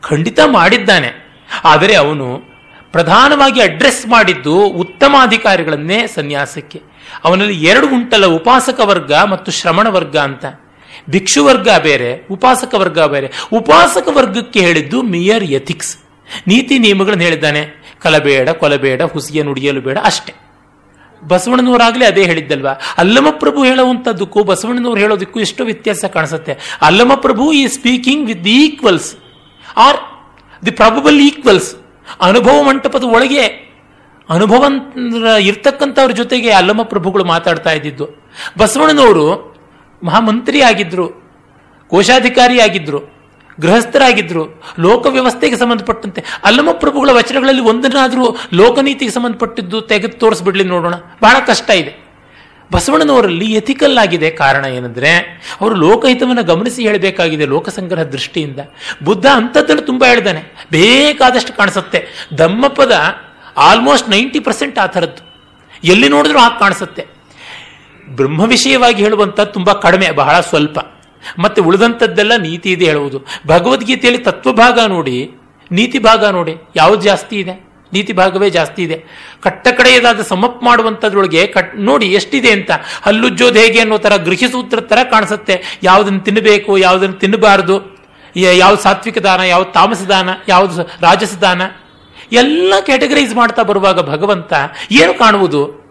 ಖಂಡಿತ 0.00 0.40
ಮಾಡಿದ್ದಾನೆ. 0.46 1.12
ಆದರೆ 1.64 1.94
ಅವನು 1.94 2.42
ಪ್ರಧಾನವಾಗಿ 2.92 3.62
ಅಡ್ರೆಸ್ 3.62 4.06
ಮಾಡಿದ್ದು 4.06 4.54
ಉತ್ತಮ 4.60 5.14
ಅಧಿಕಾರಿಗಳನ್ನೇ 5.20 6.06
ಸನ್ಯಾಸಕ್ಕೆ. 6.06 6.82
ಅವನಲ್ಲಿ 7.24 7.64
ಎರಡು 7.64 7.86
ಉಂಟಲ್ಲ 7.86 8.26
ಉಪಾಸಕ 8.26 8.80
ವರ್ಗ 8.80 9.12
ಮತ್ತು 9.12 9.52
ಶ್ರಮಣ 9.52 9.86
ವರ್ಗ 9.86 10.16
ಅಂತ. 10.16 10.44
ಭಿಕ್ಷು 11.10 11.44
ವರ್ಗ 11.44 11.68
ಬೇರೆ, 11.82 12.26
ಉಪಾಸಕ 12.30 12.74
ವರ್ಗ 12.74 13.00
ಬೇರೆ. 13.00 13.32
ಉಪಾಸಕ 13.52 14.08
ವರ್ಗಕ್ಕೆ 14.12 14.60
ಹೇಳಿದ್ದು 14.60 15.02
ಮಿಯರ್ 15.02 15.44
ಎಥಿಕ್ಸ್ 15.44 15.96
ನೀತಿ 16.46 16.78
ನಿಯಮಗಳನ್ನು 16.78 17.24
ಹೇಳಿದ್ದಾನೆ. 17.24 17.82
ಕಲಬೇಡ, 18.00 18.50
ಕೊಲಬೇಡ 18.50 19.02
ಹುಸಿಯ 19.02 19.42
ನುಡಿಯಲು 19.42 19.80
ಬೇಡ, 19.80 19.98
ಅಷ್ಟೇ. 20.04 20.34
ಬಸವಣ್ಣನವರಾಗಲೇ 21.28 22.04
ಅದೇ 22.04 22.24
ಹೇಳಿದ್ದಲ್ವಾ? 22.24 22.80
ಅಲ್ಲಮಪ್ರಭು 22.98 23.64
ಹೇಳುವಂಥದ್ದಕ್ಕೂ, 23.64 24.42
ಬಸವಣ್ಣನವರು 24.42 25.00
ಹೇಳೋದಕ್ಕೂ 25.00 25.40
ಎಷ್ಟು 25.40 25.64
ವ್ಯತ್ಯಾಸ 25.64 26.04
ಕಾಣಿಸುತ್ತೆ. 26.04 26.78
ಅಲ್ಲಮಪ್ರಭು 26.82 27.52
ಈ 27.52 27.66
speaking 27.66 28.26
with 28.26 28.44
the 28.44 28.64
equals 28.64 29.16
or 29.76 29.96
the 30.66 30.70
probable 30.70 31.20
equals 31.20 31.76
ಅನುಭವ 32.20 32.62
ಮಂಟಪದ 32.62 33.04
ಒಳಗೆ 33.04 33.71
ಅನುಭವ 34.28 34.64
ಇರ್ತಕ್ಕಂಥವ್ರ 35.40 36.10
ಜೊತೆಗೆ 36.10 36.50
ಅಲ್ಲಮ 36.50 36.82
ಪ್ರಭುಗಳು 36.82 37.24
ಮಾತಾಡ್ತಾ 37.24 37.70
ಇದ್ದಿದ್ದು. 37.70 38.08
ಬಸವಣ್ಣನವರು 38.58 39.52
ಮಹಾಮಂತ್ರಿ 40.02 40.62
ಆಗಿದ್ರು 40.62 41.08
ಕೋಶಾಧಿಕಾರಿ 41.88 42.60
ಆಗಿದ್ರು 42.60 43.22
ಗೃಹಸ್ಥರಾಗಿದ್ರು, 43.60 44.62
ಲೋಕ 44.78 45.06
ವ್ಯವಸ್ಥೆಗೆ 45.06 45.56
ಸಂಬಂಧಪಟ್ಟಂತೆ. 45.56 46.24
ಅಲ್ಲಮ 46.44 46.68
ಪ್ರಭುಗಳ 46.72 47.10
ವಚನಗಳಲ್ಲಿ 47.12 47.60
ಒಂದನ್ನಾದರೂ 47.60 48.36
ಲೋಕನೀತಿಗೆ 48.52 49.10
ಸಂಬಂಧಪಟ್ಟಿದ್ದು 49.10 49.80
ತೆಗೆದು 49.80 50.18
ತೋರಿಸ್ಬಿಡ್ಲಿ 50.18 50.64
ನೋಡೋಣ. 50.64 50.94
ಬಹಳ 50.94 51.36
ಕಷ್ಟ 51.46 51.70
ಇದೆ. 51.70 51.94
ಬಸವಣ್ಣನವರಲ್ಲಿ 52.72 53.52
ಎಥಿಕಲ್ 53.52 53.98
ಆಗಿದೆ 53.98 54.30
ಕಾರಣ 54.30 54.64
ಏನಂದ್ರೆ, 54.64 55.16
ಅವರು 55.60 55.74
ಲೋಕಹಿತವನ್ನು 55.74 56.42
ಗಮನಿಸಿ 56.42 56.82
ಹೇಳಬೇಕಾಗಿದೆ 56.82 57.46
ಲೋಕಸಂಗ್ರಹ 57.46 58.02
ದೃಷ್ಟಿಯಿಂದ. 58.02 58.58
ಬುದ್ಧ 59.02 59.26
ಅಂಥದ್ದನ್ನು 59.26 59.82
ತುಂಬ 59.82 60.04
ಹೇಳ್ದಾನೆ. 60.04 60.42
ಬೇಕಾದಷ್ಟು 60.70 61.52
ಕಾಣಿಸುತ್ತೆ. 61.52 62.28
ದಮ್ಮಪದ 62.38 62.92
ಆಲ್ಮೋಸ್ಟ್ 63.56 64.08
ನೈಂಟಿ 64.10 64.40
ಪರ್ಸೆಂಟ್ 64.40 64.78
ಆ 64.78 64.86
ಥರದ್ದು. 64.86 65.22
ಎಲ್ಲಿ 65.84 66.08
ನೋಡಿದ್ರೂ 66.08 66.38
ಹಾಗೆ 66.38 66.58
ಕಾಣಿಸುತ್ತೆ. 66.58 67.02
ಬ್ರಹ್ಮ 68.16 68.44
ವಿಷಯವಾಗಿ 68.44 69.00
ಹೇಳುವಂಥದ್ದು 69.02 69.52
ತುಂಬ 69.52 69.72
ಕಡಿಮೆ, 69.72 70.08
ಬಹಳ 70.10 70.34
ಸ್ವಲ್ಪ. 70.40 70.78
ಮತ್ತೆ 71.38 71.60
ಉಳಿದಂಥದ್ದೆಲ್ಲ 71.60 72.32
ನೀತಿ 72.36 72.68
ಇದೆ 72.72 72.84
ಹೇಳುವುದು. 72.84 73.18
ಭಗವದ್ಗೀತೆಯಲ್ಲಿ 73.46 74.20
ತತ್ವಭಾಗ 74.28 74.78
ನೋಡಿ, 74.86 75.16
ನೀತಿ 75.70 75.98
ಭಾಗ 75.98 76.24
ನೋಡಿ, 76.24 76.54
ಯಾವ್ದು 76.76 77.02
ಜಾಸ್ತಿ 77.02 77.36
ಇದೆ? 77.42 77.54
ನೀತಿ 77.92 78.12
ಭಾಗವೇ 78.12 78.48
ಜಾಸ್ತಿ 78.50 78.80
ಇದೆ. 78.82 78.96
ಕಟ್ಟ 79.42 79.64
ಕಡೆಯದಾದ 79.78 80.20
ಸಮಪ್ 80.22 80.60
ಮಾಡುವಂಥದ್ರೊಳಗೆ 80.62 81.42
ಕಟ್, 81.46 81.72
ನೋಡಿ 81.88 82.06
ಎಷ್ಟಿದೆ 82.06 82.50
ಅಂತ. 82.50 82.70
ಹಲ್ಲುಜ್ಜೋದು 83.02 83.58
ಹೇಗೆ 83.58 83.80
ಅನ್ನೋ 83.80 83.98
ಥರ 83.98 84.16
ಗೃಹಿಸೂತ್ರ 84.16 84.80
ಥರ 84.80 84.98
ಕಾಣಿಸುತ್ತೆ. 85.10 85.56
ಯಾವುದನ್ನು 85.82 86.20
ತಿನ್ನಬೇಕು 86.20 86.78
ಯಾವುದನ್ನು 86.78 87.16
ತಿನ್ನಬಾರದು 87.22 87.76
ಯಾವ 88.62 88.74
ಸಾತ್ವಿಕ 88.74 89.18
ದಾನ 89.18 89.40
ಯಾವ 89.40 89.62
ತಾಮಸ 89.76 90.02
ದಾನ, 90.02 90.30
ಯಾವ್ದು 90.48 90.82
ರಾಜಸ 91.06 91.34
ದಾನ. 91.36 91.62
ಎಲ್ಲ 92.32 92.74
ಕ್ಯಾಟಗರೈಸ್ 92.80 93.34
ಮಾಡ್ತಾ 93.34 93.62
ಬರುವಾಗ 93.62 94.00
ಭಗವಂತ 94.00 94.52
ಏನು 94.90 95.14
ಕಾಣುವುದು? 95.14 95.82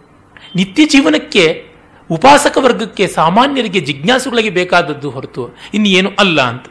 ನಿತ್ಯ 0.56 0.84
ಜೀವನಕ್ಕೆ, 0.84 1.66
ಉಪಾಸಕ 2.10 2.58
ವರ್ಗಕ್ಕೆ 2.60 3.08
ಸಾಮಾನ್ಯರಿಗೆ 3.08 3.80
ಜಿಜ್ಞಾಸುಗಳಿಗೆ 3.80 4.50
ಬೇಕಾದದ್ದು 4.50 5.10
ಹೊರತು 5.10 5.56
ಇನ್ನೇನು 5.74 6.10
ಅಲ್ಲ 6.18 6.40
ಅಂತ. 6.40 6.66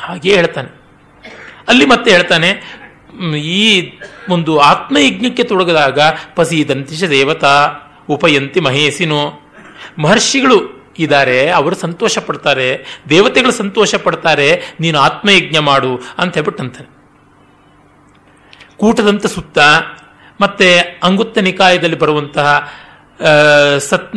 ಹಾಗೆ 0.00 0.34
ಹೇಳ್ತಾನೆ. 0.34 0.80
ಅಲ್ಲಿ 1.68 1.86
ಮತ್ತೆ 1.86 2.10
ಹೇಳ್ತಾನೆ 2.10 2.80
ಈ 3.38 3.98
ಒಂದು 4.30 4.58
ಆತ್ಮಯಜ್ಞಕ್ಕೆ 4.58 5.42
ತೊಡಗದಾಗ 5.42 6.00
ಪಸೀದಂತಿಶ 6.36 7.04
ದೇವತಾ, 7.04 7.76
ಉಪಯಂತಿ 8.08 8.60
ಮಹೇಶಿನು 8.60 9.50
ಮಹರ್ಷಿಗಳು 9.98 10.88
ಇದ್ದಾರೆ, 10.98 11.50
ಅವರು 11.50 11.76
ಸಂತೋಷ 11.76 12.18
ಪಡ್ತಾರೆ 12.18 13.00
ದೇವತೆಗಳು 13.08 13.52
ಸಂತೋಷ 13.52 13.94
ಪಡ್ತಾರೆ 13.94 14.62
ನೀನು 14.80 14.98
ಆತ್ಮಯಜ್ಞ 14.98 15.58
ಮಾಡು 15.58 16.00
ಅಂತ 16.18 16.34
ಹೇಳ್ಬಿಟ್ಟು 16.34 16.62
ಅಂತಾನೆ 16.62 16.99
ಕೂಟದಂತ 18.80 19.26
ಸುತ್ತ, 19.26 19.58
ಮತ್ತೆ 20.40 20.68
ಅಂಗುತ್ತ 21.02 21.38
ನಿಕಾಯದಲ್ಲಿ 21.38 21.98
ಬರುವಂತಹ 21.98 22.48
ಸತ್ 23.78 24.12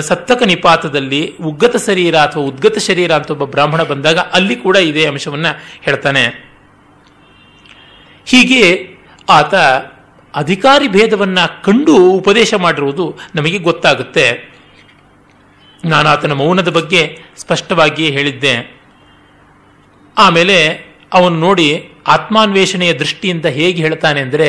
ಸತ್ತಕ 0.00 0.40
ನಿಪಾತದಲ್ಲಿ 0.42 1.20
ಉಗ್ಗತ 1.42 1.76
ಶರೀರ 1.76 2.14
ಅಥವಾ 2.16 2.42
ಉದ್ಗತ 2.42 2.78
ಶರೀರ 2.78 3.10
ಅಂತ 3.12 3.30
ಒಬ್ಬ 3.30 3.44
ಬ್ರಾಹ್ಮಣ 3.44 3.82
ಬಂದಾಗ 3.82 4.18
ಅಲ್ಲಿ 4.18 4.56
ಕೂಡ 4.56 4.76
ಇದೇ 4.90 5.04
ಅಂಶವನ್ನ 5.06 5.46
ಹೇಳ್ತಾನೆ. 5.80 6.24
ಹೀಗೆ 8.26 8.62
ಆತ 9.28 9.54
ಅಧಿಕಾರಿ 10.34 10.88
ಭೇದವನ್ನ 10.88 11.38
ಕಂಡು 11.64 11.96
ಉಪದೇಶ 12.10 12.54
ಮಾಡಿರುವುದು 12.54 13.06
ನಮಗೆ 13.34 13.58
ಗೊತ್ತಾಗುತ್ತೆ. 13.58 14.26
ನಾನು 15.84 16.08
ಆತನ 16.08 16.32
ಮೌನದ 16.32 16.68
ಬಗ್ಗೆ 16.68 17.02
ಸ್ಪಷ್ಟವಾಗಿಯೇ 17.36 18.10
ಹೇಳಿದ್ದೆ. 18.10 18.54
ಆಮೇಲೆ 20.18 20.58
ಅವನು 21.12 21.36
ನೋಡಿ 21.36 21.68
ಆತ್ಮಾನ್ವೇಷಣೆಯ 22.06 22.92
ದೃಷ್ಟಿಯಿಂದ 22.92 23.46
ಹೇಗೆ 23.58 23.82
ಹೇಳ್ತಾನೆ 23.82 24.20
ಅಂದರೆ, 24.20 24.48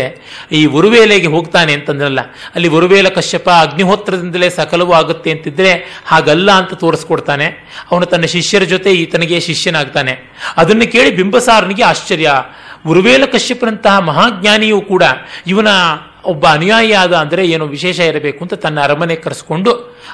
ಈ 0.52 0.62
ಉರುವೇಲೆಗೆ 0.66 1.28
ಹೋಗ್ತಾನೆ 1.28 1.74
ಅಂತಂದ್ರಲ್ಲ, 1.74 2.22
ಅಲ್ಲಿ 2.56 2.68
ಉರುವೇಲ 2.68 3.08
ಕಶ್ಯಪ 3.08 3.50
ಅಗ್ನಿಹೋತ್ರದಿಂದಲೇ 3.50 4.50
ಸಕಲವೂ 4.50 4.94
ಆಗುತ್ತೆ 4.94 5.32
ಅಂತಿದ್ರೆ 5.32 5.72
ಹಾಗಲ್ಲ 6.06 6.52
ಅಂತ 6.52 6.74
ತೋರಿಸ್ಕೊಡ್ತಾನೆ. 6.74 7.48
ಅವನು 7.92 8.06
ತನ್ನ 8.06 8.26
ಶಿಷ್ಯರ 8.26 8.64
ಜೊತೆ 8.64 8.92
ಈತನಿಗೆ 8.94 9.40
ಶಿಷ್ಯನಾಗ್ತಾನೆ. 9.40 10.16
ಅದನ್ನು 10.58 10.88
ಕೇಳಿ 10.92 11.12
ಬಿಂಬಸಾರನಿಗೆ 11.12 11.84
ಆಶ್ಚರ್ಯ. 11.84 12.32
ಉರುವೇಲ 12.86 13.24
ಕಶ್ಯಪನಂತಹ 13.26 14.00
ಮಹಾಜ್ಞಾನಿಯೂ 14.00 14.82
ಕೂಡ 14.82 15.04
ಇವನ 15.48 15.70
ಒಬ್ಬ 16.32 16.46
ಅನುಯಾಯಿ 16.48 16.92
ಆದ 16.94 17.14
ಅಂದರೆ 17.14 17.42
ಏನೋ 17.48 17.66
ವಿಶೇಷ 17.66 18.00
ಇರಬೇಕು 18.00 18.40
ಅಂತ 18.44 18.54
ತನ್ನ 18.54 18.78
ಅರಮನೆ 18.82 19.16
ಕರೆಸ್ಕೊಂಡು 19.16 19.72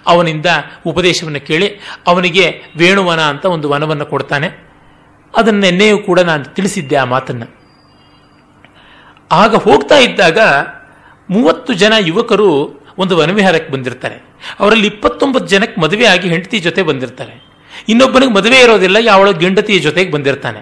ಅವನಿಂದ 0.08 0.46
ಉಪದೇಶವನ್ನು 0.86 1.42
ಕೇಳಿ 1.48 1.68
ಅವನಿಗೆ 2.08 2.46
ವೇಣುವನ 2.78 3.20
ಅಂತ 3.20 3.46
ಒಂದು 3.46 3.70
ವನವನ್ನು 3.70 4.06
ಕೊಡ್ತಾನೆ. 4.06 4.70
ಅದನ್ನ 5.38 5.60
ನೆನ್ನೆಯೂ 5.60 5.98
ಕೂಡ 5.98 6.20
ನಾನು 6.20 6.45
ತಿಳಿಸಿದ್ದೆ 6.45 6.95
ಆ 6.95 7.03
ಮಾತನ್ನ. 7.03 7.44
ಆಗ 9.32 9.56
ಹೋಗ್ತಾ 9.56 9.98
ಇದ್ದಾಗ 9.98 10.40
ಮೂವತ್ತು 11.30 11.74
ಜನ 11.74 11.94
ಯುವಕರು 11.99 12.82
ಒಂದು 12.98 13.18
ವನವಿಹಾರಕ್ಕೆ 13.18 13.74
ಬಂದಿರ್ತಾರೆ. 13.74 14.16
ಅವರಲ್ಲಿ 14.60 14.88
ಇಪ್ಪತ್ತೊಂಬತ್ತು 14.88 15.49
ಜನಕ್ಕೆ 15.49 15.82
ಮದುವೆ 15.82 16.06
ಆಗಿ 16.06 16.30
ಹೆಂಡತಿ 16.30 16.60
ಜೊತೆ 16.60 16.82
ಬಂದಿರ್ತಾರೆ. 16.82 17.52
ಇನ್ನೊಬ್ಬನಿಗೆ 17.90 18.32
ಮದುವೆ 18.32 18.60
ಇರೋದಿಲ್ಲ, 18.60 18.98
ಯಾವಳು 18.99 19.34
ಗೆಂಡತಿಯ 19.34 19.80
ಜೊತೆಗೆ 19.80 20.12
ಬಂದಿರ್ತಾನೆ. 20.12 20.60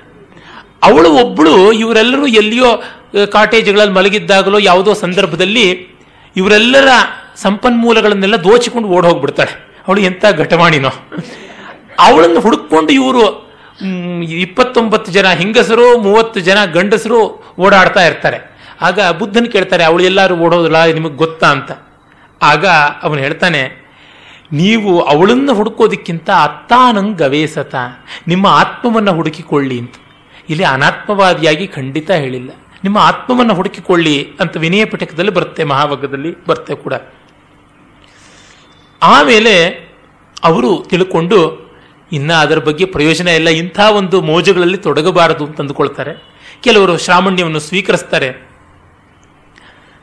ಅವಳು 0.84 1.12
ಒಬ್ಬಳು 1.12 1.72
ಇವರೆಲ್ಲರೂ 1.72 2.28
ಎಲ್ಲಿಯೋ 2.28 2.84
ಕಾಟೇಜ್ಗಳಲ್ಲಿ 3.26 3.94
ಮಲಗಿದ್ದಾಗಲೋ 3.94 4.58
ಯಾವುದೋ 4.58 4.94
ಸಂದರ್ಭದಲ್ಲಿ 4.94 5.88
ಇವರೆಲ್ಲರ 6.36 6.88
ಸಂಪನ್ಮೂಲಗಳನ್ನೆಲ್ಲ 7.36 8.36
ದೋಚಿಕೊಂಡು 8.36 8.88
ಓಡ್ 8.88 9.06
ಹೋಗ್ಬಿಡ್ತಾಳೆ 9.06 9.82
ಅವಳು 9.88 10.02
ಎಂಥ 10.02 10.26
ಘಟವಾಣಿನೋ. 10.38 10.90
ಅವಳನ್ನು 12.00 12.40
ಹುಡುಕೊಂಡು 12.40 12.94
ಇವರು 12.94 13.49
ಇಪ್ಪತ್ತೊಂಬತ್ತು 14.42 15.12
ಜನ 15.12 15.28
ಹೆಂಗಸರು, 15.32 15.88
ಮೂವತ್ತು 15.98 16.40
ಜನ 16.40 16.60
ಗಂಡಸರು 16.74 17.20
ಓಡಾಡ್ತಾ 17.60 18.02
ಇರ್ತಾರೆ. 18.06 18.40
ಆಗ 18.82 19.00
ಬುದ್ಧನ 19.20 19.46
ಕೇಳ್ತಾರೆ, 19.52 19.84
ಅವಳು 19.84 20.04
ಎಲ್ಲರೂ 20.04 20.36
ಓಡೋದಿಲ್ಲ 20.36 20.80
ನಿಮಗೆ 20.86 21.16
ಗೊತ್ತಾ 21.16 21.48
ಅಂತ. 21.52 21.72
ಆಗ 22.42 22.66
ಅವನು 23.04 23.20
ಹೇಳ್ತಾನೆ, 23.20 23.62
ನೀವು 24.52 24.92
ಅವಳನ್ನು 25.02 25.54
ಹುಡುಕೋದಕ್ಕಿಂತ 25.54 26.30
ಅತ್ತಾನಂಗ್ 26.30 27.18
ಗವೇಸತ. 27.18 27.76
ನಿಮ್ಮ 28.28 28.46
ಆತ್ಮವನ್ನು 28.62 29.12
ಹುಡುಕಿಕೊಳ್ಳಿ 29.14 29.78
ಅಂತ. 29.80 29.96
ಇಲ್ಲಿ 30.50 30.64
ಅನಾತ್ಮವಾದಿಯಾಗಿ 30.64 31.68
ಖಂಡಿತ 31.68 32.10
ಹೇಳಿಲ್ಲ. 32.12 32.52
ನಿಮ್ಮ 32.84 32.98
ಆತ್ಮವನ್ನು 32.98 33.54
ಹುಡುಕಿಕೊಳ್ಳಿ 33.54 34.16
ಅಂತ 34.40 34.58
ವಿನಯ 34.58 34.84
ಪಿಟಕದಲ್ಲಿ 34.86 35.32
ಬರುತ್ತೆ 35.32 35.64
ಮಹಾವಗ್ಗದಲ್ಲಿ 35.64 36.32
ಬರುತ್ತೆ 36.48 36.76
ಕೂಡ. 36.76 36.94
ಆಮೇಲೆ 39.02 39.56
ಅವರು 40.44 40.72
ತಿಳ್ಕೊಂಡು 40.90 41.40
ಇನ್ನ 42.12 42.34
ಅದರ 42.34 42.58
ಬಗ್ಗೆ 42.58 42.86
ಪ್ರಯೋಜನ 42.86 43.28
ಇಲ್ಲ. 43.28 43.50
ಇಂಥ 43.50 43.80
ಒಂದು 43.80 44.22
ಮೋಜುಗಳಲ್ಲಿ 44.22 44.78
ತೊಡಗಬಾರದು 44.78 45.46
ಅಂತ 45.46 45.62
ಅಂದುಕೊಳ್ತಾರೆ. 45.62 46.40
ಕೆಲವರು 46.64 46.98
ಶ್ರಾಮಣ್ಯವನ್ನು 46.98 47.60
ಸ್ವೀಕರಿಸ್ತಾರೆ. 47.60 48.50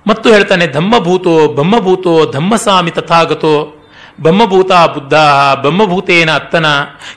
ಮತ್ತು 0.07 0.33
ಹೇಳ್ತಾನೆ, 0.33 0.67
ಧಮ್ಮಭೂತೋ, 0.67 1.49
ಬ್ರಹ್ಮಭೂತೋ, 1.49 2.33
ಧಮ್ಮಸಾಮಿ 2.33 2.91
ತಥಾಗತೋ, 2.91 3.73
ಬ್ರಹ್ಮಭೂತ 4.21 4.73
ಬುದ್ಧ, 4.73 5.15
ಬ್ರಹ್ಮಭೂತೇನ 5.61 6.35
ಅತ್ತನ, 6.35 6.67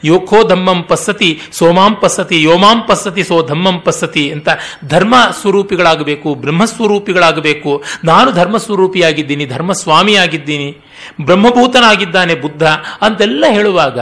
ಯೋಖೋ 0.03 0.47
ಧಮ್ಮಂ 0.47 0.83
ಪಸ್ಸತಿ, 0.83 1.39
ಸೋಮಾಂ 1.51 1.95
ಪಸ್ಸತಿ, 1.95 2.43
ಯೋಮಾಂ 2.43 2.83
ಪಸ್ಸತಿ, 2.87 3.23
ಸೋ 3.23 3.43
ಧಮ್ಮಂ 3.43 3.79
ಪಸ್ಸತಿ 3.79 4.31
ಅಂತ 4.31 4.49
ಧರ್ಮ 4.87 5.15
ಸ್ವರೂಪಿಗಳಾಗಬೇಕು 5.41 6.35
ಬ್ರಹ್ಮಸ್ವರೂಪಿಗಳಾಗಬೇಕು. 6.35 7.83
ನಾನು 8.03 8.31
ಧರ್ಮ 8.31 8.57
ಸ್ವರೂಪಿಯಾಗಿದ್ದೀನಿ 8.57 9.45
ಧರ್ಮ 9.45 9.71
ಸ್ವಾಮಿಯಾಗಿದ್ದೀನಿ 9.71 10.77
ಬ್ರಹ್ಮಭೂತನಾಗಿದ್ದಾನೆ 11.21 12.35
ಬುದ್ಧ 12.35 12.63
ಅಂತೆಲ್ಲ 13.01 13.45
ಹೇಳುವಾಗ 13.49 13.99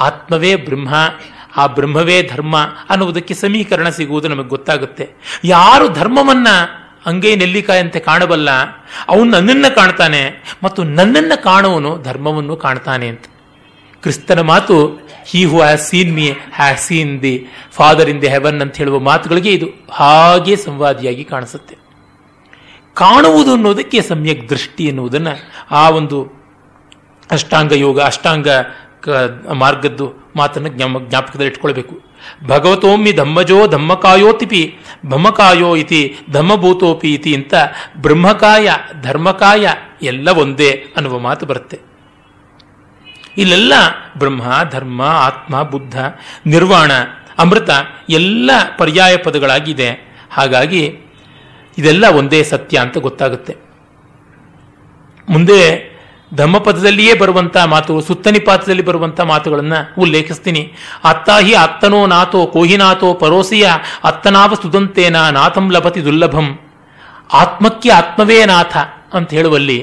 ಆತ್ಮವೇ 0.00 0.52
ಬ್ರಹ್ಮ, 0.56 0.94
ಆ 1.56 1.66
ಬ್ರಹ್ಮವೇ 1.66 2.22
ಧರ್ಮ 2.22 2.56
ಅನ್ನುವುದಕ್ಕೆ 2.90 3.34
ಸಮೀಕರಣ 3.34 3.88
ಸಿಗುವುದು 3.88 4.28
ನಮಗೆ 4.28 4.48
ಗೊತ್ತಾಗುತ್ತೆ. 4.48 5.04
ಯಾರು 5.44 5.88
ಧರ್ಮವನ್ನ 5.88 6.48
ಅಂಗೈ 7.06 7.34
ನೆಲ್ಲಿಕಾಯಂತೆ 7.36 8.00
ಕಾಣಬಲ್ಲ, 8.00 8.50
ಅವನು 9.08 9.28
ನನ್ನನ್ನು 9.30 9.70
ಕಾಣ್ತಾನೆ 9.74 10.22
ಮತ್ತು 10.62 10.82
ನನ್ನನ್ನು 10.82 11.42
ಕಾಣುವನು 11.42 12.02
ಧರ್ಮವನ್ನು 12.02 12.56
ಕಾಣ್ತಾನೆ 12.56 13.08
ಅಂತ. 13.08 13.24
ಕ್ರಿಸ್ತನ 14.02 14.40
ಮಾತು 14.40 14.76
he 15.26 15.44
who 15.44 15.56
has 15.56 15.76
seen 15.76 16.12
me 16.14 16.26
has 16.54 16.74
seen 16.76 17.22
the 17.22 17.34
father 17.72 18.10
in 18.10 18.20
the 18.22 18.28
heaven 18.28 18.60
ಅಂತ 18.60 18.76
ಹೇಳುವ 18.76 18.98
ಮಾತುಗಳಿಗೆ 18.98 19.50
ಇದು 19.52 19.66
ಹಾಗೆ 19.90 20.56
ಸಂವಾದಿಯಾಗಿ 20.56 21.24
ಕಾಣಿಸುತ್ತೆ. 21.24 21.74
ಕಾಣುವುದು 22.94 23.52
ಅನ್ನೋದಕ್ಕೆ 23.52 24.00
ಸಮ್ಯಕ್ 24.02 24.42
ದೃಷ್ಟಿ 24.50 24.84
ಎನ್ನುವುದನ್ನು 24.84 25.34
ಆ 25.70 25.84
ಒಂದು 25.90 26.18
ಅಷ್ಟಾಂಗ 27.30 27.72
ಯೋಗ, 27.72 28.00
ಅಷ್ಟಾಂಗ 28.00 28.48
ಮಾರ್ಗದ್ದು 29.52 30.12
ಮಾತನ್ನು 30.36 30.68
ಜ್ಞಾಪಕದಲ್ಲಿ 30.68 31.50
ಇಟ್ಕೊಳ್ಬೇಕು. 31.50 32.00
ಭಗವತೋಮ್ಮಿ 32.46 33.12
ಧಮ್ಮಜೋ 33.12 33.66
ಧಮ್ಮಕಾಯೋತಿಪಿ, 33.66 34.76
ಭಮಕಾಯೋ 35.06 35.76
ಇತಿ 35.76 36.16
ಧಮ್ಮಭೂತೋಪಿ 36.32 37.14
ಇತಿ 37.14 37.34
ಅಂತ 37.34 37.54
ಬ್ರಹ್ಮಕಾಯ, 37.96 38.70
ಧರ್ಮಕಾಯ 39.02 39.68
ಎಲ್ಲ 40.02 40.28
ಒಂದೇ 40.28 40.84
ಅನ್ನುವ 40.96 41.18
ಮಾತು 41.18 41.46
ಬರುತ್ತೆ. 41.46 41.80
ಇಲ್ಲೆಲ್ಲ 43.36 43.72
ಬ್ರಹ್ಮ, 44.18 44.42
ಧರ್ಮ, 44.70 45.02
ಆತ್ಮ, 45.02 45.62
ಬುದ್ಧ, 45.62 45.98
ನಿರ್ವಾಣ, 46.46 46.92
ಅಮೃತ 47.38 47.70
ಎಲ್ಲ 48.08 48.50
ಪರ್ಯಾಯ 48.78 49.16
ಪದಗಳಾಗಿದೆ. 49.16 50.18
ಹಾಗಾಗಿ 50.30 50.98
ಇದೆಲ್ಲ 51.78 52.06
ಒಂದೇ 52.06 52.42
ಸತ್ಯ 52.42 52.78
ಅಂತ 52.78 52.98
ಗೊತ್ತಾಗುತ್ತೆ. 52.98 53.56
ಮುಂದೆ 55.28 55.93
ಧಮ್ಮಪದದಲ್ಲಿಯೇ 56.36 57.14
ಬರುವಂತಹ 57.14 57.64
ಮಾತು 57.64 58.00
ಸುತ್ತನಿಪಾತದಲ್ಲಿ 58.00 58.82
ಬರುವಂತಹ 58.82 59.24
ಮಾತುಗಳನ್ನ 59.24 59.72
ಉಲ್ಲೇಖಿಸ್ತೀನಿ. 59.98 60.62
ಅತ್ತಾಹಿ 61.04 61.54
ಅತ್ತನೋ 61.54 62.06
ನಾಥೋ 62.06 62.46
ಕೋಹಿನಾಥೋ 62.46 63.14
ಪರೋಸಿಯ 63.14 63.66
ಅತ್ತನಾವ 64.04 64.54
ಸುದಂತೇನ 64.54 65.28
ನಾಥಂ 65.30 65.72
ಲಭತಿ 65.72 66.04
ದುರ್ಲಭಂ. 66.04 66.60
ಆತ್ಮಕ್ಕೆ 67.32 67.90
ಆತ್ಮವೇ 67.90 68.44
ನಾಥ 68.44 68.76
ಅಂತ 69.12 69.30
ಹೇಳುವಲ್ಲಿ 69.30 69.78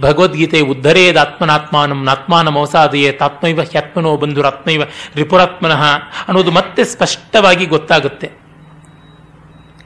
ಭಗವದ್ಗೀತೆ 0.00 0.60
ಉದ್ಧರೇದಾತ್ಮನಾತ್ಮಾನಂ 0.60 2.04
ನಾತ್ಮಾನಮೋಸಾದಯೇ 2.04 3.12
ತಾತ್ಮೈವ 3.12 3.60
ಹ್ಯಾತ್ಮನೋ 3.62 4.16
ಬಂಧುರಾತ್ಮೈವ 4.16 4.82
ರಿಪುರಾತ್ಮನಃ 5.14 5.82
ಅನ್ನೋದು 6.28 6.50
ಮತ್ತೆ 6.50 6.84
ಸ್ಪಷ್ಟವಾಗಿ 6.84 7.66
ಗೊತ್ತಾಗುತ್ತೆ. 7.66 8.30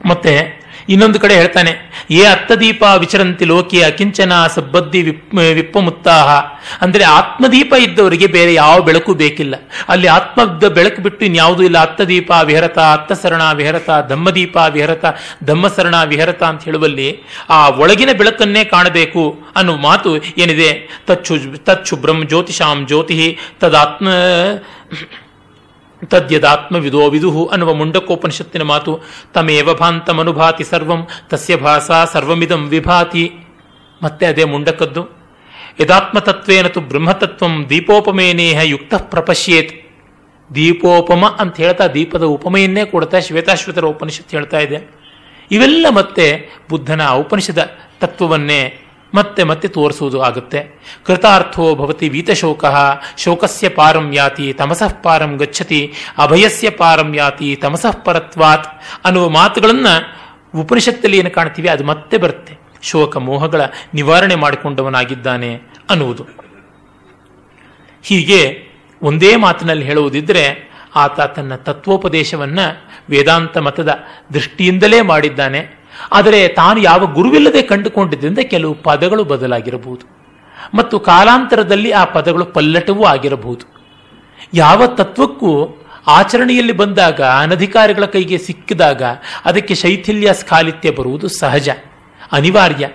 ಮತ್ತೆ 0.05 0.33
ಇನ್ನೊಂದು 0.93 1.17
ಕಡೆ 1.23 1.33
ಹೇಳ್ತಾನೆ, 1.35 1.71
ಏ 2.19 2.21
ಅತ್ತದೀಪ 2.33 2.83
ವಿಚರಂತಿ 3.03 3.45
ಲೋಕಿಯ 3.51 3.83
ಕಿಂಚನ 3.97 4.33
ಸಬ್ಬದ್ದಿ 4.55 5.01
ವಿಪ್ 5.07 5.33
ವಿಪ್ಪಮುತ್ತಾಹ. 5.57 6.29
ಅಂದ್ರೆ 6.83 7.03
ಆತ್ಮದೀಪ 7.17 7.73
ಇದ್ದವರಿಗೆ 7.85 8.27
ಬೇರೆ 8.35 8.53
ಯಾವ 8.53 8.75
ಬೆಳಕು 8.87 9.13
ಬೇಕಿಲ್ಲ. 9.21 9.55
ಅಲ್ಲಿ 9.89 10.07
ಆತ್ಮದ 10.17 10.69
ಬೆಳಕು 10.77 11.01
ಬಿಟ್ಟು 11.05 11.23
ಇನ್ಯಾವುದೂ 11.25 11.63
ಇಲ್ಲ. 11.63 11.77
ಅತ್ತದೀಪ 11.87 12.31
ವಿಹರತ 12.49 12.79
ಅತ್ತಸರಣ 12.95 13.43
ವಿಹರತ, 13.59 13.89
ಧಮ್ಮದೀಪ 14.09 14.57
ವಿಹರತ, 14.75 15.05
ಧಮ್ಮಸರಣ 15.43 15.95
ವಿಹರತ 16.11 16.43
ಅಂತ 16.51 16.63
ಹೇಳುವಲ್ಲಿ 16.69 17.09
ಆ 17.49 17.59
ಒಳಗಿನ 17.83 18.13
ಬೆಳಕನ್ನೇ 18.21 18.63
ಕಾಣಬೇಕು 18.73 19.23
ಅನ್ನುವ 19.55 19.77
ಮಾತು 19.89 20.11
ಏನಿದೆ? 20.43 20.71
ತಚ್ಚು 21.07 21.35
ತಚ್ಚು 21.69 21.95
ಬ್ರಹ್ಮ 22.05 22.23
ಜ್ಯೋತಿಷಾಂ 22.31 22.79
ಜ್ಯೋತಿ 22.89 23.15
ತದಾತ್ಮ 23.61 24.07
ತದ್ಯದಾತ್ಮವಿದೋ 26.05 27.09
ವಿದುಹು 27.09 27.45
ಅನ್ನುವ 27.45 27.73
ಮುಂಡಕೋಪನಿಷತ್ತಿನ 27.73 28.61
ಮಾತು, 28.61 28.99
ತಮೇವ 29.33 29.73
ಭಾಂತಮನುಭಾತಿ 29.73 30.63
ಸರ್ವಂ, 30.63 31.07
ತಸ್ಯ 31.29 31.55
ಭಾಸಾ 31.55 32.05
ಸರ್ವಮಿದಂ 32.05 32.67
ವಿಭಾತಿ. 32.67 33.31
ಮತ್ತೆ 34.01 34.25
ಅದೇ 34.25 34.43
ಮುಂಡಕದ್ದು. 34.43 35.17
ಯದಾತ್ಮತತ್ವೇನ 35.79 36.67
ತು 36.67 36.81
ಬ್ರಹ್ಮತತ್ವಂ 36.81 37.65
ದೀಪೋಪಮೇನೇಹ 37.69 38.59
ಯುಕ್ತ 38.63 38.93
ಪ್ರಪಶ್ಯೇತ್. 38.95 39.87
ದೀಪೋಪಮ 40.55 41.25
ಅಂತ 41.39 41.57
ಹೇಳ್ತಾ 41.57 41.87
ದೀಪದ 41.87 42.23
ಉಪಮೆಯನ್ನೇ 42.23 42.85
ಕೊಡ್ತಾ 42.85 43.19
ಶ್ವೇತಾಶ್ವತರ 43.19 43.85
ಉಪನಿಷತ್ತು 43.85 44.37
ಹೇಳ್ತಾ 44.37 44.59
ಇದೆ. 44.59 44.95
ಇವೆಲ್ಲ 45.51 45.85
ಮತ್ತೆ 45.89 46.49
ಬುದ್ಧನ 46.69 47.07
ಉಪನಿಷದ 47.07 47.71
ತತ್ವವನ್ನೇ 47.99 48.86
ಮತ್ತೆ 49.13 49.43
ಮತ್ತೆ 49.43 49.67
ತೋರಿಸುವುದು 49.67 50.21
ಆಗುತ್ತೆ. 50.21 50.79
ಕೃತಾರ್ಥೋ 51.05 51.75
ಭವತಿ 51.75 52.09
ವೀತಶೋಕ 52.09 52.65
ಶೋಕಸ್ಯ 53.17 53.69
ಪಾರಂ 53.69 54.13
ಯಾತಿ, 54.13 54.53
ತಮಸಃ 54.53 55.01
ಪಾರಂ 55.03 55.35
ಗಚ್ಚತಿ, 55.35 55.93
ಅಭಯಸ್ಯ 56.17 56.69
ಪಾರಂ 56.69 57.15
ಯಾತಿ, 57.15 57.55
ತಮಸಃ 57.55 57.91
ಪರತ್ವಾತ್ 57.91 58.81
ಅನ್ನುವ 59.05 59.29
ಮಾತುಗಳನ್ನು 59.29 60.17
ಉಪನಿಷತ್ತಲ್ಲಿ 60.59 61.17
ಏನು 61.17 61.31
ಕಾಣ್ತೀವಿ, 61.31 61.67
ಅದು 61.67 61.83
ಮತ್ತೆ 61.83 62.17
ಬರುತ್ತೆ. 62.17 62.57
ಶೋಕ 62.81 63.17
ಮೋಹಗಳ 63.17 63.61
ನಿವಾರಣೆ 63.93 64.35
ಮಾಡಿಕೊಂಡವನಾಗಿದ್ದಾನೆ 64.35 65.61
ಅನ್ನುವುದು. 65.89 66.25
ಹೀಗೆ 68.03 68.67
ಒಂದೇ 69.01 69.35
ಮಾತಿನಲ್ಲಿ 69.35 69.85
ಹೇಳುವುದಿದ್ರೆ 69.85 70.71
ಆತ 70.95 71.21
ತನ್ನ 71.21 71.55
ತತ್ವೋಪದೇಶವನ್ನ 71.55 72.59
ವೇದಾಂತ 73.09 73.57
ಮತದ 73.57 73.93
ದೃಷ್ಟಿಯಿಂದಲೇ 74.33 75.01
ಮಾಡಿದ್ದಾನೆ. 75.01 75.76
ಆದರೆ 76.11 76.47
ತಾನು 76.47 76.79
ಯಾವ 76.79 77.05
ಗುರುವಿಲ್ಲದೆ 77.05 77.61
ಕಂಡುಕೊಂಡಿದ್ದರಿಂದ 77.61 78.39
ಕೆಲವು 78.39 78.73
ಪದಗಳು 78.73 79.23
ಬದಲಾಗಿರಬಹುದು. 79.23 80.17
ಮತ್ತು 80.73 80.99
ಕಾಲಾಂತರದಲ್ಲಿ 80.99 81.91
ಆ 81.91 82.03
ಪದಗಳು 82.03 82.45
ಪಲ್ಲಟವೂ 82.45 83.03
ಆಗಿರಬಹುದು. 83.03 83.65
ಯಾವ 84.53 84.87
ತತ್ವಕ್ಕೂ 84.87 85.83
ಆಚರಣೆಯಲ್ಲಿ 86.07 86.73
ಬಂದಾಗ, 86.73 87.21
ಅನಧಿಕಾರಿಗಳ 87.21 88.05
ಕೈಗೆ 88.05 88.37
ಸಿಕ್ಕಿದಾಗ 88.37 89.03
ಅದಕ್ಕೆ 89.45 89.75
ಶೈಥಿಲ್ಯ 89.75 90.33
ಸ್ಖಾಲಿತ್ಯ 90.33 90.91
ಬರುವುದು 90.91 91.27
ಸಹಜ, 91.27 91.69
ಅನಿವಾರ್ಯ. 92.31 92.89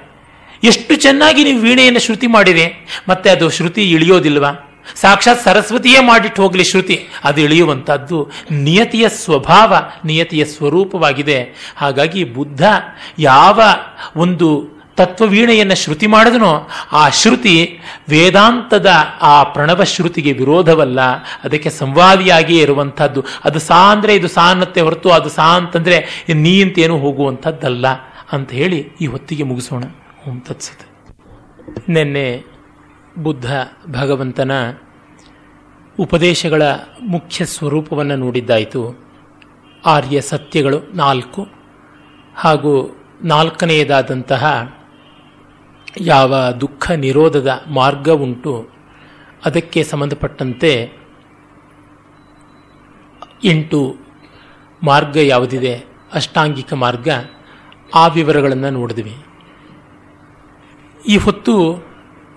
ಎಷ್ಟು 0.65 0.95
ಚೆನ್ನಾಗಿ 0.95 1.45
ನೀವು 1.45 1.61
ವೀಣೆಯನ್ನು 1.61 2.01
ಶ್ರುತಿ 2.01 2.27
ಮಾಡಿರಿ 2.27 2.87
ಮತ್ತೆ 3.09 3.31
ಅದು 3.31 3.51
ಶ್ರುತಿ 3.51 3.91
ಇಳಿಯೋದಿಲ್ವಾ? 3.91 4.72
ಸಾಕ್ಷಾತ್ 4.95 5.45
ಸರಸ್ವತಿಯೇ 5.45 6.01
ಮಾಡಿಟ್ಟು 6.01 6.43
ಹೋಗಲಿ 6.43 6.65
ಶ್ರುತಿ. 6.65 7.09
ಅದು 7.25 7.41
ಇಳಿಯುವಂಥದ್ದು 7.41 8.31
ನಿಯತಿಯ 8.51 9.09
ಸ್ವಭಾವ, 9.09 9.77
ನಿಯತಿಯ 10.05 10.45
ಸ್ವರೂಪವಾಗಿದೆ. 10.45 11.73
ಹಾಗಾಗಿ 11.77 12.25
ಬುದ್ಧ 12.25 12.63
ಯಾವ 13.19 13.61
ಒಂದು 14.17 14.73
ತತ್ವವೀಣೆಯನ್ನು 14.97 15.75
ಶ್ರುತಿ 15.75 16.07
ಮಾಡಿದನೋ 16.07 16.69
ಆ 16.93 17.09
ಶ್ರುತಿ 17.09 17.81
ವೇದಾಂತದ 18.09 18.91
ಆ 19.23 19.43
ಪ್ರಣವ 19.43 19.85
ಶ್ರುತಿಗೆ 19.85 20.33
ವಿರೋಧವಲ್ಲ. 20.33 21.01
ಅದಕ್ಕೆ 21.45 21.71
ಸಂವಾದಿಯಾಗಿಯೇ 21.71 22.63
ಇರುವಂಥದ್ದು. 22.63 23.25
ಅದು 23.45 23.59
ಸಾ 23.59 23.93
ಅಂದರೆ 23.93 24.15
ಇದು 24.15 24.29
ಸಾ 24.29 24.51
ಅನ್ನತ್ತೆ 24.51 24.81
ಹೊರತು 24.81 25.11
ಅದು 25.11 25.29
ಸಾ 25.29 25.57
ಅಂತಂದ್ರೆ 25.57 26.27
ನೀ 26.35 26.63
ಅಂತೇನು 26.63 26.99
ಹೋಗುವಂಥದ್ದಲ್ಲ 26.99 27.89
ಅಂತ 28.33 28.53
ಹೇಳಿ 28.53 28.89
ಈ 29.01 29.07
ಹೊತ್ತಿಗೆ 29.07 29.43
ಮುಗಿಸೋಣ. 29.43 29.85
ಓಂ 30.29 30.41
ತತ್ಸತ್. 30.41 30.83
ನಿನ್ನೆ 31.91 32.52
ಬುದ್ಧ 33.19 33.55
ಭಗವಂತನ 33.91 34.53
ಉಪದೇಶಗಳ 35.99 36.63
ಮುಖ್ಯ 37.03 37.45
ಸ್ವರೂಪವನ್ನು 37.45 38.17
ನೋಡಿದ್ದಾಯಿತು. 38.17 38.99
ಆರ್ಯ 39.87 40.21
ಸತ್ಯಗಳು 40.21 40.97
ನಾಲ್ಕು 40.97 41.49
ಹಾಗೂ 42.35 42.97
ನಾಲ್ಕನೆಯದಾದಂತಹ 43.25 44.75
ಯಾವ 46.01 46.51
ದುಃಖ 46.51 46.91
ನಿರೋಧದ 46.91 47.65
ಮಾರ್ಗ 47.67 48.09
ಉಂಟು, 48.09 48.69
ಅದಕ್ಕೆ 49.45 49.83
ಸಂಬಂಧಪಟ್ಟಂತೆ 49.83 50.93
ಎಂಟು 53.45 53.97
ಮಾರ್ಗ 54.83 55.17
ಯಾವುದಿದೆ? 55.17 55.85
ಅಷ್ಟಾಂಗಿಕ 56.13 56.73
ಮಾರ್ಗ. 56.73 57.09
ಆ 57.95 58.07
ವಿವರಗಳನ್ನು 58.07 58.71
ನೋಡಿದ್ವಿ. 58.71 59.17
ಈ 61.09 61.17
ಹೊತ್ತು 61.17 61.85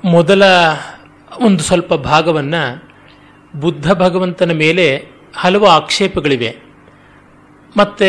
ಮೊದಲ 0.05 0.43
ಒಂದು 1.41 1.63
ಸ್ವಲ್ಪ 1.63 1.93
ಭಾಗವನ್ನು 1.93 2.89
ಬುದ್ಧ 3.59 3.91
ಭಗವಂತನ 3.91 4.51
ಮೇಲೆ 4.51 5.05
ಹಲವು 5.35 5.65
ಆಕ್ಷೇಪಗಳಿವೆ. 5.65 6.55
ಮತ್ತು 7.77 8.05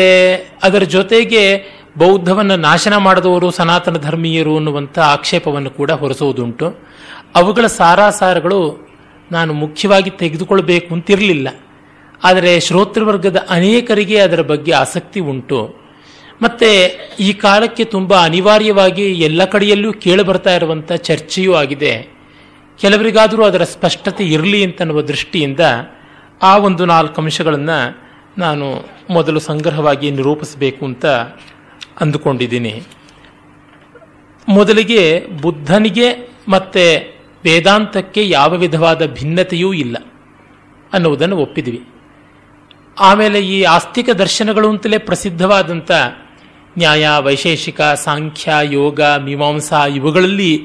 ಅದರ 0.63 0.83
ಜೊತೆಗೆ 0.83 1.63
ಬೌದ್ಧವನ್ನು 1.97 2.55
ನಾಶನ 2.55 2.97
ಮಾಡಿದವರು 2.97 3.51
ಸನಾತನ 3.51 3.97
ಧರ್ಮೀಯರು 3.97 4.55
ಅನ್ನುವಂಥ 4.55 4.99
ಆಕ್ಷೇಪವನ್ನು 4.99 5.69
ಕೂಡ 5.69 5.91
ಹೊರಸೋದುಂಟು 5.91 6.75
ಅವುಗಳ 7.35 7.65
ಸಾರಾಸಾರಗಳು 7.65 8.87
ನಾನು 9.31 9.53
ಮುಖ್ಯವಾಗಿ 9.53 10.09
ತೆಗೆದುಕೊಳ್ಬೇಕು 10.09 10.93
ಅಂತಿರಲಿಲ್ಲ. 10.95 11.47
ಆದರೆ 12.23 12.59
ಶ್ರೋತೃವರ್ಗದ 12.59 13.45
ಅನೇಕರಿಗೆ 13.49 14.19
ಅದರ 14.19 14.41
ಬಗ್ಗೆ 14.41 14.71
ಆಸಕ್ತಿ 14.71 15.19
ಉಂಟು. 15.19 15.86
ಮತ್ತೆ 16.41 16.99
ಈ 17.19 17.33
ಕಾಲಕ್ಕೆ 17.33 17.83
ತುಂಬ 17.83 18.23
ಅನಿವಾರ್ಯವಾಗಿ 18.23 19.13
ಎಲ್ಲ 19.13 19.45
ಕಡೆಯಲ್ಲೂ 19.45 19.93
ಕೇಳಿ 19.93 20.23
ಬರ್ತಾ 20.23 20.55
ಇರುವಂಥ 20.55 20.91
ಚರ್ಚೆಯೂ 20.91 21.53
ಆಗಿದೆ. 21.53 22.17
ಕೆಲವರಿಗಾದರೂ 22.79 23.43
ಅದರ 23.43 23.63
ಸ್ಪಷ್ಟತೆ 23.63 24.25
ಇರಲಿ 24.25 24.63
ಅಂತನ್ನುವ 24.63 25.01
ದೃಷ್ಟಿಯಿಂದ 25.01 25.59
ಆ 26.41 26.57
ಒಂದು 26.57 26.85
ನಾಲ್ಕು 26.85 27.21
ಅಂಶಗಳನ್ನು 27.21 28.07
ನಾನು 28.37 28.89
ಮೊದಲು 29.09 29.39
ಸಂಗ್ರಹವಾಗಿ 29.39 30.11
ನಿರೂಪಿಸಬೇಕು 30.11 30.85
ಅಂತ 30.85 31.05
ಅಂದುಕೊಂಡಿದ್ದೀನಿ. 32.01 32.83
ಮೊದಲಿಗೆ 34.49 35.25
ಬುದ್ಧನಿಗೆ 35.41 36.31
ಮತ್ತೆ 36.47 36.97
ವೇದಾಂತಕ್ಕೆ 37.43 38.29
ಯಾವ 38.29 38.53
ವಿಧವಾದ 38.57 39.05
ಭಿನ್ನತೆಯೂ 39.05 39.73
ಇಲ್ಲ 39.73 39.97
ಅನ್ನುವುದನ್ನು 40.93 41.37
ಒಪ್ಪಿದ್ವಿ. 41.37 41.83
ಆಮೇಲೆ 42.99 43.39
ಈ 43.39 43.63
ಆಸ್ತಿಕ 43.63 44.09
ದರ್ಶನಗಳು 44.09 44.69
ಅಂತಲೇ 44.69 44.97
ಪ್ರಸಿದ್ಧವಾದಂಥ 44.97 45.91
ನ್ಯಾಯ, 46.77 47.07
ವೈಶೇಷಿಕ, 47.19 47.81
ಸಾಂಖ್ಯ, 47.81 48.51
ಯೋಗ, 48.63 49.01
ಮೀಮಾಂಸಾ 49.01 49.85
ಇವುಗಳಲ್ಲಿ 49.87 50.61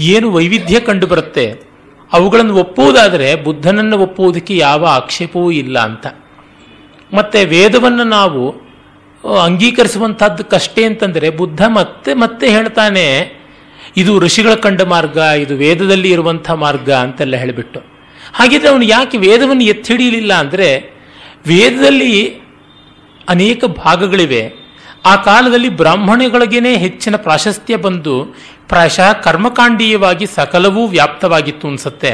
ಏನು 0.00 0.32
ವೈವಿಧ್ಯ 0.32 0.80
ಕಂಡು 0.80 1.06
ಬರುತ್ತೆ 1.06 1.74
ಅವುಗಳನ್ನು 2.12 2.54
ಒಪ್ಪುವುದಾದರೆ 2.54 3.34
ಬುದ್ಧನನ್ನು 3.34 3.98
ಒಪ್ಪುವುದಕ್ಕೆ 3.98 4.56
ಯಾವ 4.56 4.86
ಆಕ್ಷೇಪವೂ 4.86 5.50
ಇಲ್ಲ 5.50 5.78
ಅಂತ. 5.78 6.06
ಮತ್ತೆ 7.14 7.44
ವೇದವನ್ನು 7.44 8.04
ನಾವು 8.04 8.42
ಅಂಗೀಕರಿಸುವಂತಹದ್ದಕ್ಕಷ್ಟೇ 9.40 10.84
ಅಂತಂದರೆ 10.84 11.30
ಬುದ್ಧ 11.30 11.62
ಮತ್ತೆ 11.66 12.14
ಮತ್ತೆ 12.14 12.46
ಹೇಳ್ತಾನೆ, 12.50 13.06
ಇದು 13.96 14.18
ಋಷಿಗಳ 14.18 14.54
ಕಂಡ 14.54 14.82
ಮಾರ್ಗ, 14.82 15.16
ಇದು 15.16 15.56
ವೇದದಲ್ಲಿ 15.56 16.10
ಇರುವಂಥ 16.10 16.50
ಮಾರ್ಗ 16.50 16.90
ಅಂತೆಲ್ಲ 16.90 17.36
ಹೇಳಿಬಿಟ್ಟು. 17.36 17.80
ಹಾಗಿದ್ರೆ 18.32 18.68
ಅವನು 18.68 18.84
ಯಾಕೆ 18.84 19.18
ವೇದವನ್ನು 19.18 19.64
ಎತ್ತಿಡಿಯಲಿಲ್ಲ 19.64 20.32
ಅಂದರೆ, 20.34 20.68
ವೇದದಲ್ಲಿ 21.46 22.28
ಅನೇಕ 23.28 23.64
ಭಾಗಗಳಿವೆ. 23.64 24.63
ಆ 25.04 25.16
ಕಾಲದಲ್ಲಿ 25.16 25.68
ಬ್ರಾಹ್ಮಣಗಳಿಗೇನೆ 25.68 26.76
ಹೆಚ್ಚಿನ 26.76 27.16
ಪ್ರಾಶಸ್ತ್ಯ 27.16 27.76
ಬಂದು 27.76 28.24
ಪ್ರಾಯಶಃ 28.68 29.12
ಕರ್ಮಕಾಂಡೀಯವಾಗಿ 29.12 30.26
ಸಕಲವೂ 30.26 30.86
ವ್ಯಾಪ್ತವಾಗಿತ್ತು 30.86 31.68
ಅನ್ಸುತ್ತೆ. 31.68 32.12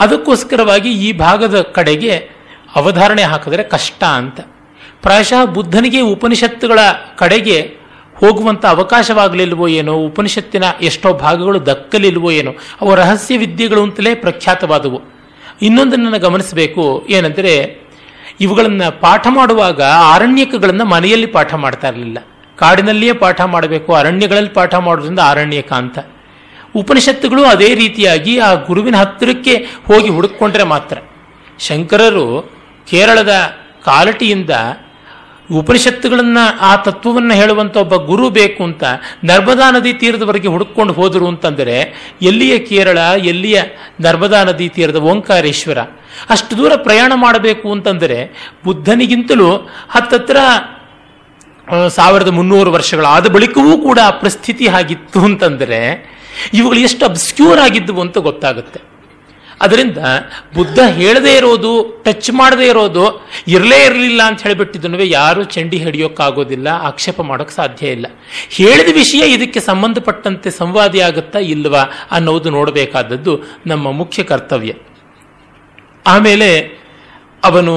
ಅದಕ್ಕೋಸ್ಕರವಾಗಿ 0.00 0.90
ಈ 0.90 1.12
ಭಾಗದ 1.12 1.60
ಕಡೆಗೆ 1.60 2.16
ಅವಧಾರಣೆ 2.76 3.22
ಹಾಕಿದ್ರೆ 3.22 3.62
ಕಷ್ಟ 3.62 4.04
ಅಂತ. 4.04 4.40
ಪ್ರಾಯಶಃ 5.02 5.44
ಬುದ್ಧನಿಗೆ 5.44 6.00
ಉಪನಿಷತ್ತುಗಳ 6.00 6.78
ಕಡೆಗೆ 7.16 7.78
ಹೋಗುವಂಥ 8.16 8.64
ಅವಕಾಶವಾಗಲಿಲ್ವೋ 8.66 9.68
ಏನೋ, 9.68 9.94
ಉಪನಿಷತ್ತಿನ 9.94 10.64
ಎಷ್ಟೋ 10.82 11.12
ಭಾಗಗಳು 11.12 11.66
ದಕ್ಕಲಿಲ್ವೋ 11.66 12.30
ಏನೋ, 12.30 12.50
ಅವು 12.80 12.94
ರಹಸ್ಯ 12.94 13.36
ವಿದ್ಯೆಗಳು 13.36 13.82
ಅಂತಲೇ 13.82 14.14
ಪ್ರಖ್ಯಾತವಾದವು. 14.14 15.00
ಇನ್ನೊಂದನ್ನು 15.62 16.18
ಗಮನಿಸಬೇಕು, 16.18 17.06
ಏನಂದರೆ 17.10 17.54
ಇವುಗಳನ್ನು 18.40 19.00
ಪಾಠ 19.00 19.26
ಮಾಡುವಾಗ 19.30 19.82
ಆರಣ್ಯಕಗಳನ್ನು 19.82 20.84
ಮನೆಯಲ್ಲಿ 20.84 21.26
ಪಾಠ 21.26 21.54
ಮಾಡ್ತಾ 21.54 21.88
ಇರಲಿಲ್ಲ. 21.88 22.18
ಕಾಡಿನಲ್ಲಿಯೇ 22.56 23.12
ಪಾಠ 23.12 23.40
ಮಾಡಬೇಕು, 23.40 23.94
ಅರಣ್ಯಗಳಲ್ಲಿ 23.94 24.50
ಪಾಠ 24.50 24.74
ಮಾಡೋದ್ರಿಂದ 24.74 25.18
ಆರಣ್ಯಕ 25.18 25.72
ಅಂತ. 25.72 25.98
ಉಪನಿಷತ್ತುಗಳು 26.74 27.44
ಅದೇ 27.44 27.74
ರೀತಿಯಾಗಿ 27.74 28.38
ಆ 28.38 28.54
ಗುರುವಿನ 28.54 28.96
ಹತ್ತಿರಕ್ಕೆ 28.96 29.54
ಹೋಗಿ 29.86 30.08
ಹುಡುಕೊಂಡ್ರೆ 30.08 30.62
ಮಾತ್ರ. 30.62 30.98
ಶಂಕರರು 31.58 32.52
ಕೇರಳದ 32.90 33.30
ಕಾಲಟಿಯಿಂದ 33.84 34.50
ಉಪನಿಷತ್ತುಗಳನ್ನ, 35.52 36.38
ಆ 36.60 36.76
ತತ್ವವನ್ನು 36.76 37.34
ಹೇಳುವಂತ 37.34 37.76
ಒಬ್ಬ 37.76 37.94
ಗುರು 37.94 38.30
ಬೇಕು 38.30 38.64
ಅಂತ, 38.64 38.84
ನರ್ಮದಾ 39.24 39.70
ನದಿ 39.70 39.92
ತೀರದವರೆಗೆ 39.92 40.48
ಹುಡುಕೊಂಡು 40.48 40.92
ಹೋದರು 40.92 41.28
ಅಂತಂದರೆ, 41.28 41.94
ಎಲ್ಲಿಯ 42.22 42.58
ಕೇರಳ, 42.58 42.98
ಎಲ್ಲಿಯ 43.18 43.62
ನರ್ಮದಾ 44.00 44.44
ನದಿ 44.44 44.68
ತೀರದ 44.68 44.96
ಓಂಕಾರೇಶ್ವರ? 44.96 45.78
ಅಷ್ಟು 46.30 46.56
ದೂರ 46.56 46.72
ಪ್ರಯಾಣ 46.76 47.12
ಮಾಡಬೇಕು 47.14 47.72
ಅಂತಂದರೆ, 47.72 48.50
ಬುದ್ಧನಿಗಿಂತಲೂ 48.64 49.70
ಹತ್ತತ್ರ 49.90 50.36
ಸಾವಿರದ 51.88 52.28
ಮುನ್ನೂರು 52.28 52.72
ವರ್ಷಗಳಾದ 52.72 53.26
ಬಳಿಕವೂ 53.26 53.78
ಕೂಡ 53.78 53.98
ಆ 54.04 54.10
ಪರಿಸ್ಥಿತಿ 54.10 54.68
ಆಗಿತ್ತು 54.68 55.20
ಅಂತಂದರೆ, 55.20 56.10
ಇವುಗಳು 56.54 56.78
ಎಷ್ಟು 56.78 57.04
ಅಬ್ಸ್ಕ್ಯೂರ್ 57.04 57.58
ಆಗಿದ್ದವು 57.58 58.00
ಅಂತ 58.00 58.18
ಗೊತ್ತಾಗುತ್ತೆ. 58.18 58.87
ಅದರಿಂದ 59.60 59.98
ಬುದ್ಧ 60.54 60.78
ಹೇಳದೇ 60.78 61.36
ಇರೋದು, 61.36 62.02
ಟಚ್ 62.04 62.30
ಮಾಡದೇ 62.30 62.66
ಇರೋದು, 62.68 63.04
ಇರಲೇ 63.48 63.84
ಇರಲಿಲ್ಲ 63.84 64.22
ಅಂತ 64.22 64.42
ಹೇಳಿಬಿಟ್ಟಿದ್ದನ್ನು 64.42 65.02
ಯಾರು 65.02 65.44
ಚಂಡಿ 65.44 65.76
ಹಿಡಿಯೋಕ್ಕಾಗೋದಿಲ್ಲ, 65.76 66.68
ಆಕ್ಷೇಪ 66.68 67.20
ಮಾಡೋಕ್ಕೆ 67.20 67.54
ಸಾಧ್ಯ 67.54 67.86
ಇಲ್ಲ. 67.86 68.06
ಹೇಳಿದ 68.50 68.94
ವಿಷಯ 68.94 69.32
ಇದಕ್ಕೆ 69.32 69.60
ಸಂಬಂಧಪಟ್ಟಂತೆ 69.60 70.50
ಸಂವಾದಿ 70.50 71.00
ಆಗುತ್ತಾ 71.00 71.38
ಇಲ್ವಾ 71.38 71.82
ಅನ್ನೋದು 72.10 72.50
ನೋಡಬೇಕಾದದ್ದು 72.50 73.34
ನಮ್ಮ 73.66 73.90
ಮುಖ್ಯ 73.92 74.22
ಕರ್ತವ್ಯ. 74.22 74.74
ಆಮೇಲೆ 76.06 76.50
ಅವನು 77.44 77.74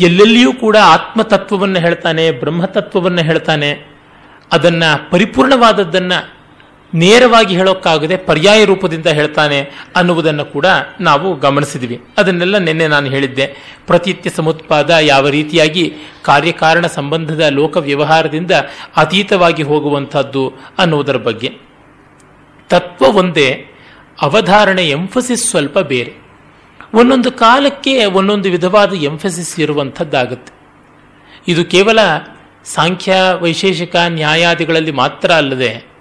ಎಲ್ಲೆಲ್ಲಿಯೂ 0.00 0.52
ಕೂಡ 0.52 0.76
ಆತ್ಮತತ್ವವನ್ನು 0.84 1.80
ಹೇಳ್ತಾನೆ, 1.80 2.30
ಬ್ರಹ್ಮತತ್ವವನ್ನು 2.30 3.22
ಹೇಳ್ತಾನೆ, 3.22 3.70
ಅದನ್ನು 4.52 5.10
ಪರಿಪೂರ್ಣವಾದದ್ದನ್ನ 5.10 6.12
ನೇರವಾಗಿ 6.96 7.56
ಹೇಳೋಕ್ಕಾಗದೆ 7.56 8.16
ಪರ್ಯಾಯ 8.16 8.64
ರೂಪದಿಂದ 8.64 9.06
ಹೇಳ್ತಾನೆ 9.06 9.70
ಅನ್ನುವುದನ್ನು 9.96 10.44
ಕೂಡ 10.44 10.66
ನಾವು 11.00 11.38
ಗಮನಿಸಿದ್ವಿ. 11.38 12.00
ಅದನ್ನೆಲ್ಲ 12.18 12.58
ನಿನ್ನೆ 12.58 12.88
ನಾನು 12.88 13.06
ಹೇಳಿದ್ದೆ. 13.06 13.46
ಪ್ರತಿತ್ಯ 13.86 14.30
ಸಮುತ್ಪಾದ 14.30 14.90
ಯಾವ 14.90 15.28
ರೀತಿಯಾಗಿ 15.28 15.94
ಕಾರ್ಯಕಾರಣ 16.22 16.86
ಸಂಬಂಧದ 16.86 17.40
ಲೋಕ 17.50 17.76
ವ್ಯವಹಾರದಿಂದ 17.76 18.50
ಅತೀತವಾಗಿ 18.96 19.62
ಹೋಗುವಂಥದ್ದು 19.62 20.52
ಅನ್ನುವುದರ 20.78 21.16
ಬಗ್ಗೆ. 21.16 21.50
ತತ್ವ 22.68 23.04
ಒಂದೇ, 23.04 23.66
ಅವಧಾರಣೆ 24.22 24.90
ಎಂಫಸಿಸ್ 24.90 25.50
ಸ್ವಲ್ಪ 25.50 25.78
ಬೇರೆ. 25.78 26.14
ಒಂದೊಂದು 26.94 27.32
ಕಾಲಕ್ಕೆ 27.32 28.04
ಒಂದೊಂದು 28.04 28.50
ವಿಧವಾದ 28.50 28.92
ಎಂಫಸಿಸ್ 28.94 29.60
ಇರುವಂಥದ್ದಾಗುತ್ತೆ. 29.60 30.52
ಇದು 31.48 31.64
ಕೇವಲ 31.64 31.98
ಸಾಂಖ್ಯ, 32.64 33.14
ವೈಶೇಷಿಕ, 33.40 33.96
ನ್ಯಾಯಾದಿಗಳಲ್ಲಿ 34.06 34.90
ಮಾತ್ರ 34.90 35.32
ಅಲ್ಲದೆ 35.32 35.95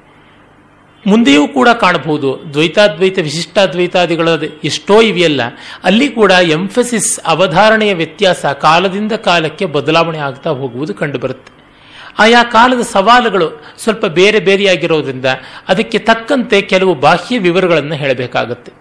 ಮುಂದೆಯೂ 1.05 1.47
ಕೂಡ 1.47 1.69
ಕಾಣಬಹುದು. 1.69 2.39
ದ್ವೈತಾದ್ವೈತ, 2.53 3.19
ವಿಶಿಷ್ಟಾದ್ವೈತಾದಿಗಳ 3.19 4.29
ಎಷ್ಟೋ 4.63 5.01
ಇವೆಯಲ್ಲ. 5.01 5.41
ಅಲ್ಲಿ 5.83 6.09
ಕೂಡ 6.09 6.31
ಎಂಫಸಿಸ್ 6.31 7.19
ಅವಧಾರಣೆಯ 7.25 7.93
ವ್ಯತ್ಯಾಸ 7.93 8.45
ಕಾಲದಿಂದ 8.45 9.11
ಕಾಲಕ್ಕೆ 9.11 9.65
ಬದಲಾವಣೆ 9.65 10.17
ಆಗ್ತಾ 10.17 10.49
ಹೋಗುವುದು 10.49 10.93
ಕಂಡುಬರುತ್ತೆ. 10.93 11.55
ಆಯಾ 12.19 12.43
ಕಾಲದ 12.43 12.81
ಸವಾಲುಗಳು 12.81 13.65
ಸ್ವಲ್ಪ 13.77 14.05
ಬೇರೆ 14.05 14.39
ಬೇರೆಯಾಗಿರೋದ್ರಿಂದ 14.39 15.25
ಅದಕ್ಕೆ 15.67 15.99
ತಕ್ಕಂತೆ 15.99 16.61
ಕೆಲವು 16.61 16.95
ಬಾಹ್ಯ 16.95 17.39
ವಿವರಗಳನ್ನು 17.39 17.95
ಹೇಳಬೇಕಾಗತ್ತೆ. 17.95 18.71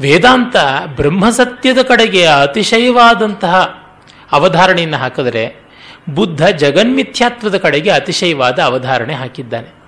ವೇದಾಂತ 0.00 0.56
ಬ್ರಹ್ಮಸತ್ಯದ 0.86 1.82
ಕಡೆಗೆ 1.82 2.26
ಅತಿಶಯವಾದಂತಹ 2.26 3.54
ಅವಧಾರಣೆಯನ್ನು 4.32 4.96
ಹಾಕಿದರೆ 4.96 5.64
ಬುದ್ಧ 6.14 6.46
ಜಗನ್ಮಿಥ್ಯಾತ್ವದ 6.46 7.56
ಕಡೆಗೆ 7.56 7.90
ಅತಿಶಯವಾದ 7.90 8.58
ಅವಧಾರಣೆ 8.58 9.14
ಹಾಕಿದ್ದಾನೆ. 9.14 9.79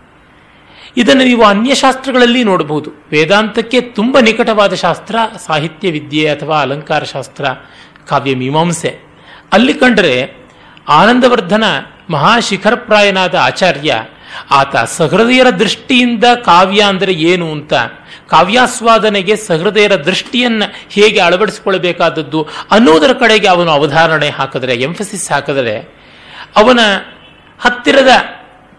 ಇದನ್ನು 0.97 1.25
ನೀವು 1.25 1.45
ಅನ್ಯಶಾಸ್ತ್ರಗಳಲ್ಲಿ 1.45 2.45
ನೋಡಬಹುದು. 2.45 2.91
ವೇದಾಂತಕ್ಕೆ 3.11 3.81
ತುಂಬ 3.81 4.19
ನಿಕಟವಾದ 4.19 4.75
ಶಾಸ್ತ್ರ, 4.75 5.17
ಸಾಹಿತ್ಯ 5.47 5.91
ವಿದ್ಯೆ 5.91 6.25
ಅಥವಾ 6.29 6.61
ಅಲಂಕಾರ 6.61 7.05
ಶಾಸ್ತ್ರ, 7.05 7.45
ಕಾವ್ಯ 8.09 8.35
ಮೀಮಾಂಸೆ. 8.35 8.93
ಅಲ್ಲಿ 9.53 9.75
ಕಂಡರೆ 9.75 10.17
ಆನಂದವರ್ಧನ 10.89 11.65
ಮಹಾಶಿಖರಪ್ರಾಯನಾದ 12.11 13.35
ಆಚಾರ್ಯ, 13.35 13.93
ಆತ 14.51 14.77
ಸಹೃದಯರ 14.77 15.49
ದೃಷ್ಟಿಯಿಂದ 15.51 16.25
ಕಾವ್ಯ 16.25 16.81
ಅಂದರೆ 16.83 17.13
ಏನು 17.13 17.53
ಅಂತ, 17.53 17.73
ಕಾವ್ಯಾಸ್ವಾದನೆಗೆ 18.31 19.37
ಸಹೃದಯರ 19.37 19.95
ದೃಷ್ಟಿಯನ್ನು 19.95 20.67
ಹೇಗೆ 20.91 21.21
ಅಳವಡಿಸಿಕೊಳ್ಳಬೇಕಾದದ್ದು 21.21 22.43
ಅನ್ನೋದರ 22.71 23.13
ಕಡೆಗೆ 23.13 23.49
ಅವನು 23.49 23.71
ಅವಧಾರಣೆ 23.71 24.31
ಹಾಕಿದರೆ 24.31 24.77
ಎಂಫಸಿಸ್ 24.83 25.33
ಹಾಕಿದರೆ, 25.33 25.77
ಅವನ 26.57 26.81
ಹತ್ತಿರದ 27.61 28.13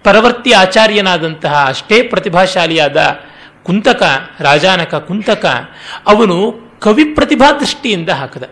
ಪರವರ್ತಿ 0.03 0.51
ಆಚಾರ್ಯನಾದಂತಹ 0.51 1.65
ಅಷ್ಟೇ 1.67 2.01
ಪ್ರತಿಭಾಶಾಲಿಯಾದ 2.01 3.19
ಕುಂತಕ, 3.63 4.03
ರಾಜಾನಕ 4.39 4.95
ಕುಂತಕ, 4.95 5.45
ಅವನು 6.07 6.55
ಕವಿ 6.81 7.03
ಪ್ರತಿಭಾ 7.03 7.51
ದೃಷ್ಟಿಯಿಂದ 7.51 8.09
ಹಾಕಿದ. 8.09 8.43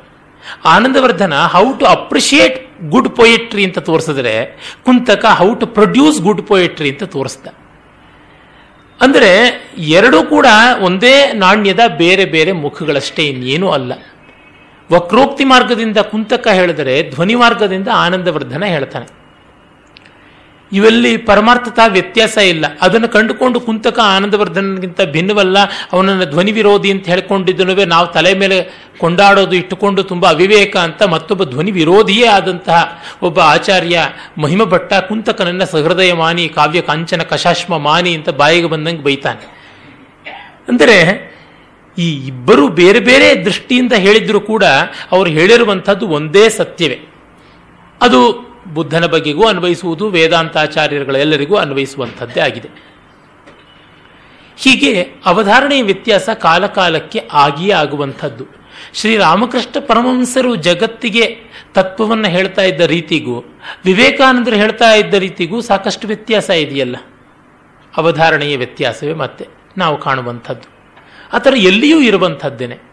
Anandavardhana 0.65 1.33
how 1.33 1.73
to 1.73 1.85
appreciate 1.85 2.89
good 2.89 3.15
poetry 3.15 3.63
ಅಂತ 3.63 3.79
ತೋರಿಸಿದ್ರೆ, 3.79 4.45
Kuntaka 4.85 5.25
how 5.25 5.53
to 5.53 5.67
produce 5.67 6.21
good 6.21 6.47
poetry 6.47 6.89
ಅಂತ 6.89 7.03
ತೋರಿಸ್ದ. 7.03 7.47
ಅಂದರೆ 9.01 9.31
ಎರಡೂ 9.77 10.23
ಕೂಡ 10.23 10.45
ಒಂದೇ 10.81 11.33
ನಾಣ್ಯದ 11.33 11.79
ಬೇರೆ 11.97 12.25
ಬೇರೆ 12.25 12.51
ಮುಖಗಳಷ್ಟೇ, 12.51 13.23
ಇನ್ನೇನೂ 13.23 13.69
ಅಲ್ಲ. 13.69 13.93
ವಕ್ರೋಕ್ತಿ 14.91 15.43
ಮಾರ್ಗದಿಂದ 15.43 15.97
ಕುಂತಕ 15.97 16.47
ಹೇಳಿದರೆ 16.47 17.09
ಧ್ವನಿ 17.09 17.35
ಮಾರ್ಗದಿಂದ 17.35 17.87
ಆನಂದವರ್ಧನ 17.93 18.63
ಹೇಳ್ತಾನೆ. 18.63 19.20
ಇವೆಲ್ಲಿ 20.71 21.17
ಪರಮಾರ್ಥತಾ 21.17 21.85
ವ್ಯತ್ಯಾಸ 21.85 22.37
ಇಲ್ಲ. 22.37 22.65
ಅದನ್ನು 22.81 23.07
ಕಂಡುಕೊಂಡು 23.07 23.59
ಕುಂತಕ 23.59 23.99
ಆನಂದವರ್ಧನಗಿಂತ 23.99 25.01
ಭಿನ್ನವಲ್ಲ. 25.01 25.57
ಅವನನ್ನು 25.93 26.25
ಧ್ವನಿ 26.25 26.51
ವಿರೋಧಿ 26.51 26.91
ಅಂತ 26.91 27.05
ಹೇಳ್ಕೊಂಡಿದ್ದನು 27.05 27.85
ನಾವು 27.85 28.07
ತಲೆ 28.07 28.33
ಮೇಲೆ 28.33 28.57
ಕೊಂಡಾಡೋದು, 28.97 29.55
ಇಟ್ಟುಕೊಂಡು 29.55 30.03
ತುಂಬ 30.03 30.27
ಅವಿವೇಕ 30.27 30.77
ಅಂತ 30.77 31.03
ಮತ್ತೊಬ್ಬ 31.03 31.43
ಧ್ವನಿ 31.43 31.71
ವಿರೋಧಿಯೇ 31.71 32.27
ಆದಂತಹ 32.27 33.03
ಒಬ್ಬ 33.21 33.39
ಆಚಾರ್ಯ 33.39 34.07
ಮಹಿಮ 34.37 34.63
ಭಟ್ಟ 34.63 34.93
ಕುಂತಕನನ್ನ 34.93 35.63
ಸಹೃದಯ 35.63 36.13
ಮಾನಿ 36.13 36.49
ಕಾವ್ಯ 36.49 36.81
ಕಾಂಚನ 36.81 37.21
ಕಶಾಶ್ಮ 37.21 37.77
ಮಾನಿ 37.77 38.13
ಅಂತ 38.15 38.29
ಬಾಯಿಗೆ 38.29 38.67
ಬಂದಂಗೆ 38.67 39.03
ಬೈತಾನೆ. 39.03 39.43
ಅಂದರೆ 40.67 40.97
ಈ 41.97 42.27
ಇಬ್ಬರು 42.27 42.67
ಬೇರೆ 42.67 42.99
ಬೇರೆ 42.99 43.45
ದೃಷ್ಟಿಯಿಂದ 43.45 43.93
ಹೇಳಿದ್ರು 43.93 44.41
ಕೂಡ 44.41 44.63
ಅವರು 45.11 45.29
ಹೇಳಿರುವಂಥದ್ದು 45.29 46.07
ಒಂದೇ 46.07 46.49
ಸತ್ಯವೇ. 46.49 46.99
ಅದು 48.01 48.50
ಬುದ್ಧನ 48.67 49.05
ಬಗೆಗೂ 49.05 49.47
ಅನ್ವಯಿಸುವುದು 49.47 50.09
ವೇದಾಂತಾಚಾರ್ಯರುಗಳೆಲ್ಲರಿಗೂ 50.09 51.55
ಅನ್ವಯಿಸುವಂಥದ್ದೇ 51.55 52.39
ಆಗಿದೆ. 52.39 52.69
ಹೀಗೆ 54.57 55.01
ಅವಧಾರಣೆಯ 55.25 55.83
ವ್ಯತ್ಯಾಸ 55.83 56.29
ಕಾಲಕಾಲಕ್ಕೆ 56.29 57.29
ಆಗಿಯೇ 57.33 57.71
ಆಗುವಂಥದ್ದು. 57.71 58.45
ಶ್ರೀರಾಮಕೃಷ್ಣ 58.93 59.79
ಪರಮಹಂಸರು 59.79 60.55
ಜಗತ್ತಿಗೆ 60.55 61.37
ತತ್ವವನ್ನು 61.73 62.27
ಹೇಳ್ತಾ 62.27 62.61
ಇದ್ದ 62.61 62.81
ರೀತಿಗೂ, 62.81 63.59
ವಿವೇಕಾನಂದರು 63.85 64.55
ಹೇಳ್ತಾ 64.55 64.93
ಇದ್ದ 64.93 65.13
ರೀತಿಗೂ 65.13 65.61
ಸಾಕಷ್ಟು 65.61 66.07
ವ್ಯತ್ಯಾಸ 66.07 66.49
ಇದೆಯಲ್ಲ? 66.49 66.95
ಅವಧಾರಣೆಯ 67.97 68.57
ವ್ಯತ್ಯಾಸವೇ 68.57 69.13
ಮತ್ತೆ 69.13 69.47
ನಾವು 69.77 69.97
ಕಾಣುವಂಥದ್ದು. 69.97 70.69
ಆ 71.33 71.37
ಥರ 71.37 71.53
ಎಲ್ಲಿಯೂ 71.57 72.01
ಇರುವಂಥದ್ದೇನೆ. 72.01 72.90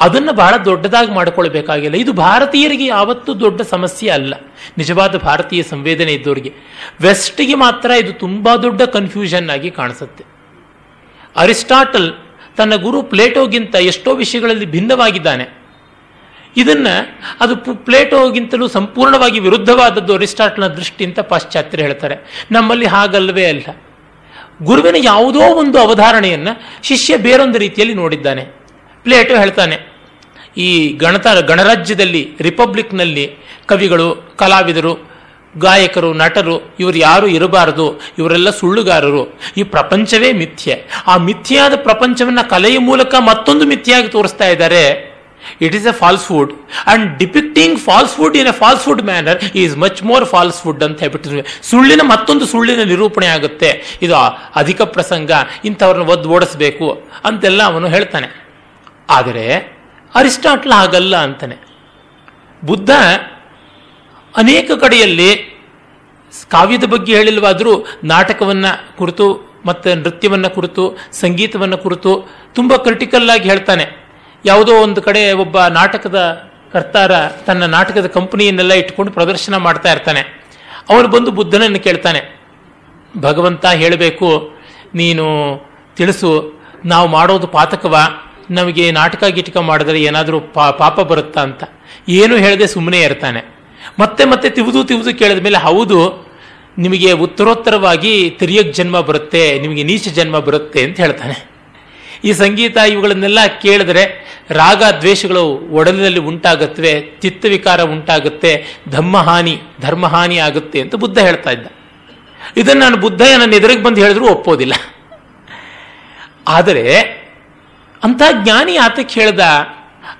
ಅದನ್ನು 0.00 0.32
ಬಹಳ 0.32 0.56
ದೊಡ್ಡದಾಗಿ 0.56 1.12
ಮಾಡಿಕೊಳ್ಬೇಕಾಗಿಲ್ಲ. 1.12 1.96
ಇದು 1.96 2.12
ಭಾರತೀಯರಿಗೆ 2.12 2.86
ಯಾವತ್ತೂ 2.86 3.34
ದೊಡ್ಡ 3.34 3.60
ಸಮಸ್ಯೆ 3.60 4.10
ಅಲ್ಲ. 4.10 4.34
ನಿಜವಾದ 4.78 5.16
ಭಾರತೀಯ 5.16 5.62
ಸಂವೇದನೆ 5.62 6.12
ಇದ್ದವರಿಗೆ 6.12 6.52
ವೆಸ್ಟ್ಗೆ 7.00 7.54
ಮಾತ್ರ 7.54 7.90
ಇದು 7.90 8.12
ತುಂಬ 8.12 8.54
ದೊಡ್ಡ 8.54 8.82
ಕನ್ಫ್ಯೂಷನ್ 8.82 9.50
ಆಗಿ 9.50 9.70
ಕಾಣಿಸುತ್ತೆ. 9.70 10.24
ಅರಿಸ್ಟಾಟಲ್ 11.36 12.12
ತನ್ನ 12.56 12.74
ಗುರು 12.74 13.02
ಪ್ಲೇಟೋಗಿಂತ 13.02 13.74
ಎಷ್ಟೋ 13.74 14.14
ವಿಷಯಗಳಲ್ಲಿ 14.14 14.66
ಭಿನ್ನವಾಗಿದ್ದಾನೆ. 14.66 15.60
ಇದನ್ನ 16.56 16.86
ಅದು 17.40 17.56
ಪ್ಲೇಟೋಗಿಂತಲೂ 17.74 18.68
ಸಂಪೂರ್ಣವಾಗಿ 18.68 19.40
ವಿರುದ್ಧವಾದದ್ದು 19.40 20.14
ಅರಿಸ್ಟಾಟಲ್ನ 20.14 20.66
ದೃಷ್ಟಿ 20.66 21.04
ಅಂತ 21.04 21.20
ಪಾಶ್ಚಾತ್ಯರು 21.20 21.82
ಹೇಳ್ತಾರೆ. 21.82 22.46
ನಮ್ಮಲ್ಲಿ 22.52 22.86
ಹಾಗಲ್ವೇ 22.86 23.46
ಅಲ್ಲ. 23.46 23.76
ಗುರುವಿನ 24.62 24.94
ಯಾವುದೋ 24.98 25.40
ಒಂದು 25.40 25.78
ಅವಧಾರಣೆಯನ್ನು 25.78 26.62
ಶಿಷ್ಯ 26.82 27.16
ಬೇರೊಂದು 27.16 27.58
ರೀತಿಯಲ್ಲಿ 27.58 27.94
ನೋಡಿದ್ದಾನೆ. 27.94 28.60
ಪ್ಲೇಟೋ 29.02 29.36
ಹೇಳ್ತಾನೆ 29.36 29.89
ಈ 30.56 30.92
ಗಣತ 30.92 31.26
ಗಣರಾಜ್ಯದಲ್ಲಿ 31.26 32.30
ರಿಪಬ್ಲಿಕ್ನಲ್ಲಿ 32.40 33.36
ಕವಿಗಳು, 33.66 34.34
ಕಲಾವಿದರು, 34.36 35.10
ಗಾಯಕರು, 35.58 36.12
ನಟರು, 36.12 36.74
ಇವರು 36.80 36.98
ಯಾರು 36.98 37.26
ಇರಬಾರದು, 37.26 38.00
ಇವರೆಲ್ಲ 38.18 38.50
ಸುಳ್ಳುಗಾರರು. 38.50 39.38
ಈ 39.56 39.62
ಪ್ರಪಂಚವೇ 39.62 40.32
ಮಿಥ್ಯೆ. 40.32 40.84
ಆ 41.06 41.16
ಮಿಥ್ಯಾದ 41.16 41.74
ಪ್ರಪಂಚವನ್ನು 41.76 42.50
ಕಲೆಯ 42.50 42.78
ಮೂಲಕ 42.78 43.14
ಮತ್ತೊಂದು 43.14 43.66
ಮಿಥ್ಯಾಗಿ 43.66 44.08
ತೋರಿಸ್ತಾ 44.08 44.48
ಇದ್ದಾರೆ. 44.48 45.10
It 45.60 45.74
is 45.74 45.86
a 45.86 45.92
falsehood 45.92 46.52
and 46.86 47.18
depicting 47.18 47.78
falsehood 47.78 48.36
in 48.36 48.46
a 48.46 48.52
falsehood 48.52 49.02
manner 49.02 49.44
is 49.54 49.78
much 49.78 50.02
more 50.02 50.24
falsehood 50.24 50.82
ಅಂತ 50.82 51.00
ಹೇಳ್ಬಿಟ್ಟು 51.00 51.30
ಸುಳ್ಳಿನ 51.70 52.00
ಮತ್ತೊಂದು 52.02 52.46
ಸುಳ್ಳಿನ 52.46 52.82
ನಿರೂಪಣೆ 52.82 53.26
ಆಗುತ್ತೆ. 53.26 53.98
ಇದು 54.02 54.14
ಅಧಿಕ 54.56 54.82
ಪ್ರಸಂಗ, 54.82 55.30
ಇಂಥವ್ರನ್ನ 55.64 56.10
ಒದ್ದು 56.10 56.30
ಓಡಿಸ್ಬೇಕು 56.30 57.02
ಅಂತೆಲ್ಲ 57.24 57.62
ಅವನು 57.62 57.88
ಹೇಳ್ತಾನೆ. 57.88 58.46
ಆದರೆ 59.10 59.79
ಅರಿಸ್ಟಾಟ್ಲ 60.14 60.72
ಹಾಗಲ್ಲ 60.74 61.16
ಅಂತಾನೆ. 61.16 61.56
ಬುದ್ಧ 62.64 62.90
ಅನೇಕ 64.36 64.70
ಕಡೆಯಲ್ಲಿ 64.80 65.30
ಕಾವ್ಯದ 66.50 66.84
ಬಗ್ಗೆ 66.84 67.12
ಹೇಳಿಲ್ವಾದರೂ 67.16 67.72
ನಾಟಕವನ್ನ 68.04 68.66
ಕುರಿತು 68.98 69.26
ಮತ್ತು 69.64 69.94
ನೃತ್ಯವನ್ನ 69.94 70.46
ಕುರಿತು, 70.46 70.84
ಸಂಗೀತವನ್ನ 71.12 71.74
ಕುರಿತು 71.74 72.12
ತುಂಬ 72.54 72.76
ಕ್ರಿಟಿಕಲ್ 72.76 73.30
ಆಗಿ 73.30 73.48
ಹೇಳ್ತಾನೆ. 73.48 73.86
ಯಾವುದೋ 74.44 74.72
ಒಂದು 74.72 75.02
ಕಡೆ 75.02 75.32
ಒಬ್ಬ 75.32 75.64
ನಾಟಕದ 75.66 76.18
ಕರ್ತಾರ 76.72 77.12
ತನ್ನ 77.46 77.66
ನಾಟಕದ 77.66 78.06
ಕಂಪನಿಯನ್ನೆಲ್ಲ 78.06 78.72
ಇಟ್ಕೊಂಡು 78.72 79.12
ಪ್ರದರ್ಶನ 79.12 79.56
ಮಾಡ್ತಾ 79.56 79.92
ಇರ್ತಾನೆ. 79.92 80.22
ಅವನು 80.88 81.08
ಬಂದು 81.08 81.30
ಬುದ್ಧನನ್ನು 81.30 81.80
ಕೇಳ್ತಾನೆ, 81.80 82.20
ಭಗವಂತ 83.20 83.66
ಹೇಳಬೇಕು, 83.66 84.28
ನೀನು 84.94 85.26
ತಿಳಿಸು, 85.96 86.30
ನಾವು 86.84 87.08
ಮಾಡೋದು 87.08 87.46
ಪಾತಕವ? 87.46 87.96
ನಮಗೆ 88.58 88.84
ನಾಟಕ 88.90 89.24
ಗಿಟಕ 89.36 89.56
ಮಾಡಿದರೆ 89.70 89.98
ಏನಾದರೂ 90.08 90.40
ಪಾಪ 90.80 91.00
ಬರುತ್ತಾ 91.10 91.42
ಅಂತ. 91.48 91.62
ಏನು 92.20 92.34
ಹೇಳದೆ 92.44 92.66
ಸುಮ್ಮನೆ 92.66 93.00
ಇರ್ತಾನೆ. 93.00 93.40
ಮತ್ತೆ 93.98 94.24
ಮತ್ತೆ 94.32 94.48
ತಿವಿದು 94.56 94.80
ತಿವಿದು 94.84 95.12
ಕೇಳಿದ 95.20 95.42
ಮೇಲೆ 95.46 95.58
ಹೌದು, 95.66 95.98
ನಿಮಗೆ 96.78 97.10
ಉತ್ತರೋತ್ತರವಾಗಿ 97.24 98.12
ತಿರಿಯಕ್ 98.40 98.72
ಜನ್ಮ 98.78 98.96
ಬರುತ್ತೆ, 99.08 99.42
ನಿಮಗೆ 99.58 99.82
ನೀಚ 99.90 100.08
ಜನ್ಮ 100.18 100.36
ಬರುತ್ತೆ 100.48 100.80
ಅಂತ 100.86 100.96
ಹೇಳ್ತಾನೆ. 101.04 101.36
ಈ 102.24 102.32
ಸಂಗೀತ 102.40 102.76
ಇವುಗಳನ್ನೆಲ್ಲ 102.92 103.40
ಕೇಳಿದ್ರೆ 103.62 104.02
ರಾಗ 104.50 104.82
ದ್ವೇಷಗಳು 105.00 105.42
ಒಡಲಿನಲ್ಲಿ 105.78 106.20
ಉಂಟಾಗುತ್ತವೆ 106.30 106.92
ಚಿತ್ತವಿಕಾರ 107.22 107.80
ಉಂಟಾಗುತ್ತೆ 107.94 108.52
ಧಮ್ಮಹಾನಿ 108.90 109.54
ಧರ್ಮಹಾನಿ 109.80 110.38
ಆಗುತ್ತೆ 110.46 110.78
ಅಂತ 110.84 110.94
ಬುದ್ಧ 110.94 111.18
ಹೇಳ್ತಾ 111.18 111.50
ಇದ್ದ. 111.50 111.66
ಇದನ್ನು 112.56 112.82
ನಾನು 112.84 112.96
ಬುದ್ಧ 112.96 113.22
ನನ್ನ 113.40 113.54
ಎದುರಿಗೆ 113.60 113.82
ಬಂದು 113.82 114.00
ಹೇಳಿದ್ರು 114.00 114.26
ಒಪ್ಪೋದಿಲ್ಲ. 114.34 114.74
ಆದರೆ 116.48 116.84
ಅಂಥ 118.04 118.22
ಜ್ಞಾನಿ 118.42 118.76
ಆತಕ್ಕೆ 118.76 119.20
ಹೇಳ್ದ, 119.20 119.40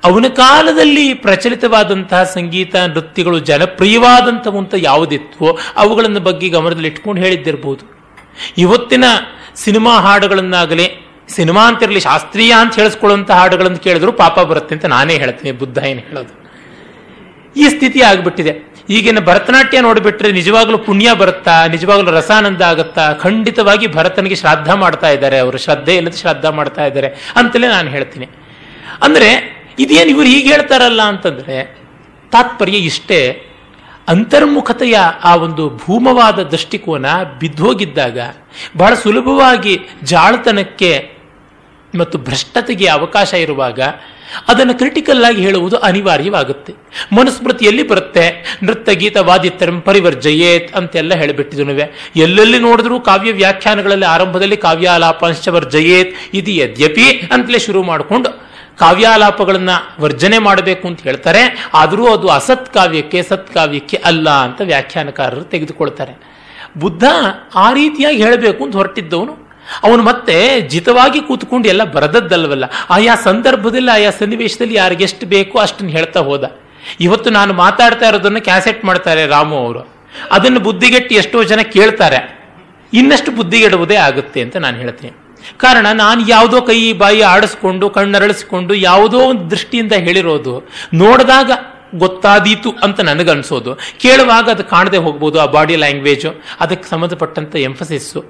ಅವನ 0.04 0.24
ಕಾಲದಲ್ಲಿ 0.28 1.14
ಪ್ರಚಲಿತವಾದಂತಹ 1.14 2.22
ಸಂಗೀತ, 2.22 2.76
ನೃತ್ಯಗಳು 2.76 3.38
ಜನಪ್ರಿಯವಾದಂಥವಂತ 3.38 4.74
ಯಾವುದಿತ್ತು, 4.78 5.58
ಅವುಗಳನ್ನು 5.76 6.20
ಬಗ್ಗೆ 6.20 6.48
ಗಮನದಲ್ಲಿ 6.48 6.88
ಇಟ್ಕೊಂಡು 6.88 7.22
ಹೇಳಿದ್ದಿರ್ಬೋದು. 7.22 8.00
ಇವತ್ತಿನ 8.58 9.04
ಸಿನಿಮಾ 9.56 10.00
ಹಾಡುಗಳನ್ನಾಗಲಿ, 10.00 11.16
ಸಿನಿಮಾ 11.28 11.68
ಅಂತಿರಲಿ, 11.68 12.00
ಶಾಸ್ತ್ರೀಯ 12.00 12.52
ಅಂತ 12.52 12.74
ಹೇಳಿಸ್ಕೊಳ್ಳುವಂಥ 12.74 13.30
ಹಾಡುಗಳನ್ನು 13.30 13.78
ಕೇಳಿದ್ರು 13.78 14.12
ಪಾಪ 14.12 14.40
ಬರುತ್ತೆ 14.40 14.74
ಅಂತ 14.74 14.84
ನಾನೇ 14.84 15.14
ಹೇಳ್ತೀನಿ, 15.14 15.52
ಬುದ್ಧ 15.52 15.78
ಏನು 15.78 16.00
ಹೇಳೋದು. 16.00 16.40
ಈ 17.56 17.68
ಸ್ಥಿತಿ 17.68 18.00
ಆಗಿಬಿಟ್ಟಿದೆ. 18.00 18.69
ಈಗಿನ 18.90 19.18
ಭರತನಾಟ್ಯ 19.18 19.80
ನೋಡಿಬಿಟ್ರೆ 19.80 20.32
ನಿಜವಾಗ್ಲೂ 20.32 20.78
ಪುಣ್ಯ 20.78 21.14
ಬರುತ್ತಾ, 21.14 21.66
ನಿಜವಾಗ್ಲೂ 21.66 22.10
ರಸಾನಂದ 22.10 22.62
ಆಗುತ್ತಾ, 22.62 23.12
ಖಂಡಿತವಾಗಿ 23.12 23.86
ಭರತನಿಗೆ 23.86 24.34
ಶ್ರಾದ್ದ 24.34 24.68
ಮಾಡ್ತಾ 24.68 25.08
ಇದ್ದಾರೆ 25.08 25.38
ಅವರು. 25.38 25.58
ಶ್ರದ್ಧೆ 25.58 25.94
ಇಲ್ಲದ 25.96 26.12
ಶ್ರಾದ್ದ 26.12 26.44
ಮಾಡ್ತಾ 26.44 26.84
ಇದ್ದಾರೆ 26.84 27.08
ಅಂತಲೇ 27.36 27.68
ನಾನು 27.68 27.90
ಹೇಳ್ತೀನಿ. 27.90 28.28
ಅಂದ್ರೆ 29.02 29.28
ಇದೇನು 29.78 30.10
ಇವರು 30.10 30.26
ಹೀಗೆ 30.26 30.52
ಹೇಳ್ತಾರಲ್ಲ 30.52 31.02
ಅಂತಂದ್ರೆ 31.02 31.76
ತಾತ್ಪರ್ಯ 32.32 32.76
ಇಷ್ಟೇ, 32.76 33.46
ಅಂತರ್ಮುಖತೆಯ 34.08 34.98
ಆ 35.24 35.36
ಒಂದು 35.36 35.70
ಭೂಮವಾದ 35.76 36.42
ದೃಷ್ಟಿಕೋನ 36.42 37.06
ಬಿದ್ದೋಗಿದ್ದಾಗ 37.40 38.18
ಬಹಳ 38.76 38.94
ಸುಲಭವಾಗಿ 38.94 39.80
ಜಾಳತನಕ್ಕೆ 40.02 41.19
ಮತ್ತು 41.98 42.18
ಭ್ರಷ್ಟತೆಗೆ 42.18 42.86
ಅವಕಾಶ 42.86 43.34
ಇರುವಾಗ 43.34 43.80
ಅದನ್ನು 44.48 44.74
ಕ್ರಿಟಿಕಲ್ 44.74 45.24
ಆಗಿ 45.24 45.42
ಹೇಳುವುದು 45.42 45.76
ಅನಿವಾರ್ಯವಾಗುತ್ತೆ. 45.76 46.74
ಮನುಸ್ಮೃತಿಯಲ್ಲಿ 47.12 47.88
ಬರುತ್ತೆ, 47.88 48.58
ನೃತ್ಯ 48.62 48.94
ಗೀತ 48.94 49.16
ವಾದಿತ್ತರಂ 49.16 49.80
ಪರಿವರ್ಜಯೇತ್ 49.80 50.76
ಅಂತೆಲ್ಲ 50.76 51.14
ಹೇಳಿಬಿಟ್ಟಿದನುವೆ. 51.14 52.12
ಎಲ್ಲೆಲ್ಲಿ 52.16 52.58
ನೋಡಿದ್ರೂ 52.58 53.00
ಕಾವ್ಯ 53.00 53.32
ವ್ಯಾಖ್ಯಾನಗಳಲ್ಲಿ 53.32 54.06
ಆರಂಭದಲ್ಲಿ 54.06 54.56
ಕಾವ್ಯಾಲಾಪಾಂಶವರ್ಜಯೇತ್ 54.56 56.14
ಇದು 56.34 56.50
ಯದ್ಯಪಿ 56.50 57.28
ಅಂತಲೇ 57.32 57.58
ಶುರು 57.58 57.82
ಮಾಡಿಕೊಂಡು 57.82 58.50
ಕಾವ್ಯಾಲಾಪಗಳನ್ನು 58.78 60.02
ವರ್ಜನೆ 60.02 60.38
ಮಾಡಬೇಕು 60.38 60.88
ಅಂತ 60.88 61.00
ಹೇಳ್ತಾರೆ. 61.02 61.70
ಆದರೂ 61.74 62.12
ಅದು 62.12 62.28
ಅಸತ್ 62.28 62.74
ಕಾವ್ಯಕ್ಕೆ 62.74 63.22
ಸತ್ಕಾವ್ಯಕ್ಕೆ 63.22 63.96
ಅಲ್ಲ 63.96 64.30
ಅಂತ 64.30 64.60
ವ್ಯಾಖ್ಯಾನಕಾರರು 64.60 65.44
ತೆಗೆದುಕೊಳ್ತಾರೆ. 65.44 66.30
ಬುದ್ಧ 66.78 67.04
ಆ 67.54 67.72
ರೀತಿಯಾಗಿ 67.72 68.22
ಹೇಳಬೇಕು 68.22 68.64
ಅಂತ 68.64 68.76
ಹೊರಟಿದ್ದವನು 68.76 69.49
ಅವನು 69.84 70.02
ಮತ್ತೆ 70.02 70.60
ಜಿತವಾಗಿ 70.60 71.20
ಕೂತ್ಕೊಂಡು 71.20 71.68
ಎಲ್ಲ 71.68 71.84
ಬರದದ್ದಲ್ವಲ್ಲ? 71.84 72.64
ಆಯಾ 72.90 73.14
ಸಂದರ್ಭದಲ್ಲಿ, 73.14 73.90
ಆಯಾ 73.90 74.10
ಸನ್ನಿವೇಶದಲ್ಲಿ 74.10 74.74
ಯಾರಿಗೆಷ್ಟು 74.74 75.26
ಬೇಕೋ 75.26 75.58
ಅಷ್ಟನ್ನು 75.58 75.90
ಹೇಳ್ತಾ 75.90 76.20
ಹೋದ. 76.20 76.56
ಇವತ್ತು 77.00 77.30
ನಾನು 77.30 77.54
ಮಾತಾಡ್ತಾ 77.54 78.08
ಇರೋದನ್ನು 78.08 78.40
ಕ್ಯಾಸೆಟ್ 78.40 78.84
ಮಾಡ್ತಾರೆ 78.84 79.26
ರಾಮು 79.26 79.56
ಅವರು. 79.56 79.88
ಅದನ್ನು 80.32 80.60
ಬುದ್ಧಿಗೆಟ್ಟು 80.60 81.14
ಎಷ್ಟೋ 81.14 81.44
ಜನ 81.44 81.60
ಕೇಳ್ತಾರೆ. 81.60 82.40
ಇನ್ನಷ್ಟು 82.92 83.32
ಬುದ್ಧಿಗೆಡುವುದೇ 83.32 83.94
ಆಗುತ್ತೆ 83.94 84.40
ಅಂತ 84.40 84.56
ನಾನು 84.56 84.76
ಹೇಳ್ತೀನಿ. 84.76 85.12
ಕಾರಣ, 85.56 85.86
ನಾನು 85.86 86.28
ಯಾವುದೋ 86.28 86.60
ಕೈ, 86.60 86.92
ಬಾಯಿ 86.92 87.22
ಆಡಿಸ್ಕೊಂಡು, 87.22 87.90
ಕಣ್ಣರಳಿಸಿಕೊಂಡು 87.90 88.74
ಯಾವುದೋ 88.74 89.18
ಒಂದು 89.18 89.50
ದೃಷ್ಟಿಯಿಂದ 89.50 89.92
ಹೇಳಿರೋದು 89.92 90.68
ನೋಡಿದಾಗ 90.94 91.50
ಗೊತ್ತಾದೀತು 91.94 92.70
ಅಂತ 92.82 93.00
ನನಗನ್ಸೋದು. 93.00 93.74
ಕೇಳುವಾಗ 93.74 94.50
ಅದು 94.50 94.64
ಕಾಣದೆ 94.64 94.96
ಹೋಗ್ಬೋದು 94.96 95.40
ಆ 95.40 95.46
ಬಾಡಿ 95.46 95.76
ಲ್ಯಾಂಗ್ವೇಜು. 95.76 96.34
ಅದಕ್ಕೆ 96.60 96.90
ಸಂಬಂಧಪಟ್ಟಂತ 96.90 97.56
ಎಂಫಸಿಸ್ಸು 97.56 98.24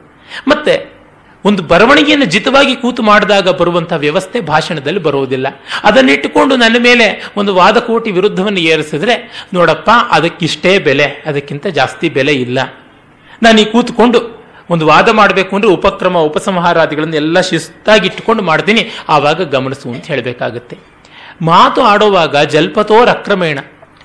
ಮತ್ತೆ 0.49 1.00
ಒಂದು 1.45 1.63
ಬರವಣಿಗೆಯನ್ನು 1.63 2.27
ಜಿತವಾಗಿ 2.27 2.77
ಕೂತು 2.77 3.03
ಮಾಡಿದಾಗ 3.03 3.49
ಬರುವಂತಹ 3.49 3.97
ವ್ಯವಸ್ಥೆ 3.97 4.41
ಭಾಷಣದಲ್ಲಿ 4.41 5.01
ಬರುವುದಿಲ್ಲ. 5.01 5.47
ಅದನ್ನಿಟ್ಟುಕೊಂಡು 5.85 6.57
ನನ್ನ 6.57 6.77
ಮೇಲೆ 6.79 7.33
ಒಂದು 7.37 7.55
ವಾದಕೋಟಿ 7.55 8.11
ವಿರುದ್ಧವನ್ನು 8.11 8.61
ಏರಿಸಿದ್ರೆ, 8.61 9.47
ನೋಡಪ್ಪ, 9.55 9.91
ಅದಕ್ಕಿಷ್ಟೇ 10.11 10.79
ಬೆಲೆ, 10.79 11.05
ಅದಕ್ಕಿಂತ 11.05 11.67
ಜಾಸ್ತಿ 11.67 12.09
ಬೆಲೆ 12.09 12.33
ಇಲ್ಲ. 12.33 12.59
ನಾನು 13.43 13.61
ಈ 13.61 13.65
ಕೂತ್ಕೊಂಡು 13.65 14.41
ಒಂದು 14.71 14.87
ವಾದ 14.87 15.09
ಮಾಡಬೇಕು 15.09 15.57
ಅಂದ್ರೆ 15.57 15.73
ಉಪಕ್ರಮ, 15.73 16.19
ಉಪಸಂಹಾರಾದಿಗಳನ್ನು 16.19 17.17
ಎಲ್ಲ 17.17 17.41
ಶಿಸ್ತಾಗಿ 17.41 18.07
ಇಟ್ಟುಕೊಂಡು 18.07 18.43
ಮಾಡ್ತೀನಿ. 18.43 18.89
ಆವಾಗ 19.09 19.43
ಗಮನಿಸು 19.43 19.89
ಅಂತ 19.89 20.07
ಹೇಳಬೇಕಾಗುತ್ತೆ. 20.07 20.79
ಮಾತು 21.43 21.83
ಆಡುವಾಗ 21.83 22.37
ಜಲ್ಪತೋರ್ 22.37 23.09
ಅಕ್ರಮೇಣ 23.09 23.59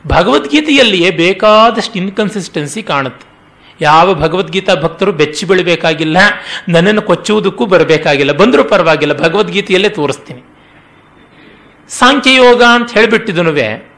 ಭಗವದ್ಗೀತೆಯಲ್ಲಿಯೇ 0.08 1.12
ಬೇಕಾದಷ್ಟು 1.12 1.94
ಇನ್ಕನ್ಸಿಸ್ಟೆನ್ಸಿ 1.96 2.84
ಕಾಣುತ್ತೆ. 2.84 3.35
ಯಾವ 3.82 4.14
ಭಗವದ್ಗೀತಾ 4.14 4.76
ಭಕ್ತರು 4.76 5.12
ಬೆಚ್ಚಿ 5.12 5.46
ಬೀಳಬೇಕಾಗಿಲ್ಲ, 5.46 6.18
ನನ್ನನ್ನು 6.70 7.02
ಕೊಚ್ಚುವುದಕ್ಕೂ 7.02 7.66
ಬರಬೇಕಾಗಿಲ್ಲ. 7.66 8.32
ಬಂದರೂ 8.32 8.64
ಪರವಾಗಿಲ್ಲ, 8.64 9.14
ಭಗವದ್ಗೀತೆಯಲ್ಲೇ 9.14 9.90
ತೋರಿಸ್ತೀನಿ. 9.90 10.44
ಸಾಂಖ್ಯಯೋಗ 11.90 12.64
ಅಂತ 12.64 12.92
ಹೇಳಿಬಿಟ್ಟಿದನುವೆ 12.92 13.96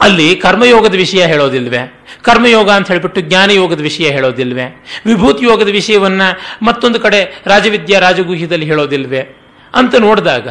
ಅಲ್ಲಿ 0.00 0.36
ಕರ್ಮಯೋಗದ 0.36 0.94
ವಿಷಯ 0.94 1.26
ಹೇಳೋದಿಲ್ವೇ? 1.26 2.02
ಕರ್ಮಯೋಗ 2.22 2.70
ಅಂತ 2.70 2.88
ಹೇಳಿಬಿಟ್ಟು 2.88 3.20
ಜ್ಞಾನಯೋಗದ 3.20 3.80
ವಿಷಯ 3.80 4.10
ಹೇಳೋದಿಲ್ವೇ? 4.10 4.84
ವಿಭೂತಿ 5.06 5.44
ಯೋಗದ 5.44 5.68
ವಿಷಯವನ್ನ 5.68 6.22
ಮತ್ತೊಂದು 6.62 7.00
ಕಡೆ 7.00 7.42
ರಾಜವಿದ್ಯಾ 7.46 8.00
ರಾಜಗುಹ್ಯದಲ್ಲಿ 8.00 8.66
ಹೇಳೋದಿಲ್ವೇ? 8.66 9.36
ಅಂತ 9.74 9.94
ನೋಡಿದಾಗ, 9.94 10.48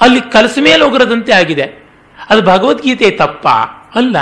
ಅಲ್ಲಿ 0.00 0.20
ಕಲಸ 0.20 0.58
ಮೇಲೆ 0.60 0.84
ಹೋಗಿರೋದಂತೆ 0.84 1.32
ಆಗಿದೆ. 1.32 1.88
ಅದು 2.30 2.42
ಭಗವದ್ಗೀತೆ 2.42 3.10
ತಪ್ಪ? 3.10 3.48
ಅಲ್ಲ. 3.94 4.16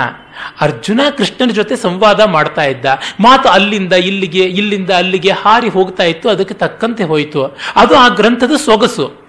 ಅರ್ಜುನ 0.61 1.01
ಕೃಷ್ಣನ 1.17 1.49
ಜೊತೆ 1.49 1.75
ಸಂವಾದ 1.75 2.21
ಮಾಡ್ತಾ 2.21 2.63
ಇದ್ದ. 2.63 2.85
ಮಾತು 3.19 3.49
ಅಲ್ಲಿಂದ 3.49 3.93
ಇಲ್ಲಿಗೆ, 3.93 4.43
ಇಲ್ಲಿಂದ 4.43 4.89
ಅಲ್ಲಿಗೆ 4.89 5.31
ಹಾರಿ 5.31 5.69
ಹೋಗ್ತಾ 5.69 6.03
ಇತ್ತು, 6.03 6.29
ಅದಕ್ಕೆ 6.29 6.53
ತಕ್ಕಂತೆ 6.53 7.03
ಹೋಯಿತು. 7.03 7.57
ಅದು 7.75 7.95
ಆ 7.95 8.07
ಗ್ರಂಥದ 8.07 8.51
ಸೊಗಸು. 8.65 9.21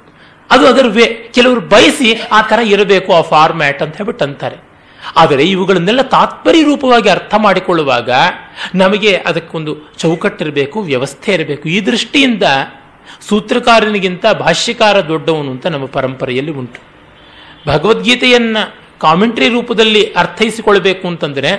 ಅದು 0.51 0.67
ಅದರ 0.67 0.85
ವೇ, 0.89 1.31
ಕೆಲವರು 1.35 1.61
ಬಯಸಿ 1.61 2.21
ಆ 2.33 2.43
ಥರ 2.43 2.59
ಇರಬೇಕು 2.65 3.13
ಆ 3.15 3.21
ಫಾರ್ಮ್ಯಾಟ್ 3.21 3.83
ಅಂತ 3.83 3.97
ಹೇಳ್ಬಿಟ್ಟು 3.97 4.25
ಅಂತಾರೆ. 4.25 4.57
ಆದರೆ 5.17 5.45
ಇವುಗಳನ್ನೆಲ್ಲ 5.45 6.03
ತಾತ್ಪರ್ಯ 6.03 6.63
ರೂಪವಾಗಿ 6.63 7.09
ಅರ್ಥ 7.09 7.35
ಮಾಡಿಕೊಳ್ಳುವಾಗ 7.39 8.11
ನಮಗೆ 8.75 9.17
ಅದಕ್ಕೊಂದು 9.17 9.95
ಚೌಕಟ್ಟಿರಬೇಕು, 9.99 10.81
ವ್ಯವಸ್ಥೆ 10.81 11.33
ಇರಬೇಕು. 11.33 11.69
ಈ 11.69 11.81
ದೃಷ್ಟಿಯಿಂದ 11.81 12.43
ಸೂತ್ರಕಾರನಿಗಿಂತ 13.29 14.27
ಭಾಷ್ಯಕಾರ 14.27 15.01
ದೊಡ್ಡವನು 15.01 15.51
ಅಂತ 15.51 15.67
ನಮ್ಮ 15.67 15.87
ಪರಂಪರೆಯಲ್ಲಿ 15.87 16.53
ಉಂಟು. 16.53 16.81
ಭಗವದ್ಗೀತೆಯನ್ನ 17.67 18.57
ಕಾಮೆಂಟ್ರಿ 19.03 19.49
ರೂಪದಲ್ಲಿ 19.49 20.03
ಅರ್ಥೈಸಿಕೊಳ್ಬೇಕು 20.13 21.09
ಅಂತಂದ್ರೆ 21.09 21.53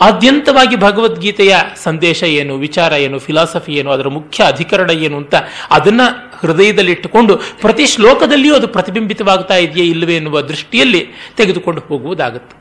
ಆದ್ಯಂತವಾಗಿ 0.00 0.76
ಭಗವದ್ಗೀತೆಯ 0.76 1.56
ಸಂದೇಶ 1.76 2.22
ಏನು, 2.22 2.54
ವಿಚಾರ 2.56 2.92
ಏನು 2.92 3.18
ಫಿಲಾಸಫಿ 3.18 3.72
ಏನು, 3.72 3.90
ಅದರ 3.90 4.08
ಮುಖ್ಯ 4.08 4.44
ಅಧಿಕರಣ 4.44 4.90
ಏನು 4.90 5.16
ಅಂತ 5.16 5.34
ಅದನ್ನ 5.70 6.00
ಹೃದಯದಲ್ಲಿಟ್ಟುಕೊಂಡು 6.40 7.36
ಪ್ರತಿ 7.36 7.86
ಶ್ಲೋಕದಲ್ಲಿಯೂ 7.86 8.54
ಅದು 8.54 8.68
ಪ್ರತಿಬಿಂಬಿತವಾಗ್ತಾ 8.68 9.56
ಇದೆಯೇ 9.56 9.86
ಇಲ್ಲವೇ 9.86 10.16
ಎನ್ನುವ 10.16 10.40
ದೃಷ್ಟಿಯಲ್ಲಿ 10.40 11.06
ತೆಗೆದುಕೊಂಡು 11.36 11.80
ಹೋಗುವುದಾಗುತ್ತೆ. 11.80 12.56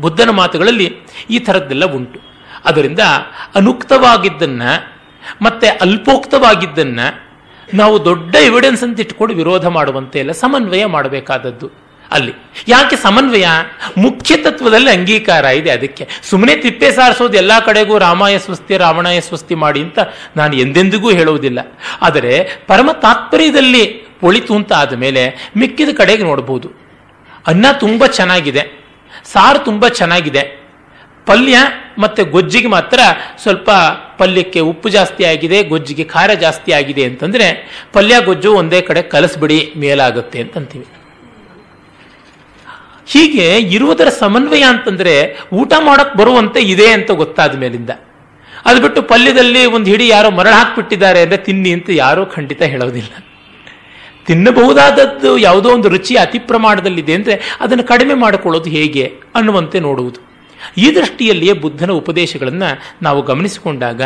ಬುದ್ಧನ 0.00 0.30
ಮಾತುಗಳಲ್ಲಿ 0.30 0.96
ಈ 1.30 1.38
ಥರದ್ದೆಲ್ಲ 1.38 1.84
ಉಂಟು. 1.92 2.20
ಅದರಿಂದ 2.64 3.00
ಅನುಕ್ತವಾಗಿದ್ದನ್ನ 3.54 4.62
ಮತ್ತೆ 5.42 5.68
ಅಲ್ಪೋಕ್ತವಾಗಿದ್ದನ್ನ 5.68 7.00
ನಾವು 7.74 8.04
ದೊಡ್ಡ 8.04 8.34
ಎವಿಡೆನ್ಸ್ 8.34 8.82
ಅಂತ 8.82 9.00
ಇಟ್ಕೊಂಡು 9.00 9.34
ವಿರೋಧ 9.34 9.66
ಮಾಡುವಂತೆ 9.66 10.18
ಇಲ್ಲ, 10.18 10.32
ಸಮನ್ವಯ 10.32 10.86
ಮಾಡಬೇಕಾದದ್ದು. 10.86 11.87
ಅಲ್ಲಿ. 12.10 12.32
ಯಾಕೆ 12.68 12.96
ಸಮನ್ವಯ? 12.96 13.46
ಮುಖ್ಯ 13.98 14.36
ತತ್ವದಲ್ಲಿ 14.36 14.90
ಅಂಗೀಕಾರ 14.90 15.44
ಇದೆ 15.44 15.70
ಅದಕ್ಕೆ. 15.70 16.08
ಸುಮ್ಮನೆ 16.22 16.56
ತಿಪ್ಪೆ 16.56 16.90
ಸಾರಿಸೋದು 16.92 17.36
ಎಲ್ಲ 17.36 17.58
ಕಡೆಗೂ 17.58 17.98
ರಾಮಾಯ 17.98 18.38
ಸ್ವಸ್ತಿ, 18.38 18.76
ರಾವಣಾಯ 18.76 19.20
ಸ್ವಸ್ತಿ 19.20 19.54
ಮಾಡಿ 19.54 19.80
ಅಂತ 19.80 19.98
ನಾನು 20.36 20.56
ಎಂದೆಂದಿಗೂ 20.56 21.10
ಹೇಳುವುದಿಲ್ಲ. 21.10 21.58
ಆದರೆ 22.02 22.50
ಪರಮ 22.66 22.92
ತಾತ್ಪರ್ಯದಲ್ಲಿ 22.92 24.08
ಒಳಿತು 24.22 24.54
ಅಂತ 24.54 24.72
ಆದ 24.72 24.92
ಮೇಲೆ 24.92 25.52
ಮಿಕ್ಕಿದ 25.56 25.88
ಕಡೆಗೆ 25.96 26.22
ನೋಡಬಹುದು 26.22 26.70
ಅನ್ನ 27.46 27.66
ತುಂಬ 27.72 28.06
ಚೆನ್ನಾಗಿದೆ. 28.06 28.62
ಸಾರು 29.32 29.58
ತುಂಬ 29.64 29.88
ಚೆನ್ನಾಗಿದೆ. 29.88 30.42
ಪಲ್ಯ 31.26 31.58
ಮತ್ತೆ 31.98 32.22
ಗೊಜ್ಜಿಗೆ 32.22 32.68
ಮಾತ್ರ 32.68 33.00
ಸ್ವಲ್ಪ 33.42 33.70
ಪಲ್ಯಕ್ಕೆ 34.18 34.60
ಉಪ್ಪು 34.60 34.88
ಜಾಸ್ತಿ 34.88 35.24
ಆಗಿದೆ, 35.24 35.62
ಗೊಜ್ಜಿಗೆ 35.62 36.04
ಖಾರ 36.04 36.34
ಜಾಸ್ತಿ 36.34 36.72
ಆಗಿದೆ 36.72 37.04
ಅಂತಂದ್ರೆ 37.04 37.48
ಪಲ್ಯ 37.92 38.14
ಗೊಜ್ಜು 38.24 38.52
ಒಂದೇ 38.54 38.80
ಕಡೆ 38.80 39.02
ಕಲಸ್ಬಿಡಿ 39.02 39.72
ಮೇಲಾಗುತ್ತೆ 39.76 40.40
ಅಂತಂತೀವಿ 40.40 40.86
ಹೀಗೆ 43.08 43.58
ಇರುವುದರ 43.58 44.08
ಸಮನ್ವಯ 44.08 44.62
ಅಂತಂದ್ರೆ 44.62 45.40
ಊಟ 45.52 45.72
ಮಾಡಕ್ 45.80 46.16
ಬರುವಂತೆ 46.16 46.60
ಇದೆ 46.60 46.90
ಅಂತ 46.90 47.10
ಗೊತ್ತಾದ 47.10 47.58
ಮೇಲಿಂದ. 47.58 47.90
ಅದು 48.64 48.82
ಬಿಟ್ಟು 48.82 49.02
ಪಲ್ಯದಲ್ಲಿ 49.02 49.66
ಒಂದು 49.66 49.90
ಹಿಡಿ 49.90 50.08
ಯಾರೋ 50.08 50.30
ಮರಣ 50.30 50.50
ಹಾಕ್ಬಿಟ್ಟಿದ್ದಾರೆ 50.50 51.20
ಅಂದ್ರೆ 51.20 51.36
ತಿನ್ನಿ 51.36 51.72
ಅಂತ 51.72 51.86
ಯಾರೂ 51.90 52.26
ಖಂಡಿತ 52.26 52.62
ಹೇಳೋದಿಲ್ಲ. 52.62 53.24
ತಿನ್ನಬಹುದಾದದ್ದು 54.26 55.38
ಯಾವುದೋ 55.38 55.68
ಒಂದು 55.70 55.88
ರುಚಿ 55.88 56.16
ಅತಿ 56.16 56.38
ಪ್ರಮಾಣದಲ್ಲಿದೆ 56.38 57.14
ಅಂದ್ರೆ 57.14 57.56
ಅದನ್ನು 57.60 57.84
ಕಡಿಮೆ 57.84 58.14
ಮಾಡಿಕೊಳ್ಳೋದು 58.14 58.70
ಹೇಗೆ 58.70 59.12
ಅನ್ನುವಂತೆ 59.34 59.80
ನೋಡುವುದು. 59.80 60.20
ಈ 60.78 60.94
ದೃಷ್ಟಿಯಲ್ಲಿಯೇ 60.94 61.52
ಬುದ್ಧನ 61.52 61.90
ಉಪದೇಶಗಳನ್ನ 61.90 62.62
ನಾವು 63.02 63.22
ಗಮನಿಸಿಕೊಂಡಾಗ 63.22 64.02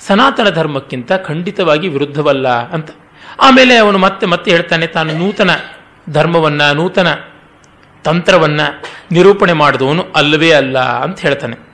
ಸನಾತನ 0.00 0.50
ಧರ್ಮಕ್ಕಿಂತ 0.50 1.12
ಖಂಡಿತವಾಗಿ 1.12 1.88
ವಿರುದ್ಧವಲ್ಲ 1.88 2.48
ಅಂತ. 2.48 2.90
ಆಮೇಲೆ 3.40 3.76
ಅವನು 3.76 3.98
ಮತ್ತೆ 3.98 4.26
ಮತ್ತೆ 4.26 4.50
ಹೇಳ್ತಾನೆ, 4.50 4.86
ತಾನು 4.86 5.12
ನೂತನ 5.12 5.50
ಧರ್ಮವನ್ನ, 6.10 6.72
ನೂತನ 6.72 7.06
ತಂತ್ರವನ್ನ 8.04 8.60
ನಿರೂಪಣೆ 9.12 9.52
ಮಾಡಿದವನು 9.52 10.02
ಅಲ್ಲವೇ 10.16 10.50
ಅಲ್ಲ 10.50 10.78
ಅಂತ 10.78 11.20
ಹೇಳ್ತಾನೆ. 11.20 11.70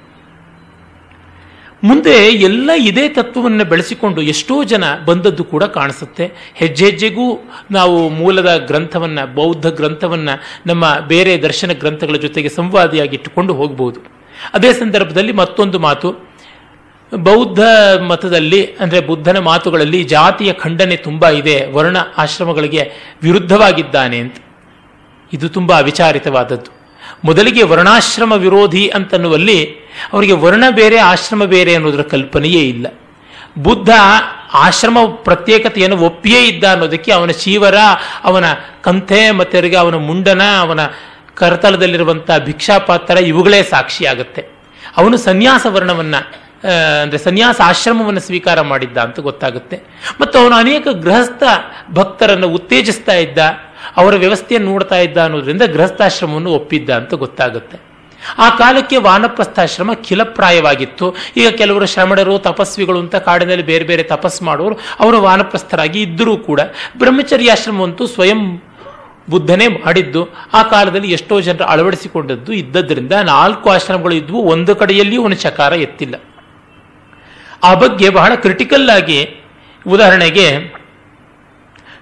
ಮುಂದೆ 1.85 2.15
ಎಲ್ಲ 2.29 2.71
ಇದೇ 2.79 3.09
ತತ್ವವನ್ನು 3.09 3.65
ಬೆಳೆಸಿಕೊಂಡು 3.65 4.23
ಎಷ್ಟೋ 4.23 4.65
ಜನ 4.65 4.85
ಬಂದದ್ದು 5.05 5.45
ಕೂಡ 5.45 5.65
ಕಾಣಿಸುತ್ತೆ. 5.65 6.33
ಹೆಜ್ಜೆ 6.55 6.85
ಹೆಜ್ಜೆಗೂ 6.85 7.49
ನಾವು 7.71 8.09
ಮೂಲದ 8.09 8.57
ಗ್ರಂಥವನ್ನು, 8.57 9.35
ಬೌದ್ಧ 9.35 9.67
ಗ್ರಂಥವನ್ನು, 9.67 10.43
ನಮ್ಮ 10.67 10.99
ಬೇರೆ 11.09 11.39
ದರ್ಶನ 11.39 11.73
ಗ್ರಂಥಗಳ 11.73 12.17
ಜೊತೆಗೆ 12.17 12.49
ಸಂವಾದಿಯಾಗಿ 12.49 13.17
ಇಟ್ಟುಕೊಂಡು 13.17 13.55
ಹೋಗಬಹುದು 13.55 14.01
ಅದೇ 14.55 14.73
ಸಂದರ್ಭದಲ್ಲಿ 14.73 15.33
ಮತ್ತೊಂದು 15.33 15.79
ಮಾತು. 15.79 16.11
ಬೌದ್ಧ 17.15 17.61
ಮತದಲ್ಲಿ, 18.03 18.67
ಅಂದರೆ 18.67 19.01
ಬುದ್ಧನ 19.01 19.39
ಮಾತುಗಳಲ್ಲಿ 19.39 20.05
ಜಾತಿಯ 20.05 20.53
ಖಂಡನೆ 20.53 20.97
ತುಂಬ 20.97 21.29
ಇದೆ. 21.29 21.67
ವರ್ಣ 21.73 21.97
ಆಶ್ರಮಗಳಿಗೆ 22.19 22.91
ವಿರುದ್ಧವಾಗಿದ್ದಾನೆ 23.23 24.19
ಅಂತ. 24.19 24.37
ಇದು 25.33 25.49
ತುಂಬಾ 25.49 25.79
ಅವಿಚಾರಿತವಾದದ್ದು. 25.79 26.77
ಮೊದಲಿಗೆ 27.25 27.63
ವರ್ಣಾಶ್ರಮ 27.63 28.33
ವಿರೋಧಿ 28.33 28.89
ಅಂತನ್ನುವಲ್ಲಿ 28.89 29.65
ಅವರಿಗೆ 30.13 30.33
ವರ್ಣ 30.33 30.65
ಬೇರೆ, 30.71 30.99
ಆಶ್ರಮ 30.99 31.45
ಬೇರೆ 31.45 31.75
ಅನ್ನೋದರ 31.75 32.03
ಕಲ್ಪನೆಯೇ 32.03 32.61
ಇಲ್ಲ. 32.61 32.87
ಬುದ್ಧ 33.59 33.91
ಆಶ್ರಮ 34.55 34.99
ಪ್ರತ್ಯೇಕತೆಯನ್ನು 35.05 35.99
ಒಪ್ಪಿಯೇ 35.99 36.45
ಇದ್ದ 36.45 36.65
ಅನ್ನೋದಕ್ಕೆ 36.65 37.13
ಅವನ 37.13 37.31
ಶೀವರ 37.31 37.75
ಅವನ 38.25 38.45
ಕಂಥೆ 38.83 39.31
ಮತ್ತೆ 39.31 39.75
ಅವನ 39.75 39.95
ಮುಂಡನ, 39.95 40.43
ಅವನ 40.61 40.81
ಕರತಲದಲ್ಲಿರುವಂತಹ 41.35 42.39
ಭಿಕ್ಷಾಪಾತ್ರ 42.39 43.17
ಇವುಗಳೇ 43.17 43.63
ಸಾಕ್ಷಿಯಾಗುತ್ತೆ. 43.63 44.57
ಅವನು 44.97 45.17
ಸನ್ಯಾಸ 45.17 45.67
ವರ್ಣವನ್ನ 45.69 46.15
ಅಂದ್ರೆ 47.03 47.19
ಸನ್ಯಾಸ 47.19 47.61
ಆಶ್ರಮವನ್ನು 47.65 48.21
ಸ್ವೀಕಾರ 48.21 48.61
ಮಾಡಿದ್ದ 48.61 48.99
ಅಂತ 48.99 49.21
ಗೊತ್ತಾಗುತ್ತೆ. 49.21 49.83
ಮತ್ತು 50.21 50.39
ಅವನು 50.39 50.55
ಅನೇಕ 50.55 50.89
ಗೃಹಸ್ಥ 50.89 51.43
ಭಕ್ತರನ್ನು 51.93 52.49
ಉತ್ತೇಜಿಸ್ತಾ 52.49 53.15
ಇದ್ದ, 53.15 53.39
ಅವರ 53.97 54.15
ವ್ಯವಸ್ಥೆಯನ್ನು 54.15 54.71
ನೋಡ್ತಾ 54.71 54.97
ಇದ್ದ 54.97 55.19
ಅನ್ನೋದ್ರಿಂದ 55.19 55.63
ಗೃಹಸ್ಥಾಶ್ರಮವನ್ನು 55.63 56.51
ಒಪ್ಪಿದ್ದ 56.51 56.91
ಅಂತ 56.91 57.15
ಗೊತ್ತಾಗುತ್ತೆ. 57.15 57.97
ಆ 58.39 58.51
ಕಾಲಕ್ಕೆ 58.51 58.97
ವಾನಪ್ರಸ್ಥಾಶ್ರಮ 58.97 59.93
ಖಿಲಪ್ರಾಯವಾಗಿತ್ತು. 59.95 61.15
ಈಗ 61.37 61.49
ಕೆಲವರು 61.49 61.87
ಶ್ರಮಣರು, 61.87 62.39
ತಪಸ್ವಿಗಳು 62.39 62.99
ಅಂತ 62.99 63.15
ಕಾಡಿನಲ್ಲಿ 63.15 63.67
ಬೇರೆ 63.67 63.85
ಬೇರೆ 63.85 64.03
ತಪಸ್ 64.03 64.43
ಮಾಡುವರು 64.43 64.77
ಅವರು 65.01 65.21
ವಾನಪ್ರಸ್ಥರಾಗಿ 65.21 66.03
ಇದ್ದರೂ 66.03 66.37
ಕೂಡ 66.37 66.61
ಬ್ರಹ್ಮಚರ್ಯಾಶ್ರಮವಂತೂ 66.99 68.07
ಸ್ವಯಂ 68.07 68.63
ಬುದ್ಧನೇ 69.31 69.69
ಮಾಡಿದ್ದು. 69.69 70.29
ಆ 70.53 70.63
ಕಾಲದಲ್ಲಿ 70.63 71.11
ಎಷ್ಟೋ 71.11 71.41
ಜನರು 71.41 71.65
ಅಳವಡಿಸಿಕೊಂಡದ್ದು 71.65 72.53
ಇದ್ದದ್ರಿಂದ 72.53 73.13
ನಾಲ್ಕು 73.13 73.71
ಆಶ್ರಮಗಳು 73.71 74.15
ಇದ್ವು, 74.15 74.43
ಒಂದು 74.43 74.77
ಕಡೆಯಲ್ಲಿಯೂ 74.77 75.23
ಒಂದು 75.23 75.37
ಚಕಾರ 75.37 75.73
ಎತ್ತಿಲ್ಲ. 75.73 76.15
ಆ 77.63 77.75
ಬಗ್ಗೆ 77.75 78.09
ಬಹಳ 78.11 78.33
ಕ್ರಿಟಿಕಲ್ 78.35 78.91
ಆಗಿ 78.91 79.21
ಉದಾಹರಣೆಗೆ 79.87 80.49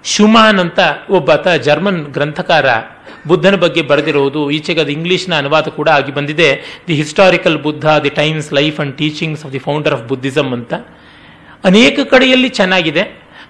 ಶುಮಾನ್ 0.05 0.59
ಅಂತ 0.61 0.79
ಒಬ್ಬತ 1.11 1.49
ಜರ್ಮನ್ 1.49 2.03
ಗ್ರಂಥಕಾರ 2.05 2.67
ಬುದ್ಧನ 3.27 3.55
ಬಗ್ಗೆ 3.55 3.83
ಬರೆದಿರುವುದು, 3.83 4.51
ಈಚೆಗೆ 4.51 4.81
ಅದು 4.81 4.91
ಇಂಗ್ಲಿಷ್ನ 4.91 5.35
ಅನುವಾದ 5.39 5.69
ಕೂಡ 5.69 5.89
ಆಗಿ 5.89 6.13
ಬಂದಿದೆ. 6.13 6.49
The 6.89 6.95
historical 6.95 7.63
Buddha 7.63 7.87
the 7.87 8.09
times 8.09 8.53
life 8.53 8.81
and 8.81 8.97
teachings 8.97 9.45
of 9.45 9.53
the 9.53 9.59
founder 9.59 9.95
of 9.95 10.03
Buddhism 10.03 10.53
ಅಂತ. 10.53 10.75
ಅನೇಕ 11.65 11.99
ಕಡೆಯಲ್ಲಿ 12.01 12.49
ಚೆನ್ನಾಗಿದೆ. 12.49 13.05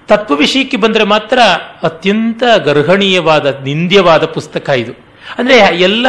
ತತ್ವ 0.08 0.34
ವಿಷಯಕ್ಕೆ 0.34 0.76
ಬಂದರೆ 0.76 1.04
ಮಾತ್ರ 1.04 1.38
ಅತ್ಯಂತ 1.82 2.42
ಗರ್ಹಣೀಯವಾದ, 2.64 3.46
ನಿಂದ್ಯವಾದ 3.64 4.24
ಪುಸ್ತಕ 4.24 4.68
ಇದು. 4.68 4.92
ಅಂದರೆ 5.38 5.56
ಎಲ್ಲ 5.76 6.06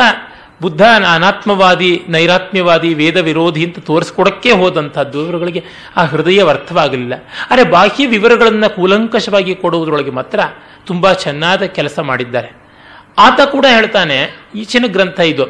ಬುದ್ಧ 0.61 0.81
ಅನಾತ್ಮವಾದಿ, 1.13 2.05
ನೈರಾತ್ಮ್ಯವಾದಿ 2.09 2.93
ವೇದ 2.93 3.17
ವಿರೋಧಿ 3.17 3.65
ಅಂತ 3.65 3.79
ತೋರಿಸ್ಕೊಡಕ್ಕೆ 3.79 4.51
ಹೋದಂಥದ್ದು 4.51 5.23
ಇವರುಗಳಿಗೆ 5.23 5.63
ಆ 5.97 6.03
ಹೃದಯ 6.05 6.43
ಅರ್ಥವಾಗಲಿಲ್ಲ 6.49 7.13
ಆದರೆ 7.51 7.63
ಬಾಹ್ಯ 7.71 8.07
ವಿವರಗಳನ್ನು 8.07 8.75
ಕೂಲಂಕಷವಾಗಿ 8.75 9.55
ಕೊಡುವುದರೊಳಗೆ 9.55 10.11
ಮಾತ್ರ 10.11 10.39
ತುಂಬ 10.85 11.11
ಚೆನ್ನಾದ 11.13 11.63
ಕೆಲಸ 11.63 11.99
ಮಾಡಿದ್ದಾರೆ. 11.99 12.49
ಆತ 13.17 13.39
ಕೂಡ 13.51 13.65
ಹೇಳ್ತಾನೆ, 13.69 14.17
ಈಚಿನ 14.55 14.85
ಗ್ರಂಥ 14.87 15.19
ಇದು, 15.19 15.45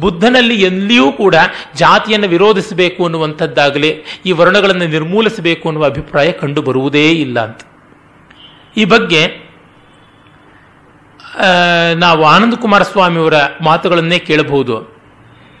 ಬುದ್ಧನಲ್ಲಿ 0.00 0.62
ಎಲ್ಲಿಯೂ 0.62 1.12
ಕೂಡ 1.12 1.34
ಜಾತಿಯನ್ನು 1.76 2.28
ವಿರೋಧಿಸಬೇಕು 2.28 3.04
ಅನ್ನುವಂಥದ್ದಾಗಲಿ, 3.04 3.90
ಈ 4.26 4.32
ವರ್ಣಗಳನ್ನು 4.32 4.86
ನಿರ್ಮೂಲಿಸಬೇಕು 4.86 5.68
ಅನ್ನುವ 5.68 5.84
ಅಭಿಪ್ರಾಯ 5.84 6.30
ಕಂಡು 6.32 6.62
ಬರುವುದೇ 6.62 7.06
ಇಲ್ಲ 7.10 7.40
ಅಂತ. 7.40 7.60
ಈ 8.76 8.84
ಬಗ್ಗೆ 8.84 9.49
ನಾವು 12.04 12.22
ಆನಂದ 12.34 12.54
ಕುಮಾರಸ್ವಾಮಿಯವರ 12.64 13.36
ಮಾತುಗಳನ್ನೇ 13.68 14.18
ಕೇಳಬಹುದು. 14.28 14.76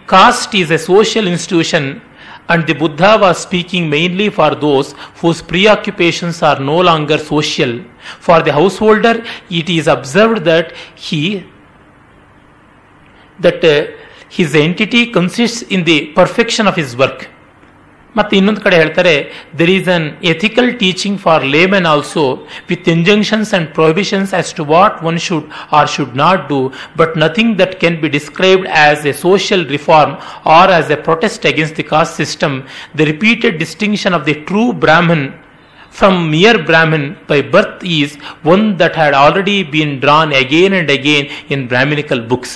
Caste 0.08 0.54
is 0.60 0.72
a 0.76 0.80
social 0.90 1.28
institution 1.32 1.88
and 2.52 2.64
the 2.68 2.74
Buddha 2.82 3.02
was 3.22 3.40
speaking 3.46 3.86
mainly 3.94 4.28
for 4.38 4.54
those 4.60 4.88
whose 5.20 5.40
preoccupations 5.52 6.40
are 6.50 6.60
no 6.70 6.76
longer 6.90 7.22
social 7.32 7.76
for 8.26 8.42
the 8.46 8.54
householder 8.84 9.18
it 9.58 9.70
is 9.76 9.88
observed 9.96 10.40
that 10.52 10.70
he 11.06 11.22
that 13.38 13.66
his 14.38 14.54
entity 14.66 15.02
consist 15.18 15.72
in 15.76 15.84
the 15.86 15.98
perfection 16.20 16.68
of 16.72 16.78
his 16.82 16.94
work 16.96 17.22
ಮತ್ತೆ 18.18 18.34
ಇನ್ನೊಂದು 18.38 18.62
ಕಡೆ 18.64 18.76
ಹೇಳ್ತಾರೆ 18.82 19.14
there 19.58 19.72
is 19.74 19.88
an 19.96 20.06
ethical 20.32 20.70
teaching 20.82 21.18
for 21.24 21.44
laymen 21.54 21.86
also 21.92 22.24
with 22.70 22.88
injunctions 22.94 23.52
and 23.58 23.68
prohibitions 23.78 24.32
as 24.38 24.50
to 24.58 24.64
what 24.72 24.96
one 25.10 25.20
should 25.26 25.46
or 25.78 25.90
should 25.96 26.16
not 26.24 26.42
do 26.52 26.60
but 27.02 27.14
nothing 27.24 27.52
that 27.62 27.74
can 27.82 27.98
be 28.04 28.10
described 28.18 28.66
as 28.86 29.04
a 29.12 29.14
social 29.26 29.64
reform 29.76 30.14
or 30.58 30.72
as 30.78 30.90
a 30.96 31.00
protest 31.08 31.46
against 31.52 31.78
the 31.82 31.86
caste 31.94 32.16
system 32.22 32.56
the 33.00 33.08
repeated 33.12 33.56
distinction 33.64 34.16
of 34.18 34.26
the 34.30 34.36
true 34.50 34.64
Brahman 34.86 35.26
from 35.92 36.30
mere 36.30 36.58
Brahmin 36.58 37.18
by 37.26 37.42
birth 37.44 37.82
is 37.84 38.10
one 38.44 38.76
that 38.76 38.94
had 38.94 39.14
already 39.14 39.62
been 39.64 39.98
drawn 40.00 40.32
again 40.34 40.72
and 40.72 40.88
again 40.88 41.24
in 41.48 41.66
Brahminical 41.66 42.20
books. 42.22 42.52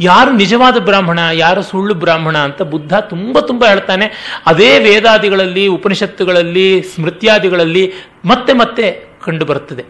ಯಾರು 0.00 0.30
ನಿಜವಾದ 0.32 0.76
ಬ್ರಾಹ್ಮಣ, 0.78 1.20
ಯಾರು 1.34 1.62
ಸುಳ್ಳು 1.62 1.94
ಬ್ರಾಹ್ಮಣ 1.94 2.36
ಅಂತ 2.38 2.62
ಬುದ್ಧ 2.72 2.94
ತುಂಬ 2.94 3.40
ತುಂಬ 3.40 3.62
ಹೇಳ್ತಾನೆ. 3.66 4.06
ಅದೇ 4.46 4.70
ವೇದಾದಿಗಳಲ್ಲಿ, 4.78 5.64
ಉಪನಿಷತ್ತುಗಳಲ್ಲಿ, 5.66 6.68
ಸ್ಮೃತ್ಯಾದಿಗಳಲ್ಲಿ 6.94 7.84
ಮತ್ತೆ 8.24 8.52
ಮತ್ತೆ 8.52 8.86
ಕಂಡು 9.24 9.44
ಬರುತ್ತದೆ 9.44 9.84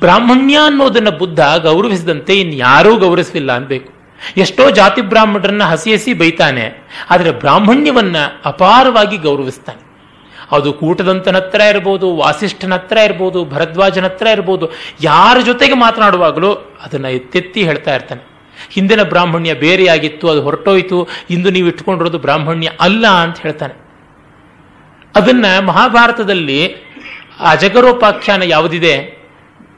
ಬ್ರಾಹ್ಮಣ್ಯ 0.00 0.56
ಅನ್ನೋದನ್ನ 0.64 1.10
ಬುದ್ಧ 1.18 1.40
ಗೌರವಿಸಿದಂತೆ 1.40 2.34
ಇನ್ಯಾರೂ 2.34 2.92
ಗೌರವಿಸಲಿಲ್ಲ 2.96 3.52
ಅನ್ಬೇಕು. 3.52 3.90
ಎಷ್ಟೋ 4.36 4.64
ಜಾತಿ 4.70 5.00
ಬ್ರಾಹ್ಮಣರನ್ನ 5.02 5.64
ಹಸಿ 5.64 5.90
ಹಸಿ 5.94 6.12
ಬೈತಾನೆ, 6.14 6.64
ಆದರೆ 7.10 7.30
ಬ್ರಾಹ್ಮಣ್ಯವನ್ನ 7.30 8.16
ಅಪಾರವಾಗಿ 8.44 9.16
ಗೌರವಿಸ್ತಾನೆ. 9.28 9.82
ಅದು 10.56 10.72
ಕೂಟದಂತನ 10.72 11.36
ಹತ್ರ 11.36 11.60
ಇರ್ಬೋದು, 11.72 12.06
ವಾಸಿಷ್ಠನ 12.16 12.74
ಹತ್ರ 12.74 12.96
ಇರ್ಬೋದು, 12.96 13.40
ಭರದ್ವಾಜನ 13.44 14.04
ಹತ್ರ 14.04 14.26
ಇರ್ಬೋದು, 14.26 14.66
ಯಾರ 15.00 15.36
ಜೊತೆಗೆ 15.40 15.74
ಮಾತನಾಡುವಾಗಲೂ 15.74 16.52
ಅದನ್ನ 16.84 17.04
ಎತ್ತೆತ್ತಿ 17.20 17.62
ಹೇಳ್ತಾ 17.64 17.94
ಇರ್ತಾನೆ. 17.94 18.22
ಹಿಂದಿನ 18.70 19.02
ಬ್ರಾಹ್ಮಣ್ಯ 19.02 19.54
ಬೇರೆಯಾಗಿತ್ತು, 19.54 20.28
ಅದು 20.28 20.42
ಹೊರಟೋಯ್ತು. 20.42 21.08
ಇಂದು 21.30 21.50
ನೀವು 21.50 21.68
ಇಟ್ಕೊಂಡಿರೋದು 21.68 22.18
ಬ್ರಾಹ್ಮಣ್ಯ 22.18 22.70
ಅಲ್ಲ 22.80 23.06
ಅಂತ 23.06 23.40
ಹೇಳ್ತಾನೆ. 23.40 23.74
ಅದನ್ನ 25.16 25.44
ಮಹಾಭಾರತದಲ್ಲಿ 25.66 26.66
ಅಜಗರೋಪಾಖ್ಯಾನ 27.40 28.42
ಯಾವುದಿದೆ? 28.42 29.22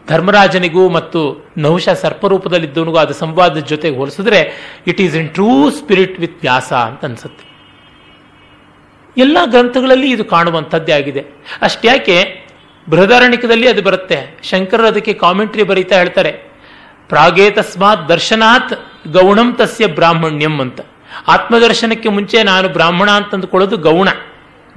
ಧರ್ಮರಾಜನಿಗೂ 0.08 0.88
ಮತ್ತು 0.88 1.50
ನಹುಶ 1.58 1.88
ಸರ್ಪರೂಪದಲ್ಲಿದ್ದವನಿಗೂ 1.88 2.96
ಅದು 2.96 3.14
ಸಂವಾದದ 3.14 3.58
ಜೊತೆಗೆ 3.58 3.96
ಹೋಲಿಸಿದ್ರೆ 3.96 4.52
it 4.86 5.00
is 5.00 5.16
in 5.16 5.28
true 5.28 5.70
spirit 5.70 6.20
with 6.20 6.40
Vyasa 6.40 6.72
ಅಂತ 6.72 7.04
ಅನ್ಸುತ್ತೆ. 7.04 7.54
ಎಲ್ಲ 9.16 9.38
ಗ್ರಂಥಗಳಲ್ಲಿ 9.44 10.10
ಇದು 10.10 10.24
ಕಾಣುವಂಥದ್ದೇ 10.24 10.92
ಆಗಿದೆ. 10.92 11.24
ಅಷ್ಟ್ಯಾಕೆ 11.62 12.46
ಬೃಹದಾರಣಿಕದಲ್ಲಿ 12.90 13.68
ಅದು 13.68 13.82
ಬರುತ್ತೆ. 13.82 14.40
ಶಂಕರರು 14.42 14.86
ಅದಕ್ಕೆ 14.86 15.12
ಕಾಮೆಂಟ್ರಿ 15.12 15.62
ಬರೀತಾ 15.62 15.98
ಹೇಳ್ತಾರೆ. 15.98 16.53
ಪ್ರಾಗೇ 17.08 17.50
ತಸ್ಮಾತ್ 17.50 18.08
ದರ್ಶನಾತ್ 18.08 18.74
ಗೌಣಂ 19.08 19.52
ತಸ್ಯ 19.52 19.86
ಬ್ರಾಹ್ಮಣ್ಯಂ 19.86 20.60
ಅಂತ. 20.60 20.80
ಆತ್ಮದರ್ಶನಕ್ಕೆ 21.28 22.08
ಮುಂಚೆ 22.08 22.42
ನಾನು 22.42 22.68
ಬ್ರಾಹ್ಮಣ 22.68 23.10
ಅಂತ 23.10 23.34
ಅಂದುಕೊಳ್ಳೋದು 23.34 23.76
ಗೌಣ. 23.76 24.08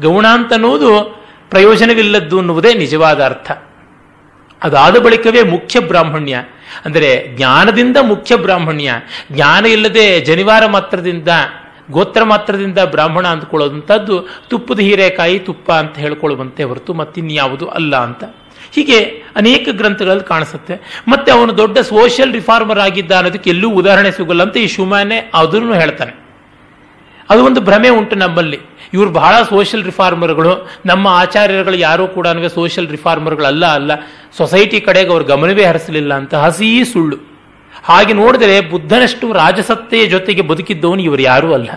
ಗೌಣ 0.02 0.28
ಅಂತ 0.28 0.54
ಅನ್ನೋದು 0.54 1.22
ಪ್ರಯೋಜನವಿಲ್ಲದ್ದು 1.50 2.38
ಅನ್ನುವುದೇ 2.38 2.74
ನಿಜವಾದ 2.74 3.24
ಅರ್ಥ. 3.24 3.52
ಅದಾದ 4.64 4.98
ಬಳಿಕವೇ 4.98 5.44
ಮುಖ್ಯ 5.44 5.80
ಬ್ರಾಹ್ಮಣ್ಯ. 5.80 6.38
ಅಂದರೆ 6.86 7.38
ಜ್ಞಾನದಿಂದ 7.38 7.98
ಮುಖ್ಯ 8.02 8.36
ಬ್ರಾಹ್ಮಣ್ಯ. 8.36 8.94
ಜ್ಞಾನ 9.32 9.66
ಇಲ್ಲದೆ 9.66 10.22
ಜನಿವಾರ 10.22 10.66
ಮಾತ್ರದಿಂದ, 10.66 11.28
ಗೋತ್ರ 11.92 12.24
ಮಾತ್ರದಿಂದ 12.24 12.80
ಬ್ರಾಹ್ಮಣ 12.86 13.28
ಅಂದ್ಕೊಳ್ಳೋದಂಥದ್ದು 13.28 14.28
ತುಪ್ಪದ 14.48 14.80
ಹೀರೆಕಾಯಿ 14.80 15.40
ತುಪ್ಪ 15.40 15.72
ಅಂತ 15.72 15.98
ಹೇಳ್ಕೊಳ್ಳುವಂತೆ 15.98 16.64
ಹೊರತು 16.64 16.94
ಮತ್ತಿನ್ಯಾವುದು 16.94 17.68
ಅಲ್ಲ 17.68 17.96
ಅಂತ. 17.96 18.24
ಹೀಗೆ 18.72 19.24
ಅನೇಕ 19.36 19.68
ಗ್ರಂಥಗಳಲ್ಲಿ 19.72 20.24
ಕಾಣಿಸುತ್ತೆ. 20.24 21.04
ಮತ್ತೆ 21.08 21.32
ಅವನು 21.32 21.58
ದೊಡ್ಡ 21.58 21.80
ಸೋಷಿಯಲ್ 21.80 22.34
ರಿಫಾರ್ಮರ್ 22.34 22.80
ಆಗಿದ್ದ 22.80 23.12
ಅನ್ನೋದಕ್ಕೆ 23.12 23.50
ಎಲ್ಲೂ 23.50 23.70
ಉದಾಹರಣೆ 23.70 24.12
ಸಿಗಲ್ಲ 24.12 24.42
ಅಂತ 24.42 24.58
ಈ 24.58 24.68
ಶಿವಮಾನೆ 24.68 25.32
ಅದನ್ನು 25.34 25.74
ಹೇಳ್ತಾನೆ. 25.74 26.28
ಅದು 27.30 27.46
ಒಂದು 27.46 27.62
ಭ್ರಮೆ 27.62 27.90
ಉಂಟು 27.90 28.16
ನಮ್ಮಲ್ಲಿ. 28.16 28.60
ಇವರು 28.94 29.10
ಬಹಳ 29.10 29.44
ಸೋಷಿಯಲ್ 29.44 29.86
ರಿಫಾರ್ಮರ್ಗಳು 29.86 30.70
ನಮ್ಮ 30.86 31.08
ಆಚಾರ್ಯರುಗಳು 31.08 31.76
ಯಾರೂ 31.76 32.08
ಕೂಡ 32.08 32.28
ಸೋಷಿಯಲ್ 32.28 32.90
ರಿಫಾರ್ಮರ್ಗಳಲ್ಲ 32.90 33.66
ಅಲ್ಲ 33.66 33.92
ಸೊಸೈಟಿ 34.38 34.82
ಕಡೆಗೆ 34.82 35.10
ಅವ್ರ 35.10 35.24
ಗಮನವೇ 35.24 35.66
ಹರಿಸಲಿಲ್ಲ 35.66 36.14
ಅಂತ 36.14 36.36
ಹಸಿ 36.36 36.86
ಸುಳ್ಳು. 36.86 37.18
ಹಾಗೆ 37.84 38.14
ನೋಡಿದರೆ 38.14 38.62
ಬುದ್ಧನಷ್ಟು 38.62 39.34
ರಾಜಸತ್ತೆಯ 39.34 40.06
ಜೊತೆಗೆ 40.06 40.42
ಬದುಕಿದ್ದವನು 40.42 41.02
ಇವರು 41.02 41.22
ಯಾರೂ 41.22 41.54
ಅಲ್ಲ. 41.54 41.70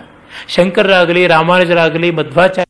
ಶಂಕರರಾಗಲಿ, 0.48 1.26
ರಾಮಾನುಜರಾಗಲಿ, 1.26 2.10
ಮಧ್ವಾಚಾರ್ಯ 2.10 2.69